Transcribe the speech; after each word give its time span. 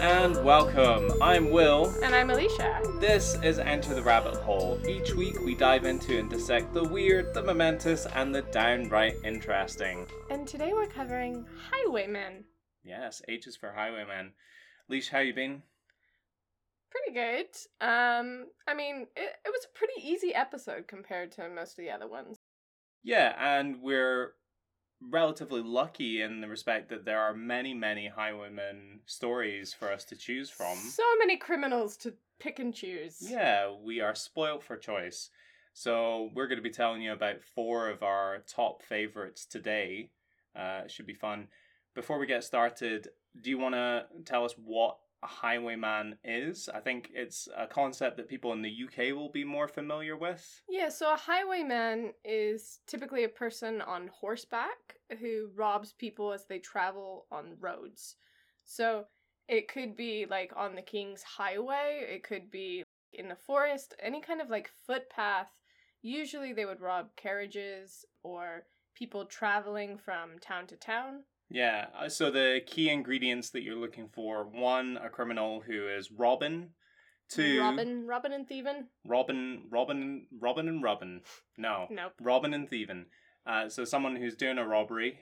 And 0.00 0.42
welcome. 0.42 1.12
I'm 1.20 1.50
Will. 1.50 1.94
And 2.02 2.14
I'm 2.14 2.30
Alicia. 2.30 2.80
This 3.00 3.36
is 3.42 3.58
Enter 3.58 3.92
the 3.92 4.02
Rabbit 4.02 4.34
Hole. 4.36 4.80
Each 4.88 5.12
week 5.12 5.38
we 5.44 5.54
dive 5.54 5.84
into 5.84 6.18
and 6.18 6.30
dissect 6.30 6.72
the 6.72 6.84
weird, 6.84 7.34
the 7.34 7.42
momentous, 7.42 8.06
and 8.06 8.34
the 8.34 8.40
downright 8.40 9.16
interesting. 9.24 10.06
And 10.30 10.48
today 10.48 10.72
we're 10.72 10.86
covering 10.86 11.44
Highwaymen. 11.70 12.44
Yes, 12.82 13.20
H 13.28 13.46
is 13.46 13.56
for 13.56 13.72
Highwaymen. 13.72 14.32
Leash, 14.88 15.10
how 15.10 15.18
you 15.18 15.34
been? 15.34 15.62
Pretty 16.90 17.12
good. 17.12 17.86
Um, 17.86 18.46
I 18.66 18.72
mean, 18.74 19.06
it, 19.14 19.32
it 19.44 19.50
was 19.50 19.66
a 19.66 19.78
pretty 19.78 20.00
easy 20.02 20.34
episode 20.34 20.88
compared 20.88 21.30
to 21.32 21.46
most 21.50 21.78
of 21.78 21.84
the 21.84 21.90
other 21.90 22.08
ones. 22.08 22.38
Yeah, 23.02 23.34
and 23.38 23.82
we're 23.82 24.32
relatively 25.08 25.62
lucky 25.62 26.22
in 26.22 26.40
the 26.40 26.48
respect 26.48 26.88
that 26.90 27.04
there 27.04 27.20
are 27.20 27.34
many, 27.34 27.74
many 27.74 28.08
highwaymen 28.08 29.00
stories 29.06 29.72
for 29.72 29.90
us 29.90 30.04
to 30.04 30.16
choose 30.16 30.50
from. 30.50 30.76
So 30.76 31.02
many 31.18 31.36
criminals 31.36 31.96
to 31.98 32.14
pick 32.38 32.58
and 32.58 32.74
choose. 32.74 33.18
Yeah, 33.20 33.72
we 33.82 34.00
are 34.00 34.14
spoilt 34.14 34.62
for 34.62 34.76
choice. 34.76 35.30
So 35.72 36.30
we're 36.34 36.48
going 36.48 36.58
to 36.58 36.62
be 36.62 36.70
telling 36.70 37.02
you 37.02 37.12
about 37.12 37.42
four 37.42 37.88
of 37.88 38.02
our 38.02 38.42
top 38.46 38.82
favorites 38.82 39.46
today. 39.46 40.10
Uh, 40.54 40.82
it 40.84 40.90
should 40.90 41.06
be 41.06 41.14
fun. 41.14 41.48
Before 41.94 42.18
we 42.18 42.26
get 42.26 42.44
started, 42.44 43.08
do 43.40 43.50
you 43.50 43.58
want 43.58 43.74
to 43.74 44.06
tell 44.24 44.44
us 44.44 44.54
what 44.62 44.98
a 45.22 45.26
highwayman 45.26 46.16
is? 46.24 46.68
I 46.72 46.80
think 46.80 47.10
it's 47.14 47.48
a 47.56 47.66
concept 47.66 48.16
that 48.16 48.28
people 48.28 48.52
in 48.52 48.62
the 48.62 48.70
UK 48.70 49.14
will 49.14 49.30
be 49.30 49.44
more 49.44 49.68
familiar 49.68 50.16
with. 50.16 50.62
Yeah, 50.68 50.88
so 50.88 51.12
a 51.12 51.16
highwayman 51.16 52.12
is 52.24 52.80
typically 52.86 53.24
a 53.24 53.28
person 53.28 53.80
on 53.80 54.08
horseback 54.08 54.96
who 55.20 55.50
robs 55.54 55.92
people 55.92 56.32
as 56.32 56.46
they 56.46 56.58
travel 56.58 57.26
on 57.30 57.56
roads. 57.60 58.16
So 58.64 59.06
it 59.48 59.68
could 59.68 59.96
be 59.96 60.26
like 60.28 60.52
on 60.56 60.74
the 60.74 60.82
King's 60.82 61.22
Highway, 61.22 62.06
it 62.08 62.22
could 62.22 62.50
be 62.50 62.84
in 63.12 63.28
the 63.28 63.34
forest, 63.34 63.94
any 64.00 64.20
kind 64.20 64.40
of 64.40 64.48
like 64.48 64.70
footpath. 64.86 65.48
Usually 66.02 66.52
they 66.52 66.64
would 66.64 66.80
rob 66.80 67.08
carriages 67.16 68.04
or 68.22 68.64
people 68.94 69.24
traveling 69.24 69.98
from 69.98 70.38
town 70.40 70.66
to 70.68 70.76
town. 70.76 71.24
Yeah, 71.50 71.86
uh, 71.98 72.08
so 72.08 72.30
the 72.30 72.60
key 72.64 72.88
ingredients 72.90 73.50
that 73.50 73.62
you're 73.62 73.76
looking 73.76 74.08
for 74.08 74.44
one, 74.44 74.98
a 75.02 75.08
criminal 75.08 75.60
who 75.60 75.88
is 75.88 76.10
Robin. 76.10 76.70
Two, 77.28 77.60
Robin, 77.60 78.06
Robin 78.06 78.32
and 78.32 78.48
thieving. 78.48 78.86
Robin, 79.04 79.62
Robin, 79.70 80.26
Robin 80.40 80.68
and 80.68 80.82
Robin. 80.82 81.20
No, 81.56 81.86
Nope. 81.90 82.12
Robin 82.20 82.54
and 82.54 82.68
thieving. 82.68 83.06
Uh, 83.46 83.68
so 83.68 83.84
someone 83.84 84.16
who's 84.16 84.36
doing 84.36 84.58
a 84.58 84.66
robbery. 84.66 85.20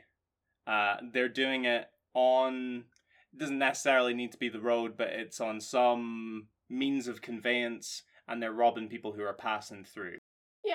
Uh, 0.66 0.96
they're 1.12 1.28
doing 1.28 1.64
it 1.64 1.86
on. 2.14 2.84
It 3.32 3.38
doesn't 3.38 3.58
necessarily 3.58 4.14
need 4.14 4.32
to 4.32 4.38
be 4.38 4.48
the 4.48 4.60
road, 4.60 4.96
but 4.96 5.08
it's 5.08 5.40
on 5.40 5.60
some 5.60 6.48
means 6.68 7.08
of 7.08 7.22
conveyance, 7.22 8.02
and 8.26 8.42
they're 8.42 8.52
robbing 8.52 8.88
people 8.88 9.12
who 9.12 9.22
are 9.22 9.34
passing 9.34 9.84
through. 9.84 10.17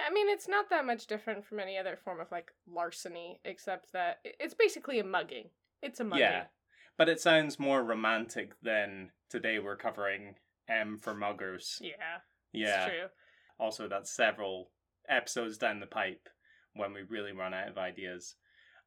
I 0.06 0.12
mean 0.12 0.30
it's 0.30 0.48
not 0.48 0.70
that 0.70 0.86
much 0.86 1.08
different 1.08 1.46
from 1.46 1.60
any 1.60 1.78
other 1.78 1.98
form 2.04 2.20
of 2.20 2.32
like 2.32 2.52
larceny, 2.68 3.40
except 3.46 3.94
that 3.94 4.20
it's 4.24 4.54
basically 4.54 5.00
a 5.00 5.04
mugging. 5.04 5.50
It's 5.82 6.00
a 6.00 6.04
mugging. 6.04 6.22
Yeah, 6.22 6.44
but 6.98 7.10
it 7.10 7.20
sounds 7.20 7.60
more 7.60 7.84
romantic 7.84 8.54
than 8.62 9.12
today 9.30 9.60
we're 9.60 9.78
covering 9.78 10.36
M 10.70 10.98
for 10.98 11.14
muggers. 11.14 11.80
Yeah. 11.82 12.20
Yeah. 12.52 12.86
True. 12.86 13.08
Also, 13.60 13.88
that's 13.88 14.16
several 14.16 14.72
episodes 15.10 15.58
down 15.58 15.80
the 15.80 15.86
pipe 15.86 16.30
when 16.76 16.94
we 16.94 17.02
really 17.04 17.32
run 17.32 17.54
out 17.54 17.70
of 17.70 17.78
ideas. 17.78 18.36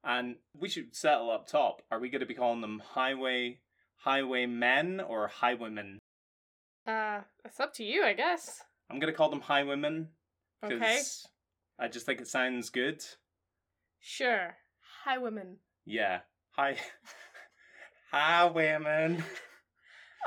And 0.04 0.36
we 0.54 0.68
should 0.68 0.94
settle 0.94 1.30
up 1.30 1.46
top. 1.46 1.82
Are 1.90 1.98
we 1.98 2.10
going 2.10 2.20
to 2.20 2.26
be 2.26 2.34
calling 2.34 2.60
them 2.60 2.82
highway 2.94 3.60
highwaymen 4.04 5.00
or 5.00 5.28
highwaymen? 5.28 5.98
Uh, 6.86 7.20
it's 7.44 7.58
up 7.58 7.74
to 7.74 7.84
you, 7.84 8.04
I 8.04 8.12
guess. 8.12 8.62
I'm 8.88 9.00
going 9.00 9.12
to 9.12 9.16
call 9.16 9.30
them 9.30 9.40
highwaymen 9.40 10.08
Okay. 10.64 11.00
I 11.78 11.88
just 11.88 12.06
think 12.06 12.20
it 12.20 12.28
sounds 12.28 12.70
good. 12.70 13.04
Sure. 14.00 14.54
Highwaymen. 15.04 15.56
Yeah, 15.84 16.20
hi, 16.50 16.76
women. 18.54 19.22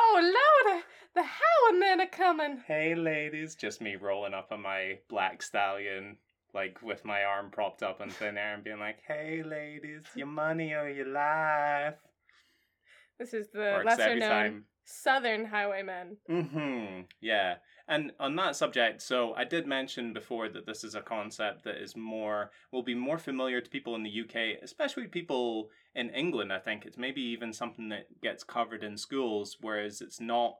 Oh 0.01 0.19
Lord, 0.21 0.77
uh, 0.77 0.81
the 1.13 1.23
highwaymen 1.27 1.99
are 1.99 2.09
coming. 2.09 2.63
Hey, 2.65 2.95
ladies, 2.95 3.55
just 3.55 3.81
me 3.81 3.97
rolling 3.97 4.33
up 4.33 4.49
on 4.51 4.61
my 4.61 4.99
black 5.09 5.41
stallion, 5.41 6.15
like 6.53 6.81
with 6.81 7.03
my 7.03 7.25
arm 7.25 7.51
propped 7.51 7.83
up 7.83 7.99
in 7.99 8.09
thin 8.09 8.37
air, 8.37 8.53
and 8.53 8.63
being 8.63 8.79
like, 8.79 8.99
"Hey, 9.05 9.43
ladies, 9.43 10.03
your 10.15 10.27
money 10.27 10.73
or 10.73 10.87
your 10.87 11.07
life." 11.07 11.95
This 13.19 13.33
is 13.33 13.49
the 13.49 13.81
lesser 13.85 14.15
known 14.15 14.29
time. 14.29 14.65
Southern 14.85 15.45
highwaymen. 15.45 16.17
Mm-hmm. 16.29 17.01
Yeah. 17.21 17.55
And 17.87 18.11
on 18.19 18.35
that 18.37 18.55
subject, 18.55 19.01
so 19.01 19.33
I 19.33 19.43
did 19.43 19.67
mention 19.67 20.13
before 20.13 20.49
that 20.49 20.65
this 20.65 20.83
is 20.83 20.95
a 20.95 21.01
concept 21.01 21.63
that 21.63 21.77
is 21.77 21.95
more 21.95 22.51
will 22.71 22.81
be 22.81 22.95
more 22.95 23.17
familiar 23.17 23.61
to 23.61 23.69
people 23.69 23.95
in 23.95 24.03
the 24.03 24.21
UK, 24.21 24.63
especially 24.63 25.07
people 25.07 25.69
in 25.95 26.09
England. 26.09 26.53
I 26.53 26.59
think 26.59 26.85
it's 26.85 26.97
maybe 26.97 27.21
even 27.21 27.51
something 27.51 27.89
that 27.89 28.07
gets 28.21 28.43
covered 28.43 28.83
in 28.83 28.97
schools, 28.97 29.57
whereas 29.61 30.01
it's 30.01 30.19
not 30.19 30.57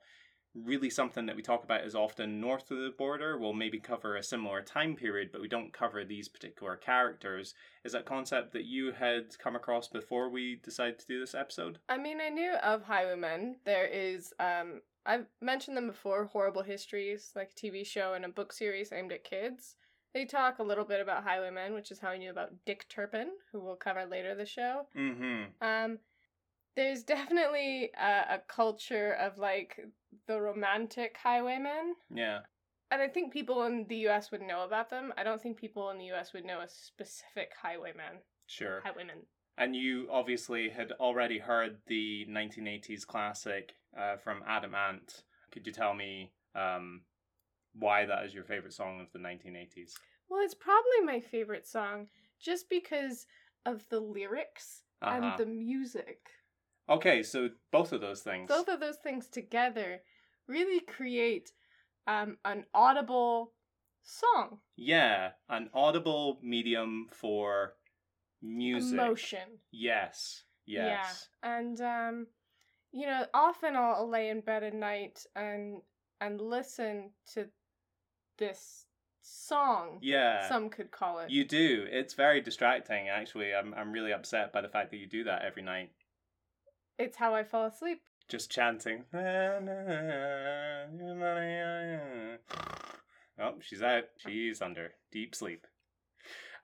really 0.55 0.89
something 0.89 1.25
that 1.25 1.35
we 1.35 1.41
talk 1.41 1.63
about 1.63 1.81
as 1.81 1.95
often 1.95 2.41
north 2.41 2.71
of 2.71 2.77
the 2.79 2.93
border. 2.97 3.37
We'll 3.37 3.53
maybe 3.53 3.79
cover 3.79 4.15
a 4.15 4.23
similar 4.23 4.61
time 4.61 4.95
period, 4.95 5.29
but 5.31 5.41
we 5.41 5.47
don't 5.47 5.73
cover 5.73 6.03
these 6.03 6.27
particular 6.27 6.75
characters. 6.75 7.53
Is 7.83 7.93
that 7.93 8.05
concept 8.05 8.53
that 8.53 8.65
you 8.65 8.91
had 8.91 9.37
come 9.37 9.55
across 9.55 9.87
before 9.87 10.29
we 10.29 10.59
decided 10.63 10.99
to 10.99 11.07
do 11.07 11.19
this 11.19 11.35
episode? 11.35 11.79
I 11.87 11.97
mean, 11.97 12.19
I 12.21 12.29
knew 12.29 12.53
of 12.63 12.83
highwaymen. 12.83 13.57
There 13.65 13.85
is, 13.85 14.33
um, 14.39 14.81
I've 15.05 15.27
mentioned 15.41 15.77
them 15.77 15.87
before. 15.87 16.25
Horrible 16.25 16.63
Histories, 16.63 17.31
like 17.35 17.51
a 17.51 17.59
TV 17.59 17.85
show 17.85 18.13
and 18.13 18.25
a 18.25 18.29
book 18.29 18.51
series 18.51 18.91
aimed 18.91 19.11
at 19.11 19.23
kids. 19.23 19.75
They 20.13 20.25
talk 20.25 20.57
a 20.57 20.63
little 20.63 20.85
bit 20.85 21.01
about 21.01 21.23
highwaymen, 21.23 21.73
which 21.75 21.91
is 21.91 21.99
how 21.99 22.09
I 22.09 22.17
knew 22.17 22.31
about 22.31 22.53
Dick 22.65 22.87
Turpin, 22.89 23.29
who 23.51 23.59
we'll 23.59 23.75
cover 23.75 24.05
later 24.07 24.33
the 24.33 24.45
show. 24.45 24.87
Mm-hmm. 24.97 25.43
Um, 25.61 25.99
there's 26.75 27.03
definitely 27.03 27.91
a, 27.99 28.35
a 28.35 28.41
culture 28.47 29.13
of 29.13 29.37
like 29.37 29.79
the 30.27 30.39
romantic 30.39 31.17
highwaymen, 31.21 31.95
Yeah. 32.13 32.39
and 32.91 33.01
I 33.01 33.07
think 33.07 33.33
people 33.33 33.63
in 33.63 33.85
the 33.87 33.97
U.S. 34.07 34.31
would 34.31 34.41
know 34.41 34.63
about 34.63 34.89
them. 34.89 35.13
I 35.17 35.23
don't 35.23 35.41
think 35.41 35.57
people 35.57 35.89
in 35.91 35.97
the 35.97 36.05
U.S. 36.05 36.33
would 36.33 36.45
know 36.45 36.59
a 36.61 36.67
specific 36.67 37.51
highwayman, 37.61 38.21
Sure. 38.47 38.81
highwayman. 38.83 39.17
And 39.57 39.75
you 39.75 40.07
obviously 40.09 40.69
had 40.69 40.93
already 40.93 41.37
heard 41.37 41.77
the 41.87 42.25
1980s 42.29 43.03
classic 43.05 43.73
uh, 43.97 44.15
from 44.15 44.41
Adam 44.47 44.73
Ant. 44.73 45.23
Could 45.51 45.67
you 45.67 45.73
tell 45.73 45.93
me 45.93 46.31
um, 46.55 47.01
why 47.73 48.05
that 48.05 48.23
is 48.23 48.33
your 48.33 48.45
favorite 48.45 48.73
song 48.73 49.01
of 49.01 49.11
the 49.11 49.19
1980s? 49.19 49.95
Well, 50.29 50.41
it's 50.43 50.53
probably 50.55 51.01
my 51.03 51.19
favorite 51.19 51.67
song 51.67 52.07
just 52.39 52.69
because 52.69 53.27
of 53.65 53.83
the 53.89 53.99
lyrics 53.99 54.83
Uh-huh. 55.01 55.15
and 55.15 55.37
the 55.37 55.45
music. 55.45 56.29
Okay, 56.89 57.23
so 57.23 57.49
both 57.71 57.93
of 57.93 58.01
those 58.01 58.21
things. 58.21 58.47
Both 58.47 58.67
of 58.67 58.79
those 58.79 58.97
things 58.97 59.27
together 59.27 60.01
really 60.47 60.79
create 60.79 61.51
um, 62.07 62.37
an 62.43 62.65
audible 62.73 63.53
song, 64.01 64.59
yeah, 64.75 65.31
an 65.49 65.69
audible 65.73 66.39
medium 66.41 67.07
for 67.11 67.73
music. 68.41 68.93
emotion. 68.93 69.59
Yes. 69.71 70.43
Yes. 70.65 71.27
Yeah, 71.43 71.57
and 71.57 71.81
um, 71.81 72.27
you 72.91 73.05
know, 73.05 73.25
often 73.33 73.75
I'll, 73.75 73.95
I'll 73.95 74.09
lay 74.09 74.29
in 74.29 74.41
bed 74.41 74.63
at 74.63 74.73
night 74.73 75.25
and 75.35 75.81
and 76.21 76.41
listen 76.41 77.11
to 77.33 77.47
this 78.37 78.85
song. 79.21 79.99
Yeah. 80.01 80.47
Some 80.47 80.69
could 80.69 80.91
call 80.91 81.19
it. 81.19 81.29
You 81.29 81.45
do. 81.45 81.85
It's 81.89 82.13
very 82.13 82.41
distracting, 82.41 83.09
actually. 83.09 83.53
I'm, 83.53 83.73
I'm 83.73 83.91
really 83.91 84.11
upset 84.11 84.51
by 84.51 84.61
the 84.61 84.69
fact 84.69 84.91
that 84.91 84.97
you 84.97 85.07
do 85.07 85.23
that 85.25 85.43
every 85.43 85.61
night. 85.63 85.91
It's 86.99 87.15
how 87.15 87.33
I 87.33 87.43
fall 87.43 87.65
asleep. 87.65 88.01
just 88.27 88.51
chanting. 88.51 89.05
Oh, 93.41 93.53
she's 93.61 93.81
out. 93.81 94.03
She's 94.17 94.61
under 94.61 94.91
deep 95.09 95.33
sleep. 95.33 95.65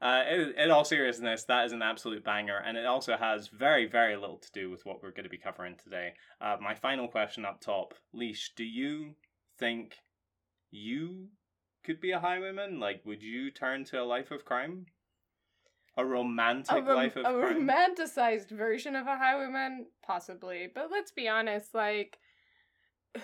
Uh, 0.01 0.23
in, 0.29 0.53
in 0.57 0.71
all 0.71 0.83
seriousness, 0.83 1.45
that 1.45 1.65
is 1.65 1.71
an 1.71 1.81
absolute 1.81 2.25
banger, 2.25 2.57
and 2.57 2.77
it 2.77 2.85
also 2.85 3.15
has 3.15 3.47
very, 3.47 3.87
very 3.87 4.17
little 4.17 4.37
to 4.37 4.51
do 4.53 4.69
with 4.69 4.85
what 4.85 5.01
we're 5.01 5.11
going 5.11 5.23
to 5.23 5.29
be 5.29 5.37
covering 5.37 5.75
today. 5.81 6.11
Uh, 6.41 6.57
my 6.61 6.75
final 6.75 7.07
question 7.07 7.45
up 7.45 7.61
top, 7.61 7.93
Leash, 8.13 8.51
do 8.57 8.65
you 8.65 9.15
think 9.57 9.95
you 10.69 11.29
could 11.85 12.01
be 12.01 12.11
a 12.11 12.19
highwayman? 12.19 12.77
Like, 12.77 13.03
would 13.05 13.23
you 13.23 13.51
turn 13.51 13.85
to 13.85 14.01
a 14.01 14.03
life 14.03 14.31
of 14.31 14.43
crime? 14.43 14.85
A 15.97 16.05
romantic 16.05 16.75
a, 16.77 16.81
rom- 16.81 16.95
life 16.95 17.15
of 17.15 17.25
a 17.25 17.31
crime? 17.39 17.67
romanticized 17.67 18.49
version 18.49 18.95
of 18.95 19.07
a 19.07 19.17
highwayman, 19.17 19.85
possibly. 20.05 20.67
But 20.73 20.89
let's 20.91 21.11
be 21.11 21.27
honest, 21.27 21.73
like 21.73 22.17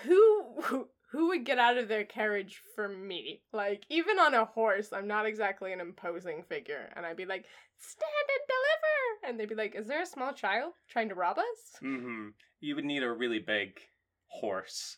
who 0.04 0.44
who, 0.62 0.88
who 1.10 1.28
would 1.28 1.44
get 1.44 1.58
out 1.58 1.76
of 1.76 1.88
their 1.88 2.04
carriage 2.04 2.62
for 2.74 2.88
me? 2.88 3.42
Like, 3.52 3.82
even 3.90 4.18
on 4.18 4.32
a 4.34 4.46
horse, 4.46 4.92
I'm 4.92 5.06
not 5.06 5.26
exactly 5.26 5.72
an 5.72 5.80
imposing 5.80 6.42
figure. 6.48 6.88
And 6.96 7.04
I'd 7.04 7.16
be 7.18 7.26
like, 7.26 7.44
stand 7.78 8.28
and 8.30 8.48
deliver! 8.48 9.28
And 9.28 9.38
they'd 9.38 9.48
be 9.48 9.54
like, 9.54 9.74
is 9.74 9.86
there 9.86 10.00
a 10.00 10.06
small 10.06 10.32
child 10.32 10.72
trying 10.88 11.10
to 11.10 11.14
rob 11.14 11.38
us? 11.38 11.78
hmm 11.80 12.28
You 12.60 12.74
would 12.76 12.84
need 12.86 13.02
a 13.02 13.12
really 13.12 13.38
big 13.40 13.78
horse 14.28 14.96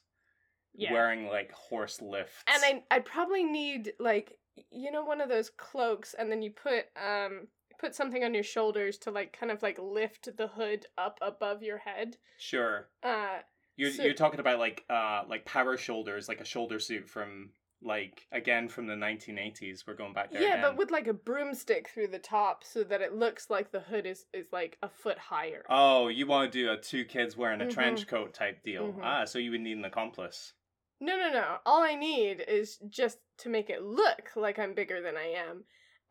Yeah. 0.75 0.93
wearing 0.93 1.27
like 1.27 1.50
horse 1.53 2.00
lifts. 2.00 2.44
and 2.47 2.62
I 2.65 2.94
I'd 2.94 3.05
probably 3.05 3.43
need 3.43 3.94
like 3.99 4.38
you 4.70 4.93
know 4.93 5.03
one 5.05 5.20
of 5.20 5.29
those 5.29 5.50
cloaks 5.50 6.15
and 6.17 6.31
then 6.31 6.41
you 6.41 6.53
put 6.53 6.85
um 6.97 7.49
put 7.79 7.94
something 7.94 8.25
on 8.25 8.35
your 8.35 8.43
shoulders 8.43 8.99
to 8.99 9.11
like 9.11 9.37
kind 9.38 9.53
of 9.53 9.62
like 9.62 9.79
lift 9.79 10.37
the 10.37 10.49
hood 10.49 10.87
up 10.99 11.19
above 11.23 11.62
your 11.62 11.79
head. 11.79 12.17
sure. 12.38 12.88
Uh 13.03 13.38
You're 13.76 13.91
So- 13.91 14.05
you're 14.05 14.15
talking 14.15 14.41
about 14.41 14.59
like 14.59 14.85
uh 14.91 15.23
like 15.29 15.44
power 15.44 15.76
shoulders, 15.76 16.29
like 16.29 16.41
a 16.41 16.44
shoulder 16.44 16.79
suit 16.79 17.09
from 17.09 17.50
like 17.82 18.26
again 18.32 18.69
from 18.69 18.87
the 18.87 18.94
1980s. 18.94 19.87
We're 19.87 19.94
going 19.94 20.15
back 20.15 20.31
there. 20.32 20.41
yeah, 20.41 20.62
but 20.62 20.76
with 20.76 20.91
like 20.91 21.06
a 21.06 21.12
broomstick 21.12 21.88
through 21.91 22.06
the 22.09 22.19
top 22.19 22.65
so 22.65 22.82
that 22.85 23.03
it 23.03 23.15
looks 23.15 23.50
like 23.50 23.73
the 23.73 23.81
hood 23.81 24.06
is 24.06 24.25
is 24.32 24.47
like 24.53 24.79
a 24.82 24.88
foot 24.88 25.19
higher. 25.19 25.65
Oh, 25.69 26.09
you 26.09 26.27
want 26.27 26.50
to 26.53 26.59
do 26.59 26.70
a 26.73 26.77
two 26.79 27.05
kids 27.05 27.37
wearing 27.37 27.61
a 27.61 27.65
Mhm. 27.67 27.73
trench 27.75 28.06
coat 28.06 28.32
type 28.32 28.62
deal? 28.62 28.93
Mhm. 28.93 29.00
Ah, 29.03 29.25
so 29.27 29.38
you 29.38 29.50
would 29.50 29.61
need 29.61 29.77
an 29.77 29.85
accomplice. 29.85 30.55
No, 31.00 31.17
no, 31.19 31.29
no. 31.31 31.59
All 31.67 31.82
I 31.82 31.97
need 31.97 32.41
is 32.41 32.79
just 32.88 33.19
to 33.38 33.49
make 33.50 33.69
it 33.69 33.82
look 33.82 34.31
like 34.37 34.59
I'm 34.59 34.73
bigger 34.75 35.03
than 35.03 35.17
I 35.19 35.27
am. 35.32 35.65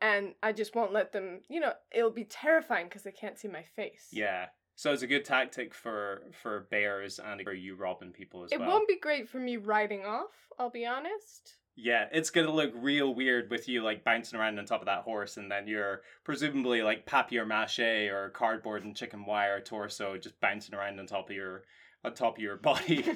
And 0.04 0.36
I 0.44 0.52
just 0.52 0.76
won't 0.76 0.92
let 0.92 1.14
them, 1.14 1.40
you 1.50 1.62
know, 1.62 1.72
it'll 1.96 2.12
be 2.12 2.26
terrifying 2.26 2.88
because 2.88 3.04
they 3.04 3.12
can't 3.12 3.40
see 3.40 3.48
my 3.48 3.64
face. 3.76 4.10
Yeah. 4.12 4.48
So 4.76 4.92
it's 4.92 5.02
a 5.02 5.08
good 5.08 5.24
tactic 5.24 5.74
for 5.74 6.24
for 6.42 6.68
bears 6.72 7.20
and 7.24 7.42
for 7.42 7.54
you 7.54 7.76
robbing 7.76 8.12
people 8.12 8.44
as 8.44 8.52
It 8.52 8.60
well. 8.60 8.68
It 8.68 8.72
won't 8.72 8.88
be 8.88 9.00
great 9.00 9.30
for 9.30 9.40
me 9.40 9.56
riding 9.58 10.06
off, 10.06 10.34
I'll 10.60 10.70
be 10.70 10.86
honest. 10.86 11.56
Yeah, 11.76 12.08
it's 12.12 12.30
gonna 12.30 12.52
look 12.52 12.72
real 12.76 13.16
weird 13.16 13.50
with 13.50 13.70
you 13.70 13.82
like 13.82 14.04
bouncing 14.04 14.38
around 14.38 14.60
on 14.60 14.66
top 14.66 14.82
of 14.82 14.88
that 14.88 15.04
horse, 15.04 15.38
and 15.38 15.50
then 15.50 15.68
you're 15.68 16.02
presumably 16.24 16.82
like 16.82 17.06
papier 17.06 17.46
mache 17.46 17.80
or 17.80 18.30
cardboard 18.32 18.84
and 18.84 18.96
chicken 18.96 19.26
wire 19.26 19.62
torso 19.62 20.18
just 20.18 20.40
bouncing 20.42 20.76
around 20.76 21.00
on 21.00 21.08
top 21.08 21.30
of 21.30 21.36
your 21.36 21.64
on 22.04 22.14
top 22.14 22.38
of 22.38 22.44
your 22.44 22.58
body. 22.58 23.06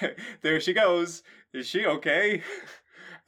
there 0.42 0.60
she 0.60 0.72
goes. 0.72 1.22
Is 1.52 1.66
she 1.66 1.86
okay? 1.86 2.42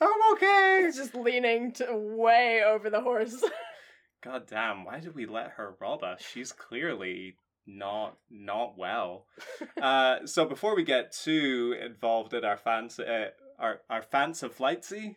I'm 0.00 0.32
okay. 0.32 0.82
It's 0.86 0.96
just 0.96 1.14
leaning 1.14 1.72
to 1.72 1.86
way 1.96 2.62
over 2.66 2.88
the 2.90 3.00
horse. 3.00 3.42
God 4.22 4.46
damn! 4.48 4.84
Why 4.84 5.00
did 5.00 5.14
we 5.14 5.26
let 5.26 5.52
her 5.52 5.74
rob 5.80 6.02
us? 6.02 6.20
She's 6.22 6.52
clearly 6.52 7.36
not 7.66 8.16
not 8.30 8.76
well. 8.78 9.26
Uh, 9.80 10.26
so 10.26 10.44
before 10.44 10.76
we 10.76 10.82
get 10.84 11.10
too 11.12 11.74
involved 11.82 12.34
in 12.34 12.44
our 12.44 12.56
fancy, 12.58 13.02
uh, 13.02 13.26
our 13.58 13.80
our 13.88 14.02
fans 14.02 14.42
of 14.42 14.54
flightsy, 14.56 15.16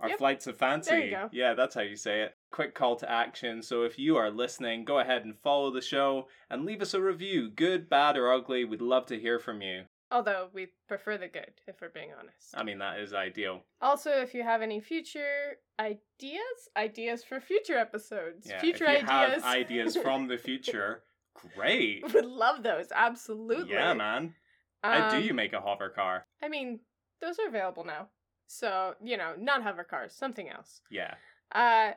our 0.00 0.10
Yep. 0.10 0.18
flights 0.18 0.46
of 0.46 0.56
fancy. 0.56 0.90
There 0.90 1.04
you 1.04 1.10
go. 1.10 1.28
Yeah, 1.32 1.54
that's 1.54 1.74
how 1.74 1.80
you 1.80 1.96
say 1.96 2.22
it. 2.22 2.36
Quick 2.52 2.74
call 2.74 2.94
to 2.96 3.10
action. 3.10 3.60
So 3.62 3.82
if 3.82 3.98
you 3.98 4.16
are 4.16 4.30
listening, 4.30 4.84
go 4.84 5.00
ahead 5.00 5.24
and 5.24 5.36
follow 5.36 5.72
the 5.72 5.80
show 5.80 6.28
and 6.48 6.64
leave 6.64 6.80
us 6.80 6.94
a 6.94 7.00
review, 7.02 7.50
good, 7.50 7.88
bad, 7.90 8.16
or 8.16 8.32
ugly. 8.32 8.64
We'd 8.64 8.80
love 8.82 9.06
to 9.06 9.18
hear 9.18 9.38
from 9.40 9.62
you. 9.62 9.82
Although 10.10 10.48
we 10.54 10.68
prefer 10.86 11.18
the 11.18 11.28
good, 11.28 11.52
if 11.66 11.80
we're 11.82 11.90
being 11.90 12.10
honest. 12.18 12.54
I 12.54 12.62
mean, 12.62 12.78
that 12.78 12.98
is 12.98 13.12
ideal. 13.12 13.62
also, 13.82 14.10
if 14.22 14.32
you 14.34 14.42
have 14.42 14.62
any 14.62 14.80
future 14.80 15.58
ideas, 15.78 16.68
ideas 16.76 17.22
for 17.24 17.40
future 17.40 17.76
episodes, 17.76 18.46
Yeah, 18.48 18.58
future 18.60 18.86
if 18.86 19.02
you 19.02 19.08
ideas, 19.08 19.42
have 19.42 19.54
ideas 19.54 19.96
from 19.96 20.26
the 20.28 20.38
future, 20.38 21.02
great. 21.56 22.02
would 22.14 22.24
love 22.24 22.62
those. 22.62 22.86
Absolutely. 22.94 23.74
Yeah, 23.74 23.92
man. 23.94 24.34
How 24.82 25.10
do 25.10 25.16
Um, 25.18 25.22
you 25.24 25.34
make 25.34 25.52
a 25.52 25.60
hover 25.60 25.90
car? 25.90 26.24
I 26.42 26.48
mean, 26.48 26.80
those 27.20 27.38
are 27.38 27.48
available 27.48 27.84
now. 27.84 28.08
So, 28.46 28.94
you 29.04 29.16
know, 29.18 29.34
not 29.38 29.62
hover 29.62 29.84
cars, 29.84 30.14
something 30.14 30.48
else. 30.48 30.80
Yeah. 30.90 31.14
Uh 31.52 31.92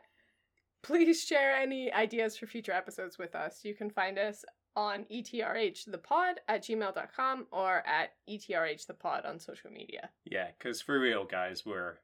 please 0.83 1.23
share 1.23 1.55
any 1.55 1.93
ideas 1.93 2.35
for 2.35 2.47
future 2.47 2.71
episodes 2.71 3.17
with 3.19 3.35
us. 3.35 3.63
You 3.63 3.75
can 3.75 3.89
find 3.91 4.17
us 4.17 4.43
on 4.75 5.05
etrhthepod 5.11 6.33
at 6.47 6.63
gmail.com 6.63 7.47
or 7.51 7.83
at 7.87 8.13
etrhthepod 8.29 9.27
on 9.27 9.39
social 9.39 9.71
media. 9.71 10.09
Yeah, 10.25 10.47
because 10.57 10.81
for 10.81 10.99
real, 10.99 11.25
guys, 11.25 11.65
we're 11.65 11.99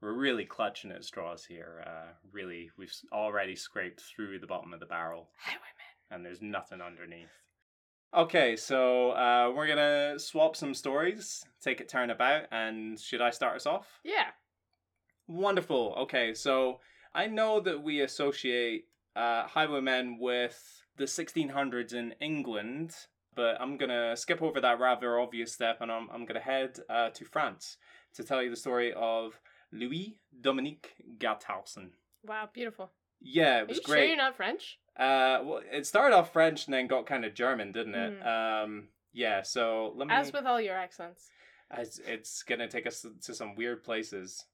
we're 0.00 0.14
really 0.14 0.44
clutching 0.44 0.90
at 0.90 1.04
straws 1.04 1.44
here. 1.44 1.84
Uh, 1.86 2.12
really, 2.32 2.70
we've 2.76 2.92
already 3.12 3.54
scraped 3.54 4.00
through 4.00 4.40
the 4.40 4.46
bottom 4.48 4.72
of 4.72 4.80
the 4.80 4.86
barrel, 4.86 5.28
Highwayman. 5.38 5.62
and 6.10 6.24
there's 6.24 6.42
nothing 6.42 6.80
underneath. 6.80 7.30
Okay, 8.14 8.56
so 8.56 9.12
uh, 9.12 9.52
we're 9.54 9.68
gonna 9.68 10.18
swap 10.18 10.56
some 10.56 10.74
stories, 10.74 11.44
take 11.62 11.80
it 11.80 11.88
turn 11.88 12.10
about, 12.10 12.44
and 12.50 12.98
should 12.98 13.22
I 13.22 13.30
start 13.30 13.56
us 13.56 13.64
off? 13.66 14.00
Yeah. 14.04 14.26
Wonderful. 15.28 15.94
Okay, 16.00 16.34
so 16.34 16.80
I 17.14 17.26
know 17.26 17.60
that 17.60 17.82
we 17.82 18.00
associate 18.00 18.86
uh, 19.16 19.46
highwaymen 19.46 20.18
with 20.18 20.81
the 20.96 21.04
1600s 21.04 21.92
in 21.94 22.14
England, 22.20 22.92
but 23.34 23.60
I'm 23.60 23.76
gonna 23.76 24.16
skip 24.16 24.42
over 24.42 24.60
that 24.60 24.78
rather 24.80 25.18
obvious 25.18 25.52
step, 25.52 25.80
and 25.80 25.90
I'm 25.90 26.08
I'm 26.12 26.24
gonna 26.26 26.40
head 26.40 26.78
uh, 26.88 27.10
to 27.10 27.24
France 27.24 27.76
to 28.14 28.24
tell 28.24 28.42
you 28.42 28.50
the 28.50 28.56
story 28.56 28.92
of 28.94 29.40
Louis 29.72 30.18
Dominique 30.40 30.94
Garthausen. 31.18 31.90
Wow, 32.24 32.48
beautiful. 32.52 32.90
Yeah, 33.20 33.60
it 33.60 33.68
was 33.68 33.78
Are 33.78 33.80
you 33.80 33.86
sure 33.86 33.94
great. 33.96 34.08
you're 34.08 34.16
not 34.16 34.36
French? 34.36 34.78
Uh, 34.96 35.40
well, 35.44 35.60
it 35.72 35.86
started 35.86 36.14
off 36.14 36.32
French 36.32 36.66
and 36.66 36.74
then 36.74 36.86
got 36.88 37.06
kind 37.06 37.24
of 37.24 37.34
German, 37.34 37.72
didn't 37.72 37.94
it? 37.94 38.20
Mhm. 38.20 38.26
Um, 38.64 38.88
yeah. 39.12 39.42
So 39.42 39.92
let 39.96 40.08
me. 40.08 40.14
As 40.14 40.32
with 40.32 40.44
all 40.44 40.60
your 40.60 40.74
accents. 40.76 41.30
It's, 41.74 41.98
it's 42.00 42.42
gonna 42.42 42.68
take 42.68 42.86
us 42.86 43.06
to 43.22 43.34
some 43.34 43.54
weird 43.54 43.82
places. 43.82 44.44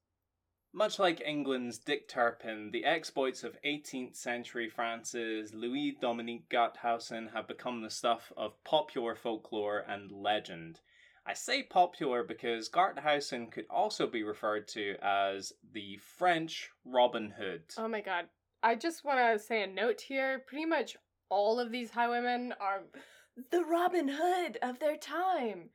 Much 0.72 0.98
like 0.98 1.20
England's 1.22 1.78
Dick 1.78 2.08
Turpin, 2.08 2.70
the 2.70 2.84
exploits 2.84 3.42
of 3.42 3.60
18th 3.62 4.14
century 4.14 4.68
France's 4.68 5.54
Louis 5.54 5.96
Dominique 6.00 6.48
Garthausen 6.50 7.32
have 7.32 7.48
become 7.48 7.80
the 7.80 7.90
stuff 7.90 8.32
of 8.36 8.62
popular 8.64 9.14
folklore 9.14 9.84
and 9.88 10.12
legend. 10.12 10.80
I 11.26 11.32
say 11.32 11.62
popular 11.62 12.22
because 12.22 12.68
Garthausen 12.68 13.50
could 13.50 13.66
also 13.70 14.06
be 14.06 14.22
referred 14.22 14.68
to 14.68 14.96
as 15.02 15.52
the 15.72 15.98
French 15.98 16.70
Robin 16.84 17.30
Hood. 17.30 17.62
Oh 17.76 17.88
my 17.88 18.00
god. 18.00 18.26
I 18.62 18.74
just 18.74 19.04
want 19.04 19.18
to 19.18 19.38
say 19.38 19.62
a 19.62 19.66
note 19.66 20.00
here. 20.00 20.40
Pretty 20.46 20.66
much 20.66 20.96
all 21.28 21.60
of 21.60 21.70
these 21.70 21.90
highwaymen 21.90 22.54
are 22.60 22.82
the 23.50 23.64
Robin 23.64 24.08
Hood 24.08 24.58
of 24.62 24.78
their 24.78 24.96
time. 24.96 25.70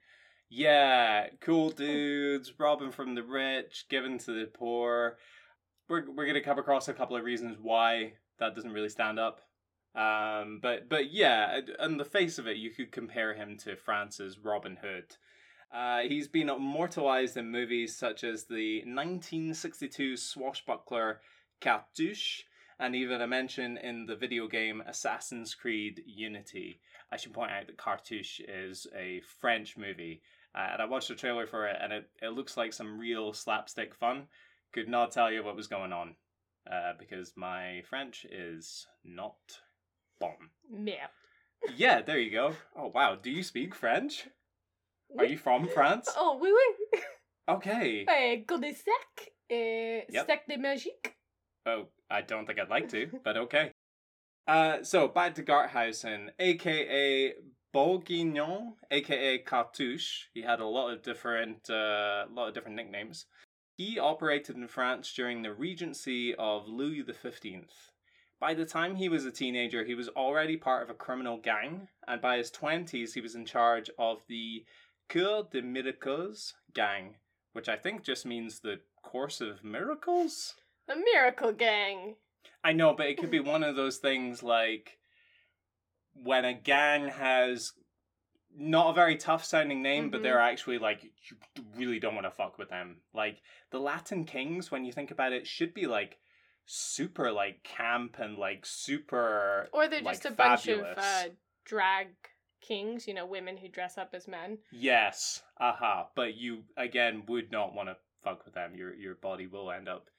Yeah, 0.55 1.29
cool 1.41 1.71
dudes, 1.71 2.53
robbing 2.59 2.91
from 2.91 3.15
the 3.15 3.23
rich, 3.23 3.85
giving 3.89 4.19
to 4.19 4.31
the 4.39 4.45
poor. 4.45 5.17
We're 5.89 6.03
we're 6.11 6.27
gonna 6.27 6.43
come 6.43 6.59
across 6.59 6.87
a 6.87 6.93
couple 6.93 7.17
of 7.17 7.23
reasons 7.23 7.57
why 7.59 8.13
that 8.37 8.53
doesn't 8.53 8.71
really 8.71 8.89
stand 8.89 9.17
up. 9.17 9.41
Um, 9.95 10.59
but 10.61 10.87
but 10.89 11.11
yeah, 11.11 11.59
on 11.79 11.97
the 11.97 12.05
face 12.05 12.37
of 12.37 12.45
it, 12.45 12.57
you 12.57 12.69
could 12.69 12.91
compare 12.91 13.33
him 13.33 13.57
to 13.63 13.75
France's 13.75 14.37
Robin 14.37 14.77
Hood. 14.79 15.15
Uh, 15.73 16.01
he's 16.01 16.27
been 16.27 16.49
immortalized 16.49 17.35
in 17.35 17.49
movies 17.49 17.97
such 17.97 18.23
as 18.23 18.43
the 18.43 18.81
1962 18.81 20.15
swashbuckler 20.15 21.21
Cartouche, 21.61 22.43
and 22.79 22.95
even 22.95 23.21
a 23.21 23.27
mention 23.27 23.77
in 23.77 24.05
the 24.05 24.15
video 24.15 24.47
game 24.47 24.83
Assassin's 24.85 25.55
Creed 25.55 26.03
Unity. 26.05 26.79
I 27.11 27.17
should 27.17 27.33
point 27.33 27.51
out 27.51 27.65
that 27.65 27.77
Cartouche 27.77 28.39
is 28.47 28.85
a 28.95 29.21
French 29.39 29.77
movie, 29.77 30.21
uh, 30.55 30.69
and 30.73 30.81
I 30.81 30.85
watched 30.85 31.07
the 31.09 31.15
trailer 31.15 31.47
for 31.47 31.67
it, 31.67 31.77
and 31.81 31.91
it, 31.93 32.09
it 32.21 32.29
looks 32.29 32.57
like 32.57 32.73
some 32.73 32.99
real 32.99 33.33
slapstick 33.33 33.95
fun. 33.95 34.27
Could 34.73 34.87
not 34.89 35.11
tell 35.11 35.31
you 35.31 35.43
what 35.43 35.55
was 35.55 35.67
going 35.67 35.93
on, 35.93 36.15
uh, 36.71 36.93
because 36.99 37.33
my 37.35 37.81
French 37.89 38.25
is 38.25 38.87
not 39.03 39.35
bomb. 40.19 40.49
Yeah. 40.85 41.07
Yeah, 41.75 42.01
there 42.01 42.19
you 42.19 42.31
go. 42.31 42.55
Oh 42.75 42.87
wow, 42.93 43.15
do 43.15 43.29
you 43.31 43.43
speak 43.43 43.73
French? 43.75 44.27
Are 45.17 45.25
you 45.25 45.37
from 45.37 45.67
France? 45.67 46.09
Oh, 46.17 46.37
oui, 46.41 46.51
oui. 46.51 46.99
Okay. 47.47 48.05
Godé 48.47 48.73
sec 48.75 49.31
et 49.49 50.05
Yep. 50.09 50.25
sec 50.25 50.47
de 50.47 50.57
magique. 50.57 51.13
Oh, 51.65 51.87
I 52.09 52.21
don't 52.21 52.45
think 52.45 52.59
I'd 52.59 52.69
like 52.69 52.89
to, 52.89 53.07
but 53.23 53.37
okay. 53.37 53.71
Uh, 54.47 54.83
so 54.83 55.07
back 55.07 55.35
to 55.35 55.43
Garthausen, 55.43 56.29
aka 56.39 57.33
Bourguignon, 57.73 58.75
aka 58.91 59.39
Cartouche. 59.39 60.27
He 60.33 60.43
had 60.43 60.59
a 60.59 60.65
lot 60.65 60.91
of 60.91 61.01
different, 61.01 61.69
uh, 61.69 62.25
lot 62.31 62.47
of 62.47 62.53
different 62.53 62.77
nicknames. 62.77 63.25
He 63.75 63.97
operated 63.97 64.55
in 64.55 64.67
France 64.67 65.11
during 65.13 65.41
the 65.41 65.53
regency 65.53 66.35
of 66.35 66.67
Louis 66.67 67.01
the 67.01 67.13
Fifteenth. 67.13 67.89
By 68.39 68.53
the 68.53 68.65
time 68.65 68.95
he 68.95 69.09
was 69.09 69.25
a 69.25 69.31
teenager, 69.31 69.83
he 69.83 69.95
was 69.95 70.09
already 70.09 70.55
part 70.55 70.83
of 70.83 70.89
a 70.89 70.93
criminal 70.93 71.37
gang, 71.37 71.87
and 72.07 72.21
by 72.21 72.37
his 72.37 72.51
twenties, 72.51 73.13
he 73.13 73.21
was 73.21 73.35
in 73.35 73.45
charge 73.45 73.89
of 73.97 74.19
the 74.27 74.63
Cour 75.09 75.47
des 75.51 75.61
Miracles 75.61 76.53
gang, 76.73 77.15
which 77.53 77.67
I 77.67 77.75
think 77.75 78.03
just 78.03 78.25
means 78.25 78.59
the 78.59 78.81
course 79.01 79.41
of 79.41 79.63
miracles. 79.63 80.55
The 80.87 80.95
Miracle 80.95 81.53
Gang. 81.53 82.15
I 82.63 82.73
know, 82.73 82.93
but 82.93 83.07
it 83.07 83.17
could 83.17 83.31
be 83.31 83.39
one 83.39 83.63
of 83.63 83.75
those 83.75 83.97
things 83.97 84.43
like 84.43 84.97
when 86.13 86.45
a 86.45 86.53
gang 86.53 87.07
has 87.09 87.73
not 88.55 88.91
a 88.91 88.93
very 88.93 89.17
tough 89.17 89.43
sounding 89.43 89.81
name, 89.81 90.09
but 90.09 90.19
Mhm. 90.19 90.23
they're 90.23 90.39
actually 90.39 90.77
like 90.77 91.03
you 91.03 91.37
really 91.75 91.99
don't 91.99 92.13
want 92.13 92.25
to 92.25 92.31
fuck 92.31 92.57
with 92.57 92.69
them. 92.69 93.01
Like 93.13 93.41
the 93.71 93.79
Latin 93.79 94.25
kings, 94.25 94.69
when 94.69 94.85
you 94.85 94.91
think 94.91 95.09
about 95.11 95.33
it, 95.33 95.47
should 95.47 95.73
be 95.73 95.87
like 95.87 96.19
super 96.65 97.31
like 97.31 97.63
camp 97.63 98.19
and 98.19 98.37
like 98.37 98.65
super 98.65 99.69
Or 99.73 99.87
they're 99.87 100.01
like, 100.01 100.15
just 100.15 100.25
a 100.25 100.31
bunch 100.31 100.67
of 100.67 100.85
uh, 100.97 101.29
drag 101.65 102.09
kings, 102.61 103.07
you 103.07 103.13
know, 103.13 103.25
women 103.25 103.57
who 103.57 103.67
dress 103.67 103.97
up 103.97 104.13
as 104.13 104.27
men. 104.27 104.59
Yes, 104.71 105.43
aha. 105.59 106.09
But 106.15 106.35
you 106.35 106.65
again 106.77 107.25
would 107.27 107.51
not 107.51 107.73
want 107.73 107.89
to 107.89 107.97
fuck 108.23 108.45
with 108.45 108.53
them. 108.53 108.75
Your 108.75 108.93
your 108.93 109.15
body 109.15 109.47
will 109.47 109.71
end 109.71 109.89
up 109.89 110.09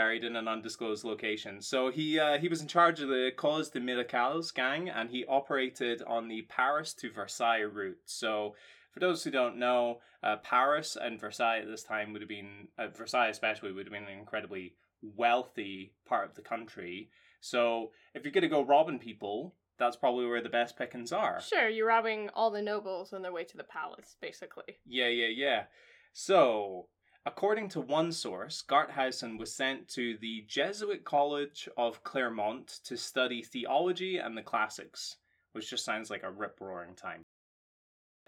buried 0.00 0.24
in 0.24 0.36
an 0.36 0.48
undisclosed 0.54 1.04
location. 1.12 1.54
So 1.60 1.90
he 1.90 2.06
uh, 2.18 2.38
he 2.38 2.48
was 2.48 2.62
in 2.62 2.68
charge 2.68 2.98
of 3.00 3.08
the 3.08 3.30
Cour 3.36 3.62
des 3.72 3.80
Miracles 3.80 4.52
gang, 4.52 4.88
and 4.88 5.10
he 5.10 5.24
operated 5.38 6.02
on 6.16 6.28
the 6.28 6.42
Paris 6.42 6.94
to 7.00 7.06
Versailles 7.10 7.72
route. 7.78 8.02
So. 8.04 8.54
For 8.94 9.00
those 9.00 9.22
who 9.22 9.30
don't 9.30 9.58
know, 9.58 10.00
uh, 10.22 10.36
Paris 10.42 10.96
and 11.00 11.20
Versailles 11.20 11.60
at 11.60 11.68
this 11.68 11.84
time 11.84 12.12
would 12.12 12.22
have 12.22 12.28
been, 12.28 12.68
uh, 12.78 12.88
Versailles 12.88 13.28
especially, 13.28 13.70
would 13.70 13.86
have 13.86 13.92
been 13.92 14.10
an 14.10 14.18
incredibly 14.18 14.74
wealthy 15.02 15.92
part 16.06 16.28
of 16.28 16.34
the 16.34 16.42
country. 16.42 17.10
So 17.40 17.92
if 18.14 18.24
you're 18.24 18.32
going 18.32 18.42
to 18.42 18.48
go 18.48 18.64
robbing 18.64 18.98
people, 18.98 19.54
that's 19.78 19.96
probably 19.96 20.26
where 20.26 20.42
the 20.42 20.48
best 20.48 20.76
pickings 20.76 21.12
are. 21.12 21.40
Sure, 21.40 21.68
you're 21.68 21.86
robbing 21.86 22.30
all 22.34 22.50
the 22.50 22.62
nobles 22.62 23.12
on 23.12 23.22
their 23.22 23.32
way 23.32 23.44
to 23.44 23.56
the 23.56 23.64
palace, 23.78 24.16
basically. 24.20 24.78
Yeah, 24.86 25.08
yeah, 25.08 25.32
yeah. 25.44 25.62
So, 26.12 26.88
according 27.26 27.68
to 27.70 27.80
one 27.80 28.12
source, 28.12 28.62
Garthausen 28.66 29.38
was 29.38 29.54
sent 29.54 29.88
to 29.88 30.16
the 30.18 30.44
Jesuit 30.46 31.04
College 31.04 31.68
of 31.76 32.02
Clermont 32.04 32.80
to 32.84 32.96
study 32.96 33.42
theology 33.42 34.18
and 34.18 34.36
the 34.36 34.42
classics, 34.42 35.16
which 35.52 35.70
just 35.70 35.84
sounds 35.84 36.10
like 36.10 36.22
a 36.22 36.30
rip 36.30 36.60
roaring 36.60 36.94
time. 36.94 37.22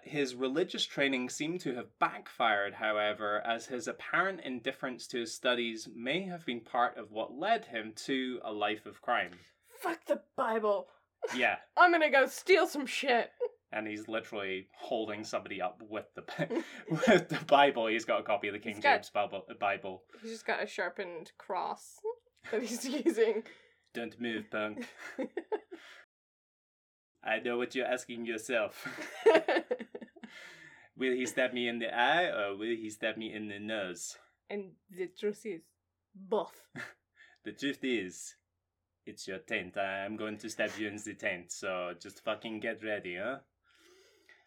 His 0.02 0.34
religious 0.34 0.84
training 0.86 1.28
seemed 1.28 1.60
to 1.60 1.74
have 1.74 1.98
backfired, 1.98 2.74
however, 2.74 3.42
as 3.46 3.66
his 3.66 3.86
apparent 3.86 4.40
indifference 4.40 5.06
to 5.08 5.20
his 5.20 5.34
studies 5.34 5.88
may 5.94 6.22
have 6.22 6.46
been 6.46 6.60
part 6.60 6.96
of 6.96 7.12
what 7.12 7.34
led 7.34 7.66
him 7.66 7.92
to 8.06 8.40
a 8.42 8.52
life 8.52 8.86
of 8.86 9.02
crime. 9.02 9.32
Fuck 9.80 10.06
the 10.06 10.22
Bible. 10.36 10.88
Yeah, 11.34 11.56
I'm 11.76 11.92
gonna 11.92 12.10
go 12.10 12.26
steal 12.26 12.66
some 12.66 12.86
shit. 12.86 13.30
And 13.72 13.86
he's 13.86 14.08
literally 14.08 14.66
holding 14.76 15.22
somebody 15.24 15.60
up 15.62 15.80
with 15.88 16.06
the 16.14 16.24
with 16.90 17.28
the 17.28 17.38
Bible. 17.46 17.86
He's 17.86 18.04
got 18.04 18.20
a 18.20 18.22
copy 18.24 18.48
of 18.48 18.54
the 18.54 18.58
King 18.58 18.74
He's 18.76 18.82
got- 18.82 18.96
James 18.96 19.10
Bible. 19.10 19.42
Bible. 19.58 20.02
He's 20.22 20.32
just 20.32 20.46
got 20.46 20.62
a 20.62 20.66
sharpened 20.66 21.32
cross 21.38 21.96
that 22.50 22.62
he's 22.62 22.84
using. 22.88 23.42
Don't 23.94 24.20
move, 24.20 24.50
punk. 24.50 24.86
I 27.22 27.38
know 27.40 27.58
what 27.58 27.74
you're 27.74 27.86
asking 27.86 28.24
yourself. 28.26 28.86
will 30.96 31.12
he 31.12 31.26
stab 31.26 31.52
me 31.52 31.68
in 31.68 31.78
the 31.78 31.94
eye 31.94 32.26
or 32.26 32.56
will 32.56 32.68
he 32.76 32.88
stab 32.90 33.16
me 33.16 33.32
in 33.32 33.48
the 33.48 33.58
nose? 33.58 34.16
and 34.48 34.72
the 34.90 35.06
truth 35.06 35.42
is, 35.46 35.60
both. 36.14 36.60
The 37.44 37.52
truth 37.52 37.78
is, 37.84 38.34
it's 39.06 39.28
your 39.28 39.38
tent. 39.38 39.76
I'm 39.76 40.16
going 40.16 40.38
to 40.38 40.50
stab 40.50 40.70
you 40.76 40.88
in 40.88 40.96
the 40.96 41.14
tent, 41.14 41.52
so 41.52 41.92
just 42.00 42.24
fucking 42.24 42.58
get 42.60 42.82
ready, 42.82 43.16
huh? 43.16 43.38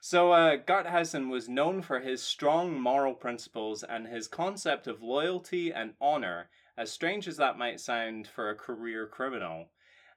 So, 0.06 0.34
uh, 0.34 0.58
Garthausen 0.58 1.30
was 1.30 1.48
known 1.48 1.82
for 1.82 2.02
his 2.02 2.22
strong 2.22 2.78
moral 2.78 3.14
principles 3.14 3.84
and 3.86 4.06
his 4.06 4.28
concept 4.28 4.86
of 4.86 5.02
loyalty 5.02 5.72
and 5.72 5.94
honor, 6.02 6.50
as 6.76 6.92
strange 6.92 7.26
as 7.26 7.38
that 7.38 7.58
might 7.58 7.80
sound 7.80 8.28
for 8.28 8.50
a 8.50 8.56
career 8.56 9.08
criminal. 9.08 9.70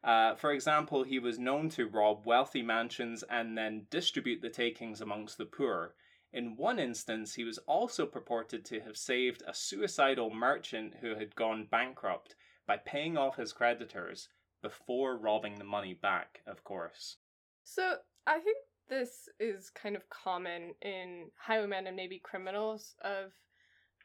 Uh, 0.03 0.35
for 0.35 0.51
example, 0.51 1.05
he 1.05 1.21
was 1.21 1.39
known 1.39 1.69
to 1.69 1.87
rob 1.87 2.27
wealthy 2.27 2.63
mansions 2.63 3.23
and 3.31 3.57
then 3.57 3.87
distribute 3.89 4.43
the 4.43 4.51
takings 4.51 5.01
amongst 5.01 5.39
the 5.39 5.47
poor. 5.47 5.95
In 6.33 6.57
one 6.57 6.81
instance, 6.81 7.37
he 7.37 7.45
was 7.45 7.59
also 7.59 8.07
purported 8.07 8.65
to 8.65 8.81
have 8.81 8.97
saved 8.97 9.45
a 9.47 9.55
suicidal 9.55 10.31
merchant 10.31 10.97
who 11.01 11.15
had 11.15 11.37
gone 11.37 11.69
bankrupt 11.71 12.35
by 12.67 12.77
paying 12.77 13.17
off 13.17 13.37
his 13.37 13.53
creditors 13.53 14.31
before 14.63 15.17
robbing 15.17 15.55
the 15.55 15.65
money 15.65 15.95
back, 15.95 16.43
of 16.45 16.65
course. 16.65 17.19
So 17.63 17.99
I 18.27 18.41
think 18.41 18.57
this 18.89 19.29
is 19.41 19.71
kind 19.71 19.97
of 19.97 20.09
common 20.11 20.75
in 20.83 21.31
highwaymen 21.37 21.87
and 21.87 21.97
maybe 21.97 22.19
criminals 22.19 22.95
of 23.03 23.33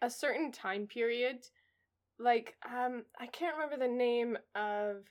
a 0.02 0.10
certain 0.10 0.52
time 0.52 0.88
period. 0.88 1.48
Like, 2.20 2.56
um, 2.66 3.04
I 3.20 3.28
can't 3.28 3.56
remember 3.56 3.78
the 3.78 3.92
name 3.92 4.38
of 4.56 5.06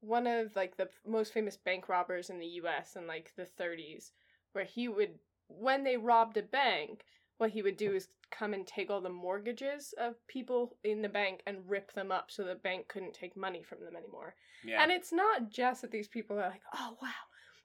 one 0.00 0.26
of 0.26 0.54
like 0.54 0.76
the 0.76 0.88
most 1.06 1.32
famous 1.32 1.56
bank 1.56 1.88
robbers 1.88 2.30
in 2.30 2.38
the 2.38 2.46
U.S. 2.46 2.96
in 2.96 3.06
like 3.06 3.32
the 3.36 3.48
30s, 3.58 4.10
where 4.52 4.64
he 4.64 4.88
would, 4.88 5.18
when 5.48 5.84
they 5.84 5.96
robbed 5.96 6.36
a 6.36 6.42
bank, 6.42 7.04
what 7.38 7.50
he 7.50 7.62
would 7.62 7.76
do 7.76 7.94
is 7.94 8.08
come 8.30 8.54
and 8.54 8.66
take 8.66 8.90
all 8.90 9.00
the 9.00 9.08
mortgages 9.08 9.94
of 9.98 10.14
people 10.26 10.76
in 10.84 11.02
the 11.02 11.08
bank 11.08 11.42
and 11.46 11.68
rip 11.68 11.92
them 11.92 12.12
up 12.12 12.30
so 12.30 12.44
the 12.44 12.54
bank 12.54 12.88
couldn't 12.88 13.14
take 13.14 13.36
money 13.36 13.62
from 13.62 13.80
them 13.80 13.96
anymore. 13.96 14.34
Yeah. 14.64 14.82
And 14.82 14.90
it's 14.90 15.12
not 15.12 15.50
just 15.50 15.82
that 15.82 15.90
these 15.90 16.08
people 16.08 16.36
are 16.38 16.48
like, 16.48 16.62
oh, 16.74 16.96
wow, 17.02 17.08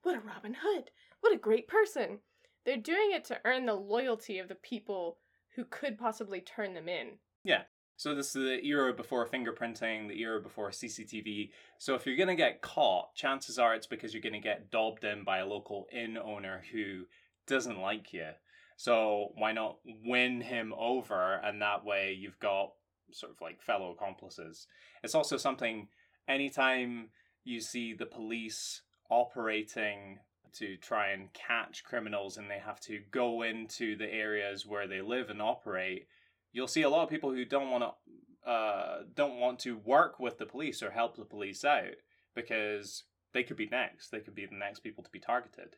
what 0.04 0.16
a 0.16 0.20
Robin 0.20 0.56
Hood. 0.60 0.92
What 1.22 1.34
a 1.34 1.38
great 1.38 1.68
person. 1.68 2.20
They're 2.66 2.78
doing 2.78 3.12
it 3.14 3.26
to 3.26 3.40
earn 3.46 3.66
the 3.66 3.74
loyalty 3.74 4.40
of 4.40 4.48
the 4.48 4.56
people 4.56 5.18
who 5.56 5.66
could 5.66 5.98
possibly 5.98 6.42
turn 6.42 6.74
them 6.74 6.88
in. 6.88 7.20
Yeah. 7.44 7.64
So 7.96 8.16
this 8.16 8.28
is 8.28 8.34
the 8.34 8.66
era 8.66 8.94
before 8.94 9.28
fingerprinting, 9.28 10.08
the 10.08 10.22
era 10.22 10.40
before 10.40 10.70
CCTV. 10.70 11.52
So 11.80 11.96
if 11.96 12.06
you're 12.06 12.16
gonna 12.16 12.36
get 12.36 12.62
caught, 12.62 13.14
chances 13.14 13.60
are 13.60 13.76
it's 13.76 13.88
because 13.88 14.14
you're 14.14 14.24
gonna 14.24 14.40
get 14.40 14.72
dobbed 14.72 15.04
in 15.04 15.26
by 15.26 15.40
a 15.40 15.46
local 15.46 15.88
inn 15.92 16.18
owner 16.18 16.64
who 16.72 17.04
doesn't 17.46 17.78
like 17.78 18.14
you. 18.14 18.30
So 18.78 19.34
why 19.36 19.52
not 19.52 19.80
win 20.06 20.40
him 20.40 20.74
over, 20.78 21.42
and 21.44 21.62
that 21.62 21.84
way 21.84 22.14
you've 22.14 22.40
got 22.40 22.72
sort 23.12 23.34
of 23.34 23.42
like 23.42 23.62
fellow 23.62 23.92
accomplices. 23.92 24.68
It's 25.04 25.16
also 25.16 25.36
something. 25.36 25.90
Anytime 26.30 27.10
you 27.44 27.60
see 27.60 27.94
the 27.94 28.06
police 28.06 28.84
operating 29.10 30.20
to 30.54 30.78
try 30.78 31.12
and 31.12 31.32
catch 31.34 31.84
criminals, 31.84 32.38
and 32.38 32.50
they 32.50 32.60
have 32.60 32.80
to 32.82 33.00
go 33.12 33.44
into 33.44 33.96
the 33.96 34.12
areas 34.12 34.66
where 34.66 34.88
they 34.88 35.02
live 35.02 35.30
and 35.30 35.42
operate 35.42 36.08
you'll 36.52 36.68
see 36.68 36.82
a 36.82 36.90
lot 36.90 37.04
of 37.04 37.10
people 37.10 37.32
who 37.32 37.46
don't 37.46 37.70
want 37.70 37.84
to 37.84 38.50
uh, 38.50 39.00
don't 39.16 39.38
want 39.38 39.60
to 39.60 39.78
work 39.78 40.20
with 40.20 40.38
the 40.38 40.46
police 40.46 40.82
or 40.82 40.92
help 40.92 41.16
the 41.16 41.26
police 41.26 41.64
out 41.66 41.98
because 42.36 43.04
they 43.34 43.44
could 43.44 43.58
be 43.58 43.68
next. 43.68 44.10
They 44.10 44.22
could 44.22 44.34
be 44.34 44.46
the 44.46 44.56
next 44.56 44.80
people 44.80 45.04
to 45.04 45.10
be 45.12 45.20
targeted. 45.20 45.76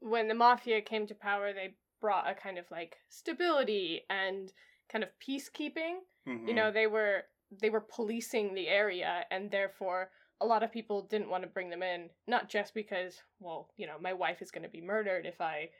When 0.00 0.28
the 0.28 0.34
mafia 0.34 0.82
came 0.82 1.06
to 1.06 1.14
power, 1.14 1.52
they 1.52 1.74
brought 2.00 2.30
a 2.30 2.34
kind 2.34 2.58
of 2.58 2.66
like 2.70 2.96
stability 3.08 4.02
and 4.08 4.52
kind 4.92 5.02
of 5.02 5.10
peacekeeping. 5.26 6.00
Mm-hmm. 6.28 6.48
You 6.48 6.54
know, 6.54 6.70
they 6.70 6.86
were 6.86 7.22
they 7.60 7.70
were 7.70 7.80
policing 7.80 8.54
the 8.54 8.68
area 8.68 9.24
and 9.30 9.50
therefore 9.50 10.10
a 10.40 10.46
lot 10.46 10.62
of 10.62 10.72
people 10.72 11.02
didn't 11.02 11.28
want 11.28 11.42
to 11.42 11.48
bring 11.48 11.70
them 11.70 11.82
in, 11.82 12.08
not 12.26 12.48
just 12.48 12.74
because, 12.74 13.20
well, 13.40 13.68
you 13.76 13.86
know, 13.86 13.96
my 14.00 14.12
wife 14.12 14.40
is 14.40 14.50
going 14.50 14.62
to 14.62 14.70
be 14.70 14.80
murdered 14.80 15.26
if 15.26 15.40
I 15.40 15.70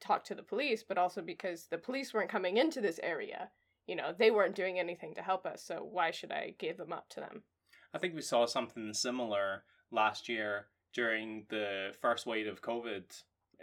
talk 0.00 0.24
to 0.24 0.34
the 0.34 0.42
police, 0.42 0.82
but 0.82 0.98
also 0.98 1.22
because 1.22 1.66
the 1.70 1.78
police 1.78 2.12
weren't 2.12 2.30
coming 2.30 2.56
into 2.56 2.80
this 2.80 3.00
area. 3.02 3.50
You 3.86 3.96
know, 3.96 4.14
they 4.16 4.30
weren't 4.30 4.54
doing 4.54 4.78
anything 4.78 5.14
to 5.14 5.22
help 5.22 5.46
us, 5.46 5.64
so 5.64 5.86
why 5.90 6.10
should 6.10 6.32
I 6.32 6.54
give 6.58 6.76
them 6.76 6.92
up 6.92 7.08
to 7.10 7.20
them? 7.20 7.42
I 7.94 7.98
think 7.98 8.14
we 8.14 8.22
saw 8.22 8.46
something 8.46 8.92
similar 8.94 9.64
last 9.90 10.28
year 10.28 10.66
during 10.92 11.46
the 11.48 11.92
first 12.00 12.26
wave 12.26 12.46
of 12.46 12.62
COVID 12.62 13.04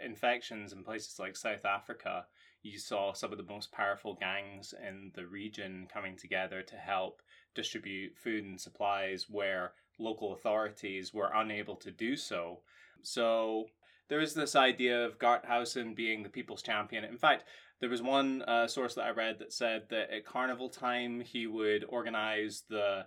infections 0.04 0.72
in 0.72 0.84
places 0.84 1.18
like 1.18 1.36
South 1.36 1.64
Africa. 1.64 2.26
You 2.62 2.78
saw 2.78 3.12
some 3.12 3.32
of 3.32 3.38
the 3.38 3.44
most 3.44 3.72
powerful 3.72 4.14
gangs 4.14 4.74
in 4.86 5.12
the 5.14 5.26
region 5.26 5.86
coming 5.92 6.16
together 6.16 6.62
to 6.62 6.76
help 6.76 7.22
distribute 7.54 8.16
food 8.16 8.44
and 8.44 8.60
supplies 8.60 9.26
where 9.28 9.72
local 9.98 10.32
authorities 10.32 11.14
were 11.14 11.30
unable 11.34 11.76
to 11.76 11.90
do 11.90 12.16
so. 12.16 12.60
So 13.02 13.66
there 14.08 14.20
is 14.20 14.34
this 14.34 14.56
idea 14.56 15.04
of 15.04 15.18
Garthausen 15.18 15.94
being 15.94 16.22
the 16.22 16.28
people's 16.28 16.62
champion. 16.62 17.04
In 17.04 17.18
fact, 17.18 17.44
there 17.80 17.90
was 17.90 18.02
one 18.02 18.42
uh, 18.42 18.66
source 18.66 18.94
that 18.94 19.04
I 19.04 19.10
read 19.10 19.38
that 19.38 19.52
said 19.52 19.84
that 19.90 20.10
at 20.10 20.24
carnival 20.24 20.68
time 20.68 21.20
he 21.20 21.46
would 21.46 21.84
organize 21.88 22.64
the 22.68 23.06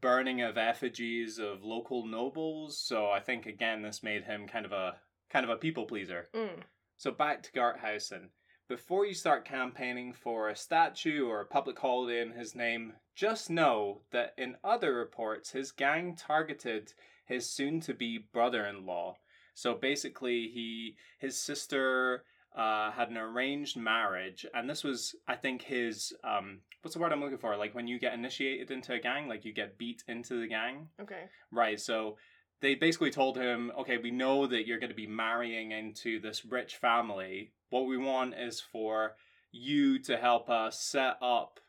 burning 0.00 0.42
of 0.42 0.56
effigies 0.56 1.38
of 1.38 1.62
local 1.62 2.06
nobles. 2.06 2.78
So 2.78 3.10
I 3.10 3.20
think 3.20 3.46
again 3.46 3.82
this 3.82 4.02
made 4.02 4.24
him 4.24 4.46
kind 4.46 4.64
of 4.64 4.72
a 4.72 4.96
kind 5.30 5.44
of 5.44 5.50
a 5.50 5.56
people 5.56 5.84
pleaser. 5.84 6.28
Mm. 6.34 6.62
So 6.96 7.10
back 7.10 7.42
to 7.42 7.52
Garthausen. 7.52 8.30
Before 8.68 9.06
you 9.06 9.14
start 9.14 9.44
campaigning 9.44 10.12
for 10.12 10.48
a 10.48 10.56
statue 10.56 11.24
or 11.28 11.40
a 11.40 11.46
public 11.46 11.78
holiday 11.78 12.20
in 12.20 12.32
his 12.32 12.56
name, 12.56 12.94
just 13.14 13.48
know 13.48 14.00
that 14.10 14.34
in 14.36 14.56
other 14.64 14.92
reports 14.94 15.52
his 15.52 15.70
gang 15.70 16.16
targeted 16.16 16.92
his 17.26 17.48
soon 17.48 17.78
to 17.82 17.94
be 17.94 18.18
brother 18.32 18.66
in 18.66 18.84
law. 18.84 19.18
So 19.54 19.74
basically 19.74 20.48
he 20.52 20.96
his 21.18 21.36
sister 21.36 22.24
uh, 22.56 22.90
had 22.90 23.08
an 23.08 23.18
arranged 23.18 23.76
marriage, 23.76 24.44
and 24.52 24.68
this 24.68 24.82
was, 24.82 25.14
I 25.28 25.36
think, 25.36 25.62
his 25.62 26.12
um, 26.24 26.60
what's 26.82 26.94
the 26.94 27.00
word 27.00 27.12
I'm 27.12 27.20
looking 27.20 27.38
for? 27.38 27.56
Like 27.56 27.74
when 27.74 27.86
you 27.86 28.00
get 28.00 28.14
initiated 28.14 28.72
into 28.72 28.94
a 28.94 28.98
gang, 28.98 29.28
like 29.28 29.44
you 29.44 29.52
get 29.52 29.78
beat 29.78 30.02
into 30.08 30.40
the 30.40 30.48
gang, 30.48 30.88
Okay. 31.00 31.24
right? 31.52 31.78
So 31.78 32.16
they 32.60 32.74
basically 32.74 33.10
told 33.10 33.36
him, 33.36 33.70
okay, 33.78 33.98
we 33.98 34.10
know 34.10 34.46
that 34.48 34.66
you're 34.66 34.80
going 34.80 34.90
to 34.90 34.96
be 34.96 35.06
marrying 35.06 35.70
into 35.70 36.18
this 36.20 36.44
rich 36.44 36.76
family. 36.76 37.52
What 37.70 37.86
we 37.86 37.96
want 37.96 38.34
is 38.38 38.60
for 38.60 39.16
you 39.52 39.98
to 40.00 40.16
help 40.16 40.48
us 40.48 40.80
set 40.80 41.16
up 41.20 41.60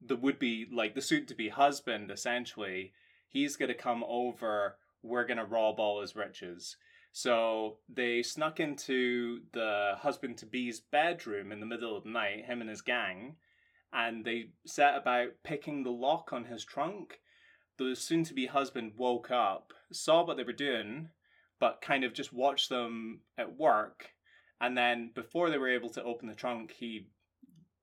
the 0.00 0.16
would 0.16 0.38
be 0.38 0.66
like 0.72 0.94
the 0.94 1.02
soon 1.02 1.26
to 1.26 1.34
be 1.34 1.48
husband 1.48 2.10
essentially. 2.10 2.92
He's 3.28 3.56
going 3.56 3.68
to 3.68 3.74
come 3.74 4.04
over. 4.06 4.76
We're 5.02 5.26
going 5.26 5.38
to 5.38 5.44
rob 5.44 5.80
all 5.80 6.00
his 6.00 6.16
riches. 6.16 6.76
So 7.12 7.78
they 7.88 8.22
snuck 8.22 8.60
into 8.60 9.40
the 9.52 9.94
husband 9.98 10.38
to 10.38 10.46
be's 10.46 10.80
bedroom 10.80 11.50
in 11.50 11.60
the 11.60 11.66
middle 11.66 11.96
of 11.96 12.04
the 12.04 12.10
night, 12.10 12.44
him 12.44 12.60
and 12.60 12.70
his 12.70 12.82
gang, 12.82 13.36
and 13.92 14.24
they 14.24 14.50
set 14.66 14.96
about 14.96 15.30
picking 15.42 15.82
the 15.82 15.90
lock 15.90 16.32
on 16.32 16.44
his 16.44 16.64
trunk. 16.64 17.20
The 17.78 17.96
soon 17.96 18.24
to 18.24 18.34
be 18.34 18.46
husband 18.46 18.92
woke 18.96 19.30
up, 19.30 19.72
saw 19.92 20.24
what 20.24 20.36
they 20.36 20.42
were 20.42 20.52
doing, 20.52 21.08
but 21.58 21.80
kind 21.80 22.04
of 22.04 22.12
just 22.12 22.32
watched 22.32 22.68
them 22.68 23.20
at 23.36 23.56
work. 23.56 24.10
And 24.60 24.76
then 24.76 25.10
before 25.14 25.50
they 25.50 25.58
were 25.58 25.68
able 25.72 25.90
to 25.90 26.02
open 26.02 26.28
the 26.28 26.34
trunk, 26.34 26.72
he 26.72 27.08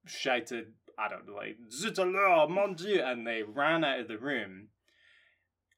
shouted, 0.05 0.73
I 0.97 1.07
don't 1.07 1.27
know, 1.27 1.35
like, 1.35 1.57
Zut 1.71 1.99
alors, 1.99 2.49
mon 2.49 2.73
Dieu! 2.73 3.01
And 3.01 3.25
they 3.25 3.43
ran 3.43 3.83
out 3.83 3.99
of 3.99 4.07
the 4.07 4.17
room. 4.17 4.67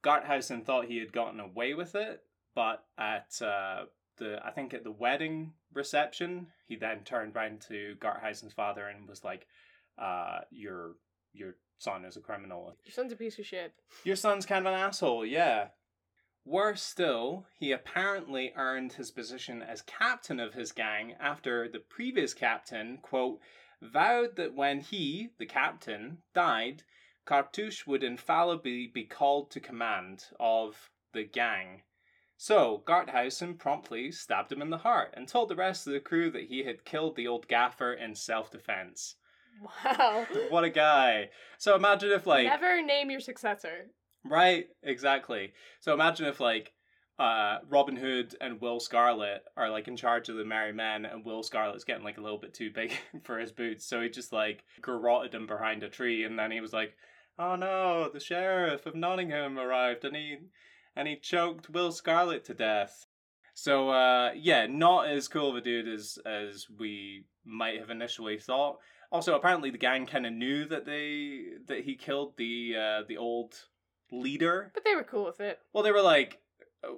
Garthausen 0.04 0.66
thought 0.66 0.86
he 0.86 0.98
had 0.98 1.12
gotten 1.12 1.40
away 1.40 1.74
with 1.74 1.96
it, 1.96 2.22
but 2.56 2.84
at 2.98 3.42
uh, 3.42 3.86
the, 4.18 4.40
I 4.44 4.52
think 4.52 4.74
at 4.74 4.84
the 4.84 4.92
wedding 4.92 5.54
reception, 5.74 6.48
he 6.68 6.76
then 6.76 7.02
turned 7.04 7.36
round 7.36 7.62
to 7.68 7.96
Garthausen's 8.00 8.54
father 8.54 8.88
and 8.88 9.08
was 9.08 9.24
like, 9.24 9.48
uh, 10.00 10.40
your, 10.52 10.96
your 11.34 11.56
son 11.78 12.06
is 12.06 12.18
a 12.18 12.22
criminal. 12.22 12.76
Your 12.86 12.94
son's 12.94 13.12
a 13.12 13.16
piece 13.16 13.38
of 13.38 13.46
shit. 13.46 13.74
Your 14.04 14.16
son's 14.16 14.46
kind 14.46 14.66
of 14.66 14.74
an 14.74 14.80
asshole, 14.80 15.26
yeah. 15.26 15.68
Worse 16.48 16.82
still, 16.82 17.46
he 17.60 17.74
apparently 17.74 18.54
earned 18.56 18.94
his 18.94 19.12
position 19.12 19.62
as 19.62 19.82
captain 19.82 20.40
of 20.40 20.54
his 20.54 20.72
gang 20.72 21.14
after 21.20 21.68
the 21.68 21.80
previous 21.80 22.34
captain, 22.34 23.00
quote, 23.00 23.42
vowed 23.82 24.38
that 24.38 24.54
when 24.54 24.80
he, 24.80 25.32
the 25.40 25.46
captain, 25.46 26.20
died, 26.34 26.84
Cartouche 27.26 27.86
would 27.86 28.02
infallibly 28.02 28.88
be 28.88 29.04
called 29.04 29.52
to 29.52 29.60
command 29.60 30.28
of 30.40 30.90
the 31.12 31.26
gang. 31.26 31.84
So, 32.38 32.82
Garthausen 32.88 33.60
promptly 33.60 34.10
stabbed 34.14 34.54
him 34.54 34.62
in 34.62 34.70
the 34.70 34.78
heart 34.78 35.14
and 35.18 35.28
told 35.28 35.50
the 35.50 35.56
rest 35.58 35.86
of 35.86 35.92
the 35.92 36.00
crew 36.00 36.32
that 36.32 36.46
he 36.46 36.64
had 36.64 36.86
killed 36.86 37.18
the 37.18 37.28
old 37.28 37.50
gaffer 37.50 37.92
in 37.92 38.16
self 38.16 38.50
defense. 38.52 39.18
Wow. 39.84 40.26
What 40.50 40.64
a 40.64 40.70
guy. 40.70 41.30
So 41.58 41.76
imagine 41.76 42.12
if, 42.12 42.26
like. 42.26 42.46
Never 42.46 42.82
name 42.82 43.12
your 43.12 43.20
successor. 43.20 43.88
Right, 44.30 44.68
exactly. 44.84 45.54
So 45.80 45.94
imagine 45.94 46.26
if, 46.26 46.40
like, 46.40 46.74
uh, 47.20 47.60
Robin 47.70 47.96
Hood 47.96 48.36
and 48.40 48.62
Will 48.62 48.80
Scarlet 48.80 49.44
are 49.56 49.70
like 49.70 49.88
in 49.88 49.98
charge 49.98 50.30
of 50.30 50.36
the 50.36 50.46
Merry 50.46 50.74
Men, 50.74 51.06
and 51.06 51.26
Will 51.26 51.42
Scarlet's 51.42 51.84
getting 51.84 52.04
like 52.04 52.18
a 52.18 52.22
little 52.22 52.38
bit 52.38 52.54
too 52.54 52.70
big 52.72 52.94
for 53.24 53.40
his 53.40 53.52
boots, 53.52 53.86
so 53.86 54.02
he 54.02 54.10
just 54.10 54.32
like 54.32 54.64
garroted 54.82 55.34
him 55.34 55.48
behind 55.48 55.84
a 55.84 55.90
tree, 55.90 56.24
and 56.24 56.38
then 56.38 56.52
he 56.52 56.62
was 56.62 56.74
like, 56.74 56.96
"Oh 57.40 57.56
no, 57.56 58.10
the 58.14 58.20
sheriff 58.20 58.86
of 58.86 58.96
Nottingham 58.96 59.58
arrived, 59.58 60.06
and 60.06 60.16
he 60.16 60.38
and 60.96 61.08
he 61.08 61.16
choked 61.16 61.70
Will 61.70 61.92
Scarlet 61.92 62.46
to 62.46 62.54
death." 62.54 63.08
So 63.56 63.90
uh, 63.90 64.32
yeah, 64.36 64.68
not 64.68 65.08
as 65.08 65.28
cool 65.28 65.50
of 65.50 65.56
a 65.56 65.62
dude 65.62 65.88
as 65.88 66.20
as 66.24 66.68
we 66.78 67.26
might 67.44 67.80
have 67.80 67.90
initially 67.90 68.38
thought. 68.38 68.78
Also, 69.12 69.36
apparently 69.36 69.72
the 69.72 69.78
gang 69.80 70.06
kind 70.06 70.28
of 70.28 70.34
knew 70.34 70.66
that 70.66 70.86
they 70.86 71.46
that 71.66 71.84
he 71.84 71.96
killed 71.96 72.38
the 72.38 72.76
uh, 72.78 73.04
the 73.08 73.18
old 73.18 73.56
leader. 74.12 74.72
But 74.74 74.84
they 74.84 74.96
were 74.96 75.04
cool 75.04 75.26
with 75.26 75.40
it. 75.40 75.60
Well, 75.74 75.84
they 75.84 75.92
were 75.92 76.02
like, 76.02 76.40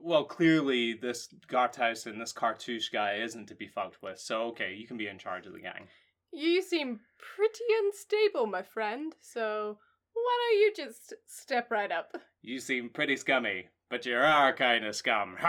well, 0.03 0.23
clearly 0.23 0.93
this 0.93 1.29
Garthausen, 1.47 2.19
this 2.19 2.33
cartouche 2.33 2.91
guy, 2.91 3.15
isn't 3.15 3.47
to 3.47 3.55
be 3.55 3.67
fucked 3.67 4.01
with. 4.01 4.19
So 4.19 4.43
okay, 4.47 4.73
you 4.73 4.87
can 4.87 4.97
be 4.97 5.07
in 5.07 5.17
charge 5.17 5.45
of 5.45 5.53
the 5.53 5.59
gang. 5.59 5.87
You 6.31 6.61
seem 6.61 6.99
pretty 7.35 7.63
unstable, 7.83 8.45
my 8.45 8.61
friend. 8.61 9.15
So 9.21 9.77
why 10.13 10.51
don't 10.51 10.59
you 10.59 10.73
just 10.75 11.13
step 11.27 11.71
right 11.71 11.91
up? 11.91 12.15
You 12.41 12.59
seem 12.59 12.89
pretty 12.89 13.15
scummy, 13.17 13.67
but 13.89 14.05
you 14.05 14.15
are 14.15 14.53
kind 14.53 14.85
of 14.85 14.95
scum. 14.95 15.35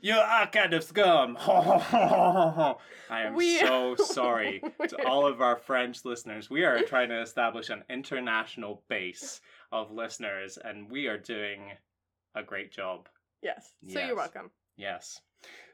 You 0.00 0.14
are 0.16 0.46
kind 0.48 0.74
of 0.74 0.84
scum. 0.84 1.38
I 1.40 2.74
am 3.10 3.34
We- 3.34 3.58
so 3.58 3.94
sorry 3.98 4.62
to 4.88 5.06
all 5.06 5.26
of 5.26 5.40
our 5.40 5.56
French 5.56 6.04
listeners. 6.04 6.50
We 6.50 6.64
are 6.64 6.82
trying 6.82 7.08
to 7.10 7.20
establish 7.22 7.70
an 7.70 7.84
international 7.88 8.82
base 8.88 9.40
of 9.72 9.90
listeners, 9.92 10.58
and 10.62 10.90
we 10.90 11.06
are 11.06 11.16
doing 11.16 11.72
a 12.34 12.42
great 12.42 12.70
job. 12.72 13.08
Yes. 13.42 13.70
So 13.88 13.98
Yes. 13.98 14.08
you're 14.08 14.16
welcome. 14.16 14.50
Yes. 14.76 15.20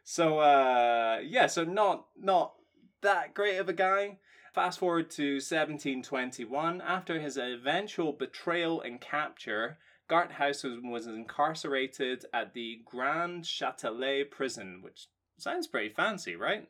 So 0.04 0.38
uh 0.38 1.20
yeah, 1.24 1.46
so 1.46 1.64
not 1.64 2.06
not 2.16 2.54
that 3.00 3.34
great 3.34 3.56
of 3.56 3.68
a 3.68 3.72
guy. 3.72 4.18
Fast 4.52 4.80
forward 4.80 5.10
to 5.12 5.34
1721, 5.34 6.80
after 6.80 7.20
his 7.20 7.36
eventual 7.36 8.12
betrayal 8.12 8.80
and 8.80 9.00
capture, 9.00 9.78
Garthausen 10.08 10.90
was 10.90 11.06
incarcerated 11.06 12.24
at 12.34 12.52
the 12.52 12.80
Grand 12.84 13.44
Châtelet 13.44 14.30
prison, 14.30 14.80
which 14.82 15.06
sounds 15.38 15.68
pretty 15.68 15.94
fancy, 15.94 16.34
right? 16.34 16.68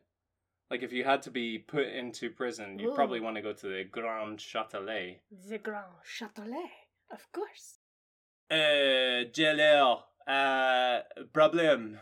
Like 0.70 0.82
if 0.82 0.92
you 0.92 1.04
had 1.04 1.22
to 1.22 1.30
be 1.30 1.58
put 1.58 1.88
into 1.88 2.28
prison, 2.28 2.78
you'd 2.78 2.90
Ooh. 2.90 2.94
probably 2.94 3.20
want 3.20 3.36
to 3.36 3.42
go 3.42 3.54
to 3.54 3.66
the 3.66 3.84
Grand 3.84 4.38
Châtelet. 4.38 5.20
The 5.48 5.58
Grand 5.58 5.86
Châtelet, 6.04 6.70
of 7.10 7.32
course. 7.32 7.78
Uh, 8.50 9.24
Jellier, 9.32 9.96
uh, 10.28 11.00
problem. 11.32 11.98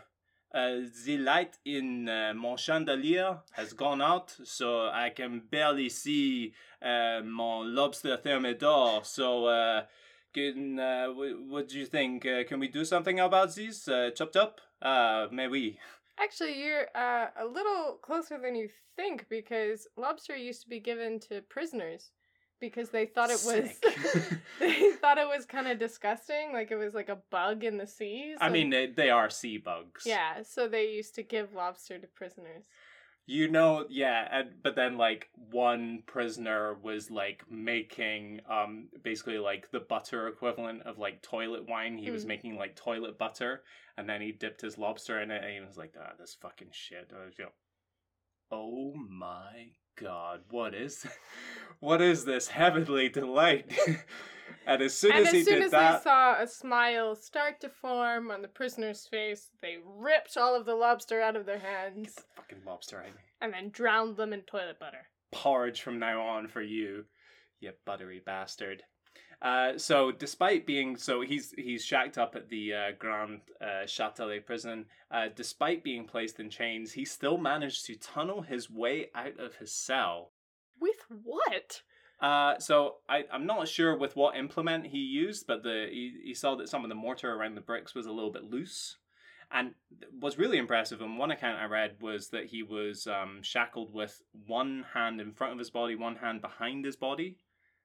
Uh, 0.53 0.79
the 1.05 1.17
light 1.17 1.57
in 1.63 2.09
uh, 2.09 2.33
mon 2.35 2.57
chandelier 2.57 3.37
has 3.51 3.73
gone 3.73 4.01
out, 4.01 4.35
so 4.43 4.87
I 4.87 5.11
can 5.11 5.41
barely 5.51 5.89
see 5.89 6.53
uh, 6.81 7.21
mon 7.23 7.75
lobster 7.75 8.17
thermidor. 8.17 9.03
So, 9.03 9.45
uh, 9.45 9.83
can, 10.33 10.79
uh, 10.79 11.07
wh- 11.09 11.49
what 11.49 11.67
do 11.69 11.77
you 11.79 11.85
think? 11.85 12.25
Uh, 12.25 12.43
can 12.45 12.59
we 12.59 12.67
do 12.67 12.83
something 12.83 13.19
about 13.19 13.53
this? 13.53 13.87
Uh, 13.87 14.09
chop 14.15 14.33
chop? 14.33 14.59
Uh, 14.81 15.27
mais 15.31 15.47
oui. 15.47 15.77
Actually, 16.19 16.61
you're 16.61 16.87
uh, 16.95 17.27
a 17.39 17.45
little 17.45 17.99
closer 18.01 18.37
than 18.37 18.55
you 18.55 18.69
think 18.95 19.25
because 19.29 19.87
lobster 19.97 20.35
used 20.35 20.63
to 20.63 20.69
be 20.69 20.79
given 20.79 21.19
to 21.19 21.41
prisoners 21.43 22.11
because 22.59 22.89
they 22.89 23.05
thought 23.05 23.29
it 23.29 23.41
was 23.45 23.69
they 24.59 24.91
thought 25.01 25.17
it 25.17 25.27
was 25.27 25.45
kind 25.45 25.67
of 25.67 25.77
disgusting, 25.79 26.53
like 26.53 26.71
it 26.71 26.75
was 26.77 26.93
like 26.93 27.09
a 27.09 27.19
bug 27.31 27.63
in 27.63 27.77
the 27.77 27.87
seas. 27.87 28.37
I 28.41 28.49
mean, 28.49 28.69
they, 28.69 28.87
they 28.87 29.09
are 29.09 29.29
sea 29.29 29.57
bugs. 29.57 30.03
yeah, 30.05 30.43
so 30.43 30.67
they 30.67 30.89
used 30.91 31.15
to 31.15 31.23
give 31.23 31.53
lobster 31.53 31.97
to 31.97 32.07
prisoners. 32.07 32.65
You 33.25 33.47
know, 33.47 33.85
yeah, 33.91 34.27
and 34.31 34.49
but 34.63 34.75
then 34.75 34.97
like 34.97 35.29
one 35.51 36.01
prisoner 36.07 36.73
was 36.81 37.11
like 37.11 37.43
making 37.47 38.41
um 38.49 38.87
basically 39.03 39.37
like 39.37 39.69
the 39.69 39.81
butter 39.81 40.27
equivalent 40.27 40.81
of 40.83 40.97
like 40.97 41.21
toilet 41.21 41.69
wine. 41.69 41.95
He 41.99 42.09
was 42.09 42.25
Mm. 42.25 42.27
making 42.27 42.55
like 42.57 42.75
toilet 42.75 43.19
butter, 43.19 43.61
and 43.97 44.09
then 44.09 44.19
he 44.21 44.31
dipped 44.31 44.61
his 44.61 44.79
lobster 44.79 45.21
in 45.21 45.29
it, 45.29 45.43
and 45.43 45.53
he 45.53 45.59
was 45.59 45.77
like, 45.77 45.93
"Ah, 45.99 46.13
this 46.19 46.35
fucking 46.41 46.69
shit." 46.71 47.11
I 48.51 48.55
oh 48.55 48.93
my 49.09 49.71
god, 49.99 50.41
what 50.49 50.73
is, 50.73 51.05
what 51.79 52.01
is 52.01 52.25
this 52.25 52.47
heavenly 52.47 53.09
delight? 53.09 53.71
and 54.65 54.81
as 54.81 54.93
soon 54.93 55.11
and 55.11 55.21
as 55.21 55.27
as 55.27 55.33
he 55.33 55.43
soon 55.43 55.53
did 55.55 55.63
as 55.65 55.71
that, 55.71 55.97
they 55.97 56.03
saw 56.03 56.41
a 56.41 56.47
smile 56.47 57.15
start 57.15 57.59
to 57.61 57.69
form 57.69 58.31
on 58.31 58.41
the 58.41 58.47
prisoner's 58.47 59.07
face, 59.07 59.49
they 59.61 59.77
ripped 59.85 60.37
all 60.37 60.55
of 60.55 60.65
the 60.65 60.75
lobster 60.75 61.21
out 61.21 61.35
of 61.35 61.45
their 61.45 61.59
hands 61.59 62.15
the 62.15 62.23
fucking 62.35 62.59
lobster 62.65 62.99
out 62.99 63.07
of 63.09 63.15
me. 63.15 63.21
and 63.41 63.53
then 63.53 63.69
drowned 63.69 64.17
them 64.17 64.33
in 64.33 64.41
toilet 64.41 64.79
butter. 64.79 65.07
porridge 65.31 65.81
from 65.81 65.99
now 65.99 66.21
on 66.21 66.47
for 66.47 66.61
you, 66.61 67.05
you 67.59 67.71
buttery 67.85 68.21
bastard. 68.25 68.83
Uh, 69.41 69.77
so 69.77 70.11
despite 70.11 70.65
being 70.65 70.97
so 70.97 71.21
he's 71.21 71.53
he's 71.57 71.85
shacked 71.85 72.17
up 72.17 72.35
at 72.35 72.49
the 72.49 72.73
uh, 72.73 72.91
Grand 72.97 73.39
uh, 73.61 73.85
Châtelet 73.85 74.45
prison. 74.45 74.85
Uh, 75.11 75.27
despite 75.33 75.83
being 75.83 76.05
placed 76.05 76.39
in 76.39 76.49
chains, 76.49 76.91
he 76.91 77.05
still 77.05 77.37
managed 77.37 77.85
to 77.85 77.95
tunnel 77.95 78.41
his 78.41 78.69
way 78.69 79.09
out 79.15 79.39
of 79.39 79.55
his 79.55 79.71
cell. 79.71 80.31
With 80.79 81.05
what? 81.23 81.81
Uh, 82.19 82.59
so 82.59 82.95
I, 83.07 83.23
I'm 83.31 83.45
not 83.45 83.67
sure 83.69 83.97
with 83.97 84.17
what 84.17 84.35
implement 84.35 84.87
he 84.87 84.97
used, 84.97 85.47
but 85.47 85.63
the 85.63 85.87
he, 85.89 86.13
he 86.25 86.33
saw 86.33 86.55
that 86.55 86.67
some 86.67 86.83
of 86.83 86.89
the 86.89 86.95
mortar 86.95 87.33
around 87.33 87.55
the 87.55 87.61
bricks 87.61 87.95
was 87.95 88.07
a 88.07 88.11
little 88.11 88.31
bit 88.31 88.43
loose. 88.43 88.97
And 89.51 89.73
what's 90.19 90.37
really 90.37 90.57
impressive, 90.57 91.01
and 91.01 91.17
one 91.17 91.31
account 91.31 91.59
I 91.59 91.65
read 91.65 91.95
was 92.01 92.29
that 92.29 92.45
he 92.45 92.61
was 92.61 93.07
um, 93.07 93.39
shackled 93.41 93.91
with 93.91 94.21
one 94.45 94.85
hand 94.93 95.19
in 95.19 95.31
front 95.31 95.53
of 95.53 95.59
his 95.59 95.71
body, 95.71 95.95
one 95.95 96.17
hand 96.17 96.41
behind 96.41 96.85
his 96.85 96.95
body. 96.95 97.37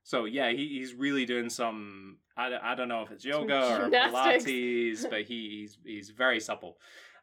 So 0.04 0.26
yeah, 0.26 0.50
he, 0.50 0.68
he's 0.68 0.94
really 0.94 1.24
doing 1.26 1.48
some. 1.50 2.18
I, 2.36 2.50
don't- 2.50 2.62
I 2.62 2.74
don't 2.74 2.88
know 2.88 3.02
if 3.02 3.10
it's 3.10 3.24
yoga 3.24 3.64
or 3.64 3.78
gymnastics. 3.90 4.44
Pilates, 4.44 5.10
but 5.10 5.22
he, 5.22 5.48
he's 5.60 5.78
he's 5.84 6.10
very 6.10 6.40
supple. 6.40 6.76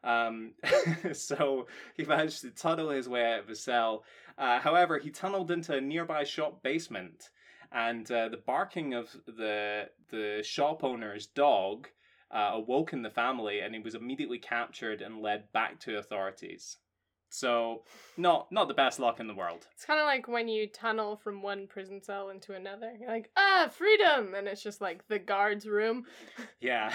Um, 0.04 0.54
so 1.12 1.68
he 1.96 2.04
managed 2.04 2.40
to 2.42 2.50
tunnel 2.50 2.90
his 2.90 3.08
way 3.08 3.32
out 3.32 3.40
of 3.40 3.46
the 3.46 3.54
cell. 3.56 4.04
Uh, 4.36 4.58
however, 4.58 4.98
he 4.98 5.10
tunneled 5.10 5.50
into 5.52 5.76
a 5.76 5.80
nearby 5.80 6.24
shop 6.24 6.62
basement, 6.62 7.30
and 7.70 8.10
uh, 8.10 8.28
the 8.28 8.38
barking 8.44 8.94
of 8.94 9.14
the 9.26 9.88
the 10.10 10.42
shop 10.44 10.82
owner's 10.82 11.26
dog 11.26 11.86
uh, 12.32 12.50
awoken 12.54 13.02
the 13.02 13.10
family, 13.10 13.60
and 13.60 13.74
he 13.74 13.80
was 13.80 13.94
immediately 13.94 14.38
captured 14.38 15.02
and 15.02 15.22
led 15.22 15.52
back 15.52 15.78
to 15.80 15.98
authorities. 15.98 16.78
So, 17.34 17.84
not 18.18 18.52
not 18.52 18.68
the 18.68 18.74
best 18.74 19.00
luck 19.00 19.18
in 19.18 19.26
the 19.26 19.34
world. 19.34 19.66
It's 19.72 19.86
kind 19.86 19.98
of 19.98 20.04
like 20.04 20.28
when 20.28 20.48
you 20.48 20.66
tunnel 20.66 21.16
from 21.16 21.40
one 21.40 21.66
prison 21.66 22.02
cell 22.02 22.28
into 22.28 22.52
another. 22.52 22.92
You're 23.00 23.08
like, 23.08 23.30
ah, 23.38 23.70
freedom, 23.72 24.34
and 24.34 24.46
it's 24.46 24.62
just 24.62 24.82
like 24.82 25.08
the 25.08 25.18
guard's 25.18 25.66
room. 25.66 26.04
Yeah. 26.60 26.92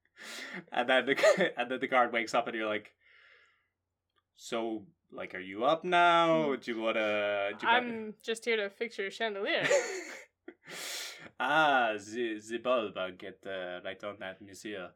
and 0.72 0.86
then 0.86 1.06
the 1.06 1.52
and 1.58 1.70
then 1.70 1.80
the 1.80 1.86
guard 1.86 2.12
wakes 2.12 2.34
up, 2.34 2.46
and 2.46 2.54
you're 2.54 2.68
like, 2.68 2.92
so 4.36 4.82
like, 5.10 5.34
are 5.34 5.40
you 5.40 5.64
up 5.64 5.82
now? 5.82 6.54
Do 6.56 6.70
you 6.70 6.78
wanna? 6.78 7.52
Do 7.58 7.66
you 7.66 7.72
I'm 7.72 8.14
just 8.22 8.44
here 8.44 8.58
to 8.58 8.68
fix 8.68 8.98
your 8.98 9.10
chandelier. 9.10 9.66
ah, 11.40 11.94
the 11.94 12.38
the 12.50 12.58
bulb. 12.58 12.98
I'll 12.98 13.12
get 13.12 13.38
uh, 13.46 13.80
right 13.82 14.04
on 14.04 14.16
that, 14.20 14.42
monsieur. 14.42 14.90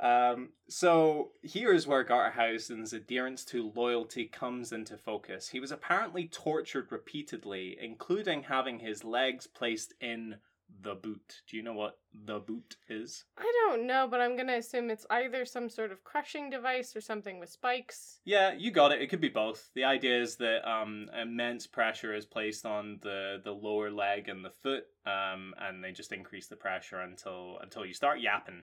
Um, 0.00 0.50
so 0.68 1.30
here's 1.42 1.86
where 1.86 2.04
Garthausen's 2.04 2.92
adherence 2.92 3.44
to 3.46 3.72
loyalty 3.74 4.24
comes 4.24 4.72
into 4.72 4.96
focus. 4.96 5.48
He 5.48 5.60
was 5.60 5.70
apparently 5.70 6.26
tortured 6.26 6.90
repeatedly, 6.90 7.78
including 7.80 8.44
having 8.44 8.80
his 8.80 9.04
legs 9.04 9.46
placed 9.46 9.94
in 10.00 10.36
the 10.80 10.94
boot. 10.94 11.42
Do 11.48 11.56
you 11.56 11.62
know 11.62 11.74
what 11.74 11.98
the 12.24 12.38
boot 12.38 12.76
is? 12.88 13.24
I 13.38 13.50
don't 13.68 13.86
know, 13.86 14.08
but 14.10 14.20
I'm 14.20 14.36
gonna 14.36 14.56
assume 14.56 14.90
it's 14.90 15.06
either 15.10 15.44
some 15.44 15.68
sort 15.68 15.92
of 15.92 16.02
crushing 16.04 16.50
device 16.50 16.96
or 16.96 17.00
something 17.00 17.38
with 17.38 17.50
spikes. 17.50 18.20
Yeah, 18.24 18.52
you 18.52 18.70
got 18.70 18.92
it. 18.92 19.00
It 19.02 19.08
could 19.08 19.20
be 19.20 19.28
both. 19.28 19.70
The 19.74 19.84
idea 19.84 20.20
is 20.20 20.36
that 20.36 20.68
um, 20.68 21.08
immense 21.20 21.66
pressure 21.66 22.14
is 22.14 22.26
placed 22.26 22.66
on 22.66 22.98
the, 23.02 23.40
the 23.44 23.52
lower 23.52 23.90
leg 23.90 24.28
and 24.28 24.44
the 24.44 24.50
foot, 24.50 24.84
um, 25.06 25.54
and 25.60 25.82
they 25.82 25.92
just 25.92 26.12
increase 26.12 26.48
the 26.48 26.56
pressure 26.56 27.00
until 27.00 27.58
until 27.60 27.84
you 27.84 27.94
start 27.94 28.20
yapping. 28.20 28.62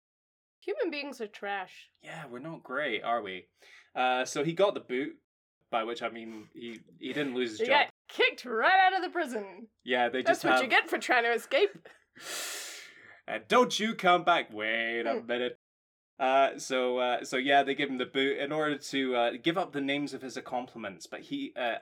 Human 0.65 0.91
beings 0.91 1.21
are 1.21 1.27
trash. 1.27 1.91
Yeah, 2.03 2.25
we're 2.31 2.39
not 2.39 2.63
great, 2.63 3.03
are 3.03 3.23
we? 3.23 3.47
Uh, 3.95 4.25
so 4.25 4.43
he 4.45 4.53
got 4.53 4.75
the 4.75 4.81
boot, 4.81 5.13
by 5.71 5.85
which 5.85 6.03
I 6.03 6.09
mean 6.09 6.49
he 6.55 6.81
he 6.99 7.13
didn't 7.13 7.35
lose 7.35 7.51
his 7.53 7.61
You 7.61 7.67
job. 7.67 7.81
got 7.87 7.91
kicked 8.09 8.45
right 8.45 8.81
out 8.87 8.95
of 8.97 9.03
the 9.03 9.11
prison. 9.11 9.69
Yeah, 9.85 10.09
they 10.09 10.23
That's 10.23 10.43
just 10.43 10.45
what 10.45 10.55
have. 10.55 10.63
you 10.63 10.69
get 10.69 10.89
for 10.89 10.99
trying 10.99 11.25
to 11.25 11.33
escape. 11.33 11.71
and 13.29 13.43
don't 13.49 13.79
you 13.79 13.95
come 13.95 14.25
back? 14.25 14.53
Wait 14.53 15.03
a 15.07 15.15
Hmm. 15.21 15.27
minute. 15.27 15.59
Uh, 16.19 16.59
so 16.59 16.99
uh, 16.99 17.25
so 17.25 17.37
yeah, 17.37 17.63
they 17.63 17.75
give 17.75 17.91
him 17.91 17.99
the 17.99 18.07
boot 18.07 18.39
in 18.39 18.53
order 18.53 18.79
to 18.79 19.17
uh, 19.17 19.31
give 19.43 19.59
up 19.59 19.73
the 19.73 19.81
names 19.81 20.15
of 20.15 20.23
his 20.23 20.37
accomplishments, 20.37 21.07
but 21.07 21.21
he 21.21 21.53
uh, 21.57 21.77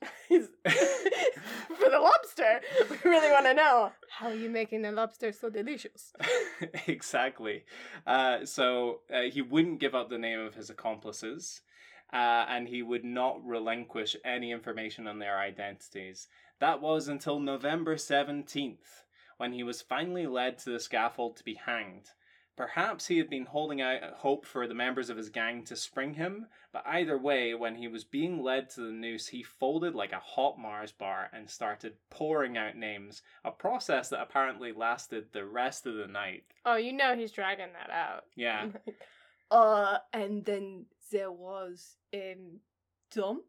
for 0.30 1.90
the 1.90 1.98
lobster, 1.98 2.60
we 2.90 3.10
really 3.10 3.30
want 3.30 3.46
to 3.46 3.54
know 3.54 3.92
how 4.10 4.28
are 4.28 4.34
you 4.34 4.50
making 4.50 4.82
the 4.82 4.92
lobster 4.92 5.32
so 5.32 5.50
delicious. 5.50 6.12
exactly. 6.86 7.64
Uh, 8.06 8.44
so 8.44 9.00
uh, 9.12 9.22
he 9.22 9.42
wouldn't 9.42 9.80
give 9.80 9.94
up 9.94 10.08
the 10.08 10.18
name 10.18 10.40
of 10.40 10.54
his 10.54 10.70
accomplices, 10.70 11.62
uh, 12.12 12.46
and 12.48 12.68
he 12.68 12.82
would 12.82 13.04
not 13.04 13.44
relinquish 13.44 14.16
any 14.24 14.52
information 14.52 15.06
on 15.06 15.18
their 15.18 15.38
identities. 15.38 16.28
That 16.60 16.80
was 16.80 17.08
until 17.08 17.40
November 17.40 17.96
17th, 17.96 19.04
when 19.36 19.52
he 19.52 19.62
was 19.62 19.82
finally 19.82 20.26
led 20.26 20.58
to 20.58 20.70
the 20.70 20.80
scaffold 20.80 21.36
to 21.36 21.44
be 21.44 21.54
hanged. 21.54 22.10
Perhaps 22.60 23.06
he 23.06 23.16
had 23.16 23.30
been 23.30 23.46
holding 23.46 23.80
out 23.80 24.02
hope 24.18 24.44
for 24.44 24.66
the 24.66 24.74
members 24.74 25.08
of 25.08 25.16
his 25.16 25.30
gang 25.30 25.64
to 25.64 25.74
spring 25.74 26.12
him, 26.12 26.44
but 26.74 26.82
either 26.86 27.16
way, 27.16 27.54
when 27.54 27.74
he 27.76 27.88
was 27.88 28.04
being 28.04 28.42
led 28.42 28.68
to 28.68 28.82
the 28.82 28.92
noose, 28.92 29.28
he 29.28 29.42
folded 29.42 29.94
like 29.94 30.12
a 30.12 30.18
hot 30.18 30.58
Mars 30.58 30.92
bar 30.92 31.30
and 31.32 31.48
started 31.48 31.94
pouring 32.10 32.58
out 32.58 32.76
names, 32.76 33.22
a 33.46 33.50
process 33.50 34.10
that 34.10 34.20
apparently 34.20 34.72
lasted 34.72 35.32
the 35.32 35.46
rest 35.46 35.86
of 35.86 35.94
the 35.94 36.06
night. 36.06 36.44
Oh, 36.66 36.76
you 36.76 36.92
know 36.92 37.16
he's 37.16 37.32
dragging 37.32 37.72
that 37.72 37.88
out. 37.90 38.24
Yeah. 38.36 38.66
uh, 39.50 39.96
and 40.12 40.44
then 40.44 40.84
there 41.10 41.32
was 41.32 41.96
um 42.12 42.60
Tom. 43.10 43.40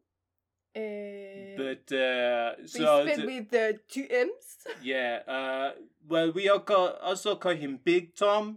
Uh, 0.74 1.52
But 1.58 1.94
uh 1.94 2.66
so 2.66 2.78
spelled 2.78 3.08
th- 3.08 3.26
with 3.26 3.50
the 3.50 3.78
two 3.90 4.06
M's. 4.10 4.66
yeah, 4.82 5.20
uh 5.28 5.72
well 6.08 6.32
we 6.32 6.48
all 6.48 6.60
call, 6.60 6.96
also 7.02 7.36
call 7.36 7.52
him 7.54 7.78
Big 7.84 8.14
Tom, 8.16 8.56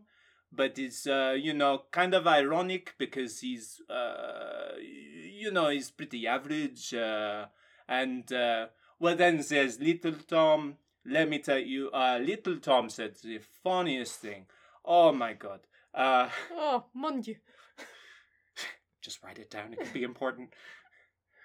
but 0.56 0.78
it's 0.80 1.08
uh 1.08 1.36
you 1.38 1.54
know 1.54 1.84
kind 1.91 2.13
of 2.13 2.28
ironic 2.28 2.94
because 2.98 3.39
he's 3.39 3.82
uh 3.89 4.72
you 4.82 5.52
know 5.52 5.70
he's 5.70 5.91
pretty 5.91 6.26
average 6.28 6.94
uh 6.94 7.46
and 7.88 8.32
uh 8.32 8.68
well 9.00 9.15
then 9.15 9.44
there's 9.50 9.80
Little 9.80 10.13
Tom. 10.28 10.76
Let 11.06 11.30
me 11.30 11.39
tell 11.39 11.60
you, 11.60 11.89
uh 11.91 12.20
Little 12.22 12.58
Tom 12.58 12.89
said 12.89 13.15
the 13.24 13.39
funniest 13.63 14.20
thing. 14.20 14.46
Oh 14.84 15.12
my 15.12 15.34
god. 15.34 15.62
Uh 15.94 16.30
Oh, 16.52 16.86
mon 16.94 17.22
dieu. 17.22 17.36
just 19.02 19.22
write 19.24 19.39
it 19.39 19.52
down, 19.52 19.74
it 19.74 19.80
could 19.80 19.94
be 19.94 20.04
important. 20.04 20.54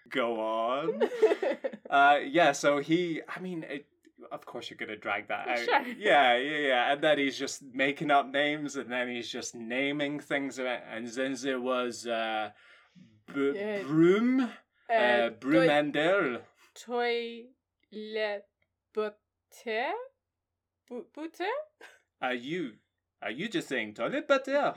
Go 0.09 0.41
on. 0.41 1.03
Uh, 1.91 2.21
yeah, 2.25 2.53
so 2.53 2.79
he, 2.79 3.21
I 3.29 3.41
mean, 3.41 3.65
it, 3.69 3.85
of 4.31 4.45
course 4.47 4.71
you're 4.71 4.77
gonna 4.77 4.97
drag 4.97 5.29
that 5.29 5.49
out. 5.49 5.59
Sure. 5.59 5.83
Yeah, 5.99 6.37
yeah, 6.37 6.59
yeah. 6.69 6.93
And 6.93 7.03
then 7.03 7.19
he's 7.19 7.39
just 7.39 7.63
making 7.73 8.11
up 8.11 8.29
names, 8.29 8.77
and 8.77 8.91
then 8.91 9.09
he's 9.09 9.29
just 9.31 9.55
naming 9.55 10.21
things. 10.21 10.59
And 10.59 11.07
then 11.09 11.37
there 11.43 11.61
was 11.61 12.07
uh, 12.07 12.51
B- 13.35 13.53
Yeah. 13.55 13.83
Broom, 13.83 14.41
uh, 14.41 14.93
Uh, 14.93 15.31
Brumendel. 15.31 16.41
Toilet 16.75 18.45
butter? 18.95 19.93
Butter? 21.15 21.55
Are 22.23 22.35
you, 22.35 22.73
are 23.23 23.31
you 23.31 23.49
just 23.49 23.69
saying 23.69 23.95
toilet 23.95 24.29
paper? 24.29 24.75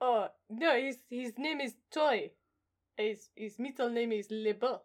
Oh, 0.00 0.28
no, 0.48 0.80
his, 0.80 0.98
his 1.10 1.32
name 1.36 1.60
is 1.60 1.74
Toy. 1.92 2.30
His, 2.96 3.28
his 3.34 3.58
middle 3.58 3.90
name 3.90 4.12
is 4.12 4.28
Lebeau. 4.30 4.80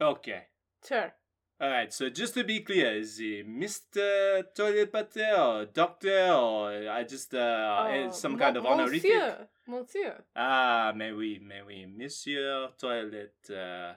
Okay. 0.00 0.42
Tur. 0.82 1.12
All 1.60 1.68
right. 1.70 1.92
So 1.92 2.10
just 2.10 2.34
to 2.34 2.44
be 2.44 2.60
clear, 2.60 2.96
is 2.96 3.18
he 3.18 3.42
Mister 3.46 4.42
Toilet 4.56 4.92
Pater 4.92 5.34
or 5.36 5.64
Doctor 5.66 6.32
or 6.32 6.88
I 6.90 7.04
just 7.04 7.34
uh 7.34 7.86
Oh, 7.86 8.10
some 8.10 8.36
kind 8.36 8.56
of 8.56 8.66
honorific? 8.66 9.12
Monsieur. 9.12 9.48
Monsieur. 9.66 10.24
Ah, 10.36 10.92
mais 10.94 11.12
oui, 11.12 11.40
mais 11.40 11.62
oui, 11.66 11.86
Monsieur 11.86 12.68
Toilet. 12.78 13.32
Uh, 13.48 13.94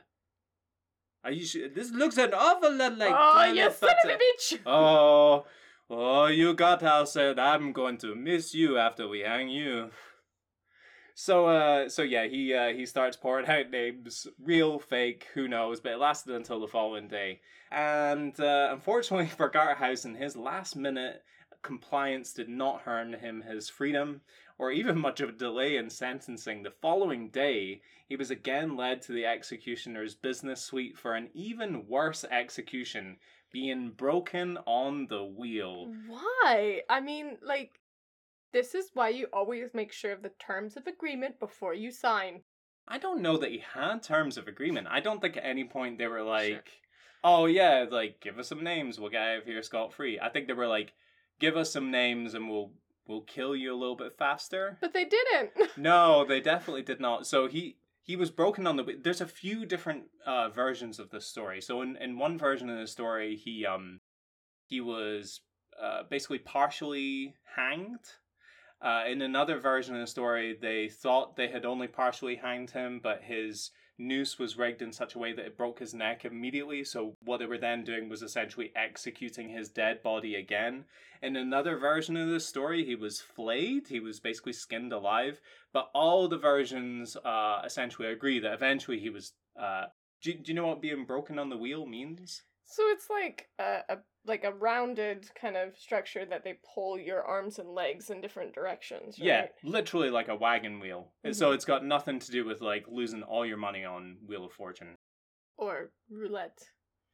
are 1.23 1.31
you 1.31 1.45
sure? 1.45 1.67
This 1.67 1.91
looks 1.91 2.17
an 2.17 2.33
awful 2.33 2.73
lot 2.73 2.97
like 2.97 3.13
oh, 3.13 3.33
toilet 3.33 3.55
you 3.55 3.71
son 3.71 3.89
of 4.03 4.11
a 4.11 4.17
bitch! 4.17 4.59
Oh, 4.65 5.45
oh, 5.89 6.27
you 6.27 6.53
got 6.53 6.81
how 6.81 7.03
said 7.03 7.37
I'm 7.37 7.73
going 7.73 7.97
to 7.97 8.15
miss 8.15 8.53
you 8.53 8.77
after 8.77 9.07
we 9.09 9.21
hang 9.21 9.49
you. 9.49 9.89
So, 11.19 11.47
uh, 11.47 11.89
so 11.89 12.03
yeah, 12.03 12.27
he 12.27 12.53
uh, 12.53 12.73
he 12.73 12.85
starts 12.85 13.17
pouring 13.17 13.47
out 13.47 13.71
names, 13.71 14.27
real, 14.39 14.77
fake, 14.77 15.25
who 15.33 15.47
knows, 15.47 15.79
but 15.79 15.93
it 15.93 15.97
lasted 15.97 16.35
until 16.35 16.59
the 16.59 16.67
following 16.67 17.07
day. 17.07 17.41
And 17.71 18.39
uh, 18.39 18.69
unfortunately 18.71 19.25
for 19.35 19.49
Garthausen, 19.49 20.15
his 20.15 20.37
last 20.37 20.75
minute 20.75 21.23
compliance 21.63 22.33
did 22.33 22.49
not 22.49 22.83
earn 22.85 23.13
him 23.13 23.41
his 23.41 23.67
freedom 23.67 24.21
or 24.59 24.69
even 24.69 24.99
much 24.99 25.19
of 25.19 25.29
a 25.29 25.31
delay 25.31 25.77
in 25.77 25.89
sentencing. 25.89 26.61
The 26.61 26.69
following 26.83 27.29
day, 27.29 27.81
he 28.07 28.15
was 28.15 28.29
again 28.29 28.77
led 28.77 29.01
to 29.01 29.11
the 29.11 29.25
executioner's 29.25 30.13
business 30.13 30.61
suite 30.61 30.99
for 30.99 31.15
an 31.15 31.29
even 31.33 31.87
worse 31.87 32.25
execution, 32.29 33.17
being 33.51 33.89
broken 33.89 34.59
on 34.67 35.07
the 35.07 35.23
wheel. 35.23 35.91
Why? 36.07 36.83
I 36.87 37.01
mean, 37.01 37.39
like, 37.41 37.79
this 38.57 38.73
is 38.73 38.89
why 38.95 39.09
you 39.09 39.27
always 39.31 39.69
make 39.75 39.91
sure 39.91 40.11
of 40.11 40.23
the 40.23 40.31
terms 40.39 40.75
of 40.77 40.87
agreement 40.87 41.39
before 41.39 41.75
you 41.75 41.91
sign. 41.91 42.41
I 42.87 42.97
don't 42.97 43.21
know 43.21 43.37
that 43.37 43.51
he 43.51 43.59
had 43.73 44.01
terms 44.01 44.35
of 44.35 44.47
agreement. 44.47 44.87
I 44.89 44.99
don't 44.99 45.21
think 45.21 45.37
at 45.37 45.45
any 45.45 45.63
point 45.63 45.99
they 45.99 46.07
were 46.07 46.23
like, 46.23 46.47
Sure. 46.47 46.63
oh 47.23 47.45
yeah, 47.45 47.85
like 47.89 48.19
give 48.19 48.39
us 48.39 48.47
some 48.47 48.63
names, 48.63 48.99
we'll 48.99 49.11
get 49.11 49.21
out 49.21 49.37
of 49.39 49.43
here 49.45 49.61
scot 49.61 49.93
free. 49.93 50.19
I 50.19 50.29
think 50.29 50.47
they 50.47 50.53
were 50.53 50.65
like, 50.67 50.93
give 51.39 51.55
us 51.55 51.71
some 51.71 51.91
names 51.91 52.33
and 52.33 52.49
we'll 52.49 52.71
we'll 53.07 53.21
kill 53.21 53.55
you 53.55 53.71
a 53.75 53.77
little 53.77 53.95
bit 53.95 54.17
faster. 54.17 54.77
But 54.81 54.93
they 54.93 55.05
didn't. 55.05 55.51
No, 55.77 56.25
they 56.25 56.41
definitely 56.41 56.81
did 56.81 56.99
not. 56.99 57.27
So 57.27 57.47
he 57.47 57.77
he 58.01 58.15
was 58.15 58.31
broken 58.31 58.65
on 58.65 58.77
the. 58.77 58.85
There's 59.03 59.21
a 59.21 59.27
few 59.27 59.65
different 59.67 60.05
uh, 60.25 60.49
versions 60.49 60.97
of 60.97 61.11
this 61.11 61.27
story. 61.27 61.61
So 61.61 61.83
in 61.83 61.95
in 61.97 62.17
one 62.17 62.39
version 62.39 62.69
of 62.71 62.79
the 62.79 62.87
story, 62.87 63.35
he 63.35 63.65
um 63.67 63.99
he 64.65 64.81
was 64.81 65.41
uh, 65.79 66.03
basically 66.09 66.39
partially 66.39 67.35
hanged. 67.55 67.99
Uh, 68.81 69.03
in 69.07 69.21
another 69.21 69.59
version 69.59 69.95
of 69.95 70.01
the 70.01 70.07
story, 70.07 70.57
they 70.59 70.87
thought 70.87 71.35
they 71.35 71.47
had 71.47 71.65
only 71.65 71.87
partially 71.87 72.35
hanged 72.35 72.71
him, 72.71 72.99
but 73.01 73.23
his 73.23 73.71
noose 73.97 74.37
was 74.37 74.57
rigged 74.57 74.81
in 74.81 74.91
such 74.91 75.15
a 75.15 75.19
way 75.19 75.33
that 75.33 75.45
it 75.45 75.57
broke 75.57 75.79
his 75.79 75.93
neck 75.93 76.25
immediately. 76.25 76.83
So 76.83 77.15
what 77.23 77.37
they 77.39 77.47
were 77.47 77.57
then 77.57 77.83
doing 77.83 78.09
was 78.09 78.21
essentially 78.21 78.71
executing 78.75 79.49
his 79.49 79.69
dead 79.69 80.03
body 80.03 80.35
again. 80.35 80.85
In 81.21 81.35
another 81.35 81.77
version 81.77 82.15
of 82.15 82.29
the 82.29 82.39
story, 82.39 82.85
he 82.85 82.95
was 82.95 83.19
flayed. 83.19 83.87
He 83.87 83.99
was 83.99 84.19
basically 84.19 84.53
skinned 84.53 84.93
alive. 84.93 85.41
But 85.73 85.89
all 85.95 86.27
the 86.27 86.37
versions 86.37 87.17
uh, 87.17 87.61
essentially 87.65 88.09
agree 88.09 88.39
that 88.39 88.53
eventually 88.53 88.99
he 88.99 89.09
was. 89.09 89.33
Uh, 89.59 89.85
do, 90.21 90.33
do 90.33 90.43
you 90.45 90.53
know 90.53 90.67
what 90.67 90.81
being 90.81 91.05
broken 91.05 91.39
on 91.39 91.49
the 91.49 91.57
wheel 91.57 91.87
means? 91.87 92.43
So 92.65 92.83
it's 92.89 93.09
like 93.09 93.49
a, 93.59 93.79
a 93.89 93.97
like 94.27 94.43
a 94.43 94.51
rounded 94.51 95.29
kind 95.39 95.55
of 95.55 95.77
structure 95.77 96.25
that 96.25 96.43
they 96.43 96.59
pull 96.75 96.99
your 96.99 97.23
arms 97.23 97.59
and 97.59 97.69
legs 97.69 98.09
in 98.09 98.21
different 98.21 98.53
directions. 98.53 99.17
Right? 99.19 99.25
Yeah, 99.25 99.45
literally 99.63 100.09
like 100.09 100.27
a 100.27 100.35
wagon 100.35 100.79
wheel. 100.79 101.11
So 101.31 101.47
mm-hmm. 101.47 101.55
it's 101.55 101.65
got 101.65 101.85
nothing 101.85 102.19
to 102.19 102.31
do 102.31 102.45
with 102.45 102.61
like 102.61 102.85
losing 102.89 103.23
all 103.23 103.45
your 103.45 103.57
money 103.57 103.85
on 103.85 104.17
Wheel 104.27 104.45
of 104.45 104.51
Fortune. 104.51 104.95
Or 105.57 105.91
roulette. 106.09 106.59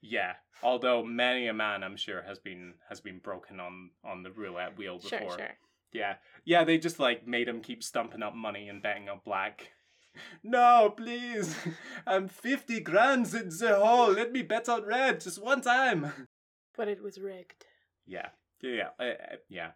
Yeah, 0.02 0.34
although 0.62 1.04
many 1.04 1.48
a 1.48 1.54
man 1.54 1.82
I'm 1.82 1.96
sure 1.96 2.22
has 2.24 2.38
been 2.38 2.74
has 2.90 3.00
been 3.00 3.20
broken 3.20 3.62
on 3.62 3.92
on 4.04 4.22
the 4.24 4.32
roulette 4.32 4.78
wheel 4.78 5.00
before. 5.00 5.20
Sure, 5.20 5.38
sure. 5.38 5.58
Yeah, 5.94 6.16
yeah, 6.44 6.66
they 6.66 6.78
just 6.78 7.00
like 7.00 7.26
made 7.26 7.48
him 7.48 7.62
keep 7.62 7.82
stumping 7.82 8.22
up 8.22 8.36
money 8.36 8.68
and 8.68 8.82
betting 8.82 9.10
on 9.10 9.22
black. 9.24 9.72
No, 10.44 10.94
please, 10.96 11.56
I'm 12.06 12.28
fifty 12.28 12.80
grands 12.80 13.34
in 13.34 13.50
the 13.50 13.80
hole. 13.84 14.12
Let 14.12 14.32
me 14.32 14.44
bet 14.44 14.70
on 14.70 14.86
red 14.86 15.22
just 15.22 15.42
one 15.42 15.62
time. 15.62 16.28
But 16.76 16.88
it 16.88 17.02
was 17.02 17.20
rigged. 17.20 17.66
Yeah, 18.06 18.30
yeah, 18.62 18.90
uh, 19.00 19.04
uh, 19.04 19.36
yeah. 19.50 19.72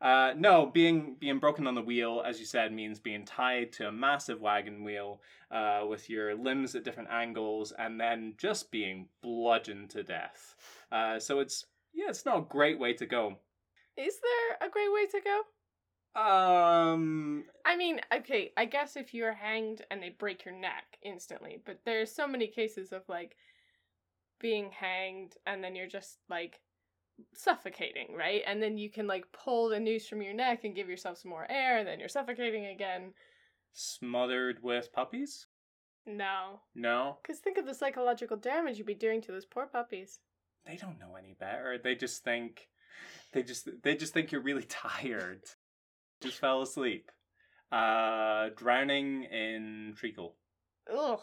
Uh, 0.00 0.34
no, 0.36 0.66
being 0.66 1.16
being 1.20 1.38
broken 1.38 1.66
on 1.66 1.74
the 1.74 1.82
wheel, 1.82 2.22
as 2.26 2.40
you 2.40 2.46
said, 2.46 2.72
means 2.72 2.98
being 2.98 3.24
tied 3.24 3.72
to 3.72 3.88
a 3.88 3.92
massive 3.92 4.40
wagon 4.40 4.82
wheel 4.82 5.20
uh, 5.50 5.84
with 5.88 6.10
your 6.10 6.34
limbs 6.34 6.74
at 6.74 6.84
different 6.84 7.10
angles, 7.10 7.72
and 7.78 8.00
then 8.00 8.34
just 8.36 8.70
being 8.70 9.08
bludgeoned 9.22 9.90
to 9.90 10.02
death. 10.02 10.56
Uh, 10.90 11.18
so 11.18 11.38
it's 11.38 11.66
yeah, 11.94 12.08
it's 12.08 12.26
not 12.26 12.38
a 12.38 12.42
great 12.42 12.78
way 12.78 12.92
to 12.94 13.06
go. 13.06 13.38
Is 13.96 14.18
there 14.20 14.68
a 14.68 14.70
great 14.70 14.92
way 14.92 15.06
to 15.06 15.20
go? 15.20 15.42
Um, 16.14 17.44
I 17.64 17.76
mean, 17.76 18.00
okay, 18.14 18.52
I 18.56 18.66
guess 18.66 18.96
if 18.96 19.14
you're 19.14 19.32
hanged 19.32 19.82
and 19.90 20.02
they 20.02 20.10
break 20.10 20.44
your 20.44 20.54
neck 20.54 20.98
instantly, 21.02 21.62
but 21.64 21.78
there's 21.84 22.12
so 22.12 22.26
many 22.26 22.48
cases 22.48 22.92
of 22.92 23.02
like 23.08 23.36
being 24.42 24.70
hanged 24.72 25.36
and 25.46 25.64
then 25.64 25.74
you're 25.74 25.86
just 25.88 26.18
like 26.28 26.60
suffocating, 27.34 28.08
right? 28.16 28.42
And 28.46 28.62
then 28.62 28.76
you 28.76 28.90
can 28.90 29.06
like 29.06 29.24
pull 29.32 29.68
the 29.70 29.80
noose 29.80 30.08
from 30.08 30.20
your 30.22 30.34
neck 30.34 30.64
and 30.64 30.74
give 30.74 30.88
yourself 30.88 31.18
some 31.18 31.30
more 31.30 31.46
air, 31.50 31.78
and 31.78 31.86
then 31.88 31.98
you're 32.00 32.08
suffocating 32.08 32.66
again. 32.66 33.12
smothered 33.72 34.58
with 34.62 34.92
puppies? 34.92 35.46
No. 36.04 36.60
No, 36.74 37.18
Because 37.22 37.38
think 37.38 37.58
of 37.58 37.64
the 37.66 37.74
psychological 37.74 38.36
damage 38.36 38.76
you'd 38.76 38.86
be 38.88 38.94
doing 38.94 39.20
to 39.22 39.30
those 39.32 39.46
poor 39.46 39.66
puppies. 39.66 40.18
they 40.66 40.76
don't 40.76 40.98
know 40.98 41.14
any 41.16 41.34
better. 41.38 41.78
They 41.82 41.94
just 41.94 42.24
think 42.24 42.68
they 43.32 43.42
just 43.44 43.68
they 43.82 43.94
just 43.94 44.12
think 44.12 44.32
you're 44.32 44.42
really 44.42 44.64
tired. 44.68 45.42
just 46.20 46.38
fell 46.38 46.60
asleep. 46.62 47.10
Uh 47.70 48.48
drowning 48.56 49.24
in 49.24 49.94
treacle. 49.96 50.36
Ugh. 50.92 51.20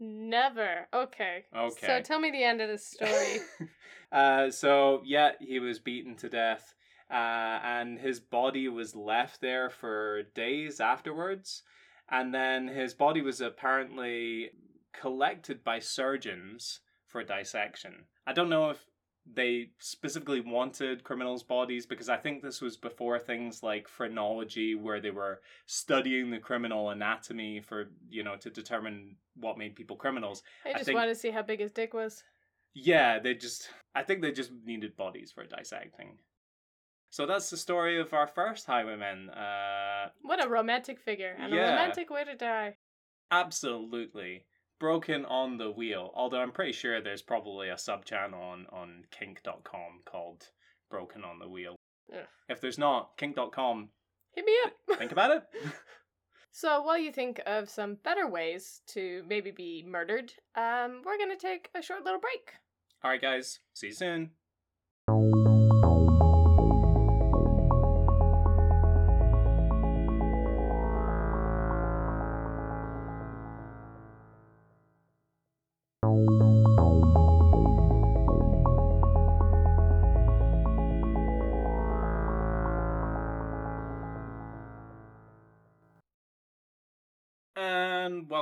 Never. 0.00 0.88
Okay. 0.92 1.44
Okay. 1.54 1.86
So 1.86 2.00
tell 2.00 2.18
me 2.18 2.30
the 2.30 2.42
end 2.42 2.60
of 2.60 2.68
the 2.68 2.78
story. 2.78 3.40
uh 4.12 4.50
so 4.50 5.02
yeah, 5.04 5.32
he 5.38 5.60
was 5.60 5.78
beaten 5.78 6.16
to 6.16 6.28
death. 6.28 6.74
Uh, 7.10 7.58
and 7.64 7.98
his 7.98 8.20
body 8.20 8.68
was 8.68 8.94
left 8.94 9.40
there 9.40 9.68
for 9.68 10.22
days 10.34 10.80
afterwards. 10.80 11.64
And 12.08 12.32
then 12.32 12.68
his 12.68 12.94
body 12.94 13.20
was 13.20 13.40
apparently 13.40 14.50
collected 14.92 15.64
by 15.64 15.80
surgeons 15.80 16.80
for 17.06 17.24
dissection. 17.24 18.04
I 18.26 18.32
don't 18.32 18.48
know 18.48 18.70
if 18.70 18.84
they 19.26 19.70
specifically 19.78 20.40
wanted 20.40 21.04
criminals' 21.04 21.42
bodies 21.42 21.86
because 21.86 22.08
I 22.08 22.16
think 22.16 22.42
this 22.42 22.60
was 22.60 22.76
before 22.76 23.18
things 23.18 23.62
like 23.62 23.86
phrenology, 23.88 24.74
where 24.74 25.00
they 25.00 25.10
were 25.10 25.40
studying 25.66 26.30
the 26.30 26.38
criminal 26.38 26.90
anatomy 26.90 27.60
for, 27.60 27.90
you 28.08 28.22
know, 28.24 28.36
to 28.36 28.50
determine 28.50 29.16
what 29.36 29.58
made 29.58 29.76
people 29.76 29.96
criminals. 29.96 30.42
I 30.64 30.70
I 30.70 30.72
just 30.72 30.84
think- 30.86 30.96
wanted 30.96 31.14
to 31.14 31.20
see 31.20 31.30
how 31.30 31.42
big 31.42 31.60
his 31.60 31.72
dick 31.72 31.94
was. 31.94 32.24
Yeah, 32.74 33.18
they 33.18 33.34
just, 33.34 33.68
I 33.94 34.02
think 34.04 34.22
they 34.22 34.32
just 34.32 34.52
needed 34.64 34.96
bodies 34.96 35.32
for 35.32 35.44
dissecting. 35.44 36.18
So 37.10 37.26
that's 37.26 37.50
the 37.50 37.56
story 37.56 37.98
of 38.00 38.12
our 38.14 38.28
first 38.28 38.66
highwayman. 38.66 39.30
Uh, 39.30 40.10
What 40.22 40.44
a 40.44 40.48
romantic 40.48 41.00
figure 41.00 41.34
and 41.38 41.52
a 41.52 41.56
romantic 41.56 42.08
way 42.10 42.22
to 42.24 42.36
die. 42.36 42.76
absolutely 43.32 44.44
broken 44.80 45.24
on 45.26 45.58
the 45.58 45.70
wheel. 45.70 46.10
Although 46.14 46.40
I'm 46.40 46.50
pretty 46.50 46.72
sure 46.72 47.00
there's 47.00 47.22
probably 47.22 47.68
a 47.68 47.78
sub 47.78 48.04
channel 48.04 48.42
on 48.42 48.66
on 48.72 49.04
kink.com 49.12 50.00
called 50.04 50.48
Broken 50.90 51.22
on 51.22 51.38
the 51.38 51.48
Wheel. 51.48 51.76
Ugh. 52.12 52.24
If 52.48 52.60
there's 52.60 52.78
not, 52.78 53.16
kink.com, 53.16 53.90
Hit 54.34 54.44
me 54.44 54.52
up. 54.64 54.98
think 54.98 55.12
about 55.12 55.30
it. 55.36 55.42
So 56.52 56.82
while 56.82 56.98
you 56.98 57.12
think 57.12 57.40
of 57.46 57.70
some 57.70 57.94
better 58.02 58.26
ways 58.26 58.80
to 58.88 59.22
maybe 59.28 59.52
be 59.52 59.84
murdered, 59.86 60.32
um, 60.56 61.02
we're 61.04 61.16
gonna 61.16 61.36
take 61.36 61.70
a 61.76 61.80
short 61.80 62.04
little 62.04 62.18
break. 62.18 62.54
All 63.04 63.10
right, 63.12 63.22
guys. 63.22 63.60
See 63.72 63.86
you 63.86 63.92
soon. 63.92 64.30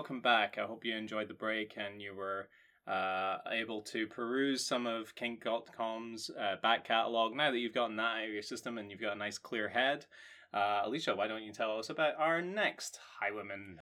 Welcome 0.09 0.23
back. 0.23 0.57
I 0.57 0.65
hope 0.65 0.87
you 0.87 0.97
enjoyed 0.97 1.29
the 1.29 1.35
break 1.35 1.75
and 1.77 2.01
you 2.01 2.15
were 2.15 2.49
uh, 2.91 3.37
able 3.53 3.83
to 3.83 4.07
peruse 4.07 4.65
some 4.65 4.87
of 4.87 5.15
Kink.com's 5.15 6.31
uh, 6.31 6.55
back 6.63 6.87
catalogue. 6.87 7.37
Now 7.37 7.51
that 7.51 7.59
you've 7.59 7.75
gotten 7.75 7.97
that 7.97 8.17
out 8.17 8.25
of 8.25 8.33
your 8.33 8.41
system 8.41 8.79
and 8.79 8.91
you've 8.91 9.03
got 9.03 9.17
a 9.17 9.19
nice 9.19 9.37
clear 9.37 9.69
head, 9.69 10.07
uh, 10.55 10.81
Alicia, 10.87 11.15
why 11.15 11.29
don't 11.29 11.43
you 11.43 11.53
tell 11.53 11.79
us 11.79 11.91
about 11.91 12.15
our 12.19 12.41
next 12.41 12.99
highwayman? 13.21 13.83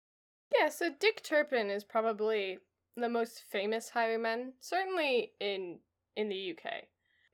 Yeah, 0.59 0.69
so 0.69 0.89
Dick 0.99 1.21
Turpin 1.21 1.69
is 1.69 1.83
probably 1.83 2.57
the 2.97 3.07
most 3.07 3.43
famous 3.51 3.89
highwayman, 3.89 4.53
certainly 4.59 5.33
in 5.39 5.77
in 6.15 6.27
the 6.27 6.57
UK. 6.57 6.85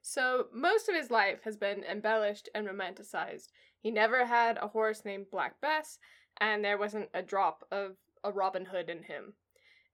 So 0.02 0.48
most 0.54 0.90
of 0.90 0.96
his 0.96 1.10
life 1.10 1.44
has 1.46 1.56
been 1.56 1.86
embellished 1.86 2.50
and 2.54 2.68
romanticized. 2.68 3.52
He 3.80 3.90
never 3.90 4.26
had 4.26 4.58
a 4.58 4.68
horse 4.68 5.06
named 5.06 5.28
Black 5.32 5.62
Bess, 5.62 5.98
and 6.42 6.62
there 6.62 6.78
wasn't 6.78 7.08
a 7.14 7.22
drop 7.22 7.64
of 7.72 7.96
a 8.24 8.32
Robin 8.32 8.66
Hood 8.66 8.90
in 8.90 9.04
him. 9.04 9.34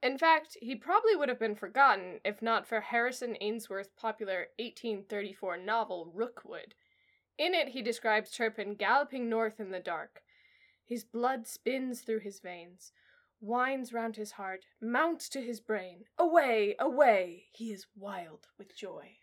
In 0.01 0.17
fact, 0.17 0.57
he 0.61 0.75
probably 0.75 1.15
would 1.15 1.29
have 1.29 1.39
been 1.39 1.55
forgotten 1.55 2.19
if 2.23 2.41
not 2.41 2.67
for 2.67 2.81
Harrison 2.81 3.35
Ainsworth's 3.41 3.89
popular 3.97 4.47
1834 4.59 5.57
novel 5.57 6.11
Rookwood. 6.13 6.75
In 7.37 7.53
it, 7.53 7.69
he 7.69 7.81
describes 7.81 8.31
Turpin 8.31 8.75
galloping 8.75 9.29
north 9.29 9.59
in 9.59 9.71
the 9.71 9.79
dark. 9.79 10.21
His 10.85 11.03
blood 11.03 11.47
spins 11.47 12.01
through 12.01 12.19
his 12.19 12.39
veins, 12.39 12.91
winds 13.41 13.91
round 13.91 14.15
his 14.15 14.33
heart, 14.33 14.65
mounts 14.81 15.29
to 15.29 15.41
his 15.41 15.59
brain. 15.59 16.05
Away, 16.17 16.75
away! 16.79 17.45
He 17.51 17.71
is 17.71 17.87
wild 17.95 18.47
with 18.57 18.75
joy. 18.75 19.17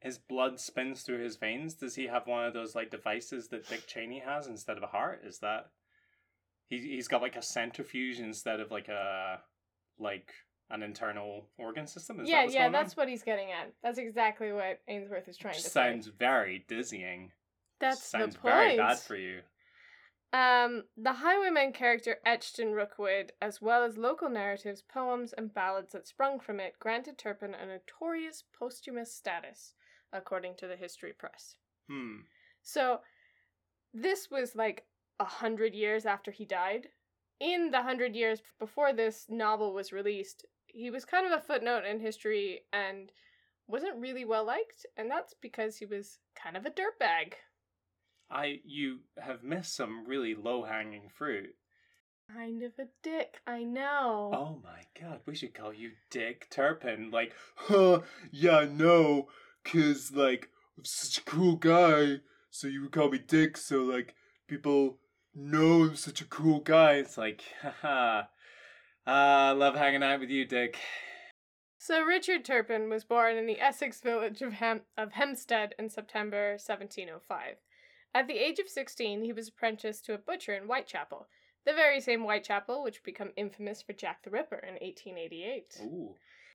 His 0.00 0.18
blood 0.18 0.60
spins 0.60 1.02
through 1.02 1.22
his 1.22 1.36
veins. 1.36 1.74
Does 1.74 1.96
he 1.96 2.06
have 2.06 2.26
one 2.26 2.44
of 2.44 2.54
those 2.54 2.74
like 2.74 2.90
devices 2.90 3.48
that 3.48 3.68
Dick 3.68 3.86
Cheney 3.86 4.20
has 4.20 4.46
instead 4.46 4.76
of 4.76 4.82
a 4.82 4.88
heart? 4.88 5.22
Is 5.24 5.38
that 5.40 5.70
he? 6.68 6.78
He's 6.78 7.08
got 7.08 7.22
like 7.22 7.36
a 7.36 7.42
centrifuge 7.42 8.18
instead 8.20 8.60
of 8.60 8.70
like 8.70 8.88
a 8.88 9.40
like 9.98 10.32
an 10.70 10.82
internal 10.82 11.46
organ 11.58 11.86
system. 11.86 12.20
Is 12.20 12.26
that 12.26 12.30
yeah, 12.30 12.42
what's 12.42 12.54
yeah, 12.54 12.60
going 12.60 12.66
on? 12.66 12.72
that's 12.72 12.96
what 12.96 13.08
he's 13.08 13.22
getting 13.22 13.50
at. 13.50 13.72
That's 13.82 13.98
exactly 13.98 14.52
what 14.52 14.80
Ainsworth 14.88 15.28
is 15.28 15.36
trying 15.36 15.54
Which 15.54 15.64
to 15.64 15.70
sounds 15.70 16.06
say. 16.06 16.12
very 16.18 16.64
dizzying. 16.68 17.30
That's 17.80 18.04
sounds 18.04 18.34
the 18.34 18.40
point. 18.40 18.54
very 18.54 18.76
bad 18.76 18.98
for 18.98 19.16
you. 19.16 19.40
Um, 20.32 20.84
the 20.96 21.12
highwayman 21.12 21.72
character 21.72 22.16
etched 22.26 22.58
in 22.58 22.72
Rookwood, 22.72 23.32
as 23.40 23.62
well 23.62 23.84
as 23.84 23.96
local 23.96 24.28
narratives, 24.28 24.82
poems, 24.82 25.32
and 25.32 25.54
ballads 25.54 25.92
that 25.92 26.06
sprung 26.06 26.40
from 26.40 26.58
it, 26.58 26.74
granted 26.78 27.16
Turpin 27.16 27.54
a 27.54 27.64
notorious 27.64 28.42
posthumous 28.58 29.14
status, 29.14 29.74
according 30.12 30.56
to 30.56 30.66
the 30.66 30.76
History 30.76 31.12
Press. 31.16 31.56
Hmm. 31.88 32.22
So, 32.60 33.00
this 33.94 34.28
was 34.30 34.56
like 34.56 34.84
a 35.20 35.24
hundred 35.24 35.74
years 35.74 36.06
after 36.06 36.30
he 36.30 36.44
died. 36.44 36.88
In 37.40 37.70
the 37.70 37.82
hundred 37.82 38.14
years 38.14 38.42
before 38.58 38.92
this 38.92 39.26
novel 39.28 39.72
was 39.72 39.92
released, 39.92 40.46
he 40.66 40.90
was 40.90 41.04
kind 41.04 41.26
of 41.26 41.32
a 41.32 41.42
footnote 41.42 41.84
in 41.84 42.00
history 42.00 42.62
and 42.72 43.10
wasn't 43.68 44.00
really 44.00 44.24
well 44.24 44.44
liked, 44.44 44.86
and 44.96 45.10
that's 45.10 45.34
because 45.40 45.76
he 45.76 45.86
was 45.86 46.18
kind 46.40 46.56
of 46.56 46.64
a 46.64 46.70
dirtbag. 46.70 47.34
I 48.30 48.60
you 48.64 49.00
have 49.18 49.42
missed 49.42 49.74
some 49.74 50.06
really 50.06 50.34
low 50.34 50.64
hanging 50.64 51.08
fruit. 51.08 51.54
Kind 52.32 52.62
of 52.62 52.72
a 52.78 52.88
dick, 53.02 53.40
I 53.46 53.62
know. 53.62 54.32
Oh 54.34 54.60
my 54.64 54.82
god, 55.00 55.20
we 55.26 55.36
should 55.36 55.54
call 55.54 55.72
you 55.72 55.92
Dick 56.10 56.48
Turpin. 56.50 57.10
Like, 57.12 57.32
huh, 57.54 58.00
yeah, 58.32 58.66
no, 58.70 59.28
cause 59.64 60.10
like 60.12 60.50
I'm 60.76 60.84
such 60.84 61.18
a 61.18 61.24
cool 61.24 61.56
guy, 61.56 62.20
so 62.50 62.66
you 62.66 62.82
would 62.82 62.92
call 62.92 63.10
me 63.10 63.18
Dick, 63.18 63.56
so 63.56 63.84
like 63.84 64.14
people 64.48 64.98
know 65.36 65.82
I'm 65.82 65.96
such 65.96 66.20
a 66.20 66.26
cool 66.26 66.60
guy. 66.60 66.94
It's 66.94 67.18
like, 67.18 67.44
haha. 67.62 68.22
Uh, 69.06 69.10
I 69.10 69.50
love 69.52 69.76
hanging 69.76 70.02
out 70.02 70.20
with 70.20 70.30
you, 70.30 70.44
Dick. 70.44 70.78
So 71.78 72.02
Richard 72.02 72.44
Turpin 72.44 72.88
was 72.90 73.04
born 73.04 73.36
in 73.36 73.46
the 73.46 73.60
Essex 73.60 74.00
village 74.00 74.42
of, 74.42 74.54
Hem- 74.54 74.80
of 74.96 75.12
Hempstead 75.12 75.74
in 75.78 75.88
September 75.88 76.52
1705. 76.52 77.56
At 78.14 78.26
the 78.26 78.38
age 78.38 78.58
of 78.58 78.68
16, 78.68 79.22
he 79.22 79.32
was 79.32 79.48
apprenticed 79.48 80.04
to 80.06 80.14
a 80.14 80.18
butcher 80.18 80.54
in 80.54 80.64
Whitechapel, 80.64 81.28
the 81.64 81.72
very 81.72 82.00
same 82.00 82.22
Whitechapel 82.22 82.82
which 82.82 82.98
would 82.98 83.04
become 83.04 83.30
infamous 83.36 83.82
for 83.82 83.92
Jack 83.92 84.24
the 84.24 84.30
Ripper 84.30 84.56
in 84.56 84.74
1888. 84.74 85.80
Ooh. 85.82 86.14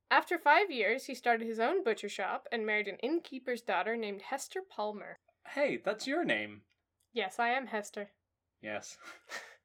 After 0.10 0.38
five 0.38 0.70
years, 0.70 1.06
he 1.06 1.16
started 1.16 1.48
his 1.48 1.60
own 1.60 1.84
butcher 1.84 2.10
shop 2.10 2.48
and 2.52 2.66
married 2.66 2.88
an 2.90 2.98
innkeeper's 2.98 3.62
daughter 3.62 3.96
named 3.96 4.24
Hester 4.24 4.62
Palmer. 4.70 5.20
Hey, 5.48 5.80
that's 5.84 6.08
your 6.08 6.26
name. 6.26 6.64
Yes, 7.14 7.40
I 7.40 7.50
am 7.50 7.68
Hester. 7.68 8.10
Yes. 8.62 8.98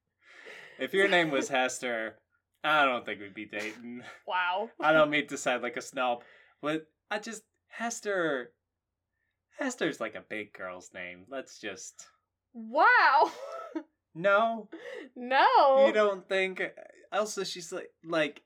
if 0.79 0.95
your 0.95 1.09
name 1.09 1.31
was 1.31 1.49
Hester, 1.49 2.17
I 2.65 2.85
don't 2.85 3.05
think 3.05 3.21
we'd 3.21 3.35
be 3.35 3.47
dating. 3.47 4.03
Wow. 4.27 4.71
I 4.81 4.93
don't 4.93 5.11
mean 5.11 5.27
to 5.29 5.39
sound 5.39 5.63
like 5.63 5.77
a 5.77 5.83
snob, 5.83 6.23
but 6.61 6.87
I 7.11 7.19
just 7.19 7.43
Hester. 7.69 8.53
Hester's 9.59 10.01
like 10.01 10.15
a 10.15 10.25
big 10.29 10.53
girl's 10.53 10.91
name. 10.93 11.25
Let's 11.31 11.59
just 11.61 12.07
Wow. 12.53 13.31
no. 14.15 14.69
no. 15.15 15.87
You 15.87 15.93
don't 15.93 16.29
think? 16.29 16.63
Also, 17.13 17.45
she's 17.45 17.73
like 17.73 17.91
like 18.05 18.43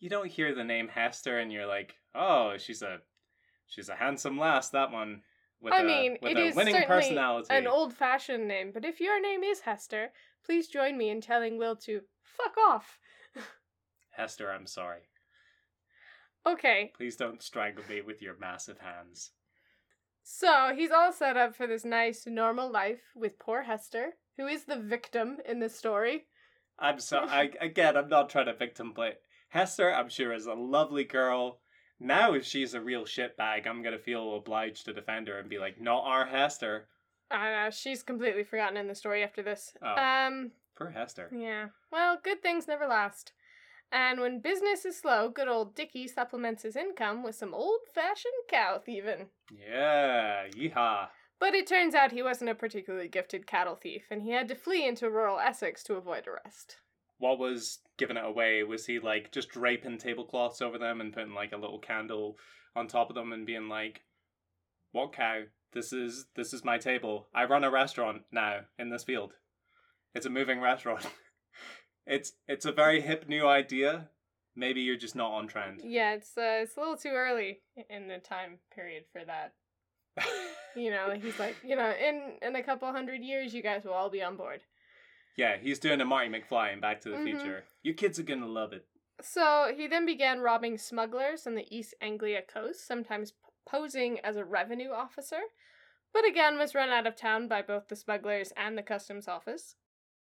you 0.00 0.08
don't 0.08 0.30
hear 0.30 0.54
the 0.54 0.64
name 0.64 0.88
Hester 0.88 1.38
and 1.38 1.52
you're 1.52 1.66
like, 1.66 1.94
oh, 2.14 2.56
she's 2.58 2.82
a 2.82 2.98
she's 3.66 3.88
a 3.88 3.94
handsome 3.94 4.38
lass. 4.38 4.70
That 4.70 4.90
one 4.90 5.22
with 5.60 5.72
I 5.74 5.80
a 5.80 5.84
mean, 5.84 6.18
with 6.22 6.32
it 6.32 6.38
a 6.38 6.46
is 6.46 6.54
winning 6.56 6.74
certainly 6.74 7.02
personality. 7.02 7.48
an 7.50 7.66
old-fashioned 7.66 8.46
name, 8.48 8.70
but 8.72 8.84
if 8.84 9.00
your 9.00 9.20
name 9.20 9.42
is 9.42 9.60
Hester, 9.60 10.12
please 10.44 10.68
join 10.68 10.96
me 10.96 11.10
in 11.10 11.20
telling 11.20 11.58
Will 11.58 11.76
to 11.76 12.00
fuck 12.22 12.56
off. 12.58 12.98
Hester, 14.12 14.50
I'm 14.50 14.66
sorry. 14.66 15.02
Okay, 16.46 16.92
Please 16.96 17.16
don't 17.16 17.42
strangle 17.42 17.84
me 17.88 18.00
with 18.00 18.22
your 18.22 18.36
massive 18.38 18.78
hands. 18.80 19.32
so 20.22 20.72
he's 20.74 20.90
all 20.90 21.12
set 21.12 21.36
up 21.36 21.54
for 21.54 21.66
this 21.66 21.84
nice, 21.84 22.26
normal 22.26 22.70
life 22.70 23.02
with 23.14 23.38
poor 23.38 23.62
Hester, 23.62 24.14
who 24.38 24.46
is 24.46 24.64
the 24.64 24.78
victim 24.78 25.36
in 25.46 25.60
this 25.60 25.76
story. 25.76 26.26
I'm 26.78 26.98
so 26.98 27.18
I 27.18 27.50
again 27.60 27.96
I'm 27.96 28.08
not 28.08 28.30
trying 28.30 28.46
to 28.46 28.54
victim 28.54 28.94
play. 28.94 29.14
Hester, 29.50 29.92
I'm 29.92 30.08
sure 30.08 30.32
is 30.32 30.46
a 30.46 30.54
lovely 30.54 31.04
girl. 31.04 31.60
Now 32.00 32.32
if 32.32 32.44
she's 32.44 32.74
a 32.74 32.80
real 32.80 33.04
shitbag, 33.04 33.66
I'm 33.66 33.82
gonna 33.82 33.98
feel 33.98 34.36
obliged 34.36 34.86
to 34.86 34.92
defend 34.94 35.28
her 35.28 35.38
and 35.38 35.48
be 35.48 35.58
like, 35.58 35.80
not 35.80 36.04
our 36.04 36.26
Hester. 36.26 36.88
I 37.30 37.50
know, 37.50 37.70
she's 37.70 38.02
completely 38.02 38.42
forgotten 38.42 38.76
in 38.76 38.88
the 38.88 38.94
story 38.94 39.22
after 39.22 39.42
this. 39.42 39.74
Oh. 39.82 39.94
Um, 40.02 40.50
Poor 40.76 40.90
Hester. 40.90 41.30
yeah. 41.32 41.66
Well, 41.92 42.18
good 42.22 42.42
things 42.42 42.66
never 42.66 42.86
last. 42.86 43.32
And 43.92 44.20
when 44.20 44.40
business 44.40 44.84
is 44.84 44.96
slow, 44.96 45.28
good 45.28 45.48
old 45.48 45.74
Dickie 45.74 46.08
supplements 46.08 46.62
his 46.62 46.76
income 46.76 47.22
with 47.22 47.34
some 47.34 47.52
old 47.52 47.80
fashioned 47.92 48.32
cow 48.48 48.78
thieving. 48.84 49.26
Yeah, 49.50 50.46
yeehaw. 50.48 51.08
But 51.38 51.54
it 51.54 51.66
turns 51.66 51.94
out 51.94 52.12
he 52.12 52.22
wasn't 52.22 52.50
a 52.50 52.54
particularly 52.54 53.08
gifted 53.08 53.46
cattle 53.46 53.74
thief, 53.74 54.04
and 54.10 54.22
he 54.22 54.30
had 54.30 54.46
to 54.48 54.54
flee 54.54 54.86
into 54.86 55.10
rural 55.10 55.38
Essex 55.40 55.82
to 55.84 55.94
avoid 55.94 56.28
arrest. 56.28 56.76
What 57.20 57.38
was 57.38 57.78
giving 57.98 58.16
it 58.16 58.24
away? 58.24 58.64
Was 58.64 58.86
he 58.86 58.98
like 58.98 59.30
just 59.30 59.50
draping 59.50 59.98
tablecloths 59.98 60.60
over 60.60 60.78
them 60.78 61.00
and 61.00 61.12
putting 61.12 61.34
like 61.34 61.52
a 61.52 61.58
little 61.58 61.78
candle 61.78 62.36
on 62.74 62.88
top 62.88 63.10
of 63.10 63.14
them 63.14 63.32
and 63.32 63.46
being 63.46 63.68
like, 63.68 64.02
What 64.92 65.12
cow? 65.12 65.42
This 65.72 65.92
is 65.92 66.26
this 66.34 66.52
is 66.52 66.64
my 66.64 66.78
table. 66.78 67.28
I 67.34 67.44
run 67.44 67.62
a 67.62 67.70
restaurant 67.70 68.22
now 68.32 68.60
in 68.78 68.90
this 68.90 69.04
field. 69.04 69.34
It's 70.14 70.26
a 70.26 70.30
moving 70.30 70.60
restaurant. 70.60 71.06
it's 72.06 72.32
it's 72.48 72.64
a 72.64 72.72
very 72.72 73.00
hip 73.00 73.28
new 73.28 73.46
idea. 73.46 74.08
Maybe 74.56 74.80
you're 74.80 74.96
just 74.96 75.14
not 75.14 75.30
on 75.30 75.46
trend. 75.46 75.82
Yeah, 75.84 76.14
it's 76.14 76.36
uh, 76.36 76.62
it's 76.62 76.76
a 76.76 76.80
little 76.80 76.96
too 76.96 77.12
early 77.12 77.60
in 77.88 78.08
the 78.08 78.18
time 78.18 78.58
period 78.74 79.04
for 79.12 79.22
that. 79.24 79.52
You 80.76 80.90
know, 80.90 81.10
he's 81.20 81.36
like, 81.38 81.56
you 81.64 81.74
know, 81.74 81.90
in 81.90 82.34
in 82.42 82.54
a 82.54 82.62
couple 82.62 82.86
hundred 82.92 83.22
years, 83.22 83.52
you 83.52 83.60
guys 83.60 83.82
will 83.84 83.92
all 83.92 84.08
be 84.08 84.22
on 84.22 84.36
board. 84.36 84.60
Yeah, 85.36 85.56
he's 85.56 85.78
doing 85.78 86.00
a 86.00 86.04
Marty 86.04 86.28
McFly 86.28 86.72
in 86.72 86.80
Back 86.80 87.00
to 87.02 87.10
the 87.10 87.16
Mhm. 87.16 87.24
Future. 87.24 87.64
Your 87.82 87.94
kids 87.94 88.18
are 88.18 88.24
gonna 88.24 88.46
love 88.46 88.72
it. 88.72 88.86
So 89.20 89.74
he 89.76 89.86
then 89.86 90.06
began 90.06 90.40
robbing 90.40 90.78
smugglers 90.78 91.46
on 91.46 91.54
the 91.54 91.66
East 91.74 91.94
Anglia 92.00 92.42
coast, 92.42 92.86
sometimes 92.86 93.34
posing 93.66 94.18
as 94.20 94.36
a 94.36 94.44
revenue 94.44 94.90
officer, 94.90 95.42
but 96.12 96.24
again 96.24 96.58
was 96.58 96.74
run 96.74 96.88
out 96.88 97.06
of 97.06 97.16
town 97.16 97.46
by 97.46 97.62
both 97.62 97.88
the 97.88 97.96
smugglers 97.96 98.52
and 98.52 98.76
the 98.76 98.82
customs 98.82 99.28
office. 99.28 99.76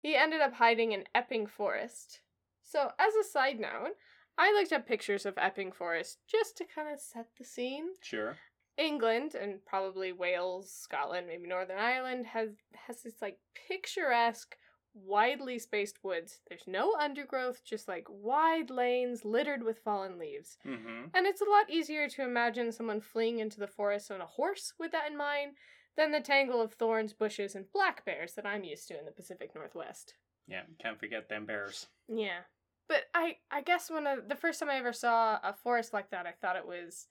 He 0.03 0.15
ended 0.15 0.41
up 0.43 0.55
hiding 0.55 0.93
in 0.93 1.09
Epping 1.15 1.47
Forest. 1.47 2.21
So, 2.63 2.93
as 2.99 3.15
a 3.15 3.25
side 3.25 3.59
note, 3.59 3.97
I 4.37 4.53
looked 4.53 4.73
up 4.73 4.87
pictures 4.87 5.25
of 5.25 5.39
Epping 5.39 5.73
Forest 5.73 6.19
just 6.27 6.57
to 6.59 6.65
kind 6.65 6.93
of 6.93 7.01
set 7.01 7.35
the 7.39 7.45
scene. 7.45 7.95
Sure. 8.03 8.39
England 8.77 9.35
and 9.35 9.65
probably 9.65 10.13
Wales, 10.13 10.71
Scotland, 10.71 11.27
maybe 11.27 11.47
Northern 11.47 11.79
Ireland 11.79 12.27
has 12.27 12.51
has 12.87 13.03
this 13.03 13.23
like 13.23 13.39
picturesque, 13.55 14.57
widely 14.95 15.59
spaced 15.59 16.03
woods. 16.03 16.41
There's 16.49 16.67
no 16.67 16.95
undergrowth, 16.95 17.65
just 17.65 17.89
like 17.89 18.07
wide 18.09 18.71
lanes 18.71 19.25
littered 19.25 19.63
with 19.63 19.79
fallen 19.79 20.19
leaves. 20.19 20.57
Mm-hmm. 20.67 21.09
And 21.15 21.27
it's 21.27 21.41
a 21.41 21.51
lot 21.51 21.69
easier 21.69 22.09
to 22.09 22.23
imagine 22.23 22.73
someone 22.73 23.01
fleeing 23.01 23.41
into 23.41 23.61
the 23.61 23.67
forest 23.67 24.11
on 24.11 24.21
a 24.21 24.27
horse 24.27 24.73
with 24.79 24.93
that 24.93 25.11
in 25.11 25.17
mind 25.17 25.53
than 25.97 26.13
the 26.13 26.21
tangle 26.21 26.61
of 26.61 26.73
thorns, 26.73 27.13
bushes, 27.13 27.55
and 27.55 27.71
black 27.73 28.05
bears 28.05 28.35
that 28.35 28.47
I'm 28.47 28.65
used 28.65 28.89
to 28.89 28.99
in 28.99 29.05
the 29.05 29.13
Pacific 29.13 29.55
Northwest. 29.55 30.15
Yeah, 30.47 30.63
can't 30.81 30.99
forget 30.99 31.29
them 31.29 31.47
bears. 31.47 31.87
Yeah. 32.09 32.41
But 32.89 33.05
I 33.15 33.39
I 33.51 33.63
guess 33.63 33.91
when 33.91 34.07
I, 34.07 34.17
the 34.27 34.35
first 34.35 34.61
time 34.61 34.69
I 34.69 34.77
ever 34.77 34.93
saw 34.93 35.39
a 35.43 35.55
forest 35.55 35.93
like 35.93 36.11
that, 36.11 36.27
I 36.27 36.33
thought 36.33 36.57
it 36.57 36.67
was 36.67 37.07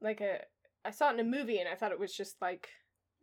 like 0.00 0.20
a 0.20 0.40
I 0.84 0.90
saw 0.90 1.10
it 1.10 1.14
in 1.14 1.20
a 1.20 1.24
movie 1.24 1.58
and 1.58 1.68
I 1.68 1.76
thought 1.76 1.92
it 1.92 2.00
was 2.00 2.14
just 2.14 2.40
like 2.42 2.68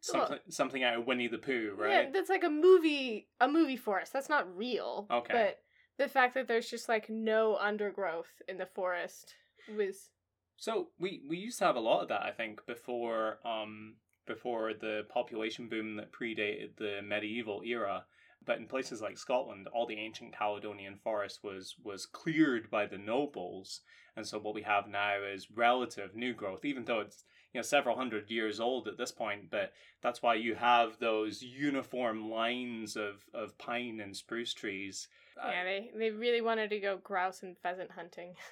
Something 0.01 0.39
something 0.49 0.83
out 0.83 0.97
of 0.97 1.05
Winnie 1.05 1.27
the 1.27 1.37
Pooh, 1.37 1.75
right? 1.77 2.05
yeah, 2.05 2.09
that's 2.11 2.29
like 2.29 2.43
a 2.43 2.49
movie 2.49 3.27
a 3.39 3.47
movie 3.47 3.77
forest. 3.77 4.11
That's 4.11 4.29
not 4.29 4.57
real. 4.57 5.07
Okay. 5.11 5.31
But 5.31 5.59
the 5.97 6.07
fact 6.09 6.33
that 6.33 6.47
there's 6.47 6.69
just 6.69 6.89
like 6.89 7.09
no 7.09 7.55
undergrowth 7.57 8.41
in 8.47 8.57
the 8.57 8.65
forest 8.65 9.35
was 9.77 10.09
So 10.57 10.87
we 10.99 11.21
we 11.27 11.37
used 11.37 11.59
to 11.59 11.65
have 11.65 11.75
a 11.75 11.79
lot 11.79 12.01
of 12.01 12.07
that, 12.09 12.23
I 12.23 12.31
think, 12.31 12.65
before 12.65 13.39
um 13.45 13.95
before 14.25 14.73
the 14.73 15.03
population 15.09 15.69
boom 15.69 15.95
that 15.97 16.11
predated 16.11 16.75
the 16.77 17.01
medieval 17.03 17.61
era. 17.63 18.05
But 18.43 18.57
in 18.57 18.65
places 18.65 19.01
like 19.01 19.19
Scotland, 19.19 19.67
all 19.71 19.85
the 19.85 19.99
ancient 19.99 20.35
Caledonian 20.35 20.97
forest 21.03 21.43
was 21.43 21.75
was 21.83 22.07
cleared 22.07 22.71
by 22.71 22.87
the 22.87 22.97
nobles, 22.97 23.81
and 24.15 24.25
so 24.25 24.39
what 24.39 24.55
we 24.55 24.63
have 24.63 24.87
now 24.87 25.17
is 25.21 25.51
relative 25.51 26.15
new 26.15 26.33
growth, 26.33 26.65
even 26.65 26.85
though 26.85 27.01
it's 27.01 27.23
you 27.53 27.59
know 27.59 27.63
several 27.63 27.95
hundred 27.95 28.29
years 28.29 28.59
old 28.59 28.87
at 28.87 28.97
this 28.97 29.11
point. 29.11 29.49
But 29.49 29.73
that's 30.01 30.21
why 30.21 30.35
you 30.35 30.55
have 30.55 30.97
those 30.99 31.41
uniform 31.41 32.29
lines 32.29 32.95
of 32.95 33.25
of 33.33 33.57
pine 33.57 33.99
and 34.01 34.15
spruce 34.15 34.53
trees. 34.53 35.07
Uh, 35.41 35.49
yeah, 35.51 35.63
they 35.63 35.91
they 35.97 36.09
really 36.11 36.41
wanted 36.41 36.69
to 36.71 36.79
go 36.79 36.97
grouse 36.97 37.43
and 37.43 37.57
pheasant 37.57 37.91
hunting. 37.91 38.35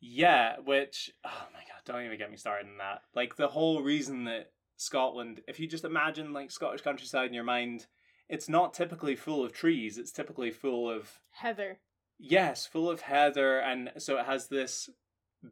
Yeah, 0.00 0.56
which 0.64 1.10
oh 1.24 1.46
my 1.52 1.58
god, 1.60 1.82
don't 1.84 2.04
even 2.04 2.18
get 2.18 2.30
me 2.30 2.36
started 2.36 2.68
on 2.68 2.78
that. 2.78 3.02
Like 3.16 3.34
the 3.34 3.48
whole 3.48 3.82
reason 3.82 4.24
that 4.26 4.52
Scotland, 4.76 5.40
if 5.48 5.58
you 5.58 5.66
just 5.66 5.84
imagine 5.84 6.32
like 6.32 6.52
Scottish 6.52 6.82
countryside 6.82 7.26
in 7.26 7.34
your 7.34 7.42
mind, 7.42 7.86
it's 8.28 8.48
not 8.48 8.74
typically 8.74 9.16
full 9.16 9.44
of 9.44 9.52
trees. 9.52 9.98
It's 9.98 10.12
typically 10.12 10.52
full 10.52 10.88
of 10.88 11.18
Heather. 11.32 11.80
yes, 12.16 12.64
full 12.64 12.88
of 12.88 13.00
heather, 13.00 13.58
and 13.58 13.90
so 13.98 14.18
it 14.18 14.26
has 14.26 14.46
this 14.46 14.88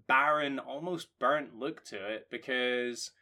barren, 0.07 0.59
almost 0.59 1.09
burnt 1.19 1.59
look 1.59 1.85
to 1.85 1.97
it. 1.97 2.29
Because 2.31 3.13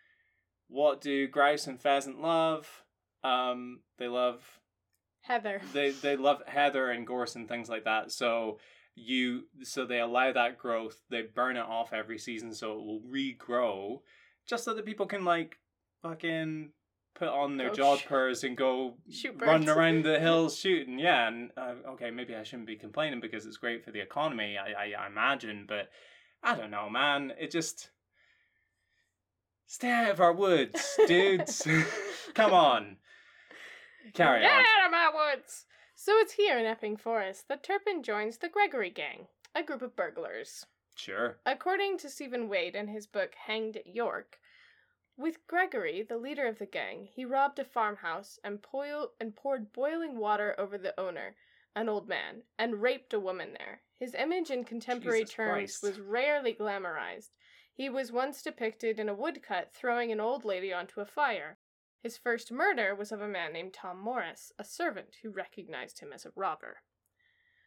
what 0.68 1.00
do 1.00 1.26
grouse 1.26 1.66
and 1.66 1.80
pheasant 1.80 2.20
love? 2.20 2.84
Um, 3.22 3.80
they 3.98 4.08
love 4.08 4.60
Heather. 5.24 5.62
they 5.72 5.90
they 5.90 6.16
love 6.16 6.42
heather 6.46 6.90
and 6.90 7.06
gorse 7.06 7.34
and 7.34 7.48
things 7.48 7.68
like 7.68 7.84
that. 7.84 8.12
So 8.12 8.58
you 8.94 9.44
so 9.62 9.86
they 9.86 10.00
allow 10.00 10.32
that 10.32 10.58
growth. 10.58 10.98
They 11.10 11.22
burn 11.22 11.56
it 11.56 11.60
off 11.60 11.92
every 11.92 12.18
season 12.18 12.52
so 12.54 12.72
it 12.72 12.84
will 12.84 13.00
regrow, 13.00 14.00
just 14.46 14.64
so 14.64 14.74
that 14.74 14.84
people 14.84 15.06
can 15.06 15.24
like 15.24 15.56
fucking 16.02 16.72
put 17.14 17.28
on 17.28 17.56
their 17.56 17.70
Go 17.70 17.74
sh- 17.74 17.78
jodhpurs 17.78 18.44
and 18.44 18.54
go 18.54 18.98
Shoot 19.10 19.40
run 19.40 19.66
around 19.66 20.04
the 20.04 20.20
hills 20.20 20.58
shooting. 20.58 20.98
Yeah, 20.98 21.28
and 21.28 21.50
uh, 21.56 21.74
okay, 21.92 22.10
maybe 22.10 22.34
I 22.34 22.42
shouldn't 22.42 22.66
be 22.66 22.76
complaining 22.76 23.20
because 23.20 23.46
it's 23.46 23.56
great 23.56 23.82
for 23.82 23.92
the 23.92 24.00
economy. 24.00 24.58
I, 24.58 24.72
I 24.72 25.04
I 25.04 25.06
imagine, 25.06 25.64
but 25.66 25.88
I 26.44 26.54
don't 26.54 26.70
know, 26.70 26.90
man. 26.90 27.32
It 27.40 27.50
just 27.50 27.88
stay 29.66 29.90
out 29.90 30.10
of 30.10 30.20
our 30.20 30.32
woods, 30.32 30.96
dudes. 31.06 31.66
Come 32.34 32.52
on. 32.52 32.96
Carry 34.12 34.40
Get 34.42 34.52
on. 34.52 34.58
out 34.60 34.86
of 34.86 34.92
my 34.92 35.10
woods! 35.14 35.64
So 35.94 36.12
it's 36.18 36.34
here 36.34 36.58
in 36.58 36.66
Epping 36.66 36.98
Forest 36.98 37.48
that 37.48 37.62
Turpin 37.62 38.02
joins 38.02 38.36
the 38.36 38.50
Gregory 38.50 38.90
Gang, 38.90 39.28
a 39.54 39.62
group 39.62 39.80
of 39.80 39.96
burglars. 39.96 40.66
Sure. 40.94 41.38
According 41.46 41.96
to 41.98 42.10
Stephen 42.10 42.48
Wade 42.48 42.76
in 42.76 42.88
his 42.88 43.06
book 43.06 43.34
Hanged 43.46 43.76
at 43.78 43.86
York, 43.86 44.38
with 45.16 45.46
Gregory, 45.46 46.02
the 46.02 46.18
leader 46.18 46.46
of 46.46 46.58
the 46.58 46.66
gang, 46.66 47.08
he 47.10 47.24
robbed 47.24 47.58
a 47.58 47.64
farmhouse 47.64 48.38
and, 48.44 48.60
poil- 48.62 49.12
and 49.20 49.34
poured 49.34 49.72
boiling 49.72 50.18
water 50.18 50.54
over 50.58 50.76
the 50.76 50.98
owner, 51.00 51.36
an 51.74 51.88
old 51.88 52.08
man, 52.08 52.42
and 52.58 52.82
raped 52.82 53.14
a 53.14 53.20
woman 53.20 53.54
there. 53.58 53.80
His 53.98 54.14
image 54.14 54.50
in 54.50 54.64
contemporary 54.64 55.20
Jesus 55.20 55.34
terms 55.34 55.78
Christ. 55.78 55.82
was 55.82 56.00
rarely 56.00 56.54
glamorized. 56.54 57.30
He 57.72 57.88
was 57.88 58.12
once 58.12 58.42
depicted 58.42 58.98
in 58.98 59.08
a 59.08 59.14
woodcut 59.14 59.72
throwing 59.72 60.12
an 60.12 60.20
old 60.20 60.44
lady 60.44 60.72
onto 60.72 61.00
a 61.00 61.06
fire. 61.06 61.58
His 62.02 62.18
first 62.18 62.52
murder 62.52 62.94
was 62.94 63.12
of 63.12 63.20
a 63.20 63.28
man 63.28 63.52
named 63.52 63.72
Tom 63.72 63.98
Morris, 63.98 64.52
a 64.58 64.64
servant 64.64 65.16
who 65.22 65.30
recognized 65.30 66.00
him 66.00 66.12
as 66.12 66.26
a 66.26 66.32
robber. 66.36 66.82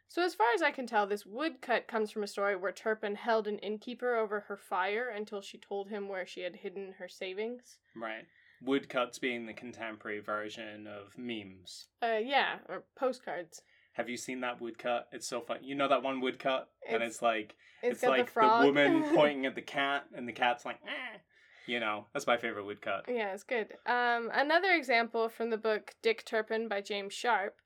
So, 0.09 0.21
as 0.23 0.35
far 0.35 0.47
as 0.55 0.61
I 0.61 0.71
can 0.71 0.87
tell, 0.87 1.05
this 1.05 1.25
woodcut 1.25 1.87
comes 1.87 2.11
from 2.11 2.23
a 2.23 2.27
story 2.27 2.55
where 2.55 2.71
Turpin 2.71 3.15
held 3.15 3.47
an 3.47 3.57
innkeeper 3.59 4.15
over 4.15 4.41
her 4.41 4.55
fire 4.55 5.09
until 5.09 5.41
she 5.41 5.57
told 5.57 5.89
him 5.89 6.07
where 6.07 6.25
she 6.25 6.41
had 6.41 6.55
hidden 6.55 6.93
her 6.97 7.09
savings. 7.09 7.77
Right. 7.95 8.25
Woodcuts 8.61 9.19
being 9.19 9.45
the 9.45 9.53
contemporary 9.53 10.19
version 10.19 10.87
of 10.87 11.17
memes. 11.17 11.87
Uh, 12.01 12.19
yeah, 12.23 12.59
or 12.69 12.85
postcards. 12.95 13.61
Have 13.97 14.09
you 14.09 14.15
seen 14.17 14.41
that 14.41 14.61
woodcut? 14.61 15.07
It's 15.11 15.27
so 15.27 15.41
fun. 15.41 15.57
You 15.63 15.73
know 15.73 15.87
that 15.87 16.03
one 16.03 16.21
woodcut, 16.21 16.69
and 16.87 16.97
It's- 16.97 17.13
it's 17.13 17.21
like 17.23 17.55
it's, 17.81 18.01
got 18.01 18.11
like 18.11 18.25
the 18.27 18.31
frog. 18.31 18.65
woman 18.65 19.03
pointing 19.15 19.47
at 19.47 19.55
the 19.55 19.61
cat, 19.63 20.05
and 20.15 20.27
the 20.27 20.33
cat's 20.33 20.65
like, 20.65 20.79
eh. 20.85 21.17
You 21.65 21.79
know, 21.79 22.05
that's 22.13 22.27
my 22.27 22.37
favorite 22.37 22.63
woodcut. 22.65 23.05
Yeah, 23.09 23.33
it's 23.33 23.43
good. 23.43 23.75
Um, 23.87 24.29
another 24.33 24.71
example 24.71 25.27
from 25.29 25.49
the 25.49 25.57
book 25.57 25.95
Dick 26.03 26.23
Turpin 26.25 26.67
by 26.69 26.79
James 26.79 27.13
Sharpe. 27.13 27.59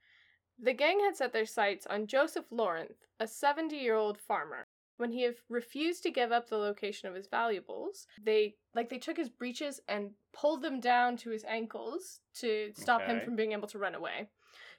The 0.57 0.73
gang 0.73 1.01
had 1.01 1.15
set 1.17 1.33
their 1.33 1.45
sights 1.45 1.85
on 1.85 2.07
Joseph 2.07 2.45
Lawrence, 2.49 3.05
a 3.19 3.27
70 3.27 3.75
year 3.75 3.95
old 3.95 4.17
farmer. 4.17 4.67
When 4.97 5.11
he 5.11 5.29
refused 5.49 6.01
to 6.03 6.11
give 6.11 6.31
up 6.31 6.47
the 6.49 6.57
location 6.57 7.09
of 7.09 7.15
his 7.15 7.27
valuables, 7.27 8.07
they 8.23 8.55
like 8.73 8.89
they 8.89 8.99
took 8.99 9.17
his 9.17 9.29
breeches 9.29 9.81
and 9.87 10.11
pulled 10.31 10.61
them 10.61 10.79
down 10.79 11.17
to 11.17 11.29
his 11.29 11.43
ankles 11.43 12.21
to 12.35 12.71
stop 12.75 13.01
him 13.01 13.19
from 13.21 13.35
being 13.35 13.51
able 13.51 13.67
to 13.67 13.77
run 13.79 13.95
away. 13.95 14.29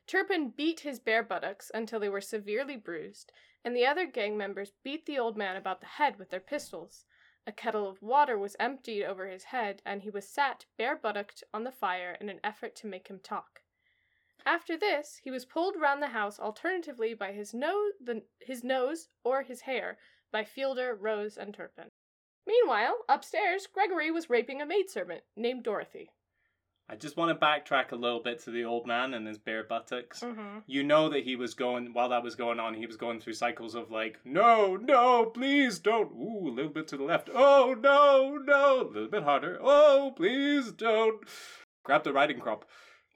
Turpin 0.06 0.50
beat 0.50 0.80
his 0.80 0.98
bare 0.98 1.22
buttocks 1.22 1.70
until 1.72 2.00
they 2.00 2.08
were 2.08 2.20
severely 2.20 2.76
bruised, 2.76 3.32
and 3.64 3.74
the 3.74 3.86
other 3.86 4.04
gang 4.04 4.36
members 4.36 4.72
beat 4.82 5.06
the 5.06 5.18
old 5.18 5.36
man 5.36 5.56
about 5.56 5.80
the 5.80 5.86
head 5.86 6.18
with 6.18 6.30
their 6.30 6.40
pistols. 6.40 7.04
A 7.46 7.52
kettle 7.52 7.88
of 7.88 8.02
water 8.02 8.38
was 8.38 8.56
emptied 8.60 9.04
over 9.04 9.26
his 9.26 9.44
head, 9.44 9.82
and 9.84 10.02
he 10.02 10.10
was 10.10 10.28
sat 10.28 10.66
bare 10.76 10.96
buttocked 10.96 11.42
on 11.52 11.64
the 11.64 11.72
fire 11.72 12.16
in 12.20 12.28
an 12.28 12.40
effort 12.44 12.74
to 12.76 12.86
make 12.86 13.08
him 13.08 13.20
talk. 13.20 13.62
After 14.44 14.76
this, 14.76 15.20
he 15.22 15.30
was 15.30 15.44
pulled 15.44 15.76
round 15.76 16.02
the 16.02 16.08
house 16.08 16.40
alternatively 16.40 17.14
by 17.14 17.32
his 17.32 17.54
nose, 17.54 17.92
the, 18.00 18.24
his 18.40 18.64
nose 18.64 19.08
or 19.22 19.42
his 19.42 19.62
hair 19.62 19.98
by 20.32 20.44
Fielder, 20.44 20.94
Rose, 20.94 21.36
and 21.36 21.54
Turpin. 21.54 21.90
Meanwhile, 22.44 23.04
upstairs, 23.08 23.68
Gregory 23.68 24.10
was 24.10 24.28
raping 24.28 24.60
a 24.60 24.66
maidservant 24.66 25.22
named 25.36 25.62
Dorothy. 25.62 26.10
I 26.88 26.96
just 26.96 27.16
want 27.16 27.30
to 27.30 27.46
backtrack 27.46 27.92
a 27.92 27.96
little 27.96 28.20
bit 28.20 28.42
to 28.44 28.50
the 28.50 28.64
old 28.64 28.86
man 28.86 29.14
and 29.14 29.26
his 29.26 29.38
bare 29.38 29.64
buttocks. 29.64 30.20
Mm-hmm. 30.20 30.58
You 30.66 30.82
know 30.82 31.08
that 31.08 31.24
he 31.24 31.36
was 31.36 31.54
going 31.54 31.94
while 31.94 32.10
that 32.10 32.22
was 32.22 32.34
going 32.34 32.60
on. 32.60 32.74
He 32.74 32.86
was 32.86 32.96
going 32.96 33.20
through 33.20 33.34
cycles 33.34 33.74
of 33.74 33.90
like, 33.90 34.18
no, 34.24 34.76
no, 34.76 35.26
please 35.26 35.78
don't. 35.78 36.12
Ooh, 36.12 36.48
a 36.48 36.52
little 36.52 36.70
bit 36.70 36.88
to 36.88 36.96
the 36.96 37.04
left. 37.04 37.30
Oh 37.32 37.74
no, 37.80 38.36
no, 38.36 38.82
a 38.82 38.92
little 38.92 39.08
bit 39.08 39.22
harder. 39.22 39.58
Oh, 39.62 40.12
please 40.14 40.70
don't. 40.72 41.20
Grab 41.84 42.04
the 42.04 42.12
riding 42.12 42.38
crop. 42.40 42.66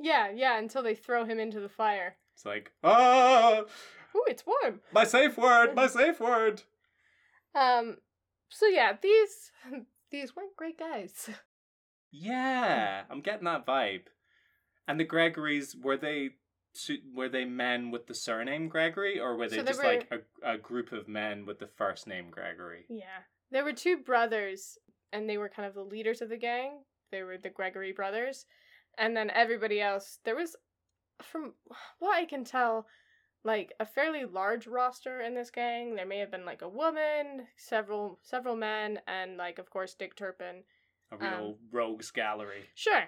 Yeah, 0.00 0.30
yeah, 0.34 0.58
until 0.58 0.82
they 0.82 0.94
throw 0.94 1.24
him 1.24 1.38
into 1.38 1.60
the 1.60 1.68
fire. 1.68 2.16
It's 2.34 2.44
like, 2.44 2.70
ah, 2.84 3.62
Ooh, 4.14 4.24
it's 4.26 4.44
warm. 4.46 4.80
my 4.92 5.04
safe 5.04 5.36
word, 5.36 5.74
my 5.74 5.86
safe 5.88 6.20
word. 6.20 6.62
Um, 7.54 7.96
so 8.48 8.66
yeah, 8.66 8.92
these 9.00 9.50
these 10.10 10.34
weren't 10.36 10.56
great 10.56 10.78
guys. 10.78 11.30
Yeah, 12.18 13.02
I'm 13.10 13.20
getting 13.20 13.44
that 13.44 13.66
vibe. 13.66 14.02
And 14.88 14.98
the 14.98 15.04
Gregorys 15.04 15.74
were 15.80 15.96
they 15.96 16.30
were 17.14 17.28
they 17.28 17.44
men 17.44 17.90
with 17.90 18.06
the 18.06 18.14
surname 18.14 18.68
Gregory, 18.68 19.18
or 19.18 19.36
were 19.36 19.48
they 19.48 19.56
So 19.56 19.62
just 19.62 19.82
were- 19.82 19.88
like 19.88 20.10
a, 20.42 20.54
a 20.54 20.58
group 20.58 20.92
of 20.92 21.08
men 21.08 21.46
with 21.46 21.58
the 21.58 21.66
first 21.66 22.06
name 22.06 22.30
Gregory? 22.30 22.84
Yeah. 22.88 23.22
There 23.50 23.64
were 23.64 23.72
two 23.72 23.98
brothers, 23.98 24.78
and 25.12 25.28
they 25.28 25.38
were 25.38 25.48
kind 25.48 25.68
of 25.68 25.74
the 25.74 25.82
leaders 25.82 26.20
of 26.20 26.28
the 26.28 26.36
gang. 26.36 26.82
They 27.10 27.22
were 27.22 27.38
the 27.38 27.50
Gregory 27.50 27.92
brothers. 27.92 28.46
And 28.98 29.16
then 29.16 29.30
everybody 29.30 29.80
else, 29.80 30.18
there 30.24 30.34
was, 30.36 30.56
from 31.22 31.52
what 31.98 32.16
I 32.16 32.24
can 32.24 32.44
tell, 32.44 32.86
like 33.44 33.72
a 33.78 33.86
fairly 33.86 34.24
large 34.24 34.66
roster 34.66 35.20
in 35.20 35.34
this 35.34 35.50
gang. 35.50 35.94
There 35.94 36.06
may 36.06 36.18
have 36.18 36.30
been 36.30 36.44
like 36.44 36.62
a 36.62 36.68
woman, 36.68 37.46
several 37.56 38.18
several 38.22 38.56
men, 38.56 39.00
and 39.06 39.36
like 39.36 39.58
of 39.58 39.70
course 39.70 39.94
Dick 39.94 40.16
Turpin. 40.16 40.64
A 41.12 41.14
um, 41.14 41.20
real 41.20 41.58
rogues 41.72 42.10
gallery. 42.10 42.64
Sure. 42.74 43.04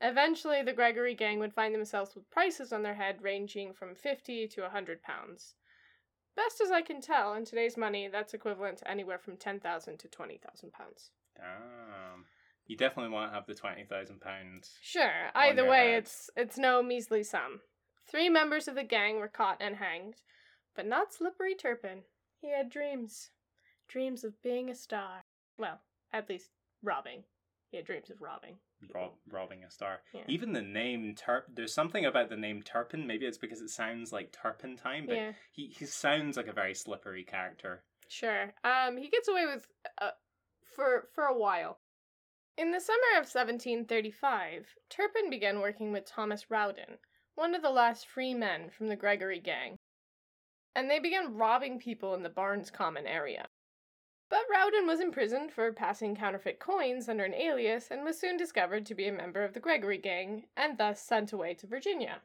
Eventually, 0.00 0.62
the 0.62 0.72
Gregory 0.72 1.14
gang 1.14 1.38
would 1.38 1.54
find 1.54 1.74
themselves 1.74 2.14
with 2.14 2.30
prices 2.30 2.72
on 2.72 2.82
their 2.82 2.94
head 2.94 3.22
ranging 3.22 3.72
from 3.72 3.94
50 3.94 4.48
to 4.48 4.60
a 4.60 4.64
100 4.64 5.02
pounds. 5.02 5.54
Best 6.36 6.60
as 6.60 6.70
I 6.70 6.82
can 6.82 7.00
tell, 7.00 7.34
in 7.34 7.44
today's 7.44 7.76
money, 7.76 8.08
that's 8.08 8.34
equivalent 8.34 8.78
to 8.78 8.90
anywhere 8.90 9.18
from 9.18 9.36
10,000 9.36 9.98
to 9.98 10.08
20,000 10.08 10.72
pounds. 10.72 11.10
Damn. 11.36 12.24
You 12.66 12.76
definitely 12.76 13.12
want 13.12 13.30
to 13.30 13.34
have 13.34 13.46
the 13.46 13.54
twenty 13.54 13.84
thousand 13.84 14.20
pounds. 14.20 14.78
Sure, 14.80 15.30
either 15.34 15.68
way, 15.68 15.92
head. 15.92 15.98
it's 15.98 16.30
it's 16.34 16.56
no 16.56 16.82
measly 16.82 17.22
sum. 17.22 17.60
Three 18.10 18.30
members 18.30 18.68
of 18.68 18.74
the 18.74 18.84
gang 18.84 19.18
were 19.18 19.28
caught 19.28 19.60
and 19.60 19.76
hanged, 19.76 20.22
but 20.74 20.86
not 20.86 21.12
Slippery 21.12 21.54
Turpin. 21.54 22.04
He 22.40 22.50
had 22.50 22.70
dreams. 22.70 23.30
Dreams 23.86 24.24
of 24.24 24.40
being 24.42 24.70
a 24.70 24.74
star. 24.74 25.24
Well, 25.58 25.80
at 26.12 26.28
least 26.28 26.50
robbing. 26.82 27.24
He 27.74 27.78
had 27.78 27.86
dreams 27.86 28.08
of 28.08 28.22
robbing. 28.22 28.54
Rob, 28.94 29.14
robbing 29.28 29.64
a 29.64 29.70
star. 29.70 30.02
Yeah. 30.12 30.20
Even 30.28 30.52
the 30.52 30.62
name 30.62 31.16
Turp. 31.16 31.42
There's 31.52 31.74
something 31.74 32.04
about 32.06 32.28
the 32.28 32.36
name 32.36 32.62
Turpin. 32.62 33.04
Maybe 33.04 33.26
it's 33.26 33.36
because 33.36 33.60
it 33.60 33.70
sounds 33.70 34.12
like 34.12 34.30
turpentine, 34.30 35.06
but 35.08 35.16
Yeah. 35.16 35.32
he 35.50 35.66
he 35.76 35.84
sounds 35.84 36.36
like 36.36 36.46
a 36.46 36.52
very 36.52 36.72
slippery 36.76 37.24
character. 37.24 37.82
Sure. 38.06 38.54
Um, 38.62 38.96
he 38.96 39.08
gets 39.08 39.26
away 39.26 39.46
with 39.46 39.66
uh, 40.00 40.12
for 40.64 41.08
for 41.16 41.24
a 41.24 41.36
while. 41.36 41.80
In 42.56 42.70
the 42.70 42.78
summer 42.80 43.18
of 43.18 43.26
1735, 43.26 44.68
Turpin 44.88 45.28
began 45.28 45.58
working 45.58 45.90
with 45.90 46.04
Thomas 46.06 46.48
Rowden, 46.48 46.98
one 47.34 47.56
of 47.56 47.62
the 47.62 47.70
last 47.70 48.06
free 48.06 48.34
men 48.34 48.70
from 48.70 48.86
the 48.86 48.94
Gregory 48.94 49.40
gang, 49.40 49.78
and 50.76 50.88
they 50.88 51.00
began 51.00 51.34
robbing 51.34 51.80
people 51.80 52.14
in 52.14 52.22
the 52.22 52.28
Barnes 52.28 52.70
Common 52.70 53.08
area. 53.08 53.48
But 54.34 54.52
Rowden 54.52 54.88
was 54.88 54.98
imprisoned 54.98 55.52
for 55.52 55.72
passing 55.72 56.16
counterfeit 56.16 56.58
coins 56.58 57.08
under 57.08 57.22
an 57.22 57.34
alias 57.34 57.92
and 57.92 58.02
was 58.02 58.18
soon 58.18 58.36
discovered 58.36 58.84
to 58.86 58.94
be 58.96 59.06
a 59.06 59.12
member 59.12 59.44
of 59.44 59.52
the 59.52 59.60
Gregory 59.60 59.96
gang 59.96 60.46
and 60.56 60.76
thus 60.76 61.00
sent 61.00 61.32
away 61.32 61.54
to 61.54 61.68
Virginia. 61.68 62.16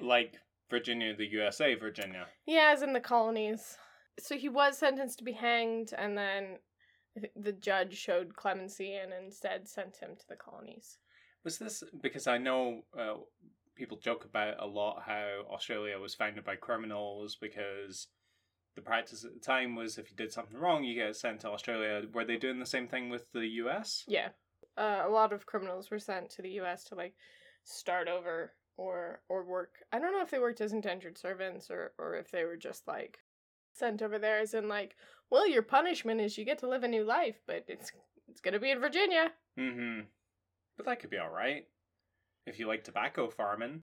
Like 0.00 0.40
Virginia, 0.68 1.14
the 1.14 1.26
USA, 1.26 1.76
Virginia. 1.76 2.26
Yeah, 2.46 2.72
as 2.72 2.82
in 2.82 2.92
the 2.92 2.98
colonies. 2.98 3.78
So 4.18 4.36
he 4.36 4.48
was 4.48 4.76
sentenced 4.76 5.18
to 5.18 5.24
be 5.24 5.30
hanged, 5.30 5.92
and 5.96 6.18
then 6.18 6.58
the 7.36 7.52
judge 7.52 7.96
showed 7.96 8.34
clemency 8.34 8.96
and 8.96 9.12
instead 9.12 9.68
sent 9.68 9.98
him 9.98 10.16
to 10.16 10.28
the 10.28 10.34
colonies. 10.34 10.98
Was 11.44 11.58
this 11.58 11.84
because 12.02 12.26
I 12.26 12.38
know 12.38 12.82
uh, 12.98 13.18
people 13.76 13.98
joke 13.98 14.24
about 14.24 14.60
a 14.60 14.66
lot 14.66 15.04
how 15.06 15.44
Australia 15.48 15.96
was 15.96 16.16
founded 16.16 16.44
by 16.44 16.56
criminals 16.56 17.36
because 17.40 18.08
the 18.74 18.82
practice 18.82 19.24
at 19.24 19.34
the 19.34 19.40
time 19.40 19.74
was 19.74 19.98
if 19.98 20.10
you 20.10 20.16
did 20.16 20.32
something 20.32 20.58
wrong, 20.58 20.84
you 20.84 20.94
get 20.94 21.16
sent 21.16 21.40
to 21.40 21.50
Australia. 21.50 22.02
Were 22.12 22.24
they 22.24 22.36
doing 22.36 22.58
the 22.58 22.66
same 22.66 22.88
thing 22.88 23.08
with 23.08 23.30
the 23.32 23.46
US? 23.46 24.04
Yeah. 24.06 24.28
Uh, 24.76 25.02
a 25.04 25.08
lot 25.08 25.32
of 25.32 25.46
criminals 25.46 25.90
were 25.90 25.98
sent 25.98 26.30
to 26.30 26.42
the 26.42 26.50
US 26.60 26.84
to 26.84 26.94
like 26.94 27.14
start 27.64 28.08
over 28.08 28.52
or 28.76 29.20
or 29.28 29.44
work. 29.44 29.76
I 29.92 29.98
don't 29.98 30.12
know 30.12 30.22
if 30.22 30.30
they 30.30 30.38
worked 30.38 30.60
as 30.60 30.72
indentured 30.72 31.18
servants 31.18 31.70
or 31.70 31.92
or 31.98 32.16
if 32.16 32.30
they 32.30 32.44
were 32.44 32.56
just 32.56 32.86
like 32.88 33.18
sent 33.72 34.02
over 34.02 34.18
there 34.18 34.38
as 34.38 34.54
in 34.54 34.68
like, 34.68 34.96
well, 35.30 35.48
your 35.48 35.62
punishment 35.62 36.20
is 36.20 36.36
you 36.36 36.44
get 36.44 36.58
to 36.58 36.68
live 36.68 36.84
a 36.84 36.88
new 36.88 37.04
life, 37.04 37.40
but 37.46 37.64
it's 37.68 37.92
it's 38.28 38.40
going 38.40 38.54
to 38.54 38.60
be 38.60 38.70
in 38.70 38.80
Virginia. 38.80 39.32
Mm-hmm. 39.58 40.06
But 40.76 40.86
that 40.86 41.00
could 41.00 41.10
be 41.10 41.18
all 41.18 41.30
right 41.30 41.66
if 42.46 42.58
you 42.58 42.66
like 42.66 42.84
tobacco 42.84 43.28
farming. 43.28 43.82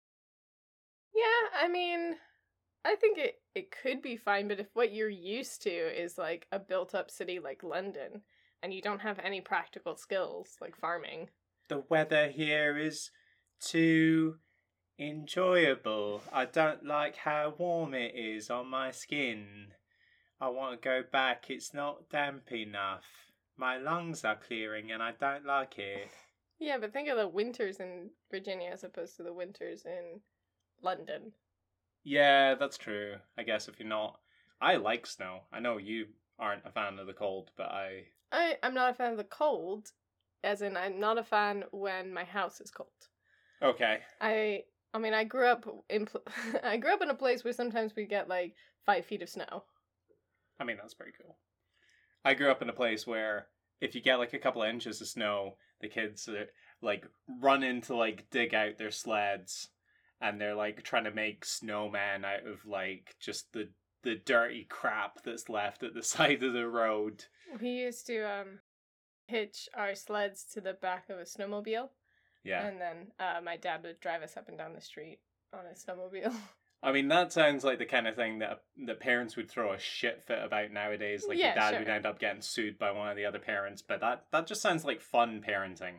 Yeah, 1.14 1.64
I 1.64 1.68
mean, 1.68 2.16
I 2.85 2.95
think 2.97 3.18
it 3.18 3.41
it 3.55 3.74
could 3.83 4.03
be 4.03 4.16
fine, 4.16 4.49
but 4.49 4.61
if 4.61 4.68
what 4.74 4.93
you're 4.93 5.09
used 5.09 5.62
to 5.62 5.70
is 5.70 6.18
like 6.18 6.47
a 6.53 6.59
built 6.59 6.95
up 6.95 7.11
city 7.11 7.39
like 7.39 7.62
London 7.62 8.22
and 8.62 8.72
you 8.72 8.83
don't 8.83 9.01
have 9.01 9.18
any 9.18 9.41
practical 9.41 9.97
skills 9.97 10.57
like 10.61 10.76
farming. 10.76 11.29
The 11.68 11.85
weather 11.89 12.29
here 12.29 12.76
is 12.79 13.11
too 13.61 14.37
enjoyable. 14.99 16.22
I 16.33 16.47
don't 16.47 16.85
like 16.85 17.16
how 17.16 17.55
warm 17.59 17.95
it 17.95 18.14
is 18.14 18.51
on 18.51 18.68
my 18.68 18.91
skin. 18.91 19.68
I 20.41 20.49
want 20.49 20.81
to 20.81 20.89
go 20.89 21.03
back. 21.11 21.51
It's 21.51 21.74
not 21.74 22.09
damp 22.11 22.53
enough. 22.53 23.05
My 23.57 23.76
lungs 23.76 24.24
are 24.24 24.37
clearing 24.37 24.93
and 24.93 25.03
I 25.03 25.12
don't 25.18 25.47
like 25.47 25.79
it. 25.79 26.09
Yeah, 26.61 26.79
but 26.79 26.93
think 26.93 27.09
of 27.09 27.16
the 27.16 27.29
winters 27.29 27.76
in 27.79 28.11
Virginia 28.33 28.70
as 28.72 28.83
opposed 28.83 29.16
to 29.18 29.22
the 29.22 29.33
winters 29.33 29.85
in 29.87 30.20
London. 30.83 31.31
Yeah, 32.09 32.55
that's 32.55 32.79
true. 32.79 33.17
I 33.37 33.43
guess 33.43 33.69
if 33.69 33.79
you're 33.79 33.87
not. 33.87 34.19
I 34.63 34.77
like 34.77 35.07
snow. 35.07 35.41
I 35.53 35.61
know 35.61 35.77
you 35.77 36.07
aren't 36.39 36.65
a 36.65 36.73
fan 36.73 36.99
of 36.99 37.07
the 37.07 37.13
cold, 37.13 37.51
but 37.55 37.67
I. 37.67 38.05
I 38.33 38.57
I'm 38.63 38.73
not 38.73 38.93
a 38.93 38.95
fan 38.95 39.13
of 39.13 39.19
the 39.19 39.25
cold, 39.25 39.91
as 40.43 40.63
in 40.63 40.75
I'm 40.75 40.99
not 40.99 41.19
a 41.19 41.23
fan 41.23 41.65
when 41.71 42.15
my 42.15 42.25
house 42.25 42.63
is 42.63 42.71
cold. 42.71 42.89
Okay. 43.63 43.99
I 44.23 44.65
I 44.95 44.99
mean 44.99 45.13
I 45.13 45.25
grew 45.25 45.49
up 45.49 45.69
in 45.91 46.07
pl- 46.07 46.25
I 46.65 46.79
grew 46.79 46.95
up 46.95 47.03
in 47.03 47.11
a 47.11 47.15
place 47.15 47.45
where 47.45 47.53
sometimes 47.53 47.95
we 47.95 48.07
get 48.07 48.27
like 48.27 48.55
five 48.87 49.05
feet 49.05 49.21
of 49.21 49.29
snow, 49.29 49.65
I 50.59 50.65
mean, 50.65 50.79
that's 50.79 50.95
pretty 50.95 51.13
cool. 51.21 51.37
I 52.25 52.33
grew 52.33 52.51
up 52.51 52.63
in 52.63 52.71
a 52.71 52.75
place 52.75 53.07
where 53.07 53.49
if 53.83 53.95
you 53.95 54.01
get 54.01 54.19
like 54.19 54.33
a 54.33 54.39
couple 54.39 54.63
of 54.63 54.71
inches 54.71 55.03
of 55.03 55.09
snow, 55.09 55.57
the 55.83 55.89
kids 55.89 56.27
are, 56.27 56.47
like 56.81 57.07
run 57.43 57.63
in 57.63 57.83
to 57.83 57.95
like 57.95 58.31
dig 58.31 58.55
out 58.55 58.79
their 58.79 58.91
sleds 58.91 59.69
and 60.21 60.41
they're 60.41 60.55
like 60.55 60.83
trying 60.83 61.05
to 61.05 61.11
make 61.12 61.45
snowmen 61.45 62.25
out 62.25 62.47
of 62.47 62.64
like 62.66 63.14
just 63.21 63.53
the 63.53 63.69
the 64.05 64.14
dirty 64.14 64.64
crap 64.69 65.23
that's 65.25 65.49
left 65.49 65.83
at 65.83 65.95
the 65.95 66.03
side 66.14 66.43
of 66.43 66.53
the 66.53 66.69
road. 66.69 67.25
We 67.61 67.71
used 67.71 68.07
to 68.07 68.23
um 68.23 68.61
hitch 69.27 69.69
our 69.75 69.95
sleds 69.95 70.45
to 70.55 70.61
the 70.61 70.73
back 70.73 71.11
of 71.11 71.19
a 71.19 71.23
snowmobile, 71.23 71.89
Yeah. 72.45 72.66
and 72.66 72.81
then 72.81 73.09
uh, 73.19 73.41
my 73.45 73.57
dad 73.59 73.83
would 73.83 74.01
drive 74.01 74.23
us 74.23 74.37
up 74.37 74.49
and 74.49 74.57
down 74.57 74.73
the 74.73 74.81
street 74.81 75.19
on 75.53 75.61
a 75.66 75.75
snowmobile. 75.75 76.35
I 76.83 76.93
mean, 76.93 77.09
that 77.09 77.33
sounds 77.33 77.64
like 77.64 77.79
the 77.81 77.85
kind 77.87 78.07
of 78.07 78.14
thing 78.14 78.39
that 78.39 78.61
that 78.87 79.01
parents 79.01 79.37
would 79.37 79.51
throw 79.51 79.73
a 79.73 79.79
shit 79.79 80.23
fit 80.23 80.39
about 80.43 80.71
nowadays. 80.71 81.25
Like 81.29 81.37
Yeah, 81.39 81.47
your 81.47 81.55
dad 81.57 81.71
sure. 81.71 81.79
would 81.81 81.89
end 81.89 82.07
up 82.07 82.21
getting 82.21 82.41
sued 82.41 82.79
by 82.79 82.93
one 82.93 83.09
of 83.09 83.16
the 83.16 83.25
other 83.27 83.41
parents, 83.41 83.83
but 83.83 84.01
that 84.01 84.27
that 84.31 84.47
just 84.47 84.62
sounds 84.62 84.85
like 84.85 85.01
fun 85.01 85.43
parenting. 85.47 85.95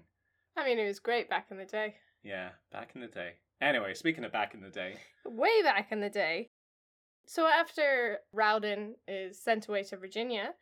I 0.55 0.65
mean, 0.65 0.79
it 0.79 0.87
was 0.87 0.99
great 0.99 1.29
back 1.29 1.47
in 1.51 1.57
the 1.57 1.65
day. 1.65 1.95
Yeah, 2.23 2.49
back 2.71 2.91
in 2.95 3.01
the 3.01 3.07
day. 3.07 3.33
Anyway, 3.61 3.93
speaking 3.93 4.23
of 4.23 4.31
back 4.31 4.53
in 4.53 4.61
the 4.61 4.69
day, 4.69 4.95
Way 5.25 5.61
back 5.63 5.91
in 5.91 5.99
the 5.99 6.09
day. 6.09 6.49
So 7.25 7.45
after 7.45 8.19
Rowden 8.33 8.95
is 9.07 9.39
sent 9.39 9.67
away 9.67 9.83
to 9.83 9.97
Virginia, 9.97 10.53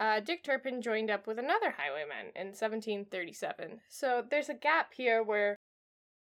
uh, 0.00 0.20
Dick 0.20 0.42
Turpin 0.42 0.80
joined 0.82 1.10
up 1.10 1.26
with 1.26 1.38
another 1.38 1.70
highwayman 1.76 2.32
in 2.34 2.48
1737. 2.48 3.80
So 3.88 4.24
there's 4.28 4.48
a 4.48 4.54
gap 4.54 4.92
here 4.94 5.22
where 5.22 5.56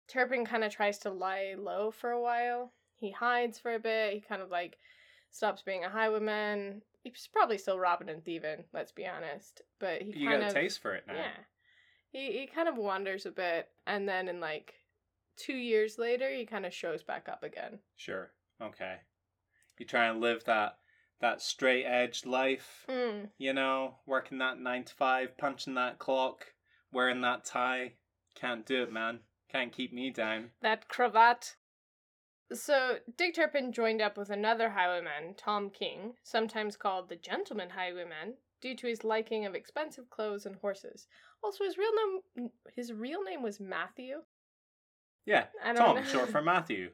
Turpin 0.07 0.45
kind 0.45 0.63
of 0.63 0.71
tries 0.71 0.97
to 0.99 1.09
lie 1.09 1.55
low 1.57 1.89
for 1.91 2.11
a 2.11 2.21
while. 2.21 2.73
He 2.95 3.11
hides 3.11 3.57
for 3.57 3.73
a 3.73 3.79
bit. 3.79 4.13
He 4.13 4.19
kind 4.19 4.41
of 4.41 4.49
like 4.51 4.77
stops 5.31 5.61
being 5.61 5.83
a 5.85 5.89
highwayman. 5.89 6.81
He's 7.03 7.29
probably 7.31 7.57
still 7.57 7.79
robbing 7.79 8.09
and 8.09 8.23
thieving, 8.23 8.65
let's 8.73 8.91
be 8.91 9.07
honest. 9.07 9.61
But 9.79 10.01
he 10.01 10.13
you 10.19 10.27
kind 10.29 10.41
got 10.41 10.51
a 10.51 10.53
taste 10.53 10.81
for 10.81 10.93
it 10.95 11.05
now. 11.07 11.13
yeah. 11.13 11.29
He 12.11 12.39
he 12.39 12.47
kind 12.47 12.67
of 12.67 12.77
wanders 12.77 13.25
a 13.25 13.31
bit 13.31 13.69
and 13.87 14.07
then 14.07 14.27
in 14.27 14.39
like 14.39 14.73
2 15.39 15.53
years 15.53 15.97
later 15.97 16.29
he 16.29 16.45
kind 16.45 16.65
of 16.65 16.73
shows 16.73 17.03
back 17.03 17.27
up 17.29 17.43
again. 17.43 17.79
Sure. 17.95 18.31
Okay. 18.61 18.97
You 19.77 19.85
try 19.85 20.07
and 20.07 20.19
live 20.21 20.43
that 20.45 20.77
that 21.21 21.41
straight 21.41 21.83
edge 21.85 22.25
life, 22.25 22.85
Mm. 22.87 23.29
you 23.37 23.51
know, 23.53 23.99
working 24.05 24.37
that 24.37 24.57
nine 24.57 24.85
to 24.85 24.93
five, 24.95 25.37
punching 25.37 25.73
that 25.73 25.99
clock, 25.99 26.53
wearing 26.93 27.19
that 27.21 27.43
tie. 27.43 27.97
Can't 28.35 28.65
do 28.65 28.83
it, 28.83 28.91
man. 28.91 29.19
Can't 29.49 29.73
keep 29.73 29.91
me 29.91 30.11
down. 30.11 30.51
That 30.61 30.87
cravat. 30.87 31.55
So, 32.53 32.99
Dick 33.17 33.35
Turpin 33.35 33.71
joined 33.73 34.01
up 34.01 34.17
with 34.17 34.29
another 34.29 34.69
highwayman, 34.69 35.35
Tom 35.35 35.69
King, 35.69 36.15
sometimes 36.23 36.77
called 36.77 37.09
the 37.09 37.15
Gentleman 37.15 37.69
Highwayman, 37.71 38.37
due 38.61 38.75
to 38.75 38.87
his 38.87 39.03
liking 39.03 39.45
of 39.45 39.55
expensive 39.55 40.09
clothes 40.09 40.45
and 40.45 40.55
horses. 40.55 41.07
Also, 41.43 41.63
his 41.65 41.77
real 41.77 41.91
name 42.35 42.51
his 42.75 42.93
real 42.93 43.23
name 43.23 43.43
was 43.43 43.59
Matthew. 43.59 44.23
Yeah, 45.29 45.45
I 45.63 45.73
don't 45.73 45.75
Tom, 45.75 45.95
know. 45.97 46.03
short 46.03 46.29
for 46.29 46.41
Matthew. 46.41 46.89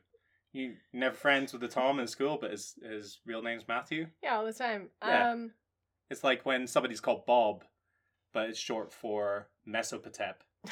You 0.52 0.74
never 0.92 1.16
friends 1.16 1.54
with 1.54 1.62
the 1.62 1.70
Tom 1.70 2.00
in 2.02 2.08
school, 2.08 2.38
but 2.40 2.52
his 2.52 2.76
his 2.84 3.20
real 3.26 3.42
name's 3.42 3.66
Matthew. 3.66 4.08
Yeah, 4.22 4.36
all 4.36 4.46
the 4.46 4.52
time. 4.54 4.90
Yeah. 5.02 5.32
Um, 5.32 5.52
It's 6.10 6.24
like 6.24 6.46
when 6.46 6.68
somebody's 6.68 7.00
called 7.00 7.26
Bob, 7.26 7.64
but 8.34 8.50
it's 8.50 8.60
short 8.60 8.92
for 8.92 9.48
Mesopotep. 9.66 10.44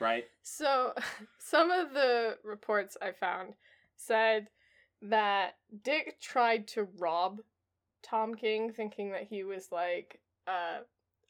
right? 0.00 0.24
So, 0.42 0.92
some 1.38 1.70
of 1.70 1.94
the 1.94 2.36
reports 2.44 2.98
I 3.00 3.12
found 3.12 3.54
said 3.96 4.48
that 5.00 5.56
Dick 5.82 6.20
tried 6.20 6.68
to 6.68 6.88
rob 6.98 7.40
Tom 8.02 8.34
King, 8.34 8.70
thinking 8.72 9.12
that 9.12 9.22
he 9.24 9.42
was 9.42 9.72
like 9.72 10.20
uh, 10.46 10.80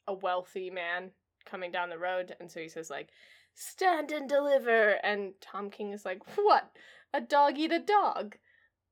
a 0.05 0.13
wealthy 0.13 0.69
man 0.69 1.11
coming 1.45 1.71
down 1.71 1.89
the 1.89 1.97
road, 1.97 2.35
and 2.41 2.51
so 2.51 2.59
he 2.59 2.67
says 2.67 2.89
like, 2.89 3.09
"Stand 3.55 4.11
and 4.11 4.29
deliver," 4.29 4.91
and 5.03 5.33
Tom 5.41 5.69
King 5.71 5.91
is 5.91 6.05
like, 6.05 6.37
"What? 6.37 6.69
A 7.13 7.21
dog 7.21 7.57
eat 7.57 7.71
a 7.71 7.79
dog?" 7.79 8.37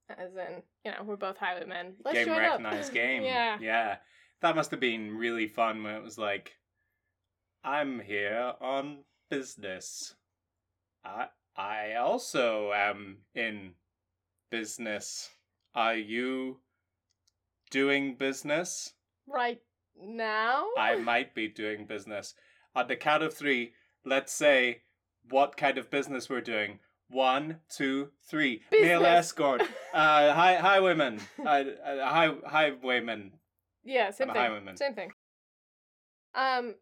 As 0.10 0.36
in, 0.36 0.64
you 0.84 0.92
know, 0.92 1.04
we're 1.04 1.16
both 1.16 1.38
highwaymen. 1.38 1.96
Let's 2.04 2.18
game 2.18 2.30
recognized 2.30 2.90
up. 2.90 2.94
game. 2.94 3.24
yeah. 3.24 3.58
Yeah. 3.62 3.98
That 4.42 4.56
must 4.56 4.72
have 4.72 4.80
been 4.80 5.16
really 5.16 5.48
fun 5.48 5.84
when 5.84 5.96
it 5.96 6.04
was 6.04 6.18
like 6.18 6.54
I'm 7.64 8.00
here 8.02 8.54
on 8.60 9.06
business. 9.30 10.16
I 11.06 11.28
I 11.56 11.94
also 11.94 12.74
am 12.74 13.20
in 13.34 13.76
business. 14.52 15.30
Are 15.74 15.96
you 15.96 16.60
doing 17.72 18.16
business? 18.16 18.94
Right 19.28 19.62
now. 20.00 20.68
I 20.78 20.96
might 21.12 21.34
be 21.34 21.48
doing 21.48 21.86
business. 21.86 22.34
On 22.76 22.88
the 22.88 22.96
count 22.96 23.24
of 23.24 23.34
three, 23.34 23.74
let's 24.06 24.34
say 24.34 24.82
what 25.30 25.58
kind 25.58 25.78
of 25.78 25.90
business 25.90 26.30
we're 26.30 26.42
doing. 26.42 26.80
One, 27.10 27.60
two, 27.70 28.10
three. 28.28 28.62
Male 28.72 29.06
escort. 29.06 29.62
Uh, 29.94 30.34
hi, 30.34 30.56
highwayman. 30.56 31.20
Uh, 31.46 31.50
uh, 31.86 32.10
high, 32.10 32.32
highwayman. 32.48 33.32
Yeah, 33.84 34.10
same 34.10 34.32
a 34.32 34.34
thing. 34.34 34.42
highwayman. 34.42 34.76
Same 34.76 34.96
thing. 34.96 35.12
Um, 36.34 36.74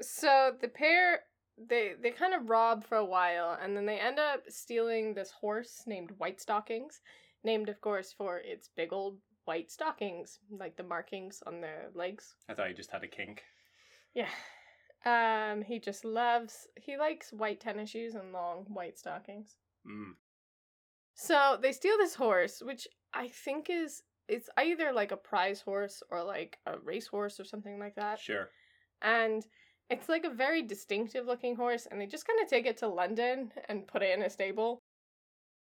so 0.00 0.52
the 0.60 0.68
pair 0.68 1.22
they 1.68 1.94
they 2.00 2.10
kind 2.10 2.32
of 2.32 2.48
rob 2.48 2.84
for 2.84 2.96
a 2.96 3.04
while, 3.04 3.58
and 3.60 3.76
then 3.76 3.86
they 3.86 3.98
end 3.98 4.20
up 4.20 4.42
stealing 4.48 5.14
this 5.14 5.32
horse 5.32 5.82
named 5.86 6.12
White 6.18 6.40
Stockings, 6.40 7.00
named 7.42 7.68
of 7.68 7.80
course 7.80 8.14
for 8.16 8.38
its 8.38 8.70
big 8.76 8.92
old 8.92 9.18
white 9.46 9.70
stockings, 9.70 10.38
like 10.50 10.76
the 10.76 10.82
markings 10.84 11.42
on 11.46 11.60
their 11.60 11.90
legs. 11.94 12.34
I 12.48 12.54
thought 12.54 12.68
you 12.68 12.74
just 12.74 12.92
had 12.92 13.02
a 13.02 13.08
kink. 13.08 13.42
Yeah. 14.14 14.28
Um, 15.04 15.62
he 15.62 15.78
just 15.78 16.04
loves 16.04 16.66
he 16.76 16.96
likes 16.96 17.32
white 17.32 17.60
tennis 17.60 17.90
shoes 17.90 18.14
and 18.14 18.32
long 18.32 18.66
white 18.68 18.98
stockings. 18.98 19.56
Mm. 19.86 20.12
So 21.14 21.58
they 21.60 21.72
steal 21.72 21.96
this 21.98 22.14
horse, 22.14 22.62
which 22.64 22.86
I 23.14 23.28
think 23.28 23.68
is 23.70 24.02
it's 24.28 24.48
either 24.58 24.92
like 24.92 25.12
a 25.12 25.16
prize 25.16 25.60
horse 25.60 26.02
or 26.10 26.22
like 26.22 26.58
a 26.66 26.78
race 26.78 27.06
horse 27.08 27.40
or 27.40 27.44
something 27.44 27.78
like 27.78 27.94
that. 27.96 28.18
Sure. 28.20 28.48
and 29.02 29.44
it's 29.88 30.08
like 30.08 30.24
a 30.24 30.30
very 30.30 30.62
distinctive 30.62 31.26
looking 31.26 31.56
horse 31.56 31.86
and 31.90 32.00
they 32.00 32.06
just 32.06 32.26
kind 32.26 32.38
of 32.40 32.48
take 32.48 32.66
it 32.66 32.76
to 32.76 32.86
london 32.88 33.50
and 33.68 33.86
put 33.88 34.02
it 34.02 34.16
in 34.16 34.22
a 34.22 34.30
stable 34.30 34.78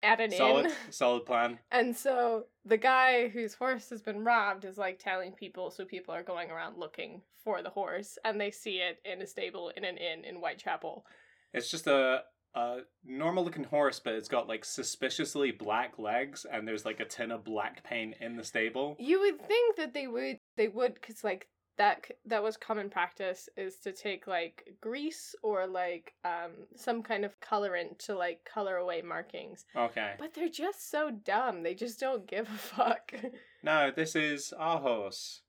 at 0.06 0.22
an 0.22 0.32
Solid, 0.32 0.66
inn 0.68 0.72
solid 0.92 1.26
plan. 1.26 1.60
and 1.72 1.96
so 1.96 2.46
the 2.64 2.78
guy 2.78 3.28
whose 3.30 3.54
horse 3.56 3.90
has 3.90 4.02
been 4.02 4.24
robbed 4.24 4.66
is 4.66 4.78
like 4.78 5.00
telling 5.00 5.32
people 5.34 5.72
so 5.72 5.84
people 5.86 6.14
are 6.14 6.24
going 6.24 6.50
around 6.52 6.78
looking 6.78 7.22
for 7.44 7.62
the 7.62 7.70
horse 7.70 8.18
and 8.24 8.40
they 8.40 8.52
see 8.52 8.78
it 8.78 9.00
in 9.06 9.22
a 9.22 9.28
stable 9.28 9.72
in 9.78 9.84
an 9.84 9.98
inn 9.98 10.24
in 10.24 10.36
whitechapel 10.36 11.06
It's 11.54 11.70
just 11.72 11.88
a 11.88 12.24
a 12.58 12.78
normal 13.04 13.44
looking 13.44 13.66
horse, 13.66 14.00
but 14.00 14.14
it's 14.14 14.30
got 14.30 14.48
like 14.48 14.64
suspiciously 14.64 15.52
black 15.52 16.00
legs, 16.00 16.46
and 16.50 16.66
there's 16.66 16.86
like 16.86 17.02
a 17.02 17.06
tin 17.06 17.30
of 17.32 17.44
black 17.44 17.84
paint 17.84 18.16
in 18.22 18.38
the 18.38 18.46
stable. 18.46 18.96
you 18.98 19.20
would 19.20 19.46
think 19.46 19.76
that 19.76 19.94
they 19.94 20.08
would 20.08 20.38
they 20.56 20.70
would 20.70 20.94
because 20.94 21.22
like 21.22 21.50
that 21.78 22.06
that 22.26 22.42
was 22.42 22.56
common 22.58 22.90
practice 22.90 23.50
is 23.58 23.78
to 23.78 23.92
take 23.92 24.28
like 24.28 24.64
grease 24.82 25.36
or 25.44 25.68
like 25.68 26.14
um 26.24 26.52
some 26.76 27.04
kind 27.04 27.26
of 27.26 27.40
colorant 27.42 27.98
to 28.00 28.16
like 28.16 28.40
color 28.46 28.78
away 28.78 29.02
markings 29.02 29.66
Okay. 29.76 30.14
But 30.18 30.34
they're 30.34 30.48
just 30.50 30.90
so 30.90 31.12
dumb. 31.12 31.64
They 31.64 31.74
just 31.74 32.00
don't 32.00 32.26
give 32.28 32.48
a 32.50 32.58
fuck. 32.58 33.14
No, 33.64 33.90
this 33.90 34.16
is 34.16 34.54
our 34.60 34.80
horse. 34.80 35.42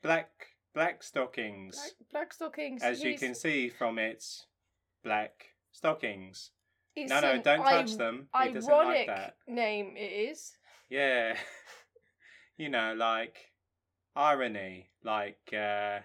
Black 0.00 0.30
black 0.74 1.02
stockings. 1.02 1.74
Black, 1.74 2.10
black 2.12 2.32
stockings. 2.32 2.82
as 2.84 3.02
you 3.02 3.18
can 3.18 3.34
see 3.34 3.68
from 3.68 3.98
its 3.98 4.46
black 5.02 5.46
stockings. 5.72 6.50
It's 6.94 7.10
no, 7.10 7.20
no, 7.20 7.42
don't 7.42 7.64
touch 7.64 7.92
ir- 7.92 7.96
them. 7.96 8.28
He 8.42 8.50
doesn't 8.52 8.70
like 8.70 8.86
Ironic 8.86 9.06
that. 9.08 9.34
name 9.48 9.94
it 9.96 10.30
is. 10.30 10.52
Yeah. 10.88 11.36
you 12.56 12.68
know, 12.68 12.94
like 12.96 13.36
irony, 14.16 14.90
like 15.02 15.52
uh 15.52 16.00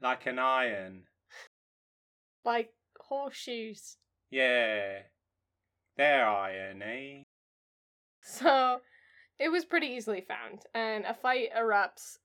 like 0.00 0.26
an 0.26 0.38
iron. 0.38 1.04
Like 2.44 2.72
horseshoes. 2.98 3.96
Yeah. 4.30 5.00
They're 5.96 6.28
irony. 6.28 7.26
So 8.22 8.80
it 9.38 9.50
was 9.50 9.64
pretty 9.64 9.88
easily 9.88 10.20
found, 10.20 10.62
and 10.74 11.04
a 11.04 11.14
fight 11.14 11.48
erupts 11.56 12.18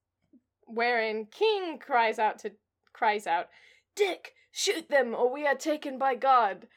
wherein 0.65 1.27
King 1.31 1.79
cries 1.79 2.19
out 2.19 2.39
to 2.39 2.51
cries 2.93 3.27
out, 3.27 3.47
Dick, 3.95 4.34
shoot 4.51 4.89
them 4.89 5.15
or 5.15 5.31
we 5.31 5.45
are 5.47 5.55
taken 5.55 5.97
by 5.97 6.15
God. 6.15 6.67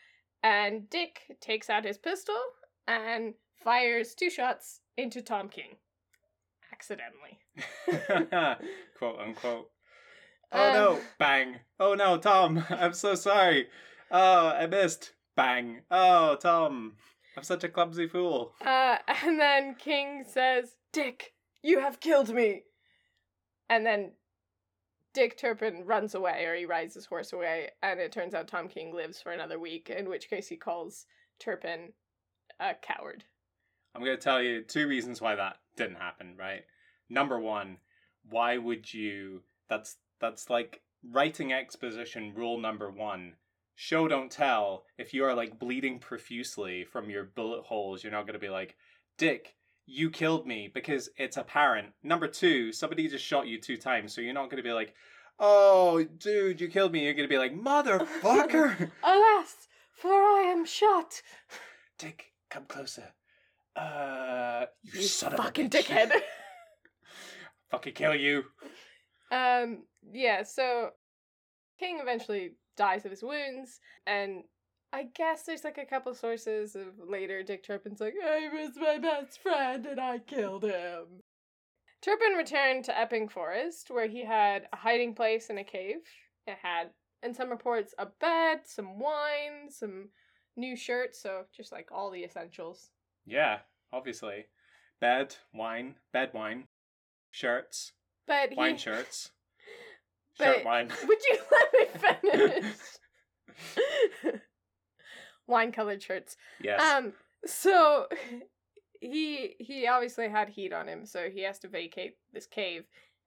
And 0.42 0.88
Dick 0.88 1.36
takes 1.40 1.68
out 1.68 1.84
his 1.84 1.98
pistol 1.98 2.36
and 2.86 3.34
fires 3.62 4.14
two 4.14 4.30
shots 4.30 4.80
into 4.96 5.22
Tom 5.22 5.48
King. 5.48 5.76
Accidentally. 6.76 7.38
Quote 8.98 9.18
unquote. 9.18 9.70
Oh 10.52 10.72
no, 10.72 10.92
Um, 10.96 11.00
bang. 11.18 11.56
Oh 11.80 11.94
no, 11.94 12.18
Tom, 12.18 12.64
I'm 12.70 12.92
so 12.92 13.14
sorry. 13.14 13.68
Oh, 14.10 14.48
I 14.48 14.66
missed. 14.66 15.12
Bang. 15.36 15.80
Oh, 15.90 16.36
Tom, 16.36 16.94
I'm 17.36 17.42
such 17.42 17.64
a 17.64 17.68
clumsy 17.68 18.06
fool. 18.08 18.52
Uh, 18.64 18.96
and 19.24 19.38
then 19.40 19.74
King 19.74 20.24
says, 20.26 20.76
Dick, 20.92 21.32
you 21.62 21.80
have 21.80 22.00
killed 22.00 22.32
me. 22.34 22.62
And 23.68 23.84
then 23.84 24.12
Dick 25.12 25.36
Turpin 25.36 25.84
runs 25.84 26.14
away, 26.14 26.44
or 26.44 26.54
he 26.54 26.64
rides 26.66 26.94
his 26.94 27.06
horse 27.06 27.32
away, 27.32 27.70
and 27.82 28.00
it 28.00 28.12
turns 28.12 28.32
out 28.34 28.48
Tom 28.48 28.68
King 28.68 28.94
lives 28.94 29.20
for 29.20 29.32
another 29.32 29.58
week, 29.58 29.90
in 29.90 30.08
which 30.08 30.30
case 30.30 30.48
he 30.48 30.56
calls 30.56 31.06
Turpin 31.40 31.92
a 32.60 32.74
coward. 32.80 33.24
I'm 33.96 34.04
going 34.04 34.16
to 34.16 34.22
tell 34.22 34.42
you 34.42 34.62
two 34.62 34.86
reasons 34.86 35.20
why 35.20 35.34
that 35.34 35.56
didn't 35.76 35.96
happen, 35.96 36.34
right? 36.38 36.64
Number 37.08 37.38
one, 37.38 37.78
why 38.28 38.58
would 38.58 38.92
you 38.92 39.42
that's 39.68 39.96
that's 40.20 40.50
like 40.50 40.82
writing 41.12 41.52
exposition 41.52 42.32
rule 42.34 42.58
number 42.58 42.90
1. 42.90 43.34
Show 43.74 44.08
don't 44.08 44.30
tell. 44.30 44.84
If 44.98 45.12
you 45.12 45.24
are 45.24 45.34
like 45.34 45.58
bleeding 45.58 45.98
profusely 45.98 46.84
from 46.84 47.10
your 47.10 47.24
bullet 47.24 47.64
holes, 47.64 48.02
you're 48.02 48.12
not 48.12 48.22
going 48.22 48.34
to 48.34 48.38
be 48.38 48.48
like, 48.48 48.76
"Dick, 49.18 49.54
you 49.84 50.10
killed 50.10 50.46
me" 50.46 50.70
because 50.72 51.10
it's 51.16 51.36
apparent. 51.36 51.92
Number 52.02 52.26
2, 52.26 52.72
somebody 52.72 53.08
just 53.08 53.24
shot 53.24 53.46
you 53.46 53.60
two 53.60 53.76
times, 53.76 54.14
so 54.14 54.20
you're 54.20 54.32
not 54.32 54.50
going 54.50 54.56
to 54.56 54.68
be 54.68 54.72
like, 54.72 54.94
"Oh, 55.38 56.04
dude, 56.04 56.60
you 56.60 56.68
killed 56.68 56.92
me." 56.92 57.04
You're 57.04 57.14
going 57.14 57.28
to 57.28 57.32
be 57.32 57.38
like, 57.38 57.54
"Motherfucker." 57.54 58.90
Alas, 59.02 59.68
for 59.92 60.12
I 60.12 60.44
am 60.48 60.64
shot. 60.64 61.20
Dick, 61.98 62.32
come 62.48 62.64
closer. 62.64 63.12
Uh, 63.76 64.66
you, 64.82 65.00
You 65.00 65.06
son 65.06 65.36
fucking 65.36 65.66
of 65.66 65.74
a 65.74 65.78
bitch. 65.78 65.84
dickhead. 65.86 66.12
Fucking 67.70 67.94
kill 67.94 68.14
you. 68.14 68.44
Um, 69.32 69.82
yeah, 70.12 70.42
so 70.44 70.90
King 71.80 71.98
eventually 72.00 72.52
dies 72.76 73.04
of 73.04 73.10
his 73.10 73.22
wounds, 73.22 73.80
and 74.06 74.44
I 74.92 75.06
guess 75.14 75.42
there's 75.42 75.64
like 75.64 75.78
a 75.78 75.84
couple 75.84 76.14
sources 76.14 76.76
of 76.76 76.86
later 77.06 77.42
Dick 77.42 77.64
Turpin's 77.64 78.00
like, 78.00 78.14
I 78.24 78.48
was 78.52 78.70
my 78.76 78.98
best 78.98 79.42
friend 79.42 79.84
and 79.84 80.00
I 80.00 80.18
killed 80.18 80.62
him. 80.64 81.22
Turpin 82.02 82.34
returned 82.36 82.84
to 82.84 82.96
Epping 82.98 83.28
Forest, 83.28 83.90
where 83.90 84.06
he 84.06 84.24
had 84.24 84.68
a 84.72 84.76
hiding 84.76 85.14
place 85.14 85.50
in 85.50 85.58
a 85.58 85.64
cave. 85.64 85.96
It 86.46 86.56
had, 86.62 86.90
in 87.22 87.34
some 87.34 87.50
reports, 87.50 87.94
a 87.98 88.06
bed, 88.20 88.60
some 88.64 89.00
wine, 89.00 89.68
some 89.70 90.10
new 90.56 90.76
shirts, 90.76 91.20
so 91.20 91.42
just 91.54 91.72
like 91.72 91.88
all 91.90 92.10
the 92.12 92.22
essentials. 92.22 92.90
Yeah, 93.26 93.58
obviously. 93.92 94.46
Bed, 95.00 95.34
wine, 95.52 95.96
bed 96.12 96.30
wine, 96.32 96.68
shirts, 97.30 97.92
But 98.26 98.50
he, 98.50 98.56
wine 98.56 98.78
shirts, 98.78 99.30
But- 100.38 100.44
shirt 100.56 100.64
wine. 100.64 100.90
Would 101.08 101.18
you 101.28 101.38
let 101.50 101.72
me 101.72 101.86
finish? 102.62 102.74
Wine 105.46 105.70
colored 105.72 106.02
shirts. 106.02 106.36
yes. 106.60 106.80
Um 106.80 107.12
so 107.44 108.06
he 109.00 109.54
he 109.58 109.86
obviously 109.86 110.28
had 110.28 110.48
heat 110.48 110.72
on 110.72 110.88
him, 110.88 111.06
so 111.06 111.30
he 111.30 111.42
has 111.42 111.58
to 111.60 111.68
vacate 111.68 112.16
this 112.32 112.46
cave. 112.46 112.84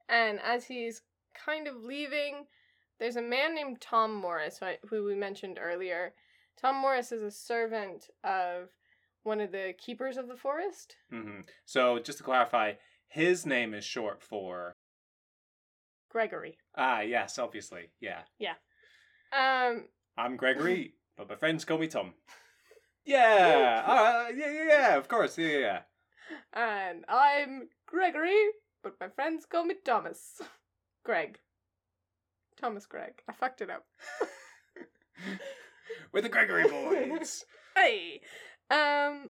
And 0.10 0.40
as 0.44 0.66
he's 0.66 1.02
kind 1.34 1.68
of 1.68 1.84
leaving, 1.84 2.46
there's 3.00 3.16
a 3.16 3.22
man 3.22 3.56
named 3.56 3.80
Tom 3.80 4.14
Morris 4.16 4.60
who 4.90 5.06
we 5.06 5.16
mentioned 5.16 5.60
earlier. 5.62 6.14
Tom 6.60 6.76
Morris 6.76 7.12
is 7.14 7.22
a 7.22 7.32
servant 7.32 8.10
of 8.24 8.70
one 9.30 9.40
of 9.40 9.52
the 9.52 9.74
keepers 9.78 10.18
of 10.18 10.28
the 10.28 10.36
forest. 10.36 10.96
hmm 11.12 11.42
So 11.66 12.00
just 12.00 12.18
to 12.18 12.24
clarify, 12.24 12.74
his 13.08 13.46
name 13.46 13.74
is 13.74 13.86
short 13.86 14.22
for 14.22 14.74
Gregory. 16.10 16.58
ah 16.76 17.02
yes, 17.02 17.38
obviously, 17.40 17.92
yeah. 18.02 18.22
Yeah. 18.40 18.56
Um 19.32 19.86
I'm 20.18 20.36
Gregory, 20.36 20.96
but 21.18 21.30
my 21.30 21.36
friends 21.36 21.64
call 21.64 21.78
me 21.78 21.88
Tom. 21.88 22.14
Yeah, 23.06 23.84
uh, 23.88 24.26
yeah, 24.36 24.52
yeah, 24.52 24.66
yeah, 24.68 24.98
of 24.98 25.08
course, 25.08 25.38
yeah, 25.38 25.48
yeah, 25.48 25.60
yeah. 25.60 25.82
And 26.54 27.06
I'm 27.08 27.70
Gregory, 27.86 28.42
but 28.84 29.00
my 29.00 29.10
friends 29.10 29.46
call 29.46 29.64
me 29.66 29.76
Thomas. 29.86 30.42
Greg. 31.06 31.40
Thomas 32.60 32.86
Greg. 32.86 33.22
I 33.28 33.34
fucked 33.34 33.62
it 33.62 33.70
up. 33.70 33.86
We're 36.12 36.22
the 36.22 36.30
Gregory 36.30 36.68
boys. 36.68 37.46
Hey! 37.76 38.22
Um, 38.70 39.28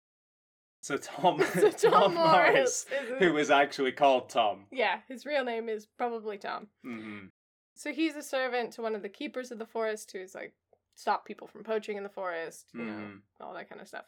So 0.80 0.96
Tom, 0.96 1.42
so 1.54 1.70
Tom, 1.90 2.14
Morris. 2.14 2.86
is 2.86 3.10
a- 3.10 3.14
who 3.18 3.32
was 3.32 3.50
actually 3.50 3.92
called 3.92 4.28
Tom. 4.30 4.66
yeah, 4.72 5.00
his 5.08 5.26
real 5.26 5.44
name 5.44 5.68
is 5.68 5.86
probably 5.98 6.38
Tom. 6.38 6.68
Mm-hmm. 6.84 7.26
So 7.74 7.92
he's 7.92 8.16
a 8.16 8.22
servant 8.22 8.72
to 8.74 8.82
one 8.82 8.94
of 8.94 9.02
the 9.02 9.08
keepers 9.08 9.50
of 9.50 9.58
the 9.58 9.66
forest 9.66 10.10
who's 10.12 10.34
like, 10.34 10.54
stop 10.94 11.26
people 11.26 11.46
from 11.46 11.62
poaching 11.62 11.96
in 11.98 12.02
the 12.02 12.08
forest, 12.08 12.70
you 12.74 12.84
know, 12.84 12.92
Mhm. 12.92 13.20
all 13.40 13.52
that 13.54 13.68
kind 13.68 13.80
of 13.82 13.88
stuff. 13.88 14.06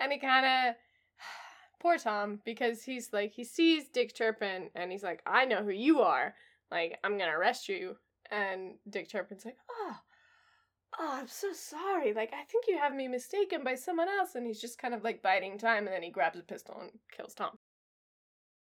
And 0.00 0.10
he 0.12 0.18
kind 0.18 0.44
of. 0.70 0.74
Poor 1.78 1.98
Tom, 1.98 2.40
because 2.44 2.82
he's 2.82 3.12
like, 3.12 3.32
he 3.32 3.44
sees 3.44 3.88
Dick 3.90 4.14
Turpin 4.16 4.70
and 4.74 4.90
he's 4.90 5.02
like, 5.02 5.20
I 5.26 5.44
know 5.44 5.62
who 5.62 5.70
you 5.70 6.00
are. 6.00 6.34
Like, 6.70 6.98
I'm 7.04 7.18
gonna 7.18 7.36
arrest 7.38 7.68
you. 7.68 7.96
And 8.30 8.76
Dick 8.88 9.08
Turpin's 9.10 9.44
like, 9.44 9.58
oh, 9.70 9.92
oh, 10.98 11.18
I'm 11.20 11.28
so 11.28 11.52
sorry. 11.52 12.12
Like, 12.12 12.32
I 12.32 12.44
think 12.44 12.64
you 12.68 12.78
have 12.78 12.94
me 12.94 13.08
mistaken 13.08 13.62
by 13.64 13.74
someone 13.74 14.08
else. 14.08 14.34
And 14.34 14.46
he's 14.46 14.60
just 14.60 14.78
kind 14.78 14.94
of 14.94 15.04
like 15.04 15.22
biding 15.22 15.58
time 15.58 15.86
and 15.86 15.94
then 15.94 16.02
he 16.02 16.10
grabs 16.10 16.38
a 16.38 16.42
pistol 16.42 16.78
and 16.80 16.90
kills 17.16 17.34
Tom. 17.34 17.58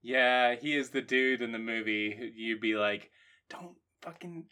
Yeah, 0.02 0.56
he 0.56 0.76
is 0.76 0.90
the 0.90 1.02
dude 1.02 1.42
in 1.42 1.52
the 1.52 1.60
movie. 1.60 2.32
You'd 2.36 2.62
be 2.62 2.76
like, 2.76 3.12
don't 3.50 3.76
fucking. 4.02 4.46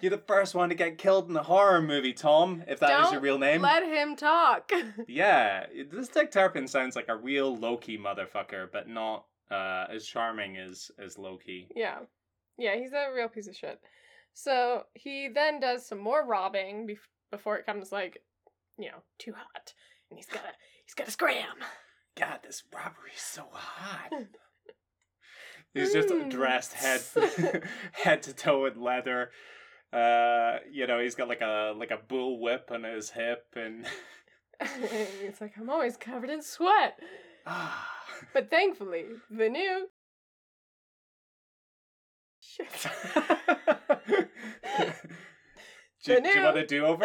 You're 0.00 0.10
the 0.10 0.18
first 0.18 0.54
one 0.54 0.68
to 0.68 0.74
get 0.74 0.98
killed 0.98 1.30
in 1.30 1.36
a 1.36 1.42
horror 1.42 1.80
movie, 1.80 2.12
Tom. 2.12 2.62
If 2.68 2.80
that 2.80 3.06
is 3.06 3.12
your 3.12 3.14
Don't 3.14 3.22
real 3.22 3.38
name. 3.38 3.62
Let 3.62 3.82
him 3.84 4.16
talk. 4.16 4.70
Yeah, 5.08 5.64
this 5.90 6.08
Dick 6.08 6.30
Turpin 6.30 6.68
sounds 6.68 6.94
like 6.94 7.08
a 7.08 7.16
real 7.16 7.56
Loki 7.56 7.96
motherfucker, 7.98 8.68
but 8.70 8.88
not 8.88 9.24
uh, 9.50 9.86
as 9.90 10.04
charming 10.04 10.58
as 10.58 10.90
as 11.02 11.18
Loki. 11.18 11.68
Yeah. 11.74 12.00
Yeah, 12.58 12.76
he's 12.76 12.92
a 12.92 13.12
real 13.14 13.28
piece 13.28 13.48
of 13.48 13.56
shit. 13.56 13.80
So 14.34 14.84
he 14.94 15.28
then 15.34 15.60
does 15.60 15.86
some 15.86 15.98
more 15.98 16.26
robbing 16.26 16.86
bef- 16.86 17.08
before 17.32 17.56
it 17.56 17.66
comes 17.66 17.90
like, 17.90 18.18
you 18.78 18.88
know, 18.88 18.98
too 19.18 19.32
hot. 19.32 19.74
And 20.10 20.18
he's 20.18 20.26
gotta 20.26 20.52
he's 20.86 20.94
gotta 20.94 21.10
scram. 21.10 21.56
God, 22.16 22.38
this 22.44 22.62
robbery's 22.72 23.20
so 23.20 23.44
hot. 23.50 24.10
He's 25.74 25.92
just 25.94 26.10
Mm. 26.10 26.28
dressed 26.30 26.74
head 26.74 27.00
head 27.92 28.22
to 28.24 28.34
toe 28.34 28.66
in 28.66 28.78
leather. 28.80 29.30
Uh, 29.90 30.58
you 30.70 30.86
know, 30.86 31.00
he's 31.00 31.14
got 31.14 31.28
like 31.28 31.40
a 31.40 31.72
like 31.74 31.90
a 31.90 31.96
bull 32.08 32.40
whip 32.42 32.68
on 32.70 32.84
his 32.84 33.08
hip, 33.10 33.46
and 33.56 33.86
and 34.60 34.84
it's 35.22 35.40
like 35.40 35.54
I'm 35.58 35.70
always 35.70 35.96
covered 35.96 36.28
in 36.28 36.42
sweat. 36.42 36.98
ah, 37.46 37.88
But 38.34 38.50
thankfully, 38.50 39.06
the 39.30 39.48
new 39.48 39.88
shit. 42.40 42.68
Do, 46.04 46.20
do 46.20 46.28
you 46.28 46.42
want 46.42 46.56
a 46.58 46.66
do 46.66 46.84
over? 46.86 47.04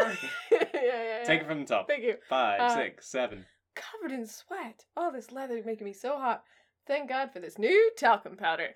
yeah, 0.51 0.63
yeah, 0.73 0.81
yeah. 1.19 1.23
Take 1.25 1.41
it 1.41 1.47
from 1.47 1.59
the 1.61 1.65
top. 1.65 1.87
Thank 1.87 2.03
you. 2.03 2.15
Five, 2.29 2.59
Uh, 2.61 2.75
six, 2.75 3.07
seven. 3.09 3.45
Covered 3.75 4.11
in 4.13 4.25
sweat. 4.25 4.85
All 4.95 5.11
this 5.11 5.31
leather 5.31 5.61
making 5.65 5.85
me 5.85 5.93
so 5.93 6.17
hot. 6.17 6.43
Thank 6.87 7.09
God 7.09 7.31
for 7.31 7.39
this 7.39 7.57
new 7.59 7.91
talcum 7.97 8.35
powder. 8.37 8.69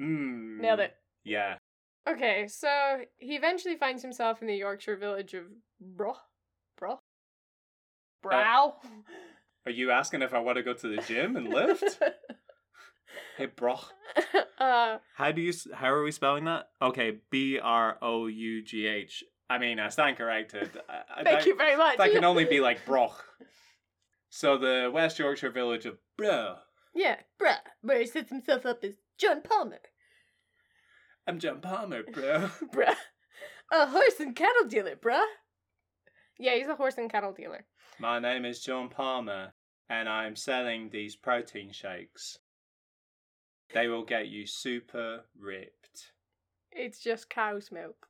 Mm. 0.00 0.60
Nailed 0.60 0.80
it. 0.80 0.94
Yeah. 1.24 1.56
Okay, 2.08 2.46
so 2.48 2.68
he 3.18 3.34
eventually 3.36 3.76
finds 3.76 4.00
himself 4.02 4.40
in 4.40 4.46
the 4.48 4.54
Yorkshire 4.56 4.96
village 4.96 5.34
of 5.34 5.44
Bro. 5.80 6.14
Bro? 6.78 7.00
Brow? 8.22 8.76
Are 9.66 9.70
you 9.72 9.90
asking 9.90 10.22
if 10.22 10.32
I 10.32 10.38
want 10.38 10.56
to 10.56 10.62
go 10.62 10.72
to 10.72 10.88
the 10.96 11.02
gym 11.02 11.36
and 11.36 11.48
lift? 11.48 11.98
hey, 13.36 13.46
bro. 13.46 13.78
uh, 14.58 14.98
How 15.16 15.32
do 15.32 15.42
you? 15.42 15.52
How 15.74 15.90
are 15.92 16.02
we 16.02 16.10
spelling 16.12 16.44
that? 16.46 16.68
Okay, 16.80 17.18
B 17.30 17.58
R 17.62 17.98
O 18.00 18.26
U 18.26 18.62
G 18.64 18.86
H. 18.86 19.24
I 19.50 19.58
mean, 19.58 19.78
uh, 19.78 19.86
I 19.86 19.88
stand 19.88 20.16
corrected. 20.16 20.70
I, 20.88 21.20
I- 21.20 21.24
thank 21.24 21.46
you 21.46 21.56
very 21.56 21.76
much. 21.76 21.96
That 21.98 22.12
can 22.12 22.24
only 22.24 22.44
be 22.44 22.60
like 22.60 22.84
broch. 22.84 23.24
So 24.30 24.58
the 24.58 24.90
West 24.92 25.18
Yorkshire 25.18 25.50
village 25.50 25.86
of 25.86 25.96
Bro. 26.18 26.56
yeah, 26.94 27.16
bruh, 27.40 27.56
where 27.82 27.98
he 28.00 28.06
sets 28.06 28.28
himself 28.28 28.66
up 28.66 28.84
as 28.84 28.92
John 29.18 29.40
Palmer. 29.42 29.78
I'm 31.26 31.38
John 31.38 31.60
Palmer, 31.60 32.02
bro. 32.02 32.48
Bruh. 32.74 32.94
A 33.70 33.86
horse 33.86 34.18
and 34.18 34.34
cattle 34.34 34.66
dealer, 34.66 34.96
bruh. 34.96 35.22
Yeah, 36.38 36.54
he's 36.54 36.68
a 36.68 36.74
horse 36.74 36.96
and 36.98 37.10
cattle 37.10 37.32
dealer. 37.32 37.66
My 37.98 38.18
name 38.18 38.44
is 38.46 38.60
John 38.60 38.88
Palmer, 38.88 39.52
and 39.90 40.08
I'm 40.08 40.36
selling 40.36 40.88
these 40.90 41.16
protein 41.16 41.72
shakes. 41.72 42.38
They 43.74 43.88
will 43.88 44.04
get 44.04 44.28
you 44.28 44.46
super 44.46 45.24
ripped. 45.38 46.12
It's 46.72 46.98
just 47.00 47.28
cow's 47.28 47.70
milk. 47.70 48.06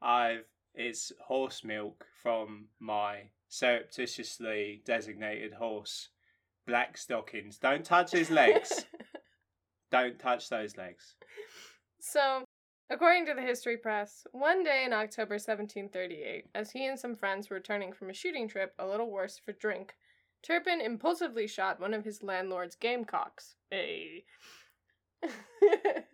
I've 0.00 0.44
it's 0.78 1.12
horse 1.20 1.64
milk 1.64 2.06
from 2.22 2.68
my 2.78 3.24
surreptitiously 3.48 4.82
designated 4.86 5.52
horse. 5.52 6.08
Black 6.66 6.96
stockings. 6.96 7.58
Don't 7.58 7.84
touch 7.84 8.12
his 8.12 8.30
legs. 8.30 8.86
Don't 9.90 10.18
touch 10.18 10.48
those 10.48 10.76
legs. 10.76 11.16
So, 11.98 12.44
according 12.90 13.26
to 13.26 13.34
the 13.34 13.42
history 13.42 13.76
press, 13.76 14.26
one 14.32 14.62
day 14.62 14.84
in 14.84 14.92
October 14.92 15.34
1738, 15.34 16.44
as 16.54 16.70
he 16.70 16.86
and 16.86 16.98
some 16.98 17.14
friends 17.14 17.50
were 17.50 17.56
returning 17.56 17.92
from 17.92 18.10
a 18.10 18.14
shooting 18.14 18.48
trip 18.48 18.74
a 18.78 18.86
little 18.86 19.10
worse 19.10 19.40
for 19.42 19.52
drink, 19.52 19.94
Turpin 20.42 20.80
impulsively 20.80 21.46
shot 21.46 21.80
one 21.80 21.94
of 21.94 22.04
his 22.04 22.22
landlord's 22.22 22.76
gamecocks. 22.76 23.56
Hey. 23.70 24.24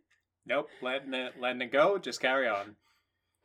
Nope, 0.47 0.69
letting 0.83 1.15
it, 1.15 1.35
letting 1.41 1.63
it 1.63 1.73
go. 1.73 1.99
Just 1.99 2.21
carry 2.21 2.49
on. 2.49 2.77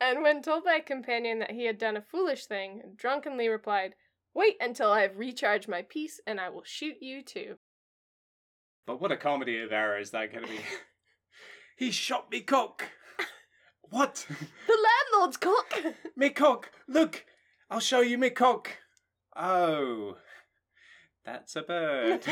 And 0.02 0.24
when 0.24 0.42
told 0.42 0.64
by 0.64 0.76
a 0.76 0.82
companion 0.82 1.40
that 1.40 1.52
he 1.52 1.66
had 1.66 1.78
done 1.78 1.98
a 1.98 2.02
foolish 2.02 2.46
thing, 2.46 2.94
drunkenly 2.96 3.50
replied, 3.50 3.96
Wait 4.34 4.56
until 4.62 4.92
I 4.92 5.02
have 5.02 5.18
recharged 5.18 5.68
my 5.68 5.82
piece 5.82 6.20
and 6.26 6.40
I 6.40 6.50
will 6.50 6.64
shoot 6.64 6.98
you 7.02 7.22
too. 7.22 7.56
But 8.86 9.02
what 9.02 9.12
a 9.12 9.18
comedy 9.18 9.60
of 9.60 9.72
errors 9.72 10.12
that 10.12 10.32
could 10.32 10.44
be. 10.44 10.60
he 11.78 11.92
shot 11.92 12.32
me 12.32 12.42
cock. 12.42 12.90
What? 13.90 14.26
The 14.68 14.88
landlord's 15.14 15.38
cock! 15.38 15.74
me 16.16 16.30
cock. 16.30 16.72
Look, 16.88 17.26
I'll 17.70 17.80
show 17.80 18.02
you 18.02 18.18
me 18.18 18.30
cock. 18.30 18.78
Oh, 19.36 20.18
that's 21.26 21.56
a 21.56 21.64
bird. 21.64 22.24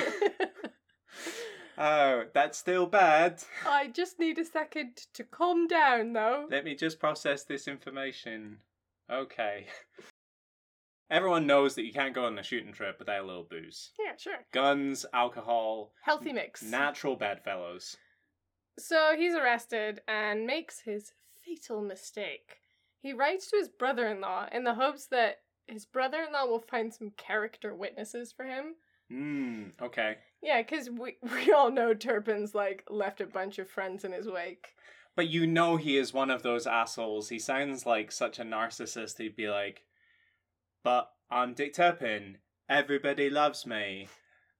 Oh, 1.77 2.23
that's 2.33 2.57
still 2.57 2.85
bad. 2.85 3.43
I 3.65 3.87
just 3.87 4.19
need 4.19 4.37
a 4.37 4.45
second 4.45 4.97
to 5.13 5.23
calm 5.23 5.67
down, 5.67 6.13
though. 6.13 6.47
Let 6.49 6.65
me 6.65 6.75
just 6.75 6.99
process 6.99 7.43
this 7.43 7.67
information. 7.67 8.57
Okay. 9.11 9.67
Everyone 11.09 11.47
knows 11.47 11.75
that 11.75 11.85
you 11.85 11.93
can't 11.93 12.13
go 12.13 12.25
on 12.25 12.37
a 12.37 12.43
shooting 12.43 12.73
trip 12.73 12.99
without 12.99 13.23
a 13.23 13.25
little 13.25 13.47
booze. 13.49 13.91
Yeah, 13.97 14.17
sure. 14.17 14.45
Guns, 14.53 15.05
alcohol, 15.13 15.93
Healthy 16.01 16.33
mix. 16.33 16.61
natural 16.63 17.15
bedfellows. 17.15 17.95
So 18.77 19.13
he's 19.17 19.33
arrested 19.33 20.01
and 20.07 20.45
makes 20.45 20.81
his 20.81 21.13
fatal 21.45 21.81
mistake. 21.81 22.57
He 22.99 23.13
writes 23.13 23.49
to 23.51 23.57
his 23.57 23.69
brother 23.69 24.07
in 24.09 24.19
law 24.19 24.47
in 24.51 24.65
the 24.65 24.73
hopes 24.73 25.07
that 25.07 25.37
his 25.65 25.85
brother 25.85 26.23
in 26.27 26.33
law 26.33 26.45
will 26.45 26.59
find 26.59 26.93
some 26.93 27.11
character 27.15 27.73
witnesses 27.73 28.33
for 28.35 28.43
him. 28.43 28.75
Hmm, 29.09 29.63
okay. 29.81 30.17
Yeah, 30.47 30.61
because 30.61 30.89
we, 30.89 31.17
we 31.33 31.51
all 31.51 31.69
know 31.69 31.93
Turpin's 31.93 32.55
like 32.55 32.85
left 32.89 33.19
a 33.19 33.25
bunch 33.25 33.59
of 33.59 33.69
friends 33.69 34.05
in 34.05 34.13
his 34.13 34.29
wake. 34.29 34.75
But 35.13 35.27
you 35.27 35.45
know 35.45 35.75
he 35.75 35.97
is 35.97 36.13
one 36.13 36.29
of 36.31 36.41
those 36.41 36.65
assholes. 36.65 37.27
He 37.27 37.37
sounds 37.37 37.85
like 37.85 38.13
such 38.13 38.39
a 38.39 38.43
narcissist. 38.43 39.17
He'd 39.17 39.35
be 39.35 39.49
like, 39.49 39.83
but 40.83 41.11
I'm 41.29 41.53
Dick 41.53 41.73
Turpin. 41.73 42.37
Everybody 42.69 43.29
loves 43.29 43.65
me. 43.65 44.07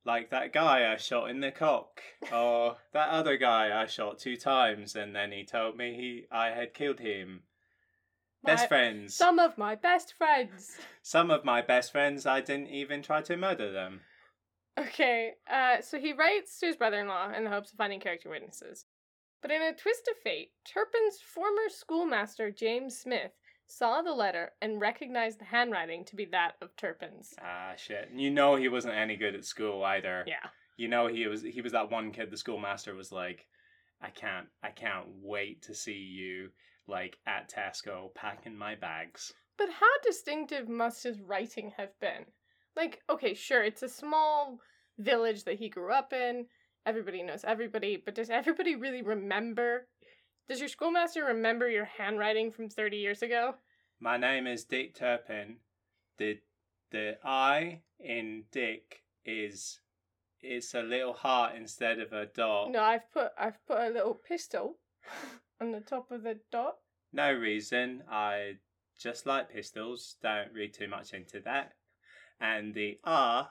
Like 0.04 0.30
that 0.32 0.52
guy 0.52 0.92
I 0.92 0.98
shot 0.98 1.30
in 1.30 1.40
the 1.40 1.52
cock. 1.52 2.02
Or 2.34 2.78
that 2.92 3.10
other 3.10 3.38
guy 3.38 3.82
I 3.82 3.86
shot 3.86 4.20
two 4.20 4.36
times 4.36 4.94
and 4.94 5.16
then 5.16 5.32
he 5.32 5.46
told 5.46 5.78
me 5.78 5.96
he 5.96 6.26
I 6.30 6.48
had 6.50 6.74
killed 6.74 7.00
him. 7.00 7.44
Best 8.44 8.68
friends. 8.68 9.16
Some 9.16 9.40
of 9.40 9.58
my 9.58 9.76
best 9.76 10.14
friends. 10.18 10.78
Some 11.02 11.32
of 11.32 11.46
my 11.46 11.62
best 11.62 11.94
friends 11.94 12.26
I 12.26 12.42
didn't 12.42 12.68
even 12.70 13.02
try 13.02 13.22
to 13.22 13.38
murder 13.38 13.72
them. 13.72 14.02
Okay, 14.78 15.32
uh, 15.52 15.82
so 15.82 16.00
he 16.00 16.14
writes 16.14 16.60
to 16.60 16.68
his 16.68 16.76
brother 16.76 17.00
in 17.00 17.08
law 17.08 17.32
in 17.32 17.44
the 17.44 17.50
hopes 17.50 17.72
of 17.72 17.78
finding 17.78 18.00
character 18.00 18.30
witnesses. 18.30 18.86
But 19.42 19.52
in 19.52 19.62
a 19.62 19.74
twist 19.74 20.08
of 20.10 20.18
fate, 20.18 20.52
Turpin's 20.66 21.20
former 21.22 21.70
schoolmaster, 21.70 22.52
James 22.52 22.98
Smith, 22.98 23.32
saw 23.68 24.02
the 24.02 24.14
letter 24.14 24.52
and 24.62 24.80
recognized 24.80 25.40
the 25.40 25.46
handwriting 25.46 26.06
to 26.06 26.16
be 26.16 26.26
that 26.26 26.54
of 26.62 26.76
Turpin's. 26.76 27.34
Ah 27.42 27.74
shit. 27.76 28.10
You 28.16 28.32
know 28.32 28.56
he 28.56 28.70
wasn't 28.70 28.96
any 28.96 29.16
good 29.16 29.36
at 29.36 29.46
school 29.46 29.84
either. 29.84 30.24
Yeah. 30.28 30.50
You 30.78 30.88
know 30.88 31.08
he 31.08 31.28
was 31.28 31.42
he 31.42 31.62
was 31.62 31.74
that 31.74 31.92
one 31.92 32.12
kid 32.12 32.32
the 32.32 32.38
schoolmaster 32.38 32.96
was 32.96 33.12
like, 33.12 33.46
I 34.02 34.10
can't 34.10 34.48
I 34.64 34.70
can't 34.70 35.08
wait 35.22 35.64
to 35.64 35.76
see 35.76 35.94
you 35.94 36.50
like 36.88 37.18
at 37.28 37.52
Tesco 37.52 38.14
packing 38.16 38.58
my 38.58 38.76
bags. 38.76 39.34
But 39.58 39.70
how 39.70 39.92
distinctive 40.04 40.70
must 40.70 41.04
his 41.04 41.20
writing 41.20 41.74
have 41.78 42.00
been? 42.00 42.26
Like, 42.78 43.02
okay, 43.10 43.34
sure, 43.34 43.64
it's 43.64 43.82
a 43.82 43.90
small 43.90 44.60
village 45.00 45.46
that 45.46 45.58
he 45.58 45.68
grew 45.68 45.92
up 45.92 46.14
in. 46.14 46.46
Everybody 46.86 47.24
knows 47.24 47.44
everybody, 47.44 47.98
but 47.98 48.14
does 48.14 48.30
everybody 48.30 48.76
really 48.76 49.02
remember? 49.02 49.88
Does 50.48 50.60
your 50.60 50.70
schoolmaster 50.70 51.26
remember 51.26 51.68
your 51.68 51.86
handwriting 51.86 52.52
from 52.52 52.70
30 52.70 52.98
years 52.98 53.24
ago? 53.24 53.56
My 54.00 54.16
name 54.16 54.46
is 54.46 54.64
Dick 54.64 54.94
Turpin. 54.94 55.58
The 56.20 56.38
the 56.92 57.18
I 57.24 57.82
in 58.00 58.44
Dick 58.52 59.02
is 59.26 59.82
it's 60.42 60.76
a 60.76 60.82
little 60.82 61.14
heart 61.14 61.56
instead 61.56 62.00
of 62.00 62.14
a 62.14 62.28
dot. 62.28 62.72
No, 62.72 62.82
I've 62.82 63.12
put 63.12 63.32
I've 63.40 63.58
put 63.66 63.80
a 63.80 63.90
little 63.90 64.14
pistol 64.14 64.78
on 65.62 65.72
the 65.72 65.82
top 65.82 66.12
of 66.12 66.22
the 66.22 66.38
dot. 66.52 66.76
No 67.12 67.34
reason. 67.34 68.04
I 68.10 68.58
just 69.00 69.26
like 69.26 69.52
pistols. 69.52 70.16
Don't 70.22 70.54
read 70.54 70.76
too 70.76 70.88
much 70.88 71.14
into 71.14 71.40
that. 71.42 71.74
And 72.40 72.74
the 72.74 73.00
R 73.04 73.50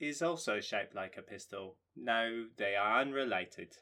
is 0.00 0.22
also 0.22 0.60
shaped 0.60 0.94
like 0.94 1.16
a 1.16 1.22
pistol. 1.22 1.76
No, 1.96 2.46
they 2.56 2.76
are 2.76 3.00
unrelated. 3.00 3.76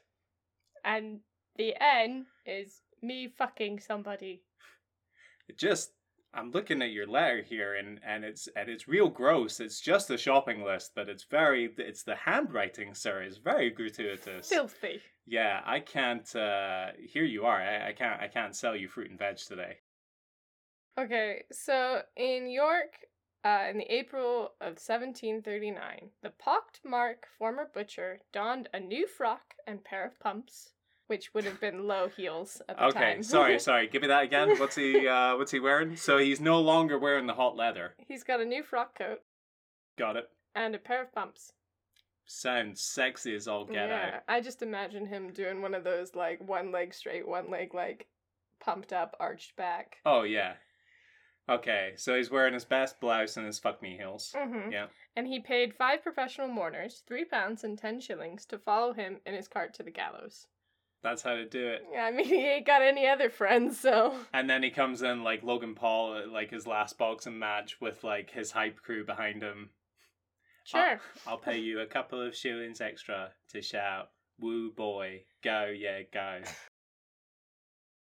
And 0.83 1.19
the 1.57 1.75
N 1.79 2.25
is 2.45 2.81
me 3.01 3.27
fucking 3.37 3.79
somebody. 3.79 4.43
Just 5.57 5.91
I'm 6.33 6.51
looking 6.51 6.81
at 6.81 6.91
your 6.91 7.07
letter 7.07 7.41
here 7.41 7.75
and, 7.75 7.99
and 8.05 8.23
it's 8.23 8.47
and 8.55 8.69
it's 8.69 8.87
real 8.87 9.09
gross. 9.09 9.59
It's 9.59 9.81
just 9.81 10.09
a 10.09 10.17
shopping 10.17 10.63
list, 10.63 10.91
but 10.95 11.09
it's 11.09 11.25
very 11.25 11.73
it's 11.77 12.03
the 12.03 12.15
handwriting, 12.15 12.93
sir, 12.93 13.23
is 13.23 13.37
very 13.37 13.69
gratuitous. 13.69 14.47
Filthy. 14.47 15.01
Yeah, 15.25 15.61
I 15.65 15.79
can't 15.79 16.33
uh 16.35 16.87
here 16.99 17.25
you 17.25 17.45
are. 17.45 17.61
I, 17.61 17.89
I 17.89 17.93
can't 17.93 18.21
I 18.21 18.27
can't 18.27 18.55
sell 18.55 18.75
you 18.75 18.87
fruit 18.87 19.09
and 19.09 19.19
veg 19.19 19.37
today. 19.37 19.77
Okay, 20.99 21.43
so 21.51 22.01
in 22.15 22.49
York, 22.49 22.97
uh, 23.43 23.65
in 23.69 23.77
the 23.77 23.91
April 23.93 24.51
of 24.61 24.77
1739, 24.77 26.09
the 26.21 26.29
pockmarked 26.29 27.25
former 27.37 27.67
butcher 27.73 28.19
donned 28.31 28.69
a 28.73 28.79
new 28.79 29.07
frock 29.07 29.55
and 29.65 29.83
pair 29.83 30.05
of 30.05 30.19
pumps, 30.19 30.73
which 31.07 31.33
would 31.33 31.45
have 31.45 31.59
been 31.59 31.87
low 31.87 32.07
heels 32.07 32.61
at 32.69 32.77
the 32.77 32.85
Okay, 32.85 32.99
time. 32.99 33.13
Okay, 33.13 33.21
sorry, 33.23 33.59
sorry. 33.69 33.87
Give 33.87 34.01
me 34.01 34.07
that 34.09 34.23
again. 34.23 34.57
What's 34.59 34.75
he 34.75 35.07
uh 35.07 35.35
what's 35.37 35.51
he 35.51 35.59
wearing? 35.59 35.95
So 35.95 36.17
he's 36.17 36.39
no 36.39 36.59
longer 36.61 36.97
wearing 36.99 37.27
the 37.27 37.33
hot 37.33 37.55
leather. 37.55 37.95
He's 38.07 38.23
got 38.23 38.41
a 38.41 38.45
new 38.45 38.63
frock 38.63 38.97
coat 38.97 39.21
Got 39.97 40.17
it. 40.17 40.29
and 40.55 40.75
a 40.75 40.79
pair 40.79 41.01
of 41.01 41.13
pumps. 41.13 41.53
Sounds 42.25 42.81
sexy 42.81 43.35
as 43.35 43.47
all 43.47 43.65
get 43.65 43.89
yeah, 43.89 44.11
out. 44.15 44.23
I 44.27 44.39
just 44.39 44.61
imagine 44.61 45.05
him 45.05 45.33
doing 45.33 45.61
one 45.61 45.73
of 45.73 45.83
those 45.83 46.15
like 46.15 46.39
one 46.47 46.71
leg 46.71 46.93
straight, 46.93 47.27
one 47.27 47.49
leg 47.49 47.73
like 47.73 48.07
pumped 48.61 48.93
up, 48.93 49.15
arched 49.19 49.55
back. 49.57 49.97
Oh 50.05 50.21
yeah. 50.23 50.53
Okay, 51.49 51.93
so 51.97 52.15
he's 52.15 52.31
wearing 52.31 52.53
his 52.53 52.65
best 52.65 52.99
blouse 52.99 53.37
and 53.37 53.45
his 53.45 53.59
fuck 53.59 53.81
me 53.81 53.97
heels. 53.97 54.33
Mm-hmm. 54.35 54.71
Yeah. 54.71 54.87
And 55.15 55.27
he 55.27 55.39
paid 55.39 55.73
five 55.73 56.03
professional 56.03 56.47
mourners 56.47 57.03
three 57.07 57.25
pounds 57.25 57.63
and 57.63 57.77
ten 57.77 57.99
shillings 57.99 58.45
to 58.45 58.57
follow 58.57 58.93
him 58.93 59.17
in 59.25 59.33
his 59.33 59.47
cart 59.47 59.73
to 59.75 59.83
the 59.83 59.91
gallows. 59.91 60.47
That's 61.03 61.23
how 61.23 61.35
to 61.35 61.45
do 61.45 61.67
it. 61.67 61.83
Yeah, 61.91 62.03
I 62.03 62.11
mean 62.11 62.25
he 62.27 62.45
ain't 62.47 62.65
got 62.65 62.81
any 62.81 63.07
other 63.07 63.29
friends, 63.29 63.79
so 63.79 64.15
And 64.33 64.49
then 64.49 64.63
he 64.63 64.69
comes 64.69 65.01
in 65.01 65.23
like 65.23 65.43
Logan 65.43 65.75
Paul 65.75 66.31
like 66.31 66.51
his 66.51 66.67
last 66.67 66.97
boxing 66.97 67.39
match 67.39 67.81
with 67.81 68.03
like 68.03 68.29
his 68.31 68.51
hype 68.51 68.77
crew 68.77 69.05
behind 69.05 69.41
him. 69.41 69.71
sure. 70.63 70.99
I'll 71.25 71.37
pay 71.37 71.57
you 71.57 71.79
a 71.79 71.87
couple 71.87 72.21
of 72.21 72.35
shillings 72.35 72.81
extra 72.81 73.31
to 73.49 73.61
shout, 73.61 74.09
Woo 74.39 74.71
boy, 74.71 75.23
go, 75.43 75.73
yeah, 75.75 76.01
go. 76.13 76.41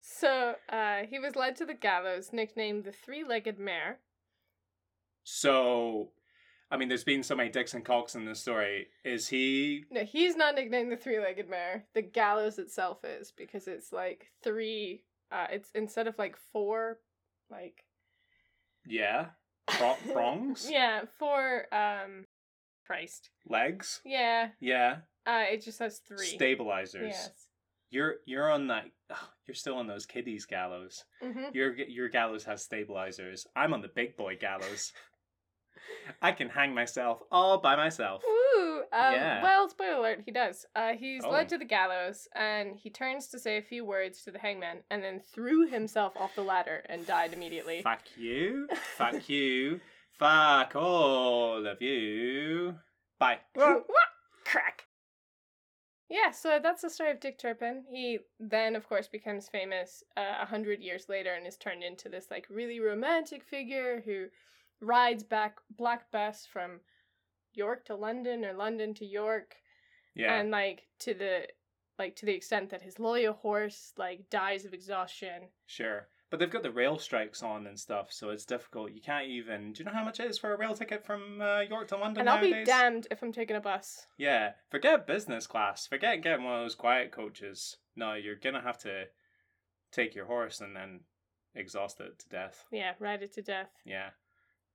So 0.02 0.56
uh, 0.70 1.02
he 1.10 1.20
was 1.20 1.36
led 1.36 1.56
to 1.58 1.66
the 1.66 1.74
gallows, 1.74 2.32
nicknamed 2.34 2.84
the 2.84 2.92
three-legged 2.92 3.60
mare. 3.60 4.00
So, 5.24 6.10
I 6.72 6.78
mean, 6.78 6.90
there's 6.90 7.04
been 7.04 7.24
so 7.24 7.36
many 7.36 7.50
dicks 7.50 7.74
and 7.74 7.86
cocks 7.86 8.16
in 8.16 8.26
this 8.26 8.40
story. 8.40 8.88
Is 9.06 9.28
he. 9.28 9.86
No, 9.92 10.04
he's 10.04 10.36
not 10.36 10.56
nicknamed 10.56 10.92
the 10.92 10.98
three-legged 10.98 11.50
mare. 11.50 11.86
The 11.94 12.02
gallows 12.02 12.58
itself 12.58 13.00
is 13.04 13.32
because 13.32 13.68
it's 13.68 13.92
like 13.94 14.28
three. 14.44 15.04
Uh, 15.32 15.48
it's 15.52 15.70
instead 15.76 16.08
of 16.08 16.18
like 16.18 16.36
four, 16.52 16.98
like 17.50 17.84
Yeah? 18.86 19.28
Pro- 19.68 19.98
prongs? 20.14 20.68
yeah, 20.70 21.02
four. 21.20 21.68
Um, 21.74 22.26
Christ. 22.86 23.30
Legs? 23.48 24.02
Yeah. 24.04 24.50
Yeah. 24.60 24.98
Uh, 25.26 25.44
it 25.52 25.64
just 25.64 25.80
has 25.80 26.00
three. 26.00 26.26
Stabilizers. 26.26 27.12
Yes. 27.14 27.30
You're 27.92 28.16
you're 28.26 28.50
on 28.50 28.68
that. 28.68 28.86
oh, 29.12 29.30
you're 29.48 29.56
still 29.56 29.76
on 29.78 29.86
those 29.88 30.06
kiddies 30.06 30.46
gallows. 30.46 31.04
Mm-hmm. 31.24 31.54
Your 31.54 31.76
your 31.76 32.10
gallows 32.10 32.44
has 32.46 32.64
stabilizers. 32.64 33.46
I'm 33.56 33.74
on 33.74 33.82
the 33.82 33.90
big 33.94 34.18
boy 34.18 34.38
gallows. 34.40 34.92
I 36.22 36.32
can 36.32 36.50
hang 36.50 36.74
myself 36.74 37.20
all 37.32 37.60
by 37.60 37.76
myself. 37.76 38.24
Ooh. 38.24 38.84
Um, 38.94 39.14
Yeah. 39.14 39.42
Well, 39.44 39.70
spoiler 39.70 39.98
alert, 39.98 40.22
he 40.26 40.32
does. 40.32 40.66
Uh, 40.76 40.94
he's 40.94 41.24
Oh. 41.24 41.30
led 41.30 41.50
to 41.50 41.58
the 41.58 41.66
gallows, 41.66 42.28
and 42.36 42.76
he 42.78 42.90
turns 42.90 43.28
to 43.30 43.40
say 43.40 43.58
a 43.58 43.62
few 43.62 43.84
words 43.86 44.24
to 44.24 44.32
the 44.32 44.40
hangman, 44.40 44.84
and 44.92 45.04
then 45.04 45.22
threw 45.34 45.68
himself 45.68 46.14
off 46.18 46.36
the 46.36 46.44
ladder 46.44 46.84
and 46.88 47.08
died 47.08 47.34
immediately. 47.34 47.82
Fuck 47.82 48.04
you. 48.18 48.68
Fuck 48.98 49.28
you. 49.30 49.80
Fuck 50.20 50.76
all 50.76 51.66
of 51.66 51.82
you. 51.82 52.76
Bye. 53.18 53.40
Crack. 54.46 54.84
Yeah, 56.12 56.32
so 56.32 56.60
that's 56.62 56.82
the 56.82 56.90
story 56.90 57.10
of 57.12 57.22
Dick 57.22 57.40
Turpin. 57.40 57.86
He 57.90 58.20
then, 58.38 58.76
of 58.76 58.86
course, 58.88 59.08
becomes 59.08 59.48
famous 59.48 60.04
uh, 60.18 60.40
a 60.42 60.46
hundred 60.46 60.82
years 60.82 61.08
later 61.08 61.34
and 61.34 61.48
is 61.48 61.56
turned 61.56 61.84
into 61.84 62.10
this 62.10 62.30
like 62.30 62.46
really 62.50 62.82
romantic 62.82 63.46
figure 63.46 64.02
who 64.04 64.26
rides 64.82 65.24
back 65.24 65.60
Black 65.78 66.12
Bess 66.12 66.46
from 66.46 66.82
York 67.54 67.86
to 67.86 67.96
London 67.96 68.44
or 68.44 68.54
London 68.54 68.94
to 68.96 69.06
York 69.06 69.56
Yeah. 70.16 70.34
and 70.38 70.52
like 70.52 70.84
to 71.00 71.14
the 71.14 71.48
like 71.98 72.18
to 72.18 72.26
the 72.26 72.34
extent 72.34 72.72
that 72.72 72.82
his 72.82 73.00
loyal 73.00 73.34
horse 73.34 73.94
like 73.98 74.30
dies 74.30 74.66
of 74.66 74.74
exhaustion. 74.74 75.44
Sure. 75.66 76.08
But 76.32 76.40
they've 76.40 76.50
got 76.50 76.64
the 76.64 76.72
rail 76.72 76.98
strikes 76.98 77.44
on 77.44 77.68
and 77.68 77.78
stuff, 77.78 78.08
so 78.12 78.30
it's 78.30 78.46
difficult. 78.46 78.94
You 78.94 79.02
can't 79.02 79.28
even. 79.28 79.74
Do 79.74 79.80
you 79.84 79.86
know 79.86 79.92
how 79.94 80.06
much 80.06 80.20
it 80.22 80.32
is 80.32 80.38
for 80.38 80.54
a 80.54 80.58
rail 80.58 80.74
ticket 80.74 81.06
from 81.06 81.42
uh, 81.42 81.60
York 81.60 81.90
to 81.90 81.98
London 81.98 82.22
And 82.22 82.30
I'll 82.30 82.38
nowadays? 82.38 82.66
be 82.66 82.72
damned 82.72 83.08
if 83.12 83.22
I'm 83.22 83.34
taking 83.34 83.58
a 83.58 83.62
bus. 83.62 84.08
Yeah, 84.18 84.54
forget 84.70 85.06
business 85.06 85.46
class. 85.46 85.86
Forget 85.88 86.24
getting 86.24 86.46
one 86.46 86.56
of 86.56 86.64
those 86.64 86.74
quiet 86.74 87.12
coaches. 87.12 87.76
No, 87.98 88.14
you're 88.14 88.38
gonna 88.38 88.62
have 88.62 88.78
to 88.80 89.04
take 89.92 90.16
your 90.16 90.26
horse 90.26 90.62
and 90.62 90.74
then 90.74 91.02
exhaust 91.54 92.00
it 92.00 92.18
to 92.20 92.30
death. 92.30 92.64
Yeah, 92.72 92.94
ride 93.00 93.24
it 93.24 93.34
to 93.34 93.42
death. 93.42 93.70
Yeah. 93.86 94.12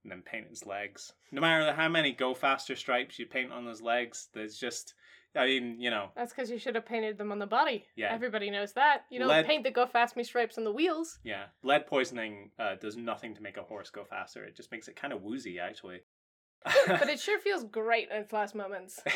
And 0.03 0.13
then 0.13 0.21
paint 0.23 0.49
its 0.51 0.67
legs. 0.67 1.15
No 1.33 1.41
matter 1.41 1.73
how 1.73 1.89
many 1.89 2.13
go 2.13 2.35
faster 2.35 2.77
stripes 2.77 3.19
you 3.19 3.25
paint 3.27 3.51
on 3.51 3.65
those 3.65 3.81
legs, 3.81 4.29
there's 4.35 4.59
just 4.59 4.93
I 5.37 5.47
mean, 5.47 5.81
you 5.81 5.91
know, 5.91 6.09
That's 6.17 6.33
because 6.33 6.51
you 6.51 6.59
should 6.59 6.75
have 6.75 6.87
painted 6.87 7.19
them 7.19 7.31
on 7.33 7.39
the 7.39 7.47
body. 7.47 7.85
Yeah. 7.97 8.13
Everybody 8.13 8.51
knows 8.51 8.73
that. 8.75 9.03
You 9.11 9.19
don't 9.19 9.29
Lead- 9.29 9.47
paint 9.47 9.65
the 9.65 9.71
go 9.71 9.87
fast 9.87 10.17
me 10.17 10.25
stripes 10.25 10.57
on 10.59 10.65
the 10.65 10.73
wheels. 10.73 11.19
yeah. 11.25 11.45
Lead 11.63 11.87
poisoning 11.87 12.51
uh, 12.59 12.77
does 12.77 12.97
nothing 12.97 13.35
to 13.35 13.43
make 13.43 13.57
a 13.57 13.63
horse 13.63 13.91
go 13.91 14.05
faster. 14.05 14.45
It 14.45 14.57
just 14.57 14.73
makes 14.73 14.89
it 14.89 14.97
kind 14.97 15.13
of 15.13 15.23
woozy 15.23 15.59
actually. 15.59 16.01
but 16.87 17.09
it 17.09 17.21
sure 17.27 17.39
feels 17.39 17.65
great 17.65 18.09
in 18.11 18.17
its 18.17 18.33
last 18.33 18.55
moments. 18.55 19.01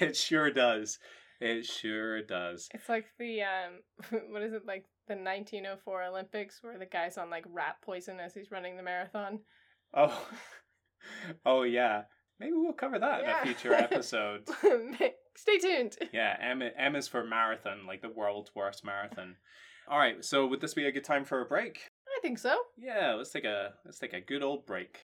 it 0.00 0.16
sure 0.16 0.50
does. 0.50 0.98
It 1.40 1.64
sure 1.66 2.22
does. 2.22 2.68
It's 2.72 2.88
like 2.88 3.06
the 3.18 3.42
um 3.42 4.20
what 4.30 4.42
is 4.42 4.52
it 4.52 4.62
like 4.66 4.84
the 5.08 5.14
1904 5.14 6.04
Olympics 6.04 6.58
where 6.62 6.78
the 6.78 6.86
guy's 6.86 7.18
on 7.18 7.30
like 7.30 7.44
rat 7.48 7.76
poison 7.84 8.20
as 8.20 8.32
he's 8.34 8.50
running 8.52 8.76
the 8.76 8.82
marathon. 8.84 9.40
Oh, 9.94 10.28
oh 11.44 11.62
yeah. 11.64 12.02
Maybe 12.38 12.52
we'll 12.54 12.72
cover 12.72 12.98
that 12.98 13.22
Yeah. 13.22 13.42
in 13.42 13.42
a 13.42 13.46
future 13.54 13.74
episode. 13.74 14.48
Stay 15.36 15.58
tuned. 15.58 15.96
yeah, 16.12 16.36
M 16.40 16.62
M 16.62 16.96
is 16.96 17.08
for 17.08 17.24
marathon, 17.24 17.86
like 17.86 18.02
the 18.02 18.08
world's 18.08 18.54
worst 18.54 18.84
marathon. 18.84 19.36
All 19.88 19.98
right, 19.98 20.24
so 20.24 20.46
would 20.46 20.60
this 20.60 20.74
be 20.74 20.86
a 20.86 20.92
good 20.92 21.04
time 21.04 21.24
for 21.24 21.40
a 21.40 21.46
break? 21.46 21.88
I 22.06 22.20
think 22.20 22.38
so. 22.38 22.56
Yeah, 22.78 23.14
let's 23.14 23.30
take 23.30 23.44
a 23.44 23.74
let's 23.84 23.98
take 23.98 24.12
a 24.12 24.20
good 24.20 24.42
old 24.42 24.66
break. 24.66 25.04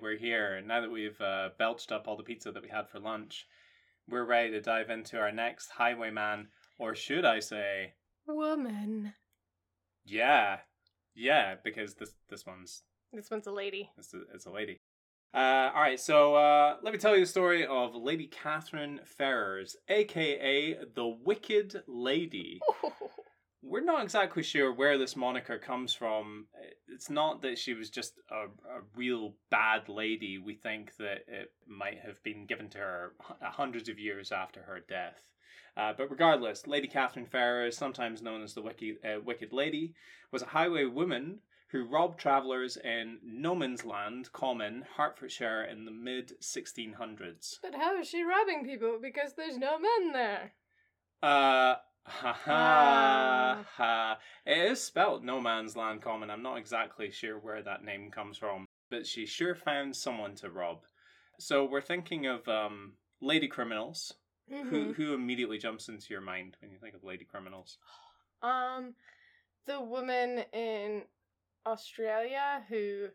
We're 0.00 0.16
here. 0.18 0.60
Now 0.66 0.80
that 0.80 0.90
we've 0.90 1.20
uh, 1.20 1.50
belched 1.58 1.92
up 1.92 2.06
all 2.06 2.16
the 2.16 2.22
pizza 2.22 2.52
that 2.52 2.62
we 2.62 2.68
had 2.68 2.88
for 2.88 2.98
lunch, 3.00 3.46
we're 4.08 4.24
ready 4.24 4.50
to 4.52 4.60
dive 4.60 4.90
into 4.90 5.18
our 5.18 5.32
next 5.32 5.70
highwayman, 5.70 6.48
or 6.78 6.94
should 6.94 7.24
I 7.24 7.40
say, 7.40 7.94
Woman. 8.26 9.12
yeah, 10.04 10.58
yeah, 11.14 11.54
because 11.62 11.94
this 11.94 12.14
this 12.28 12.44
one's 12.46 12.82
This 13.12 13.30
one's 13.30 13.46
a 13.46 13.52
lady. 13.52 13.90
It's 13.98 14.12
a, 14.14 14.20
it's 14.34 14.46
a 14.46 14.50
lady. 14.50 14.80
Uh, 15.34 15.70
all 15.74 15.82
right, 15.82 16.00
so 16.00 16.34
uh, 16.34 16.76
let 16.82 16.92
me 16.92 16.98
tell 16.98 17.14
you 17.14 17.20
the 17.20 17.26
story 17.30 17.66
of 17.66 17.94
Lady 17.94 18.26
Catherine 18.26 19.00
Ferrers, 19.04 19.76
aka 19.88 20.78
the 20.94 21.06
Wicked 21.24 21.82
Lady. 21.86 22.60
We're 23.68 23.84
not 23.84 24.04
exactly 24.04 24.44
sure 24.44 24.72
where 24.72 24.96
this 24.96 25.16
moniker 25.16 25.58
comes 25.58 25.92
from. 25.92 26.46
It's 26.88 27.10
not 27.10 27.42
that 27.42 27.58
she 27.58 27.74
was 27.74 27.90
just 27.90 28.14
a, 28.30 28.44
a 28.44 28.82
real 28.94 29.34
bad 29.50 29.88
lady. 29.88 30.38
We 30.38 30.54
think 30.54 30.96
that 30.98 31.24
it 31.26 31.52
might 31.66 31.98
have 31.98 32.22
been 32.22 32.46
given 32.46 32.68
to 32.70 32.78
her 32.78 33.12
hundreds 33.42 33.88
of 33.88 33.98
years 33.98 34.30
after 34.30 34.62
her 34.62 34.80
death. 34.88 35.32
Uh, 35.76 35.92
but 35.96 36.10
regardless, 36.10 36.66
Lady 36.66 36.86
Catherine 36.86 37.26
Ferrers, 37.26 37.76
sometimes 37.76 38.22
known 38.22 38.42
as 38.42 38.54
the 38.54 38.62
Wicked, 38.62 38.96
uh, 39.04 39.20
Wicked 39.20 39.52
Lady, 39.52 39.94
was 40.30 40.42
a 40.42 40.46
highway 40.46 40.84
woman 40.84 41.40
who 41.68 41.84
robbed 41.84 42.20
travellers 42.20 42.76
in 42.76 43.18
No 43.24 43.54
Man's 43.54 43.84
Land, 43.84 44.32
Common, 44.32 44.84
Hertfordshire 44.96 45.64
in 45.64 45.84
the 45.84 45.90
mid 45.90 46.32
1600s. 46.40 47.58
But 47.62 47.74
how 47.74 47.98
is 47.98 48.08
she 48.08 48.22
robbing 48.22 48.64
people? 48.64 48.98
Because 49.02 49.34
there's 49.34 49.58
no 49.58 49.78
men 49.78 50.12
there. 50.12 50.52
Uh, 51.22 51.74
ha 52.06 52.32
ha 52.32 52.52
Ah. 52.54 53.64
ha. 53.76 54.18
It 54.44 54.58
is 54.72 54.82
spelt 54.82 55.22
No 55.22 55.40
Man's 55.40 55.76
Land 55.76 56.02
Common. 56.02 56.30
I'm 56.30 56.42
not 56.42 56.56
exactly 56.58 57.10
sure 57.10 57.38
where 57.38 57.62
that 57.62 57.84
name 57.84 58.10
comes 58.10 58.38
from, 58.38 58.64
but 58.90 59.06
she 59.06 59.26
sure 59.26 59.54
found 59.54 59.94
someone 59.96 60.34
to 60.36 60.50
rob. 60.50 60.84
So 61.38 61.64
we're 61.64 61.80
thinking 61.80 62.26
of 62.26 62.46
um, 62.48 62.94
lady 63.20 63.48
criminals. 63.48 64.14
Who 64.48 64.54
Mhm. 64.54 64.94
who 64.94 65.12
immediately 65.12 65.58
jumps 65.58 65.88
into 65.88 66.12
your 66.14 66.20
mind 66.20 66.56
when 66.60 66.70
you 66.70 66.78
think 66.78 66.94
of 66.94 67.02
lady 67.02 67.24
criminals? 67.24 67.78
Um, 68.42 68.94
the 69.66 69.80
woman 69.80 70.44
in 70.52 71.02
Australia 71.66 72.64
who 72.68 73.08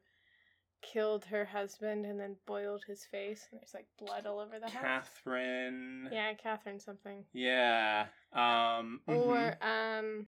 killed 0.81 1.25
her 1.25 1.45
husband 1.45 2.05
and 2.05 2.19
then 2.19 2.35
boiled 2.45 2.83
his 2.87 3.05
face, 3.05 3.47
and 3.51 3.59
there's 3.59 3.73
like 3.73 3.87
blood 3.97 4.25
all 4.25 4.39
over 4.39 4.59
the 4.59 4.69
house. 4.69 4.81
Catherine. 4.83 6.09
Yeah, 6.11 6.33
Catherine 6.33 6.79
something. 6.79 7.23
Yeah. 7.33 8.05
Um. 8.33 9.01
mhm. 9.07 9.25
Or 9.25 9.57
um, 9.61 10.27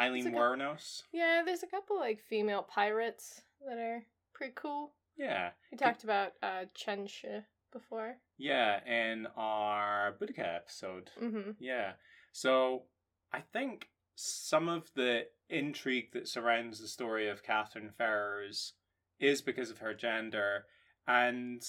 Aileen 0.00 0.32
Wuornos. 0.32 1.02
yeah, 1.12 1.42
there's 1.44 1.62
a 1.62 1.66
couple 1.68 1.98
like 1.98 2.20
female 2.20 2.62
pirates 2.62 3.42
that 3.66 3.78
are 3.78 4.04
pretty 4.34 4.52
cool. 4.56 4.92
Yeah. 5.16 5.50
We 5.72 5.78
talked 5.78 6.04
about 6.04 6.32
uh 6.42 6.64
Chen 6.74 7.06
Shi 7.06 7.40
before. 7.72 8.16
Yeah, 8.38 8.80
in 8.86 9.26
our 9.36 10.14
Boudica 10.20 10.56
episode. 10.56 11.10
Mm-hmm. 11.20 11.50
Yeah. 11.58 11.92
So 12.32 12.84
I 13.32 13.40
think 13.52 13.88
some 14.14 14.68
of 14.68 14.90
the 14.94 15.26
intrigue 15.50 16.12
that 16.12 16.28
surrounds 16.28 16.80
the 16.80 16.88
story 16.88 17.28
of 17.28 17.42
Catherine 17.42 17.90
Ferrers 17.96 18.74
is 19.20 19.42
because 19.42 19.70
of 19.70 19.78
her 19.78 19.94
gender. 19.94 20.66
And 21.06 21.62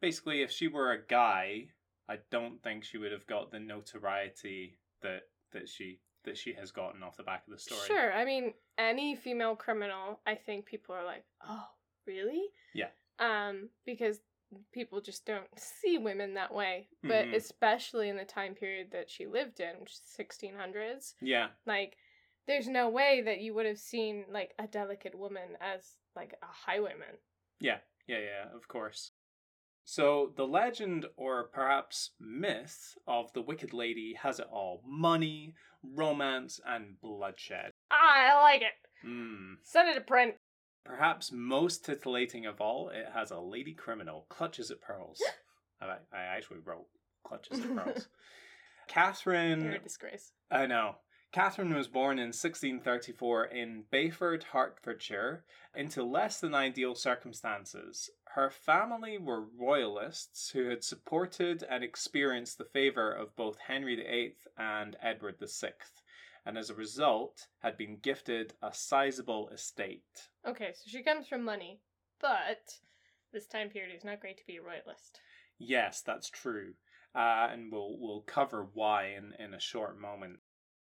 basically, 0.00 0.42
if 0.42 0.50
she 0.50 0.68
were 0.68 0.92
a 0.92 1.02
guy, 1.06 1.68
I 2.08 2.18
don't 2.30 2.62
think 2.62 2.84
she 2.84 2.98
would 2.98 3.12
have 3.12 3.26
got 3.26 3.50
the 3.50 3.60
notoriety 3.60 4.78
that 5.02 5.22
that 5.52 5.68
she 5.68 6.00
that 6.24 6.36
she 6.36 6.52
has 6.52 6.70
gotten 6.70 7.02
off 7.02 7.16
the 7.16 7.22
back 7.22 7.44
of 7.46 7.52
the 7.52 7.58
story. 7.58 7.86
Sure. 7.86 8.12
I 8.12 8.24
mean, 8.24 8.52
any 8.76 9.16
female 9.16 9.56
criminal, 9.56 10.20
I 10.26 10.34
think 10.34 10.66
people 10.66 10.94
are 10.94 11.04
like, 11.04 11.24
"Oh, 11.48 11.66
really?" 12.06 12.48
Yeah. 12.74 12.90
Um, 13.18 13.70
because 13.86 14.20
people 14.72 15.00
just 15.00 15.24
don't 15.24 15.48
see 15.58 15.96
women 15.98 16.34
that 16.34 16.52
way. 16.52 16.88
But 17.02 17.26
Mhm. 17.28 17.34
especially 17.34 18.08
in 18.08 18.16
the 18.16 18.24
time 18.24 18.54
period 18.54 18.90
that 18.90 19.08
she 19.08 19.26
lived 19.26 19.60
in, 19.60 19.78
which 19.80 19.92
is 19.92 20.02
1600s, 20.04 21.14
Yeah. 21.20 21.50
like 21.66 21.96
there's 22.46 22.68
no 22.68 22.88
way 22.88 23.20
that 23.20 23.40
you 23.40 23.54
would 23.54 23.66
have 23.66 23.78
seen 23.78 24.26
like 24.28 24.54
a 24.58 24.66
delicate 24.66 25.14
woman 25.14 25.56
as 25.60 25.99
like 26.16 26.34
a 26.42 26.46
highwayman. 26.46 27.18
Yeah, 27.60 27.78
yeah, 28.06 28.18
yeah, 28.18 28.56
of 28.56 28.68
course. 28.68 29.12
So 29.84 30.32
the 30.36 30.46
legend, 30.46 31.06
or 31.16 31.44
perhaps 31.44 32.10
myth, 32.20 32.96
of 33.06 33.32
the 33.32 33.42
Wicked 33.42 33.72
Lady 33.72 34.14
has 34.22 34.38
it 34.38 34.46
all 34.50 34.82
money, 34.86 35.54
romance, 35.82 36.60
and 36.66 37.00
bloodshed. 37.00 37.72
Ah, 37.90 38.36
I 38.38 38.42
like 38.42 38.62
it. 38.62 38.72
Hmm. 39.02 39.54
Send 39.62 39.88
it 39.88 39.94
to 39.94 40.00
print. 40.00 40.34
Perhaps 40.84 41.32
most 41.32 41.84
titillating 41.84 42.46
of 42.46 42.60
all, 42.60 42.90
it 42.90 43.06
has 43.12 43.30
a 43.30 43.38
lady 43.38 43.74
criminal 43.74 44.26
clutches 44.28 44.70
at 44.70 44.80
pearls. 44.80 45.20
I, 45.80 45.96
I 46.12 46.22
actually 46.22 46.60
wrote 46.64 46.86
clutches 47.24 47.60
at 47.60 47.74
pearls. 47.76 48.08
Catherine. 48.88 49.62
You're 49.62 49.74
a 49.74 49.78
disgrace. 49.78 50.32
I 50.50 50.66
know. 50.66 50.96
Catherine 51.32 51.74
was 51.74 51.86
born 51.86 52.18
in 52.18 52.28
1634 52.28 53.44
in 53.44 53.84
Bayford, 53.92 54.42
Hertfordshire, 54.42 55.44
into 55.76 56.02
less 56.02 56.40
than 56.40 56.56
ideal 56.56 56.96
circumstances. 56.96 58.10
Her 58.34 58.50
family 58.50 59.16
were 59.16 59.46
royalists 59.56 60.50
who 60.50 60.68
had 60.68 60.82
supported 60.82 61.62
and 61.62 61.84
experienced 61.84 62.58
the 62.58 62.64
favour 62.64 63.12
of 63.12 63.36
both 63.36 63.58
Henry 63.58 63.94
VIII 63.94 64.34
and 64.58 64.96
Edward 65.00 65.36
VI, 65.40 65.74
and 66.44 66.58
as 66.58 66.68
a 66.68 66.74
result 66.74 67.46
had 67.60 67.76
been 67.76 67.98
gifted 67.98 68.54
a 68.60 68.74
sizable 68.74 69.50
estate. 69.50 70.30
Okay, 70.44 70.72
so 70.74 70.82
she 70.86 71.04
comes 71.04 71.28
from 71.28 71.44
money, 71.44 71.80
but 72.20 72.80
this 73.32 73.46
time 73.46 73.68
period 73.68 73.94
is 73.94 74.04
not 74.04 74.20
great 74.20 74.38
to 74.38 74.46
be 74.48 74.56
a 74.56 74.62
royalist. 74.62 75.20
Yes, 75.58 76.02
that's 76.02 76.28
true. 76.28 76.74
Uh, 77.14 77.48
and 77.52 77.70
we'll 77.70 77.96
we'll 77.98 78.22
cover 78.22 78.68
why 78.74 79.14
in, 79.16 79.32
in 79.38 79.54
a 79.54 79.60
short 79.60 80.00
moment. 80.00 80.38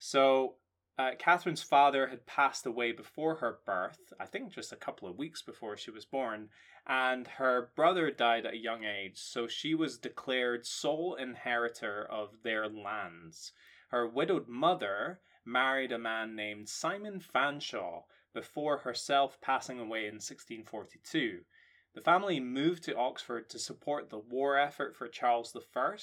So, 0.05 0.57
uh, 0.97 1.11
Catherine's 1.17 1.63
father 1.63 2.07
had 2.07 2.25
passed 2.25 2.65
away 2.65 2.91
before 2.91 3.35
her 3.35 3.59
birth, 3.65 4.11
I 4.19 4.25
think 4.25 4.51
just 4.51 4.73
a 4.73 4.75
couple 4.75 5.07
of 5.07 5.17
weeks 5.17 5.41
before 5.41 5.77
she 5.77 5.91
was 5.91 6.03
born, 6.03 6.49
and 6.85 7.25
her 7.25 7.71
brother 7.73 8.11
died 8.11 8.45
at 8.45 8.53
a 8.53 8.57
young 8.57 8.83
age, 8.83 9.17
so 9.17 9.47
she 9.47 9.73
was 9.73 9.97
declared 9.97 10.67
sole 10.67 11.15
inheritor 11.15 12.05
of 12.11 12.43
their 12.43 12.67
lands. 12.67 13.53
Her 13.91 14.05
widowed 14.05 14.49
mother 14.49 15.21
married 15.45 15.93
a 15.93 15.97
man 15.97 16.35
named 16.35 16.67
Simon 16.67 17.21
Fanshawe, 17.21 18.03
before 18.33 18.79
herself 18.79 19.39
passing 19.39 19.79
away 19.79 19.99
in 19.99 20.15
1642. 20.15 21.45
The 21.93 22.01
family 22.01 22.41
moved 22.41 22.83
to 22.83 22.97
Oxford 22.97 23.49
to 23.51 23.57
support 23.57 24.09
the 24.09 24.19
war 24.19 24.57
effort 24.57 24.97
for 24.97 25.07
Charles 25.07 25.55
I, 25.55 25.95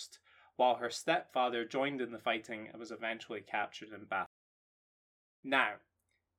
while 0.61 0.75
her 0.75 0.91
stepfather 0.91 1.65
joined 1.65 2.03
in 2.03 2.13
the 2.13 2.19
fighting 2.19 2.69
and 2.69 2.79
was 2.79 2.91
eventually 2.91 3.41
captured 3.41 3.89
in 3.95 4.05
battle. 4.05 4.27
Now, 5.43 5.77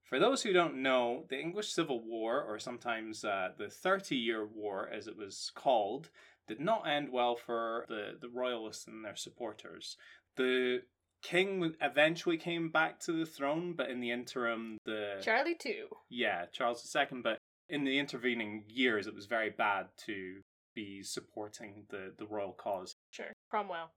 for 0.04 0.20
those 0.20 0.44
who 0.44 0.54
don't 0.54 0.84
know, 0.84 1.26
the 1.28 1.40
English 1.40 1.70
Civil 1.72 2.04
War, 2.06 2.40
or 2.40 2.60
sometimes 2.60 3.26
uh, 3.26 3.50
the 3.58 3.68
Thirty 3.68 4.16
Year 4.16 4.46
War 4.46 4.88
as 4.94 5.08
it 5.08 5.18
was 5.18 5.52
called, 5.56 6.12
did 6.48 6.60
not 6.60 6.88
end 6.88 7.12
well 7.12 7.36
for 7.36 7.86
the, 7.90 8.16
the 8.22 8.30
royalists 8.30 8.86
and 8.86 9.04
their 9.04 9.16
supporters. 9.16 9.98
The 10.38 10.84
king 11.24 11.74
eventually 11.82 12.38
came 12.38 12.70
back 12.70 13.00
to 13.00 13.14
the 13.14 13.26
throne, 13.26 13.74
but 13.76 13.90
in 13.90 14.02
the 14.02 14.12
interim, 14.12 14.78
the 14.86 15.16
Charlie 15.24 15.56
too. 15.56 15.88
yeah 16.12 16.46
Charles 16.52 16.96
II. 16.96 17.22
But 17.24 17.40
in 17.70 17.86
the 17.86 17.98
intervening 17.98 18.66
years, 18.68 19.08
it 19.08 19.16
was 19.16 19.26
very 19.26 19.50
bad 19.50 19.88
to 20.06 20.42
be 20.76 21.02
supporting 21.02 21.86
the 21.90 22.14
the 22.20 22.28
royal 22.28 22.54
cause. 22.54 22.94
Sure. 23.10 23.34
Cromwell. 23.50 23.90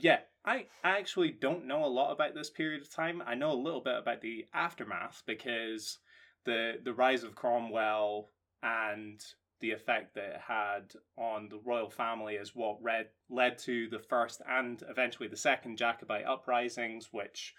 Yeah, 0.00 0.20
I 0.46 0.66
actually 0.82 1.30
don't 1.30 1.66
know 1.66 1.84
a 1.84 1.86
lot 1.86 2.12
about 2.12 2.34
this 2.34 2.48
period 2.48 2.80
of 2.80 2.90
time. 2.90 3.22
I 3.26 3.34
know 3.34 3.52
a 3.52 3.54
little 3.54 3.82
bit 3.82 3.98
about 3.98 4.22
the 4.22 4.46
aftermath 4.54 5.22
because 5.26 5.98
the 6.44 6.78
the 6.82 6.94
rise 6.94 7.22
of 7.22 7.34
Cromwell 7.34 8.30
and 8.62 9.22
the 9.60 9.72
effect 9.72 10.14
that 10.14 10.24
it 10.24 10.40
had 10.40 10.94
on 11.18 11.50
the 11.50 11.58
royal 11.58 11.90
family 11.90 12.36
is 12.36 12.56
what 12.56 12.82
read, 12.82 13.08
led 13.28 13.58
to 13.58 13.88
the 13.90 13.98
first 13.98 14.40
and 14.48 14.82
eventually 14.88 15.28
the 15.28 15.36
second 15.36 15.76
Jacobite 15.76 16.24
uprisings, 16.24 17.08
which 17.12 17.54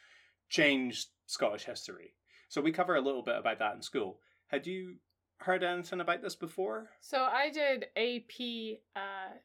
changed 0.50 1.10
Scottish 1.28 1.66
history. 1.66 2.16
So 2.50 2.60
we 2.60 2.72
cover 2.72 2.96
a 2.96 3.02
little 3.02 3.22
bit 3.22 3.38
about 3.38 3.60
that 3.60 3.76
in 3.76 3.84
school. 3.84 4.20
Had 4.48 4.66
you 4.66 4.96
heard 5.38 5.64
anything 5.64 6.02
about 6.02 6.24
this 6.24 6.36
before? 6.36 6.90
So 7.02 7.22
I 7.22 7.52
did 7.52 7.86
AP 7.96 8.80
uh, 8.96 9.38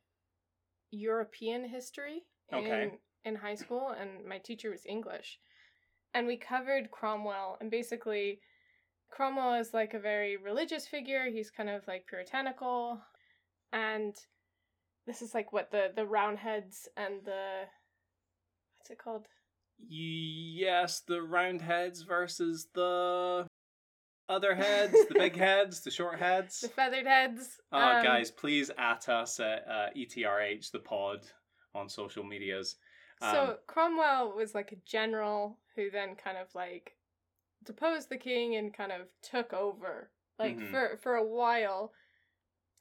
European 0.91 1.69
history 1.69 2.23
Okay. 2.53 2.83
in, 2.83 2.91
in 3.25 3.35
high 3.35 3.55
school, 3.55 3.95
and 3.99 4.25
my 4.27 4.39
teacher 4.39 4.71
was 4.71 4.87
English. 4.87 5.39
And 6.15 6.27
we 6.27 6.37
covered 6.37 6.91
Cromwell, 6.91 7.59
and 7.61 7.71
basically, 7.71 8.41
Cromwell 9.11 9.55
is 9.55 9.75
like 9.75 9.95
a 9.95 9.99
very 9.99 10.37
religious 10.37 10.87
figure. 10.87 11.27
He's 11.31 11.51
kind 11.51 11.69
of 11.69 11.87
like 11.87 12.07
puritanical, 12.07 13.01
and 13.73 14.15
this 15.07 15.23
is 15.23 15.35
like 15.35 15.53
what 15.53 15.71
the 15.71 15.93
the 15.95 16.07
Roundheads 16.07 16.89
and 16.97 17.25
the 17.25 17.65
what's 18.79 18.91
it 18.91 18.99
called? 18.99 19.27
Yes, 19.89 21.01
the 21.01 21.23
Roundheads 21.23 22.03
versus 22.03 22.69
the 22.75 23.47
other 24.29 24.55
heads, 24.55 24.97
the 25.09 25.15
big 25.15 25.37
heads, 25.47 25.83
the 25.83 25.91
short 25.91 26.19
heads. 26.19 26.61
The 26.61 26.69
feathered 26.69 27.07
heads. 27.07 27.61
Oh, 27.73 27.79
Um, 27.79 28.05
guys, 28.05 28.31
please 28.31 28.71
at 28.79 29.09
us 29.09 29.39
at 29.39 29.67
uh, 29.69 29.87
ETRH 29.97 30.71
the 30.71 30.79
pod 30.81 31.21
on 31.77 31.89
social 31.89 32.24
medias. 32.24 32.77
Um, 33.20 33.31
So 33.35 33.59
Cromwell 33.66 34.33
was 34.33 34.55
like 34.55 34.72
a 34.72 34.77
general 34.85 35.59
who 35.74 35.91
then 35.91 36.16
kind 36.16 36.37
of 36.39 36.55
like 36.55 36.97
deposed 37.64 38.09
the 38.09 38.18
king 38.18 38.57
and 38.57 38.72
kind 38.74 38.93
of 38.93 39.09
took 39.22 39.53
over. 39.53 40.11
Like 40.39 40.57
Mhm. 40.57 40.70
for 40.70 40.97
for 40.99 41.14
a 41.16 41.24
while, 41.24 41.93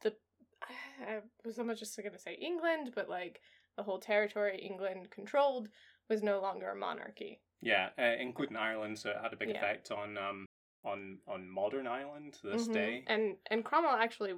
the 0.02 0.16
I 1.08 1.22
was 1.44 1.60
almost 1.60 1.80
just 1.80 1.98
gonna 2.02 2.18
say 2.20 2.34
England, 2.36 2.92
but 2.96 3.10
like 3.10 3.42
the 3.78 3.84
whole 3.84 4.00
territory 4.00 4.58
England 4.60 5.10
controlled 5.12 5.70
was 6.10 6.24
no 6.24 6.40
longer 6.40 6.70
a 6.70 6.76
monarchy. 6.76 7.42
yeah, 7.62 7.90
uh, 7.98 8.16
including 8.20 8.58
Ireland, 8.58 9.00
so 9.00 9.10
it 9.10 9.18
had 9.22 9.34
a 9.34 9.38
big 9.38 9.50
Yeah. 9.50 9.58
effect 9.58 9.92
on 9.92 10.18
um 10.18 10.46
on 10.84 11.20
on 11.28 11.50
modern 11.50 11.88
Ireland 11.88 12.34
to 12.34 12.48
this 12.48 12.68
Mhm. 12.68 12.74
day. 12.74 13.04
And 13.08 13.38
and 13.50 13.66
Cromwell 13.66 13.96
actually 13.96 14.36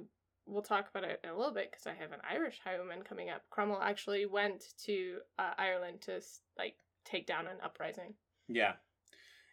we'll 0.48 0.62
talk 0.62 0.88
about 0.90 1.04
it 1.04 1.20
in 1.22 1.30
a 1.30 1.36
little 1.36 1.52
bit 1.52 1.70
because 1.70 1.86
I 1.86 1.94
have 1.94 2.12
an 2.12 2.20
Irish 2.28 2.60
highwayman 2.64 3.02
coming 3.02 3.30
up. 3.30 3.42
Cromwell 3.50 3.82
actually 3.82 4.26
went 4.26 4.64
to 4.84 5.18
uh, 5.38 5.52
Ireland 5.58 6.00
to 6.02 6.20
like 6.56 6.74
take 7.04 7.26
down 7.26 7.46
an 7.46 7.58
uprising. 7.62 8.14
Yeah. 8.48 8.72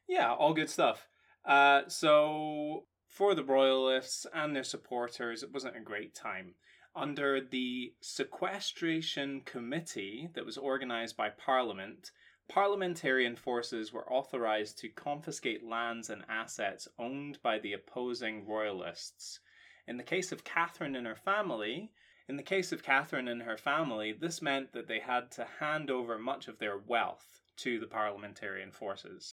Yeah, 0.07 0.33
all 0.33 0.53
good 0.53 0.69
stuff. 0.69 1.07
Uh, 1.43 1.81
so, 1.87 2.85
for 3.07 3.35
the 3.35 3.43
Royalists 3.43 4.25
and 4.33 4.55
their 4.55 4.63
supporters, 4.63 5.43
it 5.43 5.51
wasn't 5.51 5.77
a 5.77 5.81
great 5.81 6.15
time. 6.15 6.55
Under 6.95 7.41
the 7.41 7.93
Sequestration 8.01 9.41
Committee 9.41 10.29
that 10.33 10.45
was 10.45 10.57
organised 10.57 11.17
by 11.17 11.29
Parliament, 11.29 12.11
parliamentarian 12.47 13.35
forces 13.35 13.91
were 13.91 14.11
authorised 14.11 14.77
to 14.79 14.89
confiscate 14.89 15.63
lands 15.63 16.09
and 16.09 16.23
assets 16.29 16.87
owned 16.97 17.41
by 17.41 17.59
the 17.59 17.73
opposing 17.73 18.47
Royalists. 18.47 19.39
In 19.87 19.97
the 19.97 20.03
case 20.03 20.31
of 20.31 20.43
Catherine 20.43 20.95
and 20.95 21.05
her 21.05 21.15
family, 21.15 21.91
in 22.27 22.37
the 22.37 22.43
case 22.43 22.71
of 22.71 22.83
Catherine 22.83 23.27
and 23.27 23.43
her 23.43 23.57
family, 23.57 24.11
this 24.11 24.41
meant 24.41 24.73
that 24.73 24.87
they 24.87 24.99
had 24.99 25.31
to 25.31 25.45
hand 25.59 25.91
over 25.91 26.17
much 26.17 26.47
of 26.47 26.57
their 26.57 26.77
wealth 26.77 27.41
to 27.57 27.79
the 27.79 27.87
parliamentarian 27.87 28.71
forces. 28.71 29.35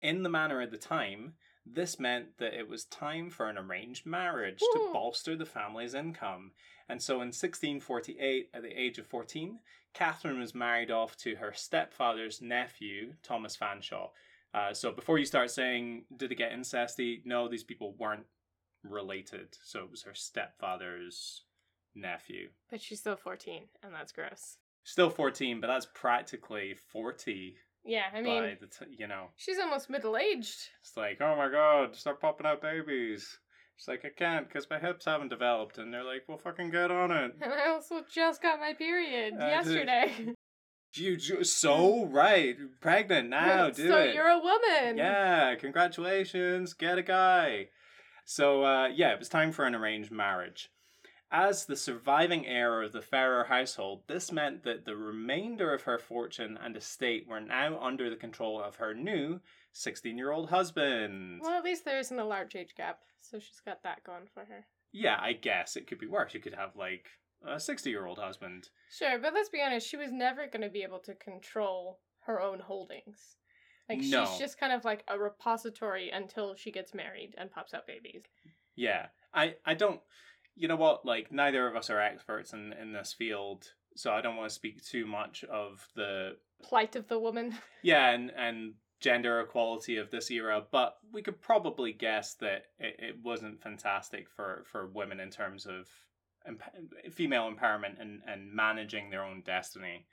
In 0.00 0.22
the 0.22 0.28
manner 0.28 0.62
of 0.62 0.70
the 0.70 0.78
time, 0.78 1.34
this 1.66 1.98
meant 1.98 2.38
that 2.38 2.54
it 2.54 2.68
was 2.68 2.84
time 2.84 3.28
for 3.30 3.48
an 3.48 3.58
arranged 3.58 4.06
marriage 4.06 4.58
to 4.58 4.90
bolster 4.92 5.36
the 5.36 5.44
family's 5.44 5.94
income. 5.94 6.52
And 6.88 7.02
so 7.02 7.14
in 7.14 7.28
1648, 7.28 8.50
at 8.54 8.62
the 8.62 8.80
age 8.80 8.98
of 8.98 9.06
14, 9.06 9.58
Catherine 9.92 10.38
was 10.38 10.54
married 10.54 10.90
off 10.90 11.16
to 11.18 11.36
her 11.36 11.52
stepfather's 11.52 12.40
nephew, 12.40 13.14
Thomas 13.22 13.56
Fanshawe. 13.56 14.10
Uh, 14.54 14.72
so 14.72 14.92
before 14.92 15.18
you 15.18 15.26
start 15.26 15.50
saying, 15.50 16.04
did 16.16 16.32
it 16.32 16.36
get 16.36 16.52
incesty? 16.52 17.20
No, 17.26 17.48
these 17.48 17.64
people 17.64 17.94
weren't 17.98 18.24
related. 18.90 19.56
So 19.62 19.80
it 19.84 19.90
was 19.90 20.02
her 20.02 20.14
stepfather's 20.14 21.42
nephew. 21.94 22.48
But 22.70 22.80
she's 22.80 23.00
still 23.00 23.16
14, 23.16 23.62
and 23.82 23.94
that's 23.94 24.12
gross. 24.12 24.56
Still 24.84 25.10
14, 25.10 25.60
but 25.60 25.66
that's 25.66 25.86
practically 25.94 26.74
40 26.92 27.56
Yeah, 27.84 28.04
I 28.14 28.20
mean, 28.22 28.42
by 28.42 28.56
the 28.60 28.66
t- 28.66 28.96
you 28.98 29.06
know. 29.06 29.26
she's 29.36 29.58
almost 29.58 29.90
middle 29.90 30.16
aged. 30.16 30.56
It's 30.80 30.96
like, 30.96 31.18
oh 31.20 31.36
my 31.36 31.50
god, 31.50 31.94
start 31.96 32.20
popping 32.20 32.46
out 32.46 32.62
babies. 32.62 33.38
She's 33.76 33.86
like, 33.88 34.04
I 34.04 34.08
can't 34.16 34.48
because 34.48 34.66
my 34.70 34.78
hips 34.78 35.04
haven't 35.04 35.28
developed. 35.28 35.78
And 35.78 35.92
they're 35.92 36.02
like, 36.04 36.22
well, 36.26 36.38
fucking 36.38 36.70
get 36.70 36.90
on 36.90 37.10
it. 37.12 37.32
And 37.40 37.52
I 37.52 37.68
also 37.68 38.02
just 38.12 38.42
got 38.42 38.58
my 38.58 38.72
period 38.74 39.34
did. 39.38 39.40
yesterday. 39.40 40.34
You 40.94 41.18
ju- 41.18 41.44
so 41.44 42.06
right, 42.06 42.56
pregnant 42.80 43.28
now, 43.28 43.68
do 43.68 43.86
so 43.88 43.98
it. 43.98 44.14
you're 44.14 44.26
a 44.26 44.38
woman. 44.38 44.96
Yeah, 44.96 45.54
congratulations, 45.56 46.72
get 46.72 46.96
a 46.96 47.02
guy. 47.02 47.68
So 48.30 48.62
uh, 48.62 48.88
yeah, 48.88 49.14
it 49.14 49.18
was 49.18 49.30
time 49.30 49.52
for 49.52 49.64
an 49.64 49.74
arranged 49.74 50.12
marriage. 50.12 50.70
As 51.32 51.64
the 51.64 51.76
surviving 51.76 52.46
heir 52.46 52.82
of 52.82 52.92
the 52.92 53.00
Ferrer 53.00 53.44
household, 53.44 54.02
this 54.06 54.30
meant 54.30 54.64
that 54.64 54.84
the 54.84 54.96
remainder 54.96 55.72
of 55.72 55.84
her 55.84 55.98
fortune 55.98 56.58
and 56.62 56.76
estate 56.76 57.26
were 57.26 57.40
now 57.40 57.80
under 57.80 58.10
the 58.10 58.16
control 58.16 58.62
of 58.62 58.76
her 58.76 58.92
new 58.92 59.40
16 59.72 60.18
year 60.18 60.30
old 60.30 60.50
husband. 60.50 61.40
Well, 61.42 61.56
at 61.56 61.64
least 61.64 61.86
there 61.86 61.98
isn't 61.98 62.18
a 62.18 62.24
large 62.24 62.54
age 62.54 62.74
gap, 62.76 63.00
so 63.22 63.38
she's 63.38 63.62
got 63.64 63.82
that 63.84 64.04
going 64.04 64.26
for 64.34 64.44
her. 64.44 64.66
Yeah, 64.92 65.16
I 65.18 65.32
guess 65.32 65.76
it 65.76 65.86
could 65.86 65.98
be 65.98 66.06
worse. 66.06 66.34
You 66.34 66.40
could 66.40 66.54
have 66.54 66.76
like 66.76 67.06
a 67.46 67.58
60 67.58 67.88
year 67.88 68.04
old 68.04 68.18
husband. 68.18 68.68
Sure, 68.90 69.18
but 69.18 69.32
let's 69.32 69.48
be 69.48 69.62
honest, 69.62 69.88
she 69.88 69.96
was 69.96 70.12
never 70.12 70.46
going 70.48 70.60
to 70.60 70.68
be 70.68 70.82
able 70.82 71.00
to 71.00 71.14
control 71.14 72.00
her 72.26 72.42
own 72.42 72.60
holdings. 72.60 73.37
Like, 73.88 74.00
No. 74.00 74.26
she's 74.26 74.38
just 74.38 74.60
kind 74.60 74.72
of 74.72 74.84
like 74.84 75.04
a 75.08 75.18
repository 75.18 76.10
until 76.10 76.54
she 76.54 76.70
gets 76.70 76.94
married 76.94 77.34
and 77.38 77.50
pops 77.50 77.74
out 77.74 77.86
babies. 77.86 78.22
Yeah, 78.76 79.06
I, 79.34 79.56
I 79.64 79.74
don't, 79.74 80.00
you 80.54 80.68
know 80.68 80.76
what, 80.76 81.04
like, 81.06 81.32
neither 81.32 81.66
of 81.66 81.76
us 81.76 81.90
are 81.90 82.00
experts 82.00 82.52
in, 82.52 82.72
in 82.74 82.92
this 82.92 83.12
field, 83.12 83.72
so 83.96 84.12
I 84.12 84.20
don't 84.20 84.36
want 84.36 84.48
to 84.48 84.54
speak 84.54 84.84
too 84.84 85.06
much 85.06 85.44
of 85.44 85.86
the, 85.94 86.36
Plight 86.62 86.96
of 86.96 87.08
the 87.08 87.18
woman. 87.18 87.54
yeah, 87.82 88.10
and, 88.10 88.32
and 88.36 88.74
gender 89.00 89.40
equality 89.40 89.96
of 89.96 90.10
this 90.10 90.30
era, 90.30 90.62
but 90.70 90.96
we 91.12 91.22
could 91.22 91.40
probably 91.40 91.92
guess 91.92 92.34
that 92.34 92.66
it, 92.78 92.96
it 92.98 93.16
wasn't 93.22 93.62
fantastic 93.62 94.28
for, 94.28 94.64
for 94.70 94.88
women 94.88 95.20
in 95.20 95.30
terms 95.30 95.66
of 95.66 95.88
emp- 96.46 97.12
female 97.12 97.50
empowerment 97.50 98.00
and, 98.00 98.20
and 98.26 98.52
managing 98.52 99.08
their 99.08 99.24
own 99.24 99.42
destiny. 99.46 100.06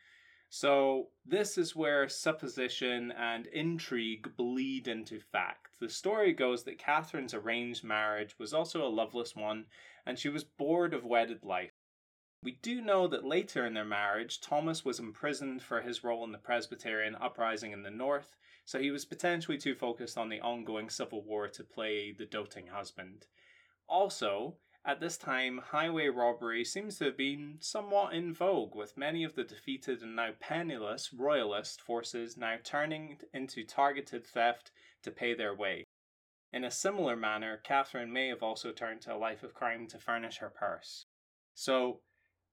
So, 0.58 1.10
this 1.26 1.58
is 1.58 1.76
where 1.76 2.08
supposition 2.08 3.12
and 3.12 3.45
intrigue 3.47 4.38
bleed 4.38 4.88
into 4.88 5.20
fact. 5.20 5.82
The 5.82 5.89
story 5.89 6.32
goes 6.32 6.64
that 6.64 6.80
Catherine's 6.80 7.34
arranged 7.34 7.84
marriage 7.84 8.39
was 8.39 8.53
also 8.53 8.82
a 8.82 8.88
loveless 8.88 9.36
one, 9.36 9.66
and 10.06 10.18
she 10.18 10.30
was 10.30 10.45
bored 10.45 10.93
of 10.93 11.03
wedded 11.03 11.43
life. 11.43 11.74
We 12.41 12.53
do 12.53 12.80
know 12.80 13.06
that 13.06 13.26
later 13.26 13.66
in 13.66 13.74
their 13.74 13.84
marriage, 13.84 14.39
Thomas 14.39 14.86
was 14.86 14.97
imprisoned 14.97 15.62
for 15.62 15.82
his 15.82 16.06
role 16.06 16.24
in 16.24 16.32
the 16.32 16.38
Presbyterian 16.38 17.16
uprising 17.16 17.74
in 17.74 17.84
the 17.84 17.91
north, 17.91 18.38
so 18.64 18.80
he 18.80 18.91
was 18.91 19.03
potentially 19.03 19.58
too 19.58 19.76
focused 19.76 20.18
on 20.18 20.30
the 20.30 20.39
ongoing 20.39 20.89
civil 20.89 21.22
war 21.22 21.49
to 21.49 21.66
play 21.66 22.14
the 22.14 22.26
doting 22.26 22.68
husband. 22.68 23.28
Also, 23.89 24.56
at 24.88 25.00
this 25.00 25.18
time, 25.18 25.62
highway 25.72 26.08
robbery 26.08 26.64
seems 26.64 27.00
to 27.00 27.06
have 27.06 27.18
been 27.18 27.58
somewhat 27.60 28.14
in 28.14 28.32
vogue, 28.34 28.76
with 28.76 28.96
many 28.96 29.24
of 29.24 29.34
the 29.34 29.44
defeated 29.44 30.04
and 30.04 30.16
now 30.16 30.30
penniless 30.40 31.12
royalist 31.12 31.82
forces 31.82 32.38
now 32.38 32.58
turning 32.64 33.18
into 33.34 33.64
targeted 33.64 34.28
theft 34.28 34.72
to 35.02 35.10
pay 35.10 35.34
their 35.34 35.56
way. 35.56 35.86
In 36.54 36.64
a 36.64 36.70
similar 36.70 37.16
manner, 37.16 37.60
Catherine 37.64 38.14
may 38.14 38.28
have 38.28 38.44
also 38.44 38.72
turned 38.72 39.02
to 39.02 39.16
a 39.16 39.18
life 39.18 39.42
of 39.42 39.56
crime 39.56 39.88
to 39.88 39.98
furnish 39.98 40.38
her 40.38 40.52
purse. 40.52 41.06
So, 41.56 42.02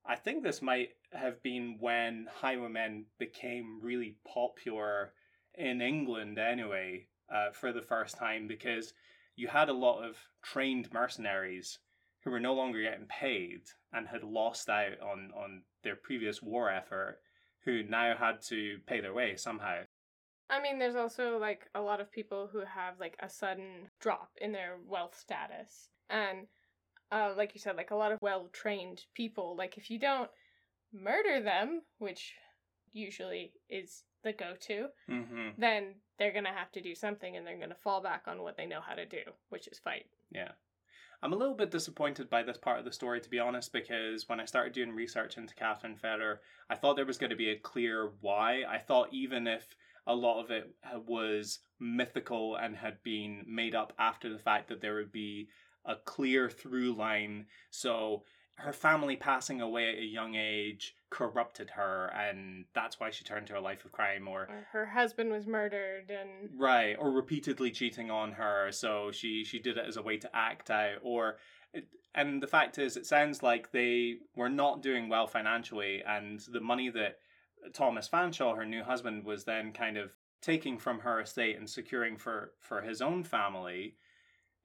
I 0.07 0.17
think 0.17 0.43
this 0.43 0.63
might 0.63 0.91
have 1.13 1.43
been 1.43 1.77
when 1.79 2.29
highwaymen 2.41 3.07
became 3.19 3.79
really 3.83 4.17
popular 4.27 5.13
in 5.55 5.83
England, 5.83 6.39
anyway, 6.39 7.09
uh, 7.33 7.51
for 7.51 7.73
the 7.73 7.83
first 7.83 8.17
time, 8.17 8.49
because 8.49 8.95
you 9.37 9.49
had 9.49 9.69
a 9.69 9.75
lot 9.75 10.03
of 10.03 10.17
trained 10.43 10.93
mercenaries 10.93 11.79
who 12.25 12.31
were 12.31 12.41
no 12.41 12.55
longer 12.55 12.81
getting 12.83 13.07
paid 13.07 13.63
and 13.93 14.07
had 14.07 14.23
lost 14.23 14.69
out 14.69 15.01
on, 15.01 15.31
on 15.37 15.63
their 15.83 15.97
previous 15.97 16.41
war 16.43 16.71
effort, 16.71 17.19
who 17.65 17.83
now 17.83 18.15
had 18.19 18.41
to 18.49 18.79
pay 18.87 19.01
their 19.01 19.15
way 19.15 19.37
somehow. 19.37 19.83
I 20.51 20.61
mean, 20.61 20.79
there's 20.79 20.97
also 20.97 21.39
like 21.39 21.69
a 21.75 21.81
lot 21.81 22.01
of 22.01 22.13
people 22.13 22.49
who 22.53 22.61
have 22.61 23.01
like 23.01 23.17
a 23.21 23.29
sudden 23.29 23.89
drop 24.01 24.31
in 24.41 24.53
their 24.53 24.77
wealth 24.87 25.17
status. 25.19 25.89
And 26.11 26.47
uh, 27.11 27.33
like 27.37 27.55
you 27.55 27.61
said, 27.61 27.77
like 27.77 27.91
a 27.91 27.97
lot 27.97 28.13
of 28.13 28.19
well 28.21 28.49
trained 28.53 29.03
people, 29.15 29.57
like 29.57 29.79
if 29.79 29.91
you 29.91 29.99
don't 29.99 30.31
murder 30.93 31.43
them, 31.43 31.83
which 31.99 32.35
usually 32.93 33.53
is 33.71 34.05
the 34.23 34.33
go 34.33 34.55
to, 34.67 34.87
Mm-hmm. 35.11 35.49
then 35.61 35.95
they're 36.19 36.33
going 36.33 36.45
to 36.45 36.51
have 36.51 36.71
to 36.73 36.83
do 36.83 36.95
something 36.95 37.37
and 37.37 37.47
they're 37.47 37.57
going 37.57 37.71
to 37.71 37.75
fall 37.75 38.03
back 38.03 38.25
on 38.27 38.43
what 38.43 38.57
they 38.57 38.67
know 38.67 38.81
how 38.87 38.95
to 38.95 39.07
do, 39.07 39.23
which 39.49 39.67
is 39.69 39.79
fight. 39.79 40.07
Yeah. 40.31 40.53
I'm 41.25 41.33
a 41.33 41.37
little 41.37 41.55
bit 41.55 41.71
disappointed 41.71 42.29
by 42.29 42.43
this 42.43 42.57
part 42.57 42.81
of 42.81 42.85
the 42.85 42.93
story, 42.93 43.21
to 43.21 43.31
be 43.31 43.39
honest, 43.39 43.73
because 43.73 44.29
when 44.29 44.41
I 44.41 44.45
started 44.45 44.73
doing 44.73 44.91
research 44.91 45.37
into 45.37 45.55
Catherine 45.55 45.95
Ferrer, 45.95 46.41
I 46.69 46.75
thought 46.75 46.97
there 46.97 47.07
was 47.07 47.19
going 47.19 47.31
to 47.31 47.37
be 47.37 47.51
a 47.51 47.59
clear 47.59 48.11
why. 48.21 48.65
I 48.69 48.79
thought 48.79 49.09
even 49.13 49.47
if 49.47 49.77
a 50.09 50.15
lot 50.17 50.43
of 50.43 50.51
it 50.51 50.75
uh, 50.85 50.99
was 50.99 51.61
mythical 51.79 52.57
and 52.57 52.75
had 52.75 53.01
been 53.05 53.45
made 53.47 53.77
up 53.77 53.93
after 54.01 54.33
the 54.33 54.39
fact, 54.39 54.69
that 54.69 54.81
there 54.81 54.97
would 54.97 55.13
be 55.13 55.49
a 55.85 55.95
clear 55.95 56.51
through 56.51 56.95
line. 56.95 57.47
So 57.71 58.25
her 58.57 58.73
family 58.73 59.15
passing 59.15 59.61
away 59.61 59.93
at 59.93 59.99
a 59.99 60.05
young 60.05 60.35
age 60.35 60.97
corrupted 61.13 61.69
her, 61.71 62.07
and 62.07 62.65
that's 62.75 62.99
why 62.99 63.11
she 63.11 63.23
turned 63.23 63.47
to 63.47 63.59
a 63.59 63.61
life 63.61 63.85
of 63.85 63.93
crime, 63.93 64.27
or 64.27 64.49
Or 64.49 64.67
her 64.73 64.87
husband 64.87 65.31
was 65.31 65.47
murdered 65.47 66.11
and 66.11 66.49
right 66.57 66.97
or 66.99 67.11
repeatedly 67.11 67.71
cheating 67.71 68.11
on 68.11 68.33
her 68.33 68.73
so 68.73 69.11
she 69.13 69.45
she 69.45 69.59
did 69.59 69.77
it 69.77 69.85
as 69.87 69.97
a 69.97 70.03
way 70.03 70.17
to 70.17 70.37
act 70.37 70.71
out 70.71 70.99
or 71.03 71.37
and 72.15 72.43
the 72.43 72.47
fact 72.47 72.79
is 72.79 72.97
it 72.97 73.07
sounds 73.07 73.43
like 73.43 73.71
they 73.71 74.17
were 74.35 74.49
not 74.49 74.83
doing 74.83 75.09
well 75.09 75.27
financially 75.27 76.03
and 76.07 76.41
the 76.53 76.61
money 76.61 76.89
that 76.89 77.19
thomas 77.73 78.09
fanshawe 78.09 78.57
her 78.57 78.67
new 78.67 78.83
husband 78.83 79.25
was 79.25 79.45
then 79.45 79.73
kind 79.73 79.97
of 79.97 80.13
taking 80.41 80.79
from 80.79 81.01
her 81.01 81.21
estate 81.21 81.57
and 81.59 81.69
securing 81.69 82.17
for 82.17 82.53
for 82.61 82.81
his 82.81 83.01
own 83.01 83.23
family 83.23 83.97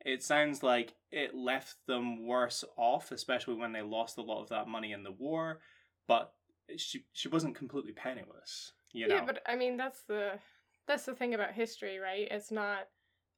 it 0.05 0.23
sounds 0.23 0.63
like 0.63 0.93
it 1.11 1.35
left 1.35 1.75
them 1.87 2.25
worse 2.25 2.63
off 2.77 3.11
especially 3.11 3.55
when 3.55 3.73
they 3.73 3.81
lost 3.81 4.17
a 4.17 4.21
lot 4.21 4.41
of 4.41 4.49
that 4.49 4.67
money 4.67 4.91
in 4.91 5.03
the 5.03 5.11
war 5.11 5.59
but 6.07 6.33
she 6.75 7.05
she 7.13 7.29
wasn't 7.29 7.55
completely 7.55 7.93
penniless 7.93 8.73
you 8.91 9.07
know 9.07 9.15
Yeah, 9.15 9.25
but 9.25 9.41
I 9.45 9.55
mean 9.55 9.77
that's 9.77 10.01
the 10.03 10.39
that's 10.87 11.05
the 11.05 11.15
thing 11.15 11.33
about 11.33 11.53
history, 11.53 11.99
right? 11.99 12.27
It's 12.31 12.51
not 12.51 12.87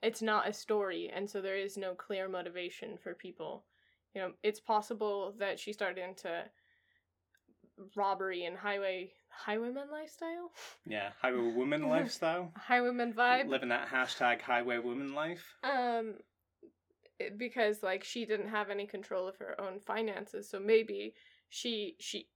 it's 0.01 0.21
not 0.21 0.47
a 0.47 0.53
story, 0.53 1.11
and 1.13 1.29
so 1.29 1.41
there 1.41 1.57
is 1.57 1.77
no 1.77 1.93
clear 1.93 2.29
motivation 2.29 2.97
for 2.97 3.13
people. 3.13 3.65
You 4.13 4.21
know, 4.21 4.31
it's 4.43 4.59
possible 4.59 5.33
that 5.39 5.59
she 5.59 5.73
started 5.73 6.01
into 6.01 6.43
robbery 7.95 8.45
and 8.45 8.57
highway 8.57 9.11
highwayman 9.29 9.91
lifestyle, 9.91 10.51
yeah 10.85 11.09
highway 11.21 11.51
woman 11.53 11.83
lifestyle 11.89 12.51
highwayman 12.55 13.13
vibe. 13.13 13.47
living 13.47 13.69
that 13.69 13.87
hashtag 13.87 14.41
highway 14.41 14.77
woman 14.77 15.13
life. 15.13 15.43
Um, 15.63 16.15
because 17.37 17.83
like 17.83 18.03
she 18.03 18.25
didn't 18.25 18.49
have 18.49 18.69
any 18.69 18.85
control 18.85 19.27
of 19.27 19.37
her 19.37 19.59
own 19.59 19.79
finances, 19.79 20.49
so 20.49 20.59
maybe 20.59 21.13
she 21.49 21.95
she 21.99 22.27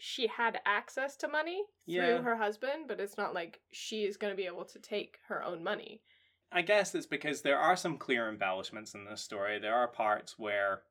she 0.00 0.26
had 0.26 0.60
access 0.64 1.16
to 1.16 1.28
money 1.28 1.62
through 1.86 1.94
Yeah. 1.94 2.22
her 2.22 2.36
husband, 2.36 2.88
but 2.88 3.00
it's 3.00 3.16
not 3.18 3.34
like 3.34 3.60
she 3.72 4.04
is 4.04 4.16
going 4.16 4.32
to 4.32 4.36
be 4.36 4.46
able 4.46 4.64
to 4.64 4.78
take 4.78 5.18
her 5.28 5.42
own 5.44 5.62
money. 5.62 6.02
I 6.52 6.62
guess 6.62 6.94
it's 6.94 7.06
because 7.06 7.42
there 7.42 7.58
are 7.58 7.76
some 7.76 7.96
clear 7.98 8.28
embellishments 8.28 8.94
in 8.94 9.04
this 9.04 9.20
story. 9.22 9.58
There 9.58 9.74
are 9.74 9.86
parts 9.88 10.38
where 10.38 10.82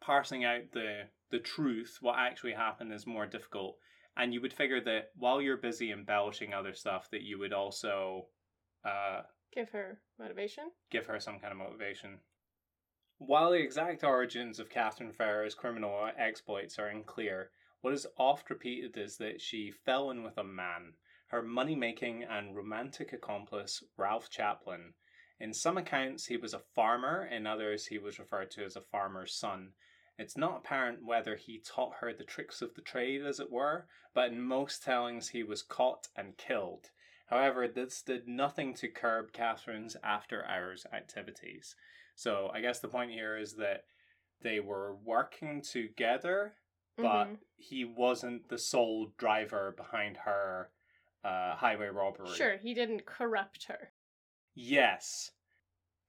parsing 0.00 0.44
out 0.44 0.70
the 0.72 1.08
the 1.30 1.38
truth, 1.38 1.96
what 2.02 2.18
actually 2.18 2.52
happened, 2.52 2.92
is 2.92 3.06
more 3.06 3.26
difficult. 3.26 3.78
And 4.16 4.34
you 4.34 4.42
would 4.42 4.52
figure 4.52 4.82
that 4.82 5.12
while 5.16 5.40
you're 5.40 5.56
busy 5.56 5.90
embellishing 5.90 6.52
other 6.52 6.74
stuff, 6.74 7.08
that 7.10 7.22
you 7.22 7.38
would 7.38 7.54
also 7.54 8.26
uh, 8.84 9.22
Give 9.54 9.70
her 9.70 10.00
motivation. 10.18 10.64
give 10.90 11.06
her 11.06 11.18
some 11.18 11.38
kind 11.38 11.52
of 11.52 11.58
motivation. 11.58 12.18
While 13.18 13.52
the 13.52 13.58
exact 13.62 14.04
origins 14.04 14.58
of 14.58 14.68
Catherine 14.68 15.12
Ferrer's 15.12 15.54
criminal 15.54 16.10
exploits 16.18 16.78
are 16.78 16.88
unclear, 16.88 17.50
what 17.82 17.92
is 17.92 18.06
oft 18.16 18.48
repeated 18.48 18.96
is 18.96 19.18
that 19.18 19.40
she 19.40 19.70
fell 19.70 20.10
in 20.10 20.22
with 20.22 20.38
a 20.38 20.44
man, 20.44 20.94
her 21.26 21.42
money 21.42 21.74
making 21.74 22.22
and 22.22 22.56
romantic 22.56 23.12
accomplice, 23.12 23.82
Ralph 23.96 24.30
Chaplin. 24.30 24.94
In 25.40 25.52
some 25.52 25.76
accounts, 25.76 26.26
he 26.26 26.36
was 26.36 26.54
a 26.54 26.62
farmer, 26.74 27.26
in 27.26 27.46
others, 27.46 27.86
he 27.86 27.98
was 27.98 28.20
referred 28.20 28.52
to 28.52 28.64
as 28.64 28.76
a 28.76 28.80
farmer's 28.80 29.34
son. 29.34 29.72
It's 30.16 30.36
not 30.36 30.58
apparent 30.58 31.04
whether 31.04 31.34
he 31.34 31.58
taught 31.58 31.96
her 32.00 32.12
the 32.12 32.22
tricks 32.22 32.62
of 32.62 32.74
the 32.74 32.82
trade, 32.82 33.26
as 33.26 33.40
it 33.40 33.50
were, 33.50 33.88
but 34.14 34.30
in 34.30 34.40
most 34.40 34.84
tellings, 34.84 35.30
he 35.30 35.42
was 35.42 35.62
caught 35.62 36.06
and 36.16 36.36
killed. 36.36 36.90
However, 37.26 37.66
this 37.66 38.02
did 38.02 38.28
nothing 38.28 38.74
to 38.74 38.88
curb 38.88 39.32
Catherine's 39.32 39.96
after 40.04 40.46
hours 40.46 40.86
activities. 40.92 41.74
So 42.14 42.50
I 42.54 42.60
guess 42.60 42.78
the 42.78 42.88
point 42.88 43.10
here 43.10 43.36
is 43.36 43.54
that 43.54 43.86
they 44.42 44.60
were 44.60 44.94
working 44.94 45.62
together, 45.62 46.54
but 46.96 47.26
Mhm. 47.26 47.38
he 47.56 47.84
wasn't 47.84 48.48
the 48.48 48.58
sole 48.58 49.06
driver 49.16 49.72
behind 49.72 50.18
her 50.18 50.70
uh, 51.24 51.54
highway 51.54 51.86
robbery. 51.86 52.28
Sure, 52.34 52.56
he 52.56 52.74
didn't 52.74 53.06
corrupt 53.06 53.64
her. 53.64 53.92
Yes. 54.54 55.30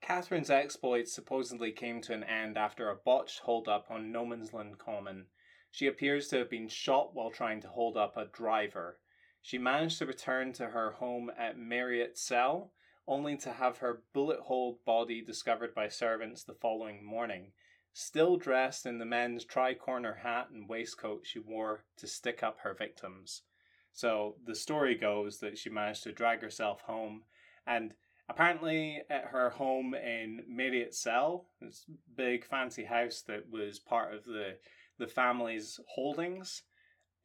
Catherine's 0.02 0.50
exploits 0.50 1.14
supposedly 1.14 1.72
came 1.72 2.02
to 2.02 2.14
an 2.14 2.24
end 2.24 2.58
after 2.58 2.90
a 2.90 2.96
botched 2.96 3.40
hold-up 3.42 3.92
on 3.92 4.12
No 4.12 4.26
Man's 4.26 4.54
Land 4.54 4.80
Common. 4.80 5.28
She 5.72 5.86
appears 5.88 6.28
to 6.30 6.40
have 6.40 6.50
been 6.50 6.68
shot 6.68 7.14
while 7.14 7.30
trying 7.30 7.62
to 7.62 7.68
hold 7.70 7.96
up 7.96 8.18
a 8.18 8.26
driver. 8.26 9.00
She 9.42 9.58
managed 9.58 10.00
to 10.00 10.06
return 10.08 10.52
to 10.54 10.68
her 10.70 10.92
home 10.94 11.30
at 11.38 11.58
Markyate 11.58 12.18
Cell, 12.18 12.74
only 13.08 13.38
to 13.38 13.54
have 13.54 13.78
her 13.78 14.04
bullet-holed 14.14 14.84
body 14.86 15.22
discovered 15.22 15.76
by 15.76 15.88
servants 15.90 16.44
the 16.44 16.56
following 16.56 17.06
morning, 17.06 17.54
still 17.94 18.38
dressed 18.38 18.86
in 18.86 18.98
the 18.98 19.06
men's 19.06 19.46
tri-corner 19.46 20.16
hat 20.24 20.48
and 20.52 20.68
waistcoat 20.68 21.22
she 21.24 21.40
wore 21.40 21.86
to 21.98 22.08
stick 22.08 22.44
up 22.44 22.60
her 22.60 22.74
victims. 22.74 23.44
So 23.92 24.36
the 24.46 24.56
story 24.56 24.96
goes 24.96 25.38
that 25.40 25.58
she 25.58 25.70
managed 25.70 26.04
to 26.04 26.12
drag 26.12 26.42
herself 26.42 26.82
home, 26.82 27.22
and 27.68 27.94
apparently 28.28 29.04
at 29.10 29.26
her 29.26 29.52
home 29.52 29.94
in 29.94 30.42
Markyate 30.52 30.96
Cell, 30.96 31.46
this 31.62 31.86
big 32.16 32.44
fancy 32.44 32.84
house 32.84 33.24
that 33.28 33.50
was 33.50 33.80
part 33.80 34.14
of 34.14 34.26
the 34.26 34.58
the 35.00 35.08
family's 35.08 35.80
holdings, 35.88 36.64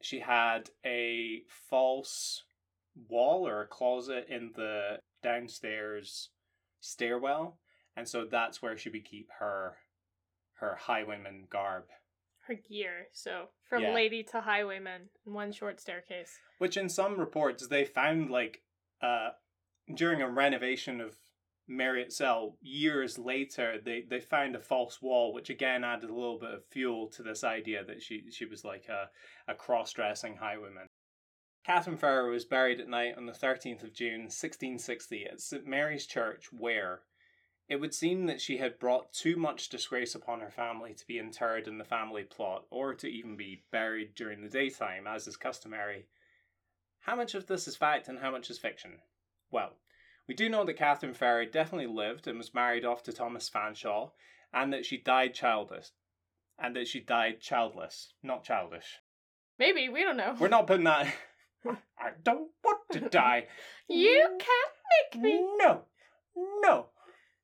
she 0.01 0.19
had 0.19 0.69
a 0.85 1.41
false 1.69 2.43
wall 3.09 3.47
or 3.47 3.61
a 3.61 3.67
closet 3.67 4.25
in 4.29 4.51
the 4.55 4.97
downstairs 5.21 6.29
stairwell, 6.79 7.59
and 7.95 8.07
so 8.07 8.25
that's 8.25 8.61
where 8.61 8.77
she 8.77 8.89
would 8.89 9.05
keep 9.05 9.29
her 9.39 9.75
her 10.59 10.75
highwayman 10.75 11.47
garb. 11.49 11.85
Her 12.47 12.55
gear. 12.55 13.07
So 13.11 13.49
from 13.69 13.83
Yeah. 13.83 13.93
lady 13.93 14.23
to 14.31 14.41
highwayman 14.41 15.09
in 15.25 15.33
one 15.33 15.51
short 15.51 15.79
staircase. 15.79 16.37
Which 16.57 16.77
in 16.77 16.89
some 16.89 17.19
reports 17.19 17.67
they 17.67 17.85
found 17.85 18.29
like 18.29 18.61
uh 19.01 19.31
during 19.95 20.21
a 20.21 20.29
renovation 20.29 20.99
of 21.01 21.17
Markyate 21.69 22.11
Cell 22.11 22.57
years 22.61 23.19
later 23.19 23.79
they, 23.83 24.01
they 24.01 24.19
found 24.19 24.55
a 24.55 24.59
false 24.59 25.01
wall 25.01 25.31
which 25.33 25.49
again 25.51 25.83
added 25.83 26.09
a 26.09 26.13
little 26.13 26.39
bit 26.39 26.53
of 26.53 26.65
fuel 26.65 27.07
to 27.09 27.21
this 27.23 27.43
idea 27.43 27.83
that 27.83 28.01
she 28.01 28.31
she 28.31 28.45
was 28.45 28.63
like 28.65 28.87
a, 28.89 29.09
a 29.51 29.53
cross 29.55 29.93
dressing 29.93 30.37
highwayman. 30.37 30.87
Catherine 31.65 31.97
Ferrer 31.97 32.31
was 32.31 32.45
buried 32.45 32.79
at 32.79 32.87
night 32.87 33.15
on 33.17 33.25
the 33.27 33.33
13th 33.33 33.83
of 33.83 33.93
June 33.93 34.21
1660 34.21 35.25
at 35.27 35.39
St 35.41 35.67
Mary's 35.67 36.07
Church 36.07 36.51
where 36.51 37.01
it 37.69 37.79
would 37.79 37.93
seem 37.93 38.25
that 38.25 38.41
she 38.41 38.57
had 38.57 38.79
brought 38.79 39.13
too 39.13 39.35
much 39.35 39.69
disgrace 39.69 40.15
upon 40.15 40.39
her 40.39 40.49
family 40.49 40.95
to 40.95 41.05
be 41.05 41.19
interred 41.19 41.67
in 41.67 41.77
the 41.77 41.83
family 41.83 42.23
plot 42.23 42.65
or 42.71 42.95
to 42.95 43.07
even 43.07 43.37
be 43.37 43.63
buried 43.71 44.15
during 44.15 44.41
the 44.41 44.49
daytime 44.49 45.05
as 45.05 45.27
is 45.27 45.37
customary. 45.37 46.07
How 47.01 47.15
much 47.15 47.35
of 47.35 47.45
this 47.45 47.67
is 47.67 47.75
fact 47.75 48.07
and 48.07 48.19
how 48.19 48.31
much 48.31 48.49
is 48.49 48.57
fiction? 48.57 48.99
Well, 49.51 49.73
we 50.27 50.33
do 50.33 50.49
know 50.49 50.65
that 50.65 50.77
Catherine 50.77 51.13
Ferry 51.13 51.45
definitely 51.45 51.87
lived 51.87 52.27
and 52.27 52.39
was 52.39 52.55
married 52.55 52.85
off 52.85 53.03
to 53.03 53.13
Thomas 53.13 53.49
Fanshawe, 53.49 54.11
and 54.51 54.73
that 54.73 54.85
she 54.85 54.97
died 54.97 55.33
childless. 55.33 55.91
And 56.57 56.75
that 56.75 56.87
she 56.87 56.99
died 56.99 57.39
childless, 57.39 58.13
not 58.21 58.43
childish. 58.43 58.99
Maybe, 59.57 59.89
we 59.89 60.03
don't 60.03 60.17
know. 60.17 60.35
We're 60.39 60.49
not 60.49 60.67
putting 60.67 60.83
that. 60.85 61.13
I 61.65 62.11
don't 62.23 62.49
want 62.63 62.79
to 62.91 62.99
die. 63.09 63.47
You 63.87 64.37
can't 64.39 65.13
make 65.13 65.23
me. 65.23 65.39
No, 65.57 65.83
no. 66.35 66.87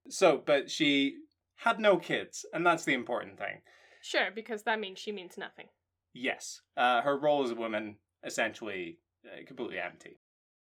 So, 0.09 0.41
but 0.45 0.69
she 0.69 1.17
had 1.55 1.79
no 1.79 1.97
kids, 1.97 2.45
and 2.53 2.65
that's 2.65 2.85
the 2.85 2.93
important 2.93 3.37
thing. 3.37 3.61
Sure, 4.01 4.29
because 4.33 4.63
that 4.63 4.79
means 4.79 4.99
she 4.99 5.11
means 5.11 5.37
nothing. 5.37 5.67
Yes, 6.13 6.61
uh, 6.77 7.01
her 7.01 7.17
role 7.17 7.43
as 7.43 7.51
a 7.51 7.55
woman 7.55 7.97
essentially 8.23 8.99
uh, 9.25 9.45
completely 9.45 9.79
empty. 9.79 10.19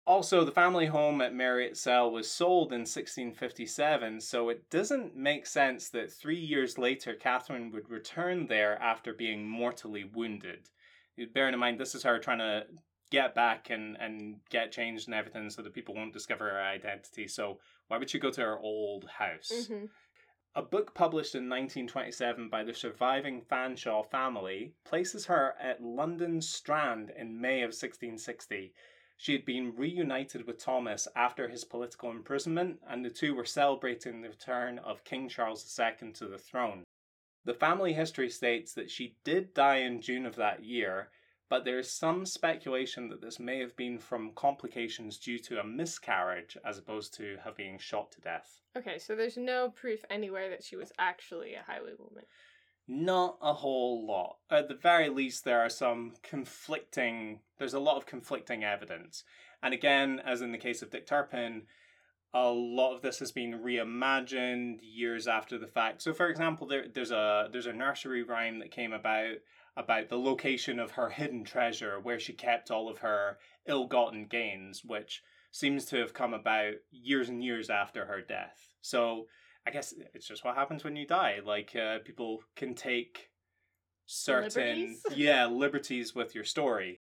Also, 0.06 0.44
the 0.44 0.52
family 0.52 0.88
home 0.88 1.22
at 1.22 1.34
Markyate 1.34 1.78
Cell 1.78 2.12
was 2.12 2.32
sold 2.32 2.74
in 2.74 2.80
1657, 2.80 4.20
so 4.20 4.50
it 4.50 4.68
doesn't 4.70 5.16
make 5.16 5.46
sense 5.46 5.90
that 5.90 6.12
three 6.12 6.40
years 6.40 6.78
later 6.78 7.14
Catherine 7.14 7.72
would 7.72 7.90
return 7.90 8.48
there 8.48 8.82
after 8.82 9.14
being 9.14 9.48
mortally 9.48 10.04
wounded. 10.04 10.70
Bearing 11.34 11.54
in 11.54 11.60
mind, 11.60 11.80
this 11.80 11.94
is 11.94 12.04
her 12.04 12.18
trying 12.18 12.40
to 12.40 12.66
get 13.12 13.36
back 13.36 13.70
and, 13.70 13.98
and 14.00 14.38
get 14.50 14.72
changed 14.72 15.08
and 15.08 15.16
everything 15.16 15.50
so 15.50 15.62
that 15.62 15.74
people 15.74 15.94
won't 15.94 16.14
discover 16.14 16.50
her 16.50 16.62
identity. 16.62 17.28
So, 17.28 17.60
why 17.90 17.98
would 17.98 18.10
she 18.10 18.20
go 18.20 18.32
to 18.32 18.42
her 18.42 18.58
old 18.58 19.06
house? 19.18 19.52
Mm-hmm. 19.52 19.86
A 20.56 20.62
book 20.62 20.96
published 20.96 21.36
in 21.36 21.50
1927 21.50 22.50
by 22.50 22.64
the 22.64 22.74
surviving 22.74 23.42
Fanshawe 23.42 24.10
family 24.10 24.74
places 24.86 25.26
her 25.26 25.56
at 25.62 25.84
London 25.84 26.42
Strand 26.42 27.12
in 27.18 27.40
May 27.40 27.62
of 27.62 27.70
1660. 27.70 28.74
She 29.18 29.34
had 29.34 29.44
been 29.44 29.76
reunited 29.76 30.48
with 30.48 30.64
Thomas 30.64 31.08
after 31.16 31.48
his 31.48 31.66
political 31.66 32.10
imprisonment, 32.10 32.80
and 32.88 33.04
the 33.04 33.10
two 33.10 33.36
were 33.36 33.46
celebrating 33.46 34.22
the 34.22 34.30
return 34.30 34.80
of 34.80 35.04
King 35.04 35.28
Charles 35.28 35.80
II 35.80 36.12
to 36.14 36.28
the 36.28 36.38
throne. 36.38 36.84
The 37.46 37.54
family 37.54 37.94
history 37.94 38.30
states 38.30 38.74
that 38.74 38.90
she 38.90 39.18
did 39.24 39.54
die 39.54 39.78
in 39.78 40.02
June 40.02 40.26
of 40.26 40.36
that 40.36 40.64
year, 40.64 41.10
but 41.50 41.66
there 41.66 41.80
is 41.80 41.92
some 41.92 42.26
speculation 42.26 43.10
that 43.10 43.22
this 43.22 43.40
may 43.40 43.60
have 43.60 43.76
been 43.76 43.98
from 43.98 44.32
complications 44.36 45.18
due 45.18 45.40
to 45.40 45.60
a 45.60 45.64
miscarriage 45.64 46.56
as 46.64 46.78
opposed 46.78 47.14
to 47.16 47.38
her 47.44 47.52
being 47.56 47.80
shot 47.80 48.12
to 48.12 48.22
death. 48.22 48.62
Okay, 48.78 49.00
so 49.00 49.16
there's 49.16 49.38
no 49.38 49.70
proof 49.70 50.06
anywhere 50.10 50.50
that 50.52 50.64
she 50.64 50.76
was 50.76 50.92
actually 51.00 51.56
a 51.56 51.66
highwaywoman. 51.70 52.26
Not 52.88 53.38
a 53.42 53.54
whole 53.54 54.06
lot. 54.06 54.38
At 54.50 54.68
the 54.68 54.76
very 54.76 55.10
least, 55.10 55.44
there 55.44 55.60
are 55.60 55.70
some 55.70 56.14
conflicting, 56.24 57.40
there's 57.58 57.74
a 57.74 57.80
lot 57.80 57.98
of 57.98 58.06
conflicting 58.06 58.64
evidence. 58.64 59.24
And 59.62 59.74
again, 59.74 60.22
as 60.24 60.42
in 60.42 60.52
the 60.52 60.58
case 60.58 60.82
of 60.82 60.92
Dick 60.92 61.08
Turpin, 61.08 61.64
a 62.34 62.50
lot 62.50 62.96
of 62.96 63.02
this 63.02 63.20
has 63.20 63.32
been 63.32 63.60
reimagined 63.60 64.80
years 64.82 65.28
after 65.28 65.58
the 65.58 65.68
fact. 65.68 66.02
So, 66.02 66.14
for 66.14 66.30
example, 66.30 66.68
there, 66.68 66.86
there's 66.94 67.12
a 67.12 67.50
there's 67.52 67.66
a 67.66 67.74
nursery 67.74 68.22
rhyme 68.24 68.60
that 68.60 68.72
came 68.72 68.94
about 68.94 69.38
about 69.80 70.10
the 70.10 70.20
location 70.20 70.78
of 70.78 70.92
her 70.92 71.10
hidden 71.10 71.44
treasure, 71.44 72.00
where 72.00 72.20
she 72.20 72.34
kept 72.34 72.70
all 72.70 72.90
of 72.90 73.00
her 73.00 73.40
ill-gotten 73.66 74.26
gains, 74.26 74.84
which 74.84 75.24
seems 75.52 75.86
to 75.86 75.98
have 75.98 76.14
come 76.14 76.34
about 76.34 76.74
years 76.92 77.30
and 77.30 77.44
years 77.44 77.70
after 77.70 78.06
her 78.06 78.22
death. 78.22 78.76
So, 78.82 79.28
I 79.66 79.72
guess 79.72 79.94
it's 80.14 80.28
just 80.28 80.44
what 80.44 80.56
happens 80.56 80.84
when 80.84 80.96
you 80.96 81.08
die. 81.08 81.40
Like 81.44 81.76
uh, 81.76 82.00
people 82.00 82.42
can 82.56 82.76
take 82.76 83.30
certain 84.06 84.64
Liberties? 84.64 85.04
yeah 85.16 85.46
liberties 85.46 86.16
with 86.16 86.34
your 86.34 86.44
story. 86.44 87.02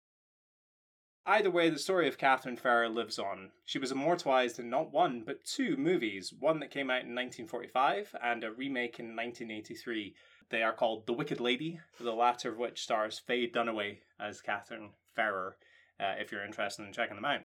Either 1.26 1.52
way, 1.52 1.70
the 1.70 1.78
story 1.78 2.08
of 2.08 2.18
Catherine 2.18 2.58
Farrer 2.58 2.90
lives 2.90 3.20
on. 3.20 3.52
She 3.66 3.78
was 3.78 3.92
immortalized 3.92 4.58
in 4.58 4.72
not 4.72 4.92
one, 4.92 5.22
but 5.24 5.46
two 5.46 5.78
movies, 5.78 6.34
one 6.40 6.60
that 6.60 6.72
came 6.72 6.90
out 6.90 7.04
in 7.04 7.16
1945 7.16 8.16
and 8.24 8.44
a 8.44 8.52
remake 8.52 9.00
in 9.00 9.16
1983. 9.16 10.16
They 10.52 10.64
are 10.64 10.74
called 10.74 11.08
The 11.08 11.14
Wicked 11.14 11.40
Lady, 11.40 11.80
the 11.98 12.12
latter 12.12 12.52
of 12.52 12.58
which 12.58 12.84
stars 12.84 13.18
Faye 13.18 13.50
Dunaway 13.50 14.00
as 14.20 14.42
Catherine 14.42 14.90
Farrer, 15.16 15.56
uh, 15.98 16.16
if 16.20 16.30
you're 16.30 16.46
interested 16.46 16.86
in 16.86 16.92
checking 16.92 17.16
them 17.16 17.24
out. 17.24 17.42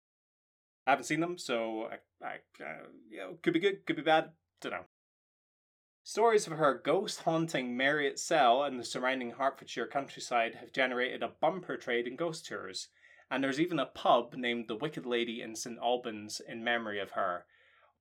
I 0.87 0.91
haven't 0.91 1.05
seen 1.05 1.21
them, 1.21 1.37
so 1.37 1.91
I, 2.23 2.27
I 2.27 2.35
uh, 2.65 2.87
you 3.11 3.19
know, 3.19 3.39
could 3.43 3.53
be 3.53 3.61
good, 3.61 3.85
could 3.85 3.97
be 3.97 4.03
bad, 4.03 4.31
don't 4.63 4.73
know. 4.73 4.85
Stories 6.03 6.47
of 6.47 6.55
her 6.55 6.81
ghost 6.83 7.21
haunting 7.21 7.77
Markyate 7.77 8.19
Cell 8.19 8.63
and 8.63 8.81
the 8.81 8.85
surrounding 8.85 9.33
Hertfordshire 9.33 9.87
countryside 9.87 10.55
have 10.55 10.73
generated 10.73 11.23
a 11.23 11.33
bumper 11.41 11.77
trade 11.77 12.07
in 12.07 12.17
ghost 12.17 12.47
tours, 12.47 12.89
and 13.31 13.45
there's 13.45 13.61
even 13.61 13.79
a 13.79 13.87
pub 13.87 14.35
named 14.35 14.67
the 14.67 14.77
Wicked 14.77 15.05
Lady 15.05 15.43
in 15.43 15.57
St 15.57 15.79
Albans 15.79 16.41
in 16.47 16.65
memory 16.65 17.01
of 17.01 17.11
her, 17.11 17.45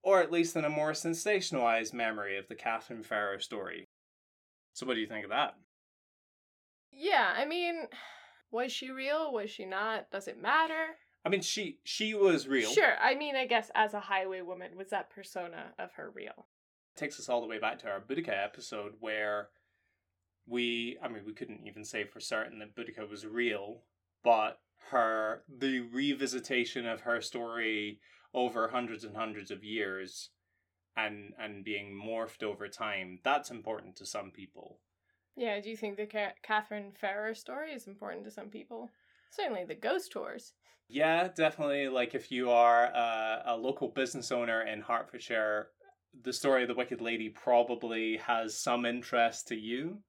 or 0.01 0.21
at 0.21 0.31
least 0.31 0.55
in 0.55 0.63
a 0.63 0.69
more 0.69 0.91
sensationalized 0.91 1.93
memory 1.93 2.38
of 2.38 2.47
the 2.47 2.55
Catherine 2.55 3.03
Farrer 3.03 3.39
story. 3.39 3.85
So, 4.73 4.85
what 4.85 4.95
do 4.95 5.01
you 5.01 5.07
think 5.07 5.23
of 5.23 5.29
that? 5.29 5.55
Yeah, 6.91 7.33
I 7.35 7.45
mean, 7.45 7.87
was 8.51 8.71
she 8.71 8.91
real? 8.91 9.31
Was 9.31 9.49
she 9.49 9.65
not? 9.65 10.11
Does 10.11 10.27
it 10.27 10.41
matter? 10.41 10.97
I 11.25 11.29
mean, 11.29 11.41
she 11.41 11.79
she 11.83 12.13
was 12.13 12.47
real. 12.47 12.69
Sure. 12.69 12.95
I 13.01 13.15
mean, 13.15 13.35
I 13.35 13.45
guess 13.45 13.71
as 13.75 13.93
a 13.93 14.01
highwaywoman, 14.01 14.75
was 14.75 14.89
that 14.89 15.09
persona 15.09 15.73
of 15.79 15.91
her 15.93 16.11
real? 16.13 16.47
It 16.95 16.99
takes 16.99 17.19
us 17.19 17.29
all 17.29 17.41
the 17.41 17.47
way 17.47 17.59
back 17.59 17.79
to 17.79 17.89
our 17.89 18.01
Boudica 18.01 18.43
episode 18.43 18.93
where 18.99 19.49
we 20.45 20.97
I 21.01 21.07
mean 21.07 21.23
we 21.25 21.33
couldn't 21.33 21.65
even 21.65 21.85
say 21.85 22.03
for 22.03 22.19
certain 22.19 22.59
that 22.59 22.75
Boudica 22.75 23.09
was 23.09 23.25
real, 23.25 23.83
but 24.23 24.59
her 24.89 25.43
the 25.47 25.81
revisitation 25.81 26.91
of 26.91 27.01
her 27.01 27.21
story 27.21 27.99
over 28.33 28.67
hundreds 28.67 29.03
and 29.03 29.15
hundreds 29.15 29.51
of 29.51 29.63
years 29.63 30.29
and 30.95 31.33
and 31.39 31.63
being 31.63 31.91
morphed 31.93 32.43
over 32.43 32.67
time, 32.67 33.19
that's 33.23 33.51
important 33.51 33.95
to 33.97 34.05
some 34.05 34.31
people. 34.31 34.79
Yeah, 35.35 35.59
do 35.61 35.69
you 35.69 35.77
think 35.77 35.97
the 35.97 36.05
Ca- 36.05 36.35
Catherine 36.43 36.91
Farrer 36.91 37.33
story 37.33 37.71
is 37.71 37.87
important 37.87 38.23
to 38.25 38.31
some 38.31 38.49
people? 38.49 38.91
Certainly 39.31 39.65
the 39.65 39.75
ghost 39.75 40.11
tours. 40.11 40.53
Yeah, 40.87 41.29
definitely. 41.35 41.87
Like 41.87 42.13
if 42.13 42.31
you 42.31 42.51
are 42.51 42.85
a, 42.85 43.43
a 43.47 43.57
local 43.57 43.87
business 43.87 44.31
owner 44.31 44.61
in 44.61 44.81
Hertfordshire, 44.81 45.69
the 46.21 46.33
story 46.33 46.61
of 46.61 46.67
the 46.67 46.75
Wicked 46.75 47.01
Lady 47.01 47.29
probably 47.29 48.17
has 48.17 48.59
some 48.59 48.85
interest 48.85 49.47
to 49.47 49.55
you. 49.55 49.99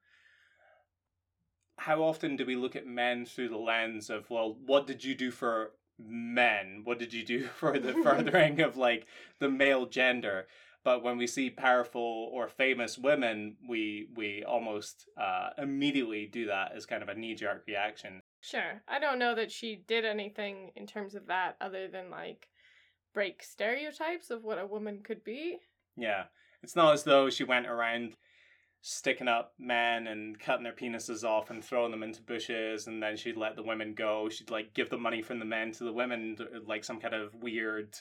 How 1.78 2.02
often 2.02 2.36
do 2.36 2.44
we 2.44 2.56
look 2.56 2.76
at 2.76 2.86
men 2.86 3.24
through 3.24 3.48
the 3.48 3.56
lens 3.56 4.10
of, 4.10 4.28
well, 4.30 4.58
what 4.66 4.86
did 4.86 5.02
you 5.02 5.14
do 5.14 5.30
for 5.30 5.72
men? 5.98 6.82
What 6.84 6.98
did 6.98 7.12
you 7.12 7.24
do 7.24 7.44
for 7.56 7.78
the 7.78 7.92
furthering 8.04 8.60
of 8.60 8.76
like 8.76 9.06
the 9.38 9.48
male 9.48 9.86
gender? 9.86 10.46
But 10.84 11.02
when 11.02 11.16
we 11.16 11.26
see 11.26 11.48
powerful 11.48 12.30
or 12.32 12.46
famous 12.46 12.98
women, 12.98 13.56
we 13.66 14.08
we 14.14 14.44
almost 14.46 15.06
uh, 15.18 15.50
immediately 15.56 16.26
do 16.26 16.46
that 16.46 16.72
as 16.76 16.84
kind 16.84 17.02
of 17.02 17.08
a 17.08 17.14
knee 17.14 17.34
jerk 17.34 17.64
reaction. 17.66 18.20
Sure. 18.42 18.82
I 18.86 18.98
don't 18.98 19.18
know 19.18 19.34
that 19.34 19.50
she 19.50 19.82
did 19.88 20.04
anything 20.04 20.72
in 20.76 20.86
terms 20.86 21.14
of 21.14 21.26
that 21.28 21.56
other 21.60 21.88
than 21.88 22.10
like 22.10 22.48
break 23.14 23.42
stereotypes 23.42 24.28
of 24.28 24.44
what 24.44 24.58
a 24.58 24.66
woman 24.66 25.00
could 25.02 25.24
be. 25.24 25.58
Yeah. 25.96 26.24
It's 26.62 26.76
not 26.76 26.92
as 26.92 27.04
though 27.04 27.30
she 27.30 27.44
went 27.44 27.66
around 27.66 28.16
sticking 28.82 29.28
up 29.28 29.54
men 29.58 30.06
and 30.06 30.38
cutting 30.38 30.64
their 30.64 30.74
penises 30.74 31.24
off 31.24 31.48
and 31.48 31.64
throwing 31.64 31.90
them 31.90 32.02
into 32.02 32.20
bushes 32.20 32.86
and 32.86 33.02
then 33.02 33.16
she'd 33.16 33.38
let 33.38 33.56
the 33.56 33.62
women 33.62 33.94
go. 33.94 34.28
She'd 34.28 34.50
like 34.50 34.74
give 34.74 34.90
the 34.90 34.98
money 34.98 35.22
from 35.22 35.38
the 35.38 35.46
men 35.46 35.72
to 35.72 35.84
the 35.84 35.92
women 35.92 36.36
like 36.66 36.84
some 36.84 37.00
kind 37.00 37.14
of 37.14 37.34
weird 37.36 37.96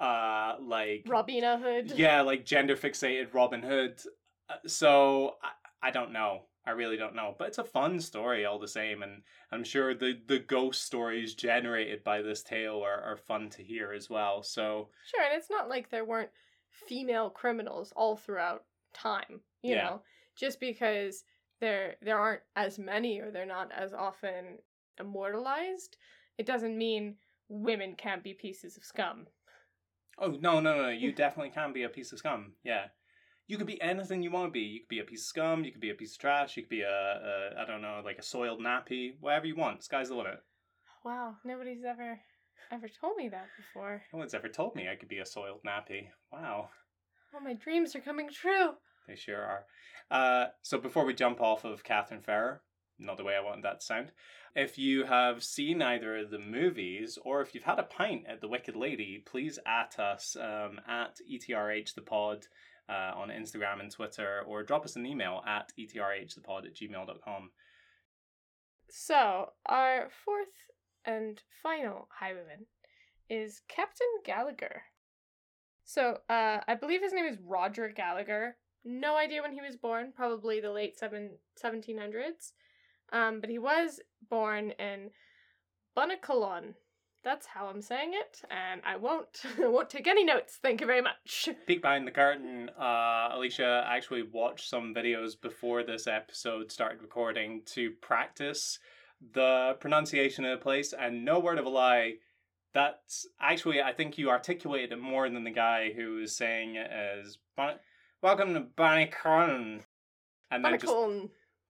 uh 0.00 0.56
like 0.60 1.04
Robina 1.06 1.58
Hood. 1.58 1.92
yeah, 1.96 2.20
like 2.22 2.44
gender 2.44 2.76
fixated 2.76 3.34
Robin 3.34 3.62
Hood. 3.62 4.00
Uh, 4.48 4.54
So 4.66 5.34
I, 5.42 5.88
I 5.88 5.90
don't 5.90 6.12
know. 6.12 6.42
I 6.66 6.72
really 6.72 6.96
don't 6.98 7.14
know. 7.14 7.34
But 7.38 7.48
it's 7.48 7.58
a 7.58 7.64
fun 7.64 7.98
story 8.00 8.44
all 8.44 8.58
the 8.58 8.68
same 8.68 9.02
and 9.02 9.22
I'm 9.50 9.64
sure 9.64 9.94
the 9.94 10.20
the 10.26 10.38
ghost 10.38 10.84
stories 10.84 11.34
generated 11.34 12.04
by 12.04 12.22
this 12.22 12.42
tale 12.42 12.82
are, 12.84 13.00
are 13.02 13.16
fun 13.16 13.48
to 13.50 13.62
hear 13.62 13.92
as 13.92 14.08
well. 14.10 14.42
So 14.42 14.90
Sure, 15.06 15.24
and 15.24 15.36
it's 15.38 15.50
not 15.50 15.68
like 15.68 15.88
there 15.90 16.04
weren't 16.04 16.30
female 16.70 17.30
criminals 17.30 17.92
all 17.96 18.16
throughout 18.16 18.64
time, 18.92 19.40
you 19.62 19.74
Yeah. 19.74 19.84
know. 19.84 20.02
Just 20.36 20.60
because 20.60 21.24
there 21.60 21.96
there 22.02 22.18
aren't 22.18 22.42
as 22.54 22.78
many 22.78 23.18
or 23.18 23.30
they're 23.30 23.46
not 23.46 23.72
as 23.72 23.92
often 23.92 24.58
immortalized, 25.00 25.96
it 26.36 26.46
doesn't 26.46 26.76
mean 26.76 27.16
women 27.48 27.94
can't 27.96 28.22
be 28.22 28.34
pieces 28.34 28.76
of 28.76 28.84
scum. 28.84 29.26
Oh 30.20 30.36
no 30.40 30.60
no 30.60 30.76
no! 30.76 30.88
You 30.88 31.12
definitely 31.12 31.50
can 31.50 31.72
be 31.72 31.84
a 31.84 31.88
piece 31.88 32.12
of 32.12 32.18
scum. 32.18 32.54
Yeah, 32.64 32.86
you 33.46 33.56
could 33.56 33.66
be 33.66 33.80
anything 33.80 34.22
you 34.22 34.30
want 34.30 34.48
to 34.48 34.52
be. 34.52 34.60
You 34.60 34.80
could 34.80 34.88
be 34.88 34.98
a 35.00 35.04
piece 35.04 35.22
of 35.22 35.26
scum. 35.28 35.64
You 35.64 35.72
could 35.72 35.80
be 35.80 35.90
a 35.90 35.94
piece 35.94 36.14
of 36.14 36.18
trash. 36.20 36.56
You 36.56 36.62
could 36.64 36.70
be 36.70 36.82
a, 36.82 36.88
a 36.90 37.60
I 37.60 37.64
don't 37.66 37.82
know, 37.82 38.02
like 38.04 38.18
a 38.18 38.22
soiled 38.22 38.60
nappy. 38.60 39.12
Whatever 39.20 39.46
you 39.46 39.56
want. 39.56 39.82
Sky's 39.84 40.08
the 40.08 40.16
limit. 40.16 40.40
Wow, 41.04 41.36
nobody's 41.44 41.84
ever 41.84 42.18
ever 42.72 42.88
told 43.00 43.16
me 43.16 43.28
that 43.28 43.46
before. 43.56 44.02
No 44.12 44.18
one's 44.18 44.34
ever 44.34 44.48
told 44.48 44.74
me 44.74 44.88
I 44.88 44.96
could 44.96 45.08
be 45.08 45.18
a 45.18 45.26
soiled 45.26 45.60
nappy. 45.66 46.08
Wow, 46.32 46.68
Oh, 47.34 47.40
my 47.40 47.54
dreams 47.54 47.94
are 47.94 48.00
coming 48.00 48.28
true. 48.30 48.70
they 49.06 49.14
sure 49.16 49.40
are. 49.42 49.64
Uh, 50.10 50.46
so 50.62 50.78
before 50.78 51.04
we 51.04 51.14
jump 51.14 51.40
off 51.40 51.64
of 51.64 51.84
Catherine 51.84 52.20
Farrer, 52.22 52.62
not 52.98 53.16
the 53.16 53.24
way 53.24 53.36
I 53.36 53.44
wanted 53.44 53.64
that 53.64 53.80
to 53.80 53.86
sound. 53.86 54.12
If 54.54 54.78
you 54.78 55.04
have 55.04 55.44
seen 55.44 55.82
either 55.82 56.18
of 56.18 56.30
the 56.30 56.38
movies 56.38 57.18
or 57.24 57.40
if 57.40 57.54
you've 57.54 57.64
had 57.64 57.78
a 57.78 57.84
pint 57.84 58.24
at 58.28 58.40
the 58.40 58.48
Wicked 58.48 58.76
Lady, 58.76 59.22
please 59.24 59.58
at 59.66 59.98
us 59.98 60.36
um, 60.36 60.80
at 60.88 61.18
ETRH 61.30 61.94
the 61.94 62.02
pod 62.02 62.46
uh, 62.88 63.12
on 63.14 63.28
Instagram 63.28 63.80
and 63.80 63.90
Twitter 63.90 64.42
or 64.46 64.62
drop 64.62 64.84
us 64.84 64.96
an 64.96 65.06
email 65.06 65.42
at 65.46 65.72
etrhthepod 65.78 66.66
at 66.66 66.74
gmail.com. 66.74 67.50
So, 68.90 69.50
our 69.66 70.08
fourth 70.24 70.48
and 71.04 71.42
final 71.62 72.08
highwayman 72.18 72.66
is 73.28 73.60
Captain 73.68 74.06
Gallagher. 74.24 74.82
So, 75.84 76.18
uh, 76.30 76.60
I 76.66 76.74
believe 76.74 77.02
his 77.02 77.12
name 77.12 77.26
is 77.26 77.36
Roger 77.44 77.88
Gallagher. 77.94 78.56
No 78.84 79.16
idea 79.16 79.42
when 79.42 79.52
he 79.52 79.60
was 79.60 79.76
born, 79.76 80.12
probably 80.16 80.60
the 80.60 80.72
late 80.72 80.98
seven, 80.98 81.32
1700s. 81.62 82.52
Um, 83.12 83.40
but 83.40 83.50
he 83.50 83.58
was 83.58 84.00
born 84.28 84.72
in 84.72 85.10
Bonniconlon. 85.96 86.74
That's 87.24 87.46
how 87.46 87.66
I'm 87.66 87.82
saying 87.82 88.12
it, 88.14 88.42
and 88.50 88.80
I 88.84 88.96
won't 88.96 89.42
I 89.62 89.66
won't 89.66 89.90
take 89.90 90.06
any 90.06 90.24
notes. 90.24 90.58
Thank 90.62 90.80
you 90.80 90.86
very 90.86 91.02
much. 91.02 91.48
Peek 91.66 91.82
behind 91.82 92.06
the 92.06 92.12
curtain. 92.12 92.70
Uh, 92.80 93.30
Alicia 93.32 93.84
actually 93.88 94.22
watched 94.22 94.68
some 94.68 94.94
videos 94.94 95.40
before 95.40 95.82
this 95.82 96.06
episode 96.06 96.70
started 96.70 97.02
recording 97.02 97.62
to 97.66 97.90
practice 98.00 98.78
the 99.32 99.76
pronunciation 99.80 100.44
of 100.44 100.58
the 100.58 100.62
place, 100.62 100.92
and 100.92 101.24
no 101.24 101.40
word 101.40 101.58
of 101.58 101.66
a 101.66 101.68
lie, 101.68 102.14
that's 102.72 103.26
actually 103.40 103.82
I 103.82 103.92
think 103.92 104.18
you 104.18 104.30
articulated 104.30 104.92
it 104.92 105.00
more 105.00 105.28
than 105.28 105.44
the 105.44 105.50
guy 105.50 105.92
who 105.92 106.16
was 106.16 106.36
saying 106.36 106.76
it 106.76 106.90
as 106.90 107.38
"Bon- 107.56 107.80
"Welcome 108.22 108.54
to 108.54 108.60
Bonniconlon," 108.60 109.82
and 110.50 110.64
then 110.64 110.78
just 110.78 110.86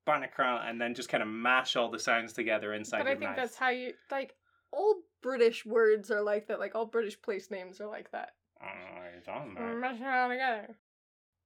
And 0.08 0.80
then 0.80 0.94
just 0.94 1.08
kind 1.08 1.22
of 1.22 1.28
mash 1.28 1.76
all 1.76 1.90
the 1.90 1.98
sounds 1.98 2.32
together 2.32 2.74
inside 2.74 2.98
But 2.98 3.06
I 3.06 3.10
think 3.14 3.30
mouth. 3.30 3.36
that's 3.36 3.56
how 3.56 3.70
you 3.70 3.92
like. 4.10 4.34
All 4.70 4.96
British 5.22 5.64
words 5.64 6.10
are 6.10 6.22
like 6.22 6.48
that. 6.48 6.58
Like 6.60 6.74
all 6.74 6.86
British 6.86 7.20
place 7.20 7.50
names 7.50 7.80
are 7.80 7.86
like 7.88 8.10
that. 8.12 8.32
I 8.60 8.66
don't 8.66 8.94
know 8.94 9.00
what 9.00 9.12
you're 9.12 9.22
talking 9.22 9.52
about. 9.52 9.74
Mm, 9.74 9.80
mash 9.80 10.00
it 10.00 10.04
all 10.04 10.28
together. 10.28 10.76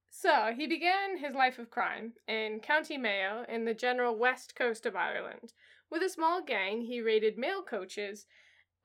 So 0.09 0.53
he 0.55 0.67
began 0.67 1.17
his 1.17 1.33
life 1.33 1.57
of 1.57 1.71
crime 1.71 2.13
in 2.27 2.59
County 2.59 2.97
Mayo 2.97 3.45
in 3.49 3.65
the 3.65 3.73
general 3.73 4.15
west 4.15 4.55
coast 4.55 4.85
of 4.85 4.95
Ireland. 4.95 5.53
With 5.89 6.03
a 6.03 6.09
small 6.09 6.43
gang, 6.43 6.81
he 6.81 7.01
raided 7.01 7.37
mail 7.37 7.63
coaches 7.63 8.25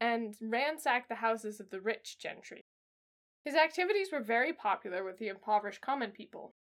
and 0.01 0.35
ransacked 0.41 1.09
the 1.09 1.17
houses 1.17 1.61
of 1.61 1.71
the 1.71 1.81
rich 1.81 2.19
gentry. 2.19 2.65
His 3.45 3.55
activities 3.55 4.09
were 4.13 4.23
very 4.23 4.53
popular 4.53 5.05
with 5.05 5.19
the 5.19 5.29
impoverished 5.29 5.81
common 5.81 6.11
people. 6.13 6.55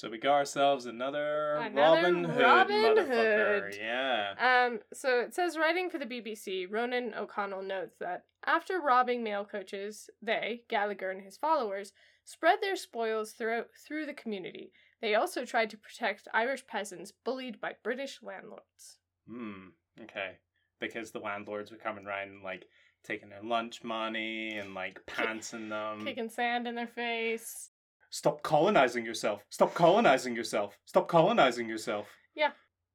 So 0.00 0.08
we 0.08 0.16
got 0.16 0.32
ourselves 0.32 0.86
another, 0.86 1.56
Another 1.56 2.04
Robin 2.04 2.24
Hood 2.24 2.42
Robin 2.42 2.76
motherfucker. 2.76 3.64
Hood. 3.64 3.78
Yeah. 3.78 4.32
Um, 4.40 4.78
so 4.94 5.20
it 5.20 5.34
says, 5.34 5.58
writing 5.58 5.90
for 5.90 5.98
the 5.98 6.06
BBC, 6.06 6.66
Ronan 6.70 7.12
O'Connell 7.14 7.60
notes 7.60 7.96
that 8.00 8.24
after 8.46 8.80
robbing 8.80 9.22
mail 9.22 9.44
coaches, 9.44 10.08
they, 10.22 10.62
Gallagher 10.70 11.10
and 11.10 11.20
his 11.20 11.36
followers, 11.36 11.92
spread 12.24 12.60
their 12.62 12.76
spoils 12.76 13.32
throughout 13.32 13.66
through 13.86 14.06
the 14.06 14.14
community. 14.14 14.72
They 15.02 15.16
also 15.16 15.44
tried 15.44 15.68
to 15.68 15.76
protect 15.76 16.28
Irish 16.32 16.66
peasants 16.66 17.12
bullied 17.22 17.60
by 17.60 17.72
British 17.84 18.20
landlords. 18.22 19.00
Hmm. 19.28 19.68
Okay. 20.02 20.38
Because 20.80 21.10
the 21.10 21.18
landlords 21.18 21.70
were 21.70 21.76
coming 21.76 22.06
around 22.06 22.28
and 22.28 22.42
like 22.42 22.64
taking 23.04 23.28
their 23.28 23.42
lunch 23.42 23.84
money 23.84 24.56
and 24.56 24.72
like 24.72 24.98
pantsing 25.06 25.68
them. 25.68 26.06
Kicking 26.06 26.30
sand 26.30 26.66
in 26.66 26.74
their 26.74 26.86
face. 26.86 27.68
Stop 28.10 28.42
colonizing 28.42 29.04
yourself. 29.04 29.44
Stop 29.50 29.74
colonizing 29.74 30.34
yourself. 30.34 30.76
Stop 30.84 31.08
colonizing 31.08 31.68
yourself. 31.68 32.06
Yeah. 32.34 32.50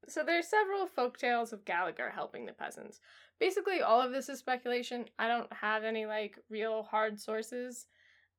So 0.07 0.23
there 0.23 0.37
are 0.37 0.43
several 0.43 0.85
folk 0.85 1.17
tales 1.17 1.53
of 1.53 1.65
Gallagher 1.65 2.11
helping 2.13 2.45
the 2.45 2.53
peasants. 2.53 2.99
Basically, 3.39 3.81
all 3.81 4.01
of 4.01 4.11
this 4.11 4.29
is 4.29 4.39
speculation. 4.39 5.05
I 5.17 5.27
don't 5.27 5.51
have 5.51 5.83
any 5.83 6.05
like 6.05 6.37
real 6.49 6.83
hard 6.83 7.19
sources. 7.19 7.87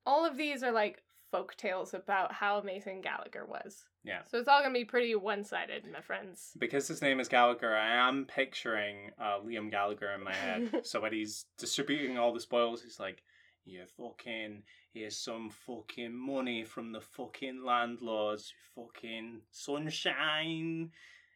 All 0.05 0.25
of 0.25 0.37
these 0.37 0.63
are 0.63 0.71
like 0.71 1.03
folk 1.33 1.57
tales 1.57 1.95
about 1.95 2.33
how 2.33 2.59
amazing 2.59 3.01
Gallagher 3.01 3.47
was. 3.47 3.85
Yeah. 4.05 4.21
So 4.31 4.39
it's 4.39 4.49
all 4.49 4.63
gonna 4.63 4.73
be 4.73 4.85
pretty 4.85 5.15
one 5.17 5.45
sided, 5.45 5.87
my 5.93 6.01
friends. 6.01 6.53
Because 6.59 6.87
his 6.87 7.03
name 7.03 7.19
is 7.19 7.29
Gallagher, 7.29 7.75
I 7.75 8.09
am 8.09 8.27
picturing 8.27 9.11
uh, 9.21 9.41
Liam 9.45 9.71
Gallagher 9.71 10.11
in 10.13 10.23
my 10.23 10.35
head. 10.35 10.83
so 10.85 11.01
when 11.01 11.13
he's 11.13 11.47
distributing 11.59 12.17
all 12.17 12.33
the 12.33 12.41
spoils, 12.41 12.83
he's 12.83 13.01
like, 13.01 13.23
"You 13.67 13.85
fucking 13.97 14.63
here's 14.95 15.19
some 15.19 15.51
fucking 15.51 16.15
money 16.15 16.65
from 16.65 16.93
the 16.93 17.01
fucking 17.01 17.65
landlords. 17.65 18.55
Fucking 18.75 19.43
sunshine. 19.51 20.93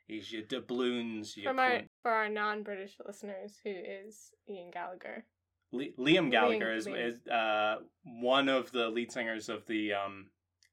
Here's 0.07 0.33
your 0.33 0.43
doubloons. 0.43 1.37
You 1.37 1.45
From 1.45 1.59
our 1.59 1.83
for 2.03 2.11
our 2.13 2.29
non 2.29 2.63
British 2.63 2.97
listeners, 3.05 3.61
who 3.63 3.71
is 3.71 4.33
Ian 4.49 4.71
Gallagher. 4.71 5.25
Li- 5.73 5.95
Liam 5.99 6.31
Gallagher 6.31 6.73
is, 6.73 6.87
Liam. 6.87 7.09
is 7.09 7.27
uh, 7.29 7.77
one 8.05 8.49
of 8.49 8.73
the 8.73 8.89
lead 8.89 9.13
singers 9.13 9.49
of 9.49 9.67
the 9.67 9.93
um 9.93 10.27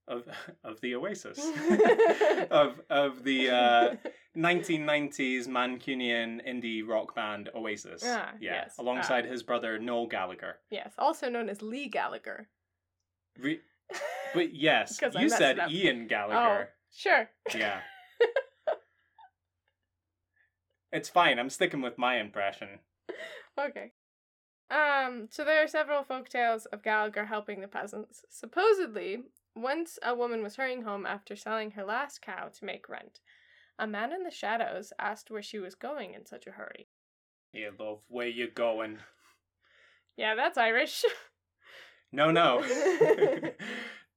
of 0.07 0.23
of 0.63 0.79
the 0.81 0.95
Oasis 0.95 1.39
of 2.51 2.81
of 2.89 3.23
the 3.23 3.49
uh, 3.49 3.95
1990s 4.38 5.47
Mancunian 5.47 6.39
indie 6.47 6.88
rock 6.88 7.15
band 7.15 7.49
Oasis. 7.55 8.03
Ah, 8.05 8.31
yeah, 8.39 8.53
yes. 8.63 8.75
alongside 8.77 9.25
his 9.25 9.43
brother 9.43 9.79
Noel 9.79 10.07
Gallagher. 10.07 10.57
yes, 10.69 10.93
also 10.97 11.29
known 11.29 11.49
as 11.49 11.61
Lee 11.61 11.88
Gallagher. 11.88 12.47
Re- 13.39 13.61
but 14.34 14.53
yes, 14.53 14.99
you 15.17 15.29
said. 15.29 15.59
Ian 15.69 16.07
Gallagher. 16.07 16.69
Sure. 16.91 17.29
Yeah. 17.55 17.81
it's 20.91 21.09
fine. 21.09 21.39
I'm 21.39 21.49
sticking 21.49 21.81
with 21.81 21.97
my 21.97 22.19
impression. 22.19 22.79
Okay. 23.59 23.91
Um, 24.69 25.27
so 25.29 25.45
there 25.45 25.63
are 25.63 25.67
several 25.67 26.03
folk 26.03 26.27
tales 26.27 26.65
of 26.67 26.84
Gallagher 26.84 27.25
helping 27.25 27.61
the 27.61 27.67
peasants. 27.67 28.23
Supposedly, 28.29 29.19
once 29.57 29.99
a 30.03 30.15
woman 30.15 30.43
was 30.43 30.55
hurrying 30.55 30.84
home 30.84 31.05
after 31.05 31.35
selling 31.35 31.71
her 31.71 31.84
last 31.84 32.21
cow 32.21 32.49
to 32.49 32.65
make 32.65 32.89
rent. 32.89 33.19
A 33.79 33.88
man 33.88 34.11
in 34.11 34.23
the 34.23 34.31
shadows 34.31 34.91
asked 34.99 35.29
where 35.29 35.43
she 35.43 35.59
was 35.59 35.75
going 35.75 36.13
in 36.13 36.25
such 36.25 36.47
a 36.47 36.51
hurry. 36.51 36.88
You 37.53 37.71
love 37.79 37.99
where 38.07 38.27
you 38.27 38.49
going. 38.49 38.99
Yeah, 40.15 40.35
that's 40.35 40.57
Irish. 40.57 41.03
No, 42.11 42.31
no. 42.31 42.61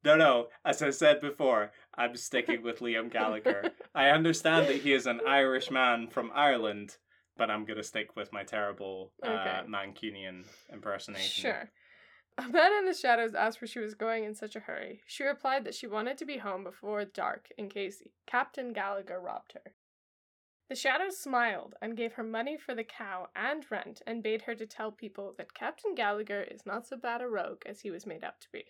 no, 0.05 0.17
no. 0.17 0.47
As 0.65 0.81
I 0.81 0.91
said 0.91 1.21
before, 1.21 1.73
I'm 1.95 2.17
sticking 2.17 2.63
with 2.63 2.79
Liam 2.79 3.13
Gallagher. 3.13 3.73
I 3.95 4.11
understand 4.11 4.69
that 4.69 4.77
he 4.77 4.93
is 4.93 5.07
an 5.07 5.21
Irish 5.27 5.71
man 5.71 6.09
from 6.09 6.31
Ireland, 6.35 6.97
but 7.37 7.51
I'm 7.51 7.65
going 7.65 7.77
to 7.79 7.83
stick 7.83 8.17
with 8.17 8.33
my 8.33 8.45
terrible 8.45 9.13
uh, 9.23 9.63
Mancunian 9.69 10.45
impersonation. 10.73 11.43
Sure. 11.51 11.71
A 12.39 12.49
man 12.49 12.73
in 12.79 12.87
the 12.87 12.95
shadows 12.95 13.35
asked 13.35 13.61
where 13.61 13.69
she 13.69 13.81
was 13.81 13.95
going 13.95 14.25
in 14.25 14.35
such 14.35 14.57
a 14.57 14.61
hurry. 14.61 15.03
She 15.07 15.25
replied 15.25 15.65
that 15.65 15.75
she 15.75 15.87
wanted 15.87 16.17
to 16.19 16.25
be 16.25 16.39
home 16.39 16.65
before 16.65 17.05
dark 17.05 17.49
in 17.59 17.69
case 17.69 18.03
Captain 18.27 18.73
Gallagher 18.73 19.21
robbed 19.21 19.53
her. 19.53 19.73
The 20.71 20.77
shadows 20.77 21.19
smiled 21.19 21.75
and 21.83 21.97
gave 21.97 22.13
her 22.13 22.23
money 22.23 22.57
for 22.57 22.77
the 22.77 22.85
cow 22.85 23.27
and 23.35 23.67
rent 23.71 24.03
and 24.07 24.23
bade 24.23 24.43
her 24.43 24.55
to 24.55 24.67
tell 24.67 24.93
people 24.93 25.35
that 25.37 25.53
Captain 25.53 25.97
Gallagher 25.97 26.43
is 26.43 26.65
not 26.65 26.87
so 26.87 26.97
bad 26.97 27.21
a 27.21 27.27
rogue 27.27 27.63
as 27.67 27.81
he 27.81 27.91
was 27.91 28.07
made 28.07 28.23
out 28.23 28.41
to 28.41 28.47
be. 28.53 28.65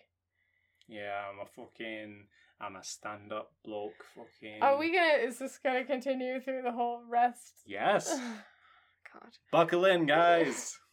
Yeah, 0.87 1.25
I'm 1.31 1.39
a 1.39 1.45
fucking. 1.45 2.25
I'm 2.59 2.75
a 2.75 2.83
stand 2.83 3.31
up 3.31 3.51
bloke. 3.63 4.03
Fucking. 4.15 4.61
Are 4.61 4.77
we 4.77 4.91
gonna. 4.91 5.23
Is 5.23 5.37
this 5.37 5.59
gonna 5.63 5.85
continue 5.85 6.41
through 6.41 6.63
the 6.63 6.71
whole 6.71 7.03
rest? 7.07 7.61
Yes. 7.67 8.09
God. 9.13 9.37
Buckle 9.51 9.85
in, 9.85 10.05
guys. 10.07 10.77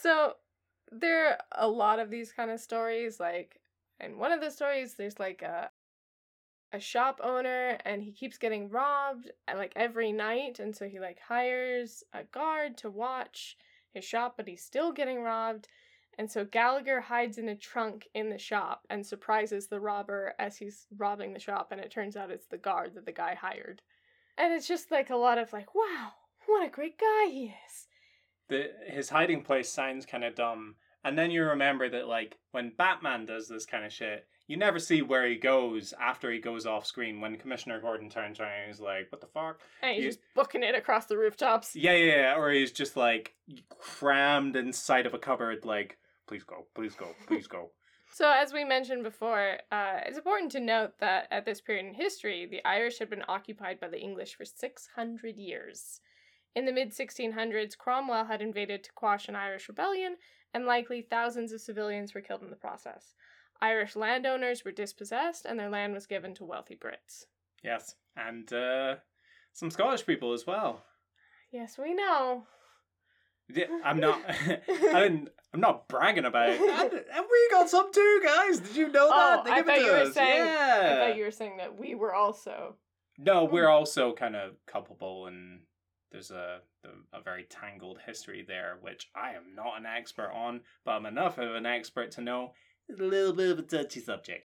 So 0.00 0.34
there 0.92 1.28
are 1.30 1.38
a 1.52 1.68
lot 1.68 1.98
of 1.98 2.10
these 2.10 2.32
kind 2.32 2.50
of 2.50 2.60
stories. 2.60 3.18
Like 3.20 3.60
in 4.00 4.18
one 4.18 4.32
of 4.32 4.40
the 4.40 4.50
stories, 4.50 4.94
there's 4.94 5.18
like 5.18 5.42
a 5.42 5.70
a 6.72 6.80
shop 6.80 7.20
owner 7.22 7.78
and 7.84 8.02
he 8.02 8.12
keeps 8.12 8.38
getting 8.38 8.70
robbed 8.70 9.30
uh, 9.46 9.56
like 9.56 9.72
every 9.76 10.12
night, 10.12 10.58
and 10.58 10.74
so 10.74 10.88
he 10.88 11.00
like 11.00 11.18
hires 11.20 12.02
a 12.12 12.24
guard 12.24 12.76
to 12.78 12.90
watch 12.90 13.56
his 13.92 14.04
shop, 14.04 14.34
but 14.36 14.48
he's 14.48 14.62
still 14.64 14.92
getting 14.92 15.22
robbed. 15.22 15.68
And 16.18 16.30
so 16.30 16.44
Gallagher 16.44 17.00
hides 17.00 17.38
in 17.38 17.48
a 17.48 17.56
trunk 17.56 18.08
in 18.14 18.28
the 18.30 18.38
shop 18.38 18.86
and 18.90 19.04
surprises 19.06 19.68
the 19.68 19.80
robber 19.80 20.34
as 20.38 20.56
he's 20.58 20.86
robbing 20.96 21.32
the 21.32 21.38
shop, 21.40 21.72
and 21.72 21.80
it 21.80 21.90
turns 21.90 22.16
out 22.16 22.30
it's 22.30 22.46
the 22.46 22.58
guard 22.58 22.94
that 22.94 23.06
the 23.06 23.12
guy 23.12 23.34
hired. 23.34 23.82
And 24.38 24.52
it's 24.52 24.68
just 24.68 24.90
like 24.90 25.10
a 25.10 25.16
lot 25.16 25.38
of 25.38 25.52
like, 25.52 25.74
wow, 25.74 26.12
what 26.46 26.64
a 26.66 26.70
great 26.70 26.98
guy 26.98 27.28
he 27.30 27.54
is. 27.66 27.86
the 28.48 28.70
his 28.86 29.08
hiding 29.10 29.42
place 29.42 29.70
sounds 29.70 30.06
kind 30.06 30.24
of 30.24 30.34
dumb 30.34 30.76
and 31.04 31.18
then 31.18 31.30
you 31.30 31.42
remember 31.44 31.88
that 31.88 32.06
like 32.08 32.36
when 32.52 32.72
batman 32.76 33.26
does 33.26 33.48
this 33.48 33.66
kind 33.66 33.84
of 33.84 33.92
shit 33.92 34.26
you 34.48 34.56
never 34.56 34.78
see 34.78 35.02
where 35.02 35.26
he 35.26 35.36
goes 35.36 35.94
after 36.00 36.30
he 36.30 36.38
goes 36.38 36.66
off 36.66 36.84
screen 36.86 37.20
when 37.20 37.36
commissioner 37.36 37.80
gordon 37.80 38.08
turns 38.10 38.38
around 38.40 38.52
and 38.52 38.66
he's 38.68 38.80
like 38.80 39.10
what 39.10 39.20
the 39.20 39.26
fuck 39.26 39.60
And 39.82 39.94
he's 39.94 40.04
You- 40.04 40.10
just 40.10 40.20
booking 40.34 40.62
it 40.62 40.74
across 40.74 41.06
the 41.06 41.16
rooftops. 41.16 41.74
yeah 41.76 41.92
yeah 41.92 42.16
yeah 42.16 42.34
or 42.36 42.50
he's 42.50 42.72
just 42.72 42.96
like 42.96 43.34
crammed 43.78 44.56
inside 44.56 45.06
of 45.06 45.14
a 45.14 45.18
cupboard 45.18 45.64
like 45.64 45.98
please 46.26 46.44
go 46.44 46.66
please 46.74 46.94
go 46.94 47.08
please 47.26 47.46
go 47.46 47.70
So, 48.14 48.30
as 48.30 48.52
we 48.52 48.62
mentioned 48.62 49.04
before, 49.04 49.56
uh, 49.72 50.00
it's 50.04 50.18
important 50.18 50.52
to 50.52 50.60
note 50.60 50.98
that 51.00 51.28
at 51.30 51.46
this 51.46 51.62
period 51.62 51.86
in 51.86 51.94
history, 51.94 52.44
the 52.44 52.62
Irish 52.62 52.98
had 52.98 53.08
been 53.08 53.22
occupied 53.26 53.80
by 53.80 53.88
the 53.88 53.98
English 53.98 54.34
for 54.34 54.44
600 54.44 55.38
years. 55.38 55.98
In 56.54 56.66
the 56.66 56.72
mid 56.74 56.90
1600s, 56.90 57.78
Cromwell 57.78 58.26
had 58.26 58.42
invaded 58.42 58.84
to 58.84 58.92
quash 58.92 59.28
an 59.28 59.34
Irish 59.34 59.66
rebellion, 59.66 60.16
and 60.54 60.66
likely 60.66 61.02
thousands 61.02 61.52
of 61.52 61.60
civilians 61.60 62.14
were 62.14 62.20
killed 62.20 62.42
in 62.42 62.50
the 62.50 62.56
process. 62.56 63.14
Irish 63.60 63.94
landowners 63.96 64.64
were 64.64 64.72
dispossessed, 64.72 65.44
and 65.44 65.58
their 65.58 65.70
land 65.70 65.92
was 65.94 66.06
given 66.06 66.34
to 66.34 66.44
wealthy 66.44 66.76
Brits. 66.76 67.26
yes 67.62 67.94
and 68.16 68.52
uh 68.52 68.96
some 69.52 69.70
scottish 69.70 70.04
people 70.06 70.32
as 70.32 70.46
well 70.46 70.82
Yes, 71.50 71.76
we 71.76 71.92
know. 71.92 72.46
I'm 73.84 74.00
not. 74.00 74.18
I 74.28 75.00
didn't. 75.00 75.28
I'm 75.52 75.60
not 75.60 75.86
bragging 75.86 76.24
about 76.24 76.48
it. 76.48 76.58
And 77.14 77.26
we 77.30 77.48
got 77.50 77.68
some 77.68 77.92
too, 77.92 78.22
guys. 78.24 78.58
Did 78.60 78.74
you 78.76 78.88
know 78.88 79.10
that? 79.10 79.40
Oh, 79.40 79.44
They 79.44 79.50
I 79.50 79.62
thought 79.62 79.74
to 79.76 79.80
you 79.82 79.92
were 79.92 79.98
us. 79.98 80.14
saying- 80.14 80.46
Yeah. 80.46 80.80
I 80.92 81.08
thought 81.08 81.16
you 81.18 81.24
were 81.24 81.30
saying 81.30 81.58
that 81.58 81.78
we 81.78 81.94
were 81.94 82.14
also. 82.14 82.76
No, 83.18 83.44
we're 83.44 83.68
also 83.68 84.14
kind 84.14 84.34
of 84.34 84.52
culpable, 84.66 85.26
and 85.26 85.60
there's 86.12 86.30
a 86.30 86.60
a 87.12 87.20
very 87.22 87.44
tangled 87.44 87.98
history 88.04 88.44
there, 88.46 88.78
which 88.80 89.10
I 89.14 89.30
am 89.30 89.54
not 89.54 89.78
an 89.78 89.86
expert 89.86 90.30
on, 90.32 90.60
but 90.84 90.92
I'm 90.92 91.06
enough 91.06 91.38
of 91.38 91.54
an 91.54 91.66
expert 91.66 92.10
to 92.12 92.20
know 92.20 92.52
it's 92.88 93.00
a 93.00 93.04
little 93.04 93.32
bit 93.32 93.50
of 93.50 93.58
a 93.58 93.62
touchy 93.62 94.00
subject. 94.00 94.46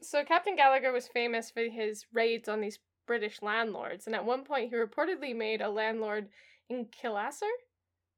So 0.00 0.24
Captain 0.24 0.56
Gallagher 0.56 0.92
was 0.92 1.08
famous 1.08 1.50
for 1.50 1.62
his 1.62 2.06
raids 2.12 2.48
on 2.48 2.60
these 2.60 2.78
British 3.06 3.42
landlords, 3.42 4.06
and 4.06 4.14
at 4.14 4.24
one 4.24 4.44
point 4.44 4.70
he 4.70 4.76
reportedly 4.76 5.34
made 5.36 5.60
a 5.60 5.68
landlord 5.68 6.28
in 6.68 6.86
Killasser. 6.86 7.50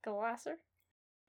Killasser. 0.07 0.57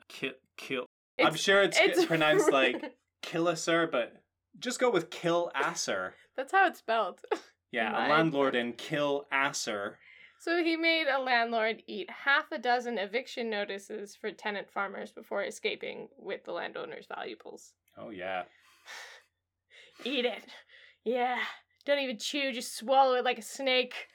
Kill, 0.08 0.34
kill. 0.58 0.86
I'm 1.24 1.36
sure 1.36 1.62
it's, 1.62 1.80
it's 1.80 2.06
pronounced 2.08 2.52
like 2.52 2.96
Killasser, 3.24 3.92
but 3.92 4.14
just 4.60 4.80
go 4.80 4.90
with 4.90 5.10
Kill 5.10 5.52
Asser. 5.56 6.14
That's 6.36 6.52
how 6.52 6.68
it's 6.68 6.80
spelled. 6.80 7.22
Yeah, 7.72 8.08
a 8.08 8.08
landlord 8.08 8.56
in 8.56 8.72
Kill 8.72 9.26
Asser. 9.34 9.98
So 10.40 10.64
he 10.64 10.76
made 10.76 11.08
a 11.08 11.22
landlord 11.22 11.82
eat 11.88 12.10
half 12.10 12.52
a 12.52 12.58
dozen 12.58 12.98
eviction 12.98 13.50
notices 13.50 14.16
for 14.16 14.32
tenant 14.32 14.70
farmers 14.70 15.12
before 15.12 15.44
escaping 15.44 16.10
with 16.18 16.44
the 16.44 16.52
landowner's 16.52 17.08
valuables. 17.08 17.74
Oh 17.98 18.10
yeah. 18.10 18.44
Eat 20.04 20.26
it. 20.26 20.46
Yeah. 21.04 21.40
Don't 21.86 22.00
even 22.00 22.18
chew, 22.18 22.52
just 22.52 22.76
swallow 22.76 23.16
it 23.16 23.26
like 23.26 23.38
a 23.40 23.44
snake. 23.44 24.08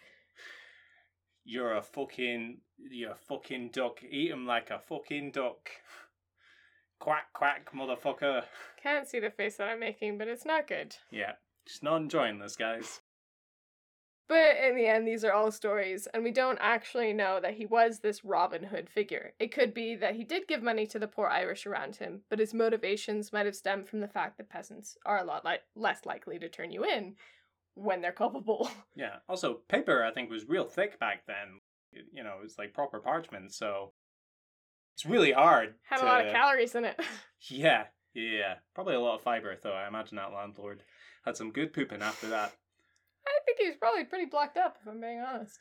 You're 1.44 1.76
a 1.76 1.82
fucking 1.82 2.58
you're 2.90 3.12
a 3.12 3.16
fucking 3.28 3.70
duck. 3.72 4.00
Eat 4.08 4.30
him 4.30 4.46
like 4.46 4.70
a 4.70 4.78
fucking 4.78 5.32
duck. 5.32 5.70
Quack 7.00 7.32
quack, 7.32 7.70
motherfucker. 7.74 8.42
Can't 8.82 9.08
see 9.08 9.20
the 9.20 9.30
face 9.30 9.56
that 9.56 9.68
I'm 9.68 9.80
making, 9.80 10.18
but 10.18 10.28
it's 10.28 10.44
not 10.44 10.68
good. 10.68 10.94
Yeah, 11.10 11.32
just 11.66 11.82
not 11.82 11.96
enjoying 11.96 12.38
this, 12.38 12.56
guys. 12.56 13.00
But 14.30 14.58
in 14.64 14.76
the 14.76 14.86
end, 14.86 15.08
these 15.08 15.24
are 15.24 15.32
all 15.32 15.50
stories, 15.50 16.06
and 16.14 16.22
we 16.22 16.30
don't 16.30 16.58
actually 16.60 17.12
know 17.12 17.40
that 17.40 17.54
he 17.54 17.66
was 17.66 17.98
this 17.98 18.24
Robin 18.24 18.62
Hood 18.62 18.88
figure. 18.88 19.32
It 19.40 19.52
could 19.52 19.74
be 19.74 19.96
that 19.96 20.14
he 20.14 20.22
did 20.22 20.46
give 20.46 20.62
money 20.62 20.86
to 20.86 21.00
the 21.00 21.08
poor 21.08 21.26
Irish 21.26 21.66
around 21.66 21.96
him, 21.96 22.20
but 22.30 22.38
his 22.38 22.54
motivations 22.54 23.32
might 23.32 23.46
have 23.46 23.56
stemmed 23.56 23.88
from 23.88 23.98
the 23.98 24.06
fact 24.06 24.36
that 24.36 24.48
peasants 24.48 24.96
are 25.04 25.18
a 25.18 25.24
lot 25.24 25.44
li- 25.44 25.56
less 25.74 26.06
likely 26.06 26.38
to 26.38 26.48
turn 26.48 26.70
you 26.70 26.84
in 26.84 27.16
when 27.74 28.00
they're 28.00 28.12
culpable. 28.12 28.70
Yeah. 28.94 29.16
Also, 29.28 29.54
paper 29.68 30.04
I 30.04 30.12
think 30.12 30.30
was 30.30 30.48
real 30.48 30.64
thick 30.64 31.00
back 31.00 31.26
then. 31.26 31.60
You 32.12 32.22
know, 32.22 32.34
it 32.38 32.42
was 32.44 32.56
like 32.56 32.72
proper 32.72 33.00
parchment, 33.00 33.52
so 33.52 33.94
it's 34.94 35.04
really 35.04 35.32
hard. 35.32 35.74
Had 35.88 36.02
a 36.02 36.04
lot 36.04 36.24
of 36.24 36.32
calories 36.32 36.76
in 36.76 36.84
it. 36.84 37.00
Yeah, 37.48 37.86
yeah, 38.14 38.22
yeah. 38.22 38.54
Probably 38.76 38.94
a 38.94 39.00
lot 39.00 39.16
of 39.16 39.22
fiber, 39.22 39.56
though. 39.60 39.72
I 39.72 39.88
imagine 39.88 40.18
that 40.18 40.32
landlord 40.32 40.84
had 41.24 41.36
some 41.36 41.50
good 41.50 41.72
pooping 41.72 42.02
after 42.02 42.28
that. 42.28 42.52
I 43.26 43.40
think 43.44 43.58
he 43.58 43.66
was 43.66 43.76
probably 43.76 44.04
pretty 44.04 44.26
blocked 44.26 44.56
up, 44.56 44.78
if 44.80 44.88
I'm 44.88 45.00
being 45.00 45.20
honest. 45.20 45.58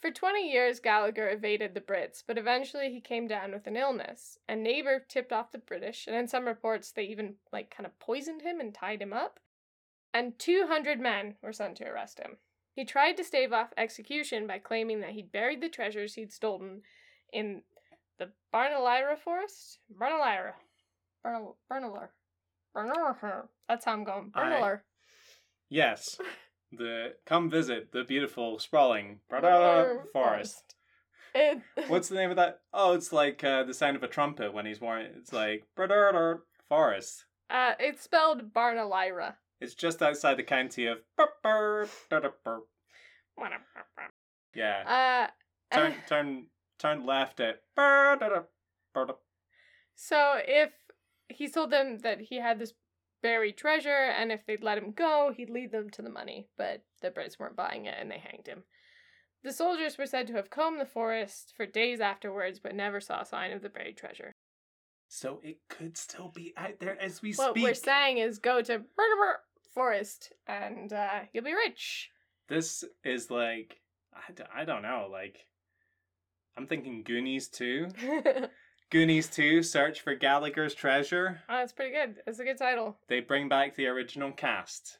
For 0.00 0.10
20 0.12 0.48
years, 0.50 0.78
Gallagher 0.78 1.28
evaded 1.28 1.74
the 1.74 1.80
Brits, 1.80 2.22
but 2.24 2.38
eventually 2.38 2.92
he 2.92 3.00
came 3.00 3.26
down 3.26 3.50
with 3.52 3.66
an 3.66 3.76
illness. 3.76 4.38
A 4.48 4.54
neighbor 4.54 5.04
tipped 5.08 5.32
off 5.32 5.50
the 5.50 5.58
British, 5.58 6.06
and 6.06 6.14
in 6.14 6.28
some 6.28 6.46
reports, 6.46 6.92
they 6.92 7.02
even, 7.04 7.34
like, 7.52 7.74
kind 7.74 7.86
of 7.86 7.98
poisoned 7.98 8.42
him 8.42 8.60
and 8.60 8.72
tied 8.72 9.02
him 9.02 9.12
up. 9.12 9.40
And 10.14 10.38
200 10.38 11.00
men 11.00 11.34
were 11.42 11.52
sent 11.52 11.76
to 11.78 11.84
arrest 11.84 12.20
him. 12.20 12.36
He 12.74 12.84
tried 12.84 13.16
to 13.16 13.24
stave 13.24 13.52
off 13.52 13.72
execution 13.76 14.46
by 14.46 14.60
claiming 14.60 15.00
that 15.00 15.10
he'd 15.10 15.32
buried 15.32 15.60
the 15.60 15.68
treasures 15.68 16.14
he'd 16.14 16.32
stolen 16.32 16.82
in 17.32 17.62
the 18.18 18.30
Barnalyra 18.54 19.18
forest? 19.18 19.80
Barnalyra. 19.92 20.52
Bernal- 21.24 21.58
Bernalur. 21.70 22.08
Bernalur. 22.74 23.48
That's 23.68 23.84
how 23.84 23.92
I'm 23.92 24.04
going. 24.04 24.30
Bernalur. 24.30 24.82
Yes, 25.68 26.18
the 26.72 27.14
come 27.26 27.50
visit 27.50 27.92
the 27.92 28.04
beautiful 28.04 28.58
sprawling 28.58 29.20
Bradala 29.30 30.10
forest. 30.12 30.74
It, 31.34 31.60
What's 31.88 32.08
the 32.08 32.14
name 32.14 32.30
of 32.30 32.36
that? 32.36 32.60
Oh, 32.72 32.94
it's 32.94 33.12
like 33.12 33.44
uh, 33.44 33.62
the 33.64 33.74
sound 33.74 33.96
of 33.96 34.02
a 34.02 34.08
trumpet 34.08 34.52
when 34.54 34.66
he's 34.66 34.80
wearing. 34.80 35.12
It's 35.16 35.32
like 35.32 35.64
Bradala 35.76 36.40
forest. 36.68 37.24
uh, 37.50 37.74
it's 37.78 38.02
spelled 38.02 38.52
Barnalyra. 38.52 39.34
It's 39.60 39.74
just 39.74 40.02
outside 40.02 40.36
the 40.36 40.42
county 40.44 40.86
of. 40.86 40.98
Yeah. 44.54 45.28
Uh, 45.70 45.76
Turn 45.76 45.94
turn 46.08 46.46
turn 46.78 47.04
left 47.04 47.40
at. 47.40 47.60
so 49.94 50.40
if 50.46 50.70
he 51.28 51.48
told 51.48 51.70
them 51.70 51.98
that 51.98 52.20
he 52.20 52.36
had 52.36 52.58
this 52.58 52.72
buried 53.22 53.56
treasure, 53.56 53.90
and 53.90 54.30
if 54.32 54.44
they'd 54.46 54.62
let 54.62 54.78
him 54.78 54.92
go, 54.92 55.32
he'd 55.36 55.50
lead 55.50 55.72
them 55.72 55.90
to 55.90 56.02
the 56.02 56.10
money. 56.10 56.48
But 56.56 56.82
the 57.02 57.10
Brits 57.10 57.38
weren't 57.38 57.56
buying 57.56 57.86
it, 57.86 57.94
and 57.98 58.10
they 58.10 58.18
hanged 58.18 58.46
him. 58.46 58.62
The 59.44 59.52
soldiers 59.52 59.96
were 59.96 60.06
said 60.06 60.26
to 60.28 60.32
have 60.34 60.50
combed 60.50 60.80
the 60.80 60.84
forest 60.86 61.52
for 61.56 61.64
days 61.66 62.00
afterwards, 62.00 62.58
but 62.58 62.74
never 62.74 63.00
saw 63.00 63.20
a 63.20 63.24
sign 63.24 63.52
of 63.52 63.62
the 63.62 63.68
buried 63.68 63.96
treasure. 63.96 64.32
So 65.08 65.40
it 65.42 65.58
could 65.68 65.96
still 65.96 66.28
be 66.34 66.52
out 66.56 66.80
there 66.80 67.00
as 67.00 67.22
we 67.22 67.32
What 67.34 67.50
speak. 67.50 67.62
we're 67.62 67.74
saying 67.74 68.18
is 68.18 68.38
go 68.38 68.60
to 68.62 68.78
Bernamer 68.80 69.34
Forest, 69.72 70.32
and 70.46 70.92
uh, 70.92 71.20
you'll 71.32 71.44
be 71.44 71.54
rich. 71.54 72.10
This 72.48 72.84
is 73.04 73.30
like 73.30 73.80
I, 74.12 74.32
d- 74.32 74.42
I 74.54 74.64
don't 74.64 74.82
know 74.82 75.08
like 75.10 75.46
I'm 76.56 76.66
thinking 76.66 77.04
Goonies 77.04 77.48
2. 77.48 77.88
oh, 78.88 78.90
Goonies 78.90 79.28
2 79.28 79.62
Search 79.62 80.00
for 80.00 80.14
Gallagher's 80.14 80.74
Treasure. 80.74 81.40
that's 81.48 81.72
pretty 81.72 81.92
good. 81.92 82.16
That's 82.24 82.38
a 82.38 82.44
good 82.44 82.58
title. 82.58 82.96
They 83.08 83.20
bring 83.20 83.48
back 83.48 83.76
the 83.76 83.86
original 83.86 84.32
cast 84.32 84.98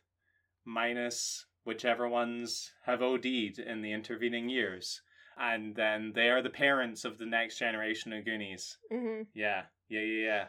minus 0.65 1.47
whichever 1.65 2.09
ones 2.09 2.73
have 2.85 3.03
OD'd 3.03 3.59
in 3.59 3.83
the 3.83 3.93
intervening 3.93 4.49
years. 4.49 5.03
And 5.41 5.75
then 5.75 6.13
they 6.15 6.31
are 6.31 6.43
the 6.43 6.51
parents 6.51 7.05
of 7.05 7.19
the 7.19 7.27
next 7.27 7.59
generation 7.59 8.13
of 8.13 8.25
Goonies. 8.25 8.77
hmm 8.91 9.23
Yeah. 9.35 9.63
Yeah, 9.89 10.01
yeah, 10.01 10.25
yeah. 10.25 10.45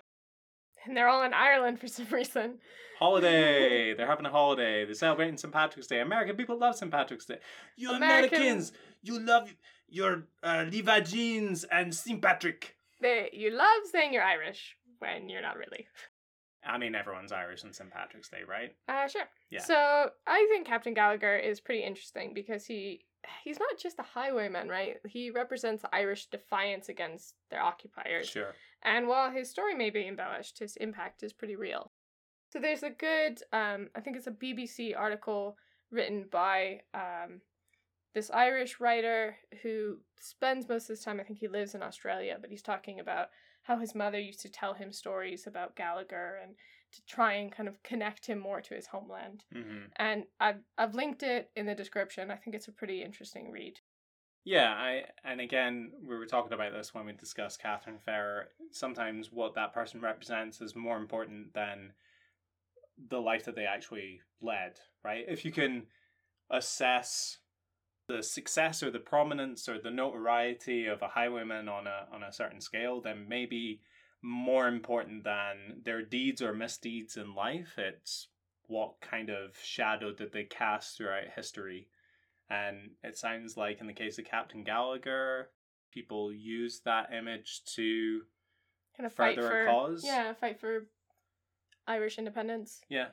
And 0.85 0.95
they're 0.97 1.07
all 1.09 1.23
in 1.23 1.33
Ireland 1.33 1.79
for 1.79 1.87
some 1.87 2.07
reason. 2.11 2.57
Holiday. 2.97 3.93
They're 3.97 4.07
having 4.07 4.25
a 4.25 4.29
holiday. 4.29 4.83
They're 4.85 4.93
celebrating 4.93 5.37
St. 5.37 5.53
Patrick's 5.53 5.87
Day. 5.87 5.99
American 6.01 6.35
people 6.37 6.57
love 6.57 6.75
St. 6.75 6.91
Patrick's 6.91 7.25
Day. 7.25 7.37
You 7.77 7.91
American- 7.91 8.37
Americans, 8.39 8.71
you 9.01 9.19
love 9.19 9.53
your 9.89 10.23
uh, 10.43 10.65
Levi 10.69 10.99
jeans 11.01 11.63
and 11.65 11.93
St. 11.93 12.21
Patrick. 12.21 12.75
They 13.01 13.29
you 13.33 13.51
love 13.51 13.81
saying 13.91 14.13
you're 14.13 14.23
Irish 14.23 14.75
when 14.99 15.29
you're 15.29 15.41
not 15.41 15.57
really. 15.57 15.87
I 16.65 16.77
mean, 16.77 16.93
everyone's 16.93 17.31
Irish 17.31 17.63
on 17.63 17.71
St. 17.71 17.89
Patrick's 17.89 18.29
Day, 18.29 18.41
right? 18.47 18.75
Uh 18.87 19.07
sure. 19.07 19.29
Yeah. 19.49 19.61
So 19.61 20.09
I 20.27 20.47
think 20.51 20.67
Captain 20.67 20.93
Gallagher 20.93 21.37
is 21.37 21.61
pretty 21.61 21.83
interesting 21.83 22.33
because 22.33 22.65
he 22.65 23.05
he's 23.43 23.59
not 23.59 23.77
just 23.77 23.99
a 23.99 24.03
highwayman, 24.03 24.69
right? 24.69 24.97
He 25.07 25.31
represents 25.31 25.83
Irish 25.91 26.27
defiance 26.27 26.89
against 26.89 27.35
their 27.49 27.61
occupiers. 27.61 28.27
Sure. 28.27 28.53
And 28.83 29.07
while 29.07 29.31
his 29.31 29.49
story 29.49 29.75
may 29.75 29.89
be 29.89 30.07
embellished, 30.07 30.59
his 30.59 30.75
impact 30.77 31.23
is 31.23 31.33
pretty 31.33 31.55
real. 31.55 31.91
So 32.51 32.59
there's 32.59 32.83
a 32.83 32.89
good, 32.89 33.41
um, 33.53 33.89
I 33.95 34.01
think 34.01 34.17
it's 34.17 34.27
a 34.27 34.31
BBC 34.31 34.97
article 34.97 35.57
written 35.91 36.25
by 36.31 36.81
um, 36.93 37.41
this 38.13 38.31
Irish 38.31 38.79
writer 38.79 39.37
who 39.61 39.99
spends 40.19 40.67
most 40.67 40.83
of 40.85 40.89
his 40.89 41.01
time, 41.01 41.19
I 41.19 41.23
think 41.23 41.39
he 41.39 41.47
lives 41.47 41.75
in 41.75 41.83
Australia, 41.83 42.37
but 42.39 42.49
he's 42.49 42.61
talking 42.61 42.99
about 42.99 43.29
how 43.63 43.77
his 43.77 43.93
mother 43.93 44.19
used 44.19 44.41
to 44.41 44.49
tell 44.49 44.73
him 44.73 44.91
stories 44.91 45.45
about 45.45 45.75
Gallagher 45.75 46.39
and 46.41 46.55
to 46.91 47.05
try 47.05 47.33
and 47.33 47.51
kind 47.51 47.69
of 47.69 47.81
connect 47.83 48.25
him 48.25 48.39
more 48.39 48.61
to 48.61 48.73
his 48.73 48.87
homeland. 48.87 49.43
hmm 49.53 49.85
And 49.97 50.23
I've, 50.39 50.61
I've 50.77 50.95
linked 50.95 51.23
it 51.23 51.51
in 51.55 51.65
the 51.65 51.75
description. 51.75 52.31
I 52.31 52.35
think 52.35 52.55
it's 52.55 52.67
a 52.67 52.71
pretty 52.71 53.03
interesting 53.03 53.51
read. 53.51 53.79
Yeah, 54.45 54.71
I 54.71 55.03
and 55.23 55.41
again 55.41 55.91
we 56.01 56.17
were 56.17 56.25
talking 56.25 56.53
about 56.53 56.73
this 56.73 56.93
when 56.93 57.05
we 57.05 57.11
discussed 57.13 57.61
Catherine 57.61 57.99
Ferrer. 57.99 58.47
Sometimes 58.71 59.31
what 59.31 59.53
that 59.55 59.73
person 59.73 60.01
represents 60.01 60.61
is 60.61 60.75
more 60.75 60.97
important 60.97 61.53
than 61.53 61.93
the 63.09 63.21
life 63.21 63.45
that 63.45 63.55
they 63.55 63.65
actually 63.65 64.21
led, 64.41 64.79
right? 65.03 65.25
If 65.27 65.45
you 65.45 65.51
can 65.51 65.85
assess 66.49 67.37
the 68.09 68.23
success 68.23 68.81
or 68.83 68.89
the 68.91 68.99
prominence 68.99 69.69
or 69.69 69.79
the 69.79 69.91
notoriety 69.91 70.87
of 70.87 71.01
a 71.01 71.07
highwayman 71.07 71.69
on 71.69 71.87
a 71.87 72.07
on 72.11 72.23
a 72.23 72.33
certain 72.33 72.59
scale, 72.59 72.99
then 72.99 73.27
maybe 73.29 73.81
more 74.21 74.67
important 74.67 75.23
than 75.23 75.81
their 75.85 76.01
deeds 76.01 76.41
or 76.41 76.53
misdeeds 76.53 77.15
in 77.15 77.33
life, 77.33 77.75
it's 77.77 78.27
what 78.67 78.99
kind 78.99 79.29
of 79.29 79.57
shadow 79.63 80.11
did 80.11 80.33
they 80.33 80.43
cast 80.43 80.97
throughout 80.97 81.23
history. 81.35 81.87
And 82.49 82.91
it 83.03 83.17
sounds 83.17 83.55
like 83.55 83.79
in 83.79 83.87
the 83.87 83.93
case 83.93 84.17
of 84.17 84.25
Captain 84.25 84.63
Gallagher, 84.63 85.51
people 85.93 86.33
use 86.33 86.81
that 86.83 87.13
image 87.13 87.61
to 87.75 88.21
Kind 88.97 89.05
of 89.05 89.13
fight 89.13 89.35
Further 89.35 89.47
for 89.47 89.61
a 89.61 89.65
cause? 89.67 90.03
Yeah, 90.03 90.33
fight 90.33 90.59
for 90.59 90.87
Irish 91.87 92.17
independence. 92.17 92.81
yeah. 92.89 93.09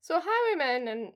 So 0.00 0.20
highwaymen 0.22 0.88
and 0.88 1.12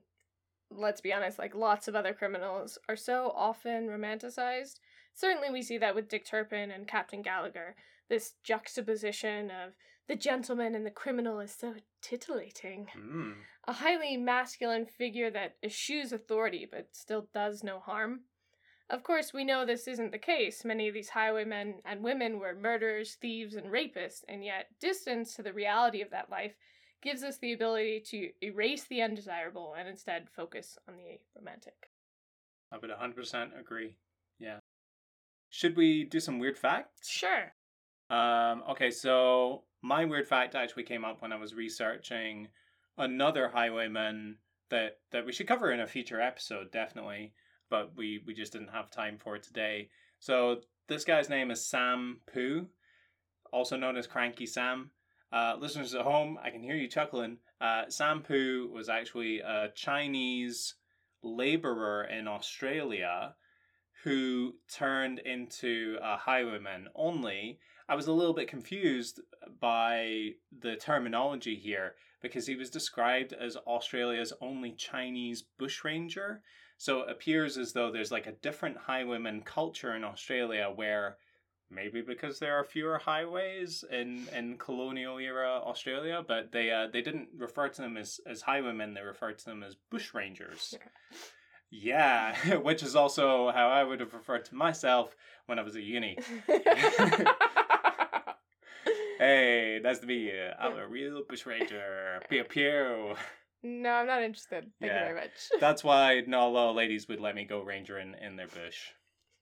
let's 0.77 1.01
be 1.01 1.13
honest, 1.13 1.39
like 1.39 1.55
lots 1.55 1.87
of 1.87 1.95
other 1.95 2.13
criminals 2.13 2.77
are 2.87 2.95
so 2.95 3.33
often 3.35 3.87
romanticized 3.87 4.79
Certainly, 5.13 5.51
we 5.51 5.61
see 5.61 5.77
that 5.77 5.95
with 5.95 6.09
Dick 6.09 6.25
Turpin 6.25 6.71
and 6.71 6.87
Captain 6.87 7.21
Gallagher. 7.21 7.75
This 8.09 8.33
juxtaposition 8.43 9.51
of 9.51 9.73
the 10.07 10.15
gentleman 10.15 10.75
and 10.75 10.85
the 10.85 10.91
criminal 10.91 11.39
is 11.39 11.53
so 11.53 11.75
titillating. 12.01 12.87
Mm. 12.97 13.35
A 13.67 13.73
highly 13.73 14.17
masculine 14.17 14.85
figure 14.85 15.29
that 15.31 15.55
eschews 15.63 16.11
authority 16.11 16.67
but 16.69 16.89
still 16.91 17.27
does 17.33 17.63
no 17.63 17.79
harm. 17.79 18.21
Of 18.89 19.03
course, 19.03 19.33
we 19.33 19.45
know 19.45 19.65
this 19.65 19.87
isn't 19.87 20.11
the 20.11 20.17
case. 20.17 20.65
Many 20.65 20.87
of 20.87 20.93
these 20.93 21.09
highwaymen 21.09 21.75
and 21.85 22.03
women 22.03 22.39
were 22.39 22.53
murderers, 22.53 23.15
thieves, 23.15 23.55
and 23.55 23.67
rapists, 23.67 24.23
and 24.27 24.43
yet 24.43 24.67
distance 24.81 25.35
to 25.35 25.43
the 25.43 25.53
reality 25.53 26.01
of 26.01 26.09
that 26.09 26.29
life 26.29 26.55
gives 27.03 27.23
us 27.23 27.37
the 27.37 27.53
ability 27.53 28.01
to 28.07 28.29
erase 28.41 28.85
the 28.85 29.01
undesirable 29.01 29.75
and 29.77 29.87
instead 29.87 30.29
focus 30.29 30.77
on 30.87 30.95
the 30.95 31.19
romantic. 31.37 31.89
I 32.71 32.77
would 32.77 32.89
100% 32.89 33.59
agree. 33.59 33.97
Yeah. 34.39 34.59
Should 35.49 35.77
we 35.77 36.05
do 36.05 36.19
some 36.19 36.39
weird 36.39 36.57
facts? 36.57 37.07
Sure. 37.07 37.53
Um, 38.09 38.63
okay, 38.71 38.89
so 38.89 39.63
my 39.81 40.05
weird 40.05 40.27
fact 40.27 40.55
actually 40.55 40.83
came 40.83 41.05
up 41.05 41.21
when 41.21 41.31
I 41.31 41.37
was 41.37 41.53
researching 41.53 42.47
another 42.97 43.49
highwayman 43.49 44.37
that 44.69 44.97
that 45.11 45.25
we 45.25 45.31
should 45.31 45.47
cover 45.47 45.71
in 45.71 45.81
a 45.81 45.87
future 45.87 46.19
episode, 46.19 46.71
definitely, 46.71 47.33
but 47.69 47.91
we 47.95 48.21
we 48.25 48.33
just 48.33 48.53
didn't 48.53 48.69
have 48.69 48.89
time 48.89 49.17
for 49.17 49.37
today. 49.37 49.89
So 50.19 50.61
this 50.87 51.05
guy's 51.05 51.29
name 51.29 51.51
is 51.51 51.65
Sam 51.65 52.21
Poo, 52.31 52.67
also 53.51 53.77
known 53.77 53.97
as 53.97 54.07
Cranky 54.07 54.45
Sam. 54.45 54.91
Uh, 55.33 55.55
listeners 55.59 55.95
at 55.95 56.01
home, 56.01 56.37
I 56.43 56.51
can 56.51 56.61
hear 56.61 56.75
you 56.75 56.87
chuckling. 56.87 57.39
Uh, 57.59 57.85
Sam 57.89 58.21
Poo 58.21 58.69
was 58.71 58.87
actually 58.87 59.39
a 59.39 59.69
Chinese 59.73 60.75
laborer 61.23 62.03
in 62.03 62.27
Australia 62.27 63.33
who 64.03 64.53
turned 64.71 65.17
into 65.17 65.97
a 66.03 66.17
highwayman. 66.17 66.87
Only 66.93 67.57
I 67.89 67.95
was 67.95 68.05
a 68.05 68.13
little 68.13 68.35
bit 68.35 68.47
confused 68.47 69.21
by 69.59 70.33
the 70.61 70.75
terminology 70.75 71.55
here 71.55 71.95
because 72.21 72.45
he 72.45 72.55
was 72.55 72.69
described 72.69 73.33
as 73.33 73.55
Australia's 73.55 74.33
only 74.39 74.73
Chinese 74.73 75.43
bushranger. 75.57 76.43
So 76.77 77.01
it 77.01 77.09
appears 77.09 77.57
as 77.57 77.73
though 77.73 77.91
there's 77.91 78.11
like 78.11 78.27
a 78.27 78.33
different 78.33 78.77
highwayman 78.77 79.41
culture 79.41 79.95
in 79.95 80.03
Australia 80.03 80.71
where 80.73 81.17
maybe 81.73 82.01
because 82.01 82.39
there 82.39 82.57
are 82.59 82.63
fewer 82.63 82.97
highways 82.97 83.83
in, 83.91 84.27
in 84.35 84.57
colonial 84.57 85.17
era 85.19 85.59
Australia, 85.63 86.23
but 86.27 86.51
they 86.51 86.71
uh, 86.71 86.87
they 86.91 87.01
didn't 87.01 87.29
refer 87.37 87.67
to 87.69 87.81
them 87.81 87.97
as, 87.97 88.19
as 88.25 88.41
highwaymen, 88.41 88.93
they 88.93 89.01
referred 89.01 89.37
to 89.39 89.45
them 89.45 89.63
as 89.63 89.75
bushrangers. 89.91 90.73
Yeah, 91.71 92.35
which 92.61 92.83
is 92.83 92.95
also 92.95 93.51
how 93.51 93.69
I 93.69 93.83
would 93.83 93.99
have 93.99 94.13
referred 94.13 94.45
to 94.45 94.55
myself 94.55 95.15
when 95.47 95.57
I 95.59 95.63
was 95.63 95.75
at 95.75 95.83
uni. 95.83 96.17
Hey, 99.19 99.79
nice 99.81 99.99
to 99.99 100.05
meet 100.05 100.23
you. 100.33 100.49
I'm 100.59 100.75
a 100.77 100.87
real 100.87 101.21
bushranger. 101.29 102.19
Pew 102.29 102.43
pew. 102.43 103.15
no, 103.61 103.89
I'm 103.89 104.07
not 104.07 104.23
interested. 104.23 104.65
Thank 104.81 104.91
Yeah. 104.91 104.99
you 104.99 105.13
very 105.13 105.15
much. 105.21 105.31
That's 105.61 105.83
why 105.83 106.21
not 106.27 106.47
a 106.47 106.49
lot 106.49 106.71
of 106.71 106.75
ladies 106.75 107.07
would 107.07 107.21
let 107.21 107.35
me 107.35 107.45
go 107.45 107.61
ranger 107.61 107.99
in, 107.99 108.15
in 108.15 108.35
their 108.35 108.47
bush. 108.47 108.89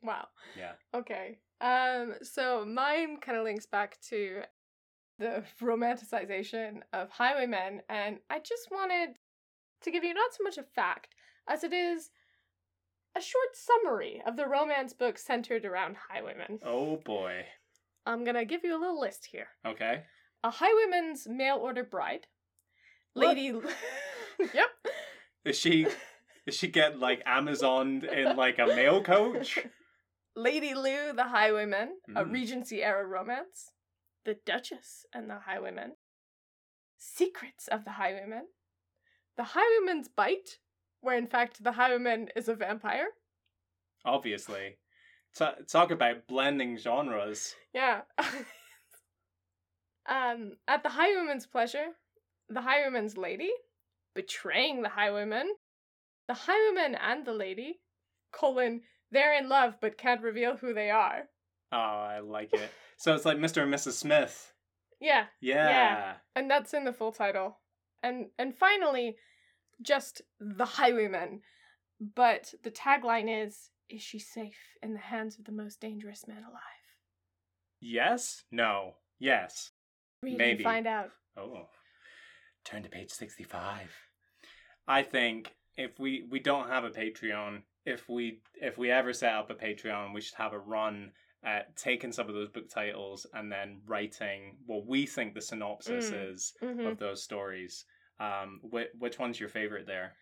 wow. 0.04 0.28
Yeah. 0.58 0.74
Okay. 0.94 1.40
Um, 1.62 2.16
so 2.24 2.66
mine 2.66 3.18
kind 3.18 3.38
of 3.38 3.44
links 3.44 3.66
back 3.66 4.00
to 4.10 4.42
the 5.20 5.44
romanticization 5.62 6.82
of 6.92 7.10
highwaymen, 7.10 7.82
and 7.88 8.18
I 8.30 8.40
just 8.40 8.70
wanted 8.72 9.10
to 9.82 9.92
give 9.92 10.04
you 10.04 10.14
not 10.14 10.34
so 10.34 10.44
much 10.44 10.58
a 10.58 10.64
fact 10.64 11.16
as 11.48 11.64
it 11.64 11.74
is 11.74 12.10
a 13.16 13.22
short 13.22 13.50
summary 13.54 14.22
of 14.26 14.38
the 14.38 14.48
romance 14.48 14.94
book 14.94 15.18
centered 15.18 15.66
around 15.66 15.98
highwaymen. 16.10 16.60
Oh 16.64 16.98
boy. 16.98 17.46
I'm 18.06 18.24
gonna 18.24 18.46
give 18.46 18.64
you 18.64 18.76
a 18.76 18.80
little 18.80 19.00
list 19.00 19.28
here. 19.32 19.48
Okay. 19.66 20.04
A 20.44 20.50
highwayman's 20.50 21.28
mail 21.28 21.58
order 21.58 21.84
bride. 21.84 22.28
What? 23.14 23.36
Lady 23.36 23.54
Yep. 24.54 24.70
Is 25.46 25.58
she 25.58 25.88
is 26.46 26.56
she 26.56 26.68
get 26.68 27.00
like 27.00 27.24
Amazoned 27.26 28.04
in 28.04 28.36
like 28.36 28.58
a 28.60 28.68
mail 28.68 29.04
coach? 29.04 29.60
Lady 30.36 30.74
Lou 30.74 31.14
the 31.14 31.26
Highwayman, 31.26 32.00
a 32.16 32.24
Mm. 32.24 32.32
Regency 32.32 32.84
era 32.84 33.06
romance. 33.06 33.72
The 34.24 34.36
Duchess 34.36 35.06
and 35.14 35.30
the 35.30 35.40
Highwayman. 35.40 35.98
Secrets 36.98 37.68
of 37.68 37.84
the 37.84 37.92
Highwayman. 37.92 38.48
The 39.36 39.44
Highwayman's 39.44 40.08
Bite, 40.08 40.60
where 41.02 41.18
in 41.18 41.28
fact 41.28 41.64
the 41.64 41.74
Highwayman 41.74 42.30
is 42.36 42.48
a 42.48 42.56
vampire. 42.56 43.10
Obviously. 44.06 44.78
Ta 45.34 45.56
talk 45.68 45.92
about 45.92 46.28
blending 46.28 46.78
genres. 46.78 47.56
Yeah. 47.74 48.02
um, 50.08 50.58
at 50.68 50.84
the 50.84 50.90
Highwayman's 50.90 51.48
Pleasure, 51.48 51.88
the 52.50 52.62
Highwayman's 52.62 53.18
Lady, 53.18 53.52
betraying 54.14 54.82
the 54.82 54.90
Highwayman, 54.90 55.48
the 56.28 56.34
Highwayman 56.34 56.96
and 56.96 57.26
the 57.26 57.34
Lady, 57.34 57.82
colon, 58.32 58.82
they're 59.12 59.38
in 59.38 59.50
love 59.50 59.76
but 59.82 59.98
can't 59.98 60.22
reveal 60.22 60.58
who 60.58 60.74
they 60.74 60.90
are. 60.90 61.24
Oh, 61.72 61.78
I 61.78 62.20
like 62.20 62.54
it. 62.54 62.70
So 62.98 63.14
it's 63.16 63.26
like 63.26 63.38
Mr. 63.38 63.64
and 63.64 63.74
Mrs. 63.74 63.94
Smith. 63.94 64.54
Yeah, 65.00 65.26
Yeah. 65.40 66.14
and 66.36 66.50
that's 66.52 66.74
in 66.74 66.84
the 66.86 66.94
full 66.94 67.12
title. 67.12 67.58
And 68.04 68.28
and 68.38 68.56
finally, 68.56 69.16
just 69.82 70.22
the 70.40 70.66
Highwayman. 70.66 71.42
But 72.16 72.54
the 72.64 72.72
tagline 72.72 73.44
is 73.46 73.70
Is 73.90 74.02
she 74.02 74.20
safe 74.20 74.78
in 74.82 74.94
the 74.94 75.00
hands 75.00 75.38
of 75.38 75.46
the 75.46 75.52
most 75.52 75.80
dangerous 75.82 76.28
man 76.28 76.44
alive? 76.44 76.86
Yes? 77.80 78.44
No. 78.52 78.96
Yes. 79.20 79.72
Read 80.24 80.38
Maybe. 80.38 80.64
find 80.64 80.88
out. 80.88 81.10
Oh. 81.38 81.68
Turn 82.64 82.84
to 82.84 82.90
page 82.90 83.10
65. 83.10 83.92
I 84.88 85.04
think 85.04 85.56
if 85.78 86.00
we 86.00 86.28
we 86.30 86.40
don't 86.40 86.70
have 86.70 86.84
a 86.84 86.90
Patreon, 86.92 87.64
if 87.86 88.08
we 88.10 88.42
if 88.56 88.78
we 88.78 88.92
ever 88.92 89.14
set 89.14 89.34
up 89.34 89.50
a 89.50 89.56
Patreon, 89.56 90.14
we 90.14 90.22
should 90.22 90.36
have 90.38 90.54
a 90.54 90.60
run 90.60 91.12
at 91.44 91.76
taking 91.76 92.12
some 92.12 92.28
of 92.30 92.36
those 92.36 92.50
book 92.50 92.70
titles 92.70 93.26
and 93.34 93.52
then 93.52 93.82
writing 93.88 94.58
what 94.68 94.86
we 94.86 95.06
think 95.08 95.34
the 95.34 95.42
synopsis 95.42 96.12
Mm. 96.12 96.32
is 96.34 96.54
Mhm. 96.62 96.92
of 96.92 96.98
those 97.00 97.24
stories. 97.24 97.86
Um, 98.20 98.62
wh- 98.72 98.94
which 99.02 99.18
one's 99.18 99.40
your 99.40 99.50
favorite 99.50 99.88
there? 99.88 100.16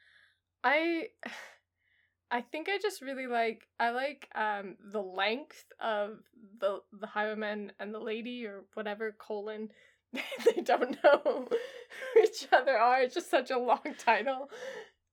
I 0.64 1.10
I 2.32 2.42
think 2.42 2.70
I 2.70 2.78
just 2.78 3.02
really 3.02 3.28
like 3.28 3.68
I 3.80 3.90
like 3.90 4.30
um 4.36 4.78
the 4.92 5.02
length 5.02 5.66
of 5.82 6.20
the 6.60 6.80
the 6.94 7.08
highwayman 7.08 7.74
and 7.80 7.94
the 7.94 8.00
lady 8.00 8.46
or 8.46 8.66
whatever 8.76 9.12
colon 9.12 9.70
they 10.14 10.62
don't 10.62 10.98
know 11.04 11.22
who 12.14 12.22
each 12.24 12.48
other 12.52 12.78
are. 12.78 13.02
It's 13.02 13.16
just 13.16 13.30
such 13.30 13.52
a 13.52 13.58
long 13.60 13.96
title. 13.98 14.50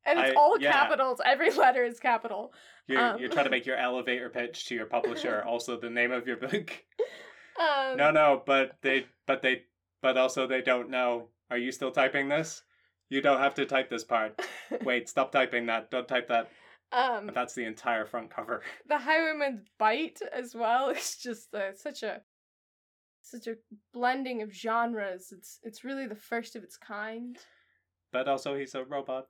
And 0.07 0.19
it's 0.19 0.31
I- 0.31 0.35
all 0.35 0.57
yeah. 0.61 0.73
capitals. 0.73 1.21
Every 1.25 1.51
letter 1.53 1.85
is 1.85 1.99
capital. 2.01 2.53
You're, 2.87 3.01
Um. 3.01 3.19
you're 3.21 3.29
trying 3.29 3.45
to 3.47 3.51
make 3.51 3.67
your 3.71 3.77
elevator 3.77 4.29
pitch 4.31 4.67
to 4.67 4.75
your 4.75 4.87
publisher 4.87 5.43
also 5.47 5.79
the 5.79 5.91
name 5.91 6.13
of 6.13 6.27
your 6.27 6.37
book. 6.37 6.73
Um 7.61 7.97
No, 7.97 8.11
no, 8.11 8.43
but 8.47 8.77
they, 8.83 9.07
but 9.27 9.43
they, 9.43 9.65
but 10.03 10.17
also 10.17 10.47
they 10.47 10.63
don't 10.63 10.91
know. 10.91 11.29
Are 11.51 11.59
you 11.59 11.73
still 11.73 11.91
typing 11.91 12.29
this? 12.29 12.63
You 13.09 13.21
don't 13.21 13.39
have 13.39 13.55
to 13.55 13.67
type 13.67 13.89
this 13.91 14.05
part. 14.05 14.41
Wait, 14.85 15.09
stop 15.09 15.31
typing 15.33 15.67
that. 15.67 15.91
Don't 15.91 16.09
type 16.09 16.29
that. 16.29 16.51
um 16.93 17.31
That's 17.35 17.55
the 17.55 17.65
entire 17.65 18.07
front 18.07 18.31
cover. 18.31 18.63
the 18.89 18.99
highwayman's 18.99 19.67
bite 19.79 20.21
as 20.33 20.55
well 20.55 20.91
is 20.91 21.17
just 21.17 21.53
uh, 21.55 21.73
such 21.75 22.03
a 22.03 22.21
such 23.23 23.47
a 23.49 23.57
blending 23.93 24.43
of 24.43 24.53
genres. 24.53 25.33
It's 25.33 25.59
it's 25.65 25.83
really 25.85 26.07
the 26.07 26.15
first 26.31 26.55
of 26.57 26.63
its 26.63 26.77
kind. 26.77 27.37
But 28.13 28.29
also, 28.29 28.55
he's 28.57 28.75
a 28.77 28.85
robot. 28.85 29.27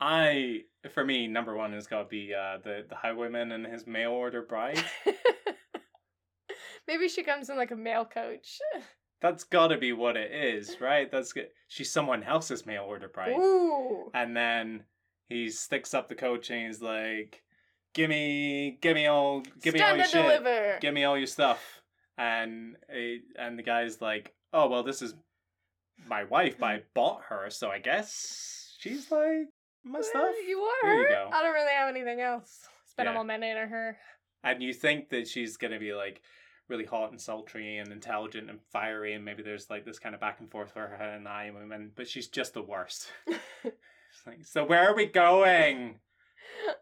I, 0.00 0.62
for 0.92 1.04
me, 1.04 1.26
number 1.26 1.56
one 1.56 1.72
has 1.72 1.86
got 1.86 2.04
to 2.04 2.08
be 2.08 2.32
uh, 2.34 2.58
the 2.62 2.84
the 2.88 2.94
highwayman 2.94 3.52
and 3.52 3.66
his 3.66 3.86
mail 3.86 4.12
order 4.12 4.42
bride. 4.42 4.82
Maybe 6.86 7.08
she 7.08 7.22
comes 7.22 7.50
in 7.50 7.56
like 7.56 7.70
a 7.70 7.76
mail 7.76 8.04
coach. 8.04 8.58
That's 9.20 9.44
got 9.44 9.68
to 9.68 9.78
be 9.78 9.92
what 9.92 10.16
it 10.16 10.30
is, 10.32 10.80
right? 10.80 11.10
That's 11.10 11.32
good. 11.32 11.48
She's 11.66 11.90
someone 11.90 12.22
else's 12.22 12.64
mail 12.64 12.84
order 12.84 13.08
bride. 13.08 13.34
Ooh. 13.36 14.10
And 14.14 14.36
then 14.36 14.84
he 15.28 15.50
sticks 15.50 15.92
up 15.92 16.08
the 16.08 16.14
coach 16.14 16.50
and 16.50 16.68
he's 16.68 16.80
like, 16.80 17.42
"Give 17.94 18.08
me, 18.08 18.78
give 18.80 18.94
me 18.94 19.06
all, 19.06 19.42
give 19.60 19.74
me 19.74 19.80
all 19.80 19.96
your 19.96 20.04
shit." 20.04 20.22
deliver. 20.22 20.78
give 20.80 20.94
me 20.94 21.02
all 21.02 21.18
your 21.18 21.26
stuff 21.26 21.78
and 22.18 22.76
eh, 22.92 23.18
and 23.38 23.58
the 23.58 23.62
guy's 23.62 24.00
like 24.02 24.34
oh 24.52 24.68
well 24.68 24.82
this 24.82 25.00
is 25.00 25.14
my 26.06 26.24
wife 26.24 26.56
but 26.58 26.66
i 26.66 26.82
bought 26.94 27.22
her 27.28 27.48
so 27.48 27.70
i 27.70 27.78
guess 27.78 28.74
she's 28.78 29.10
like 29.10 29.48
my 29.84 30.00
stuff 30.00 30.14
Well, 30.22 30.44
You 30.48 30.58
are 30.60 30.72
There 30.82 30.94
you 30.94 31.02
her. 31.04 31.08
go. 31.08 31.30
I 31.32 31.42
don't 31.42 31.54
really 31.54 31.72
have 31.72 31.88
anything 31.88 32.20
else. 32.20 32.66
Spend 32.86 33.08
Yeah. 33.08 33.16
all 33.16 33.24
my 33.24 33.34
money 33.38 33.52
on 33.52 33.68
her. 33.68 33.98
and 34.44 34.62
you 34.62 34.72
think 34.72 35.08
that 35.10 35.26
she's 35.28 35.56
gonna 35.56 35.78
be 35.78 35.92
like 35.94 36.22
really 36.68 36.84
hot 36.84 37.10
and 37.10 37.20
sultry 37.20 37.78
and 37.78 37.90
intelligent 37.92 38.50
and 38.50 38.60
fiery 38.70 39.14
and 39.14 39.24
maybe 39.24 39.42
there's 39.42 39.70
like 39.70 39.84
this 39.84 39.98
kind 39.98 40.14
of 40.14 40.20
back 40.20 40.38
and 40.40 40.50
forth 40.50 40.70
for 40.72 40.86
her 40.86 40.94
and 41.16 41.26
i 41.26 41.50
women 41.50 41.90
but 41.96 42.06
she's 42.06 42.28
just 42.28 42.52
the 42.54 42.60
worst 42.62 43.08
like, 44.26 44.44
so 44.44 44.64
where 44.64 44.88
are 44.88 44.94
we 44.94 45.06
going 45.06 45.98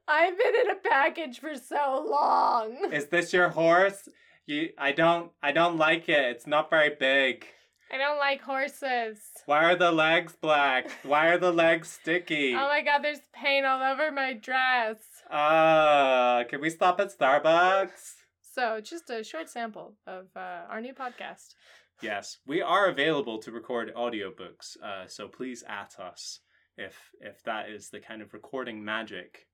I've 0.09 0.37
been 0.37 0.55
in 0.57 0.71
a 0.71 0.75
package 0.77 1.39
for 1.41 1.55
so 1.57 2.05
long. 2.09 2.93
Is 2.93 3.07
this 3.07 3.33
your 3.33 3.49
horse? 3.51 4.09
You 4.47 4.71
I 4.79 4.93
don't 4.93 5.31
I 5.43 5.53
don't 5.53 5.77
like 5.77 6.09
it. 6.09 6.25
It's 6.25 6.47
not 6.47 6.71
very 6.71 6.91
big. 6.99 7.47
I 7.93 7.99
don't 7.99 8.19
like 8.19 8.41
horses. 8.43 9.21
Why 9.47 9.65
are 9.65 9.77
the 9.77 9.93
legs 9.93 10.35
black? 10.41 10.91
Why 11.03 11.29
are 11.29 11.39
the 11.39 11.53
legs 11.53 11.89
sticky? 11.89 12.55
Oh 12.55 12.69
my 12.69 12.83
god, 12.83 13.03
there's 13.03 13.21
paint 13.33 13.65
all 13.65 13.83
over 13.83 14.11
my 14.11 14.33
dress. 14.33 14.99
Uh, 15.31 16.45
can 16.45 16.61
we 16.61 16.71
stop 16.71 17.01
at 17.01 17.17
Starbucks? 17.17 18.15
So, 18.55 18.81
just 18.81 19.11
a 19.11 19.23
short 19.23 19.49
sample 19.49 19.95
of 20.07 20.27
uh, 20.35 20.63
our 20.71 20.81
new 20.81 20.95
podcast. 20.95 21.55
Yes, 22.03 22.39
we 22.47 22.61
are 22.63 22.89
available 22.89 23.39
to 23.39 23.51
record 23.53 23.93
audiobooks. 23.95 24.77
Uh, 24.83 25.07
so 25.07 25.29
please 25.29 25.65
at 25.69 25.99
us 25.99 26.41
if 26.77 27.11
if 27.21 27.43
that 27.45 27.71
is 27.71 27.89
the 27.91 28.01
kind 28.01 28.21
of 28.21 28.35
recording 28.35 28.85
magic 28.85 29.47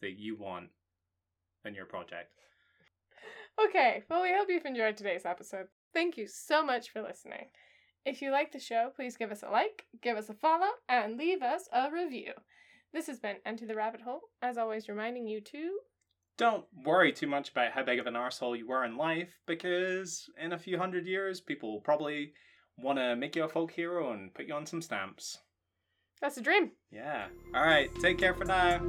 that 0.00 0.18
you 0.18 0.36
want 0.36 0.68
in 1.64 1.74
your 1.74 1.86
project. 1.86 2.30
Okay, 3.68 4.02
well, 4.08 4.22
we 4.22 4.32
hope 4.32 4.48
you've 4.48 4.64
enjoyed 4.64 4.96
today's 4.96 5.26
episode. 5.26 5.66
Thank 5.92 6.16
you 6.16 6.26
so 6.26 6.64
much 6.64 6.90
for 6.90 7.02
listening. 7.02 7.46
If 8.06 8.22
you 8.22 8.30
like 8.30 8.52
the 8.52 8.58
show, 8.58 8.90
please 8.96 9.16
give 9.16 9.30
us 9.30 9.42
a 9.42 9.50
like, 9.50 9.84
give 10.00 10.16
us 10.16 10.30
a 10.30 10.34
follow, 10.34 10.70
and 10.88 11.18
leave 11.18 11.42
us 11.42 11.68
a 11.72 11.90
review. 11.90 12.32
This 12.94 13.06
has 13.08 13.20
been 13.20 13.36
Enter 13.44 13.66
the 13.66 13.74
Rabbit 13.74 14.00
Hole, 14.00 14.22
as 14.40 14.56
always, 14.56 14.88
reminding 14.88 15.26
you 15.26 15.40
to. 15.42 15.78
Don't 16.38 16.64
worry 16.84 17.12
too 17.12 17.26
much 17.26 17.50
about 17.50 17.72
how 17.72 17.82
big 17.82 17.98
of 17.98 18.06
an 18.06 18.14
arsehole 18.14 18.56
you 18.56 18.66
were 18.66 18.84
in 18.84 18.96
life, 18.96 19.28
because 19.46 20.30
in 20.42 20.54
a 20.54 20.58
few 20.58 20.78
hundred 20.78 21.06
years, 21.06 21.42
people 21.42 21.72
will 21.72 21.82
probably 21.82 22.32
want 22.78 22.98
to 22.98 23.16
make 23.16 23.36
you 23.36 23.44
a 23.44 23.48
folk 23.48 23.70
hero 23.70 24.12
and 24.12 24.32
put 24.32 24.46
you 24.46 24.54
on 24.54 24.64
some 24.64 24.80
stamps. 24.80 25.38
That's 26.22 26.38
a 26.38 26.42
dream. 26.42 26.70
Yeah. 26.90 27.26
All 27.54 27.64
right. 27.64 27.90
Take 28.00 28.16
care 28.16 28.34
for 28.34 28.46
now. 28.46 28.80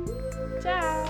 Ciao. 0.62 1.06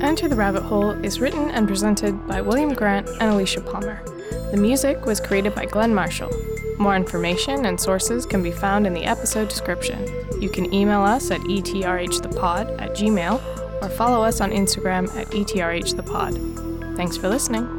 Enter 0.00 0.28
the 0.28 0.36
Rabbit 0.36 0.62
Hole 0.62 0.92
is 1.04 1.20
written 1.20 1.50
and 1.50 1.68
presented 1.68 2.26
by 2.26 2.40
William 2.40 2.72
Grant 2.72 3.08
and 3.08 3.32
Alicia 3.32 3.60
Palmer. 3.60 4.02
The 4.50 4.56
music 4.56 5.04
was 5.06 5.20
created 5.20 5.54
by 5.54 5.66
Glenn 5.66 5.94
Marshall. 5.94 6.30
More 6.78 6.94
information 6.94 7.66
and 7.66 7.80
sources 7.80 8.24
can 8.24 8.42
be 8.42 8.52
found 8.52 8.86
in 8.86 8.94
the 8.94 9.04
episode 9.04 9.48
description. 9.48 10.08
You 10.40 10.48
can 10.48 10.72
email 10.72 11.02
us 11.02 11.30
at 11.30 11.40
etrhthepod 11.40 12.80
at 12.80 12.92
gmail 12.92 13.82
or 13.82 13.88
follow 13.88 14.22
us 14.22 14.40
on 14.40 14.52
Instagram 14.52 15.14
at 15.16 15.28
etrhthepod. 15.30 16.96
Thanks 16.96 17.16
for 17.16 17.28
listening. 17.28 17.75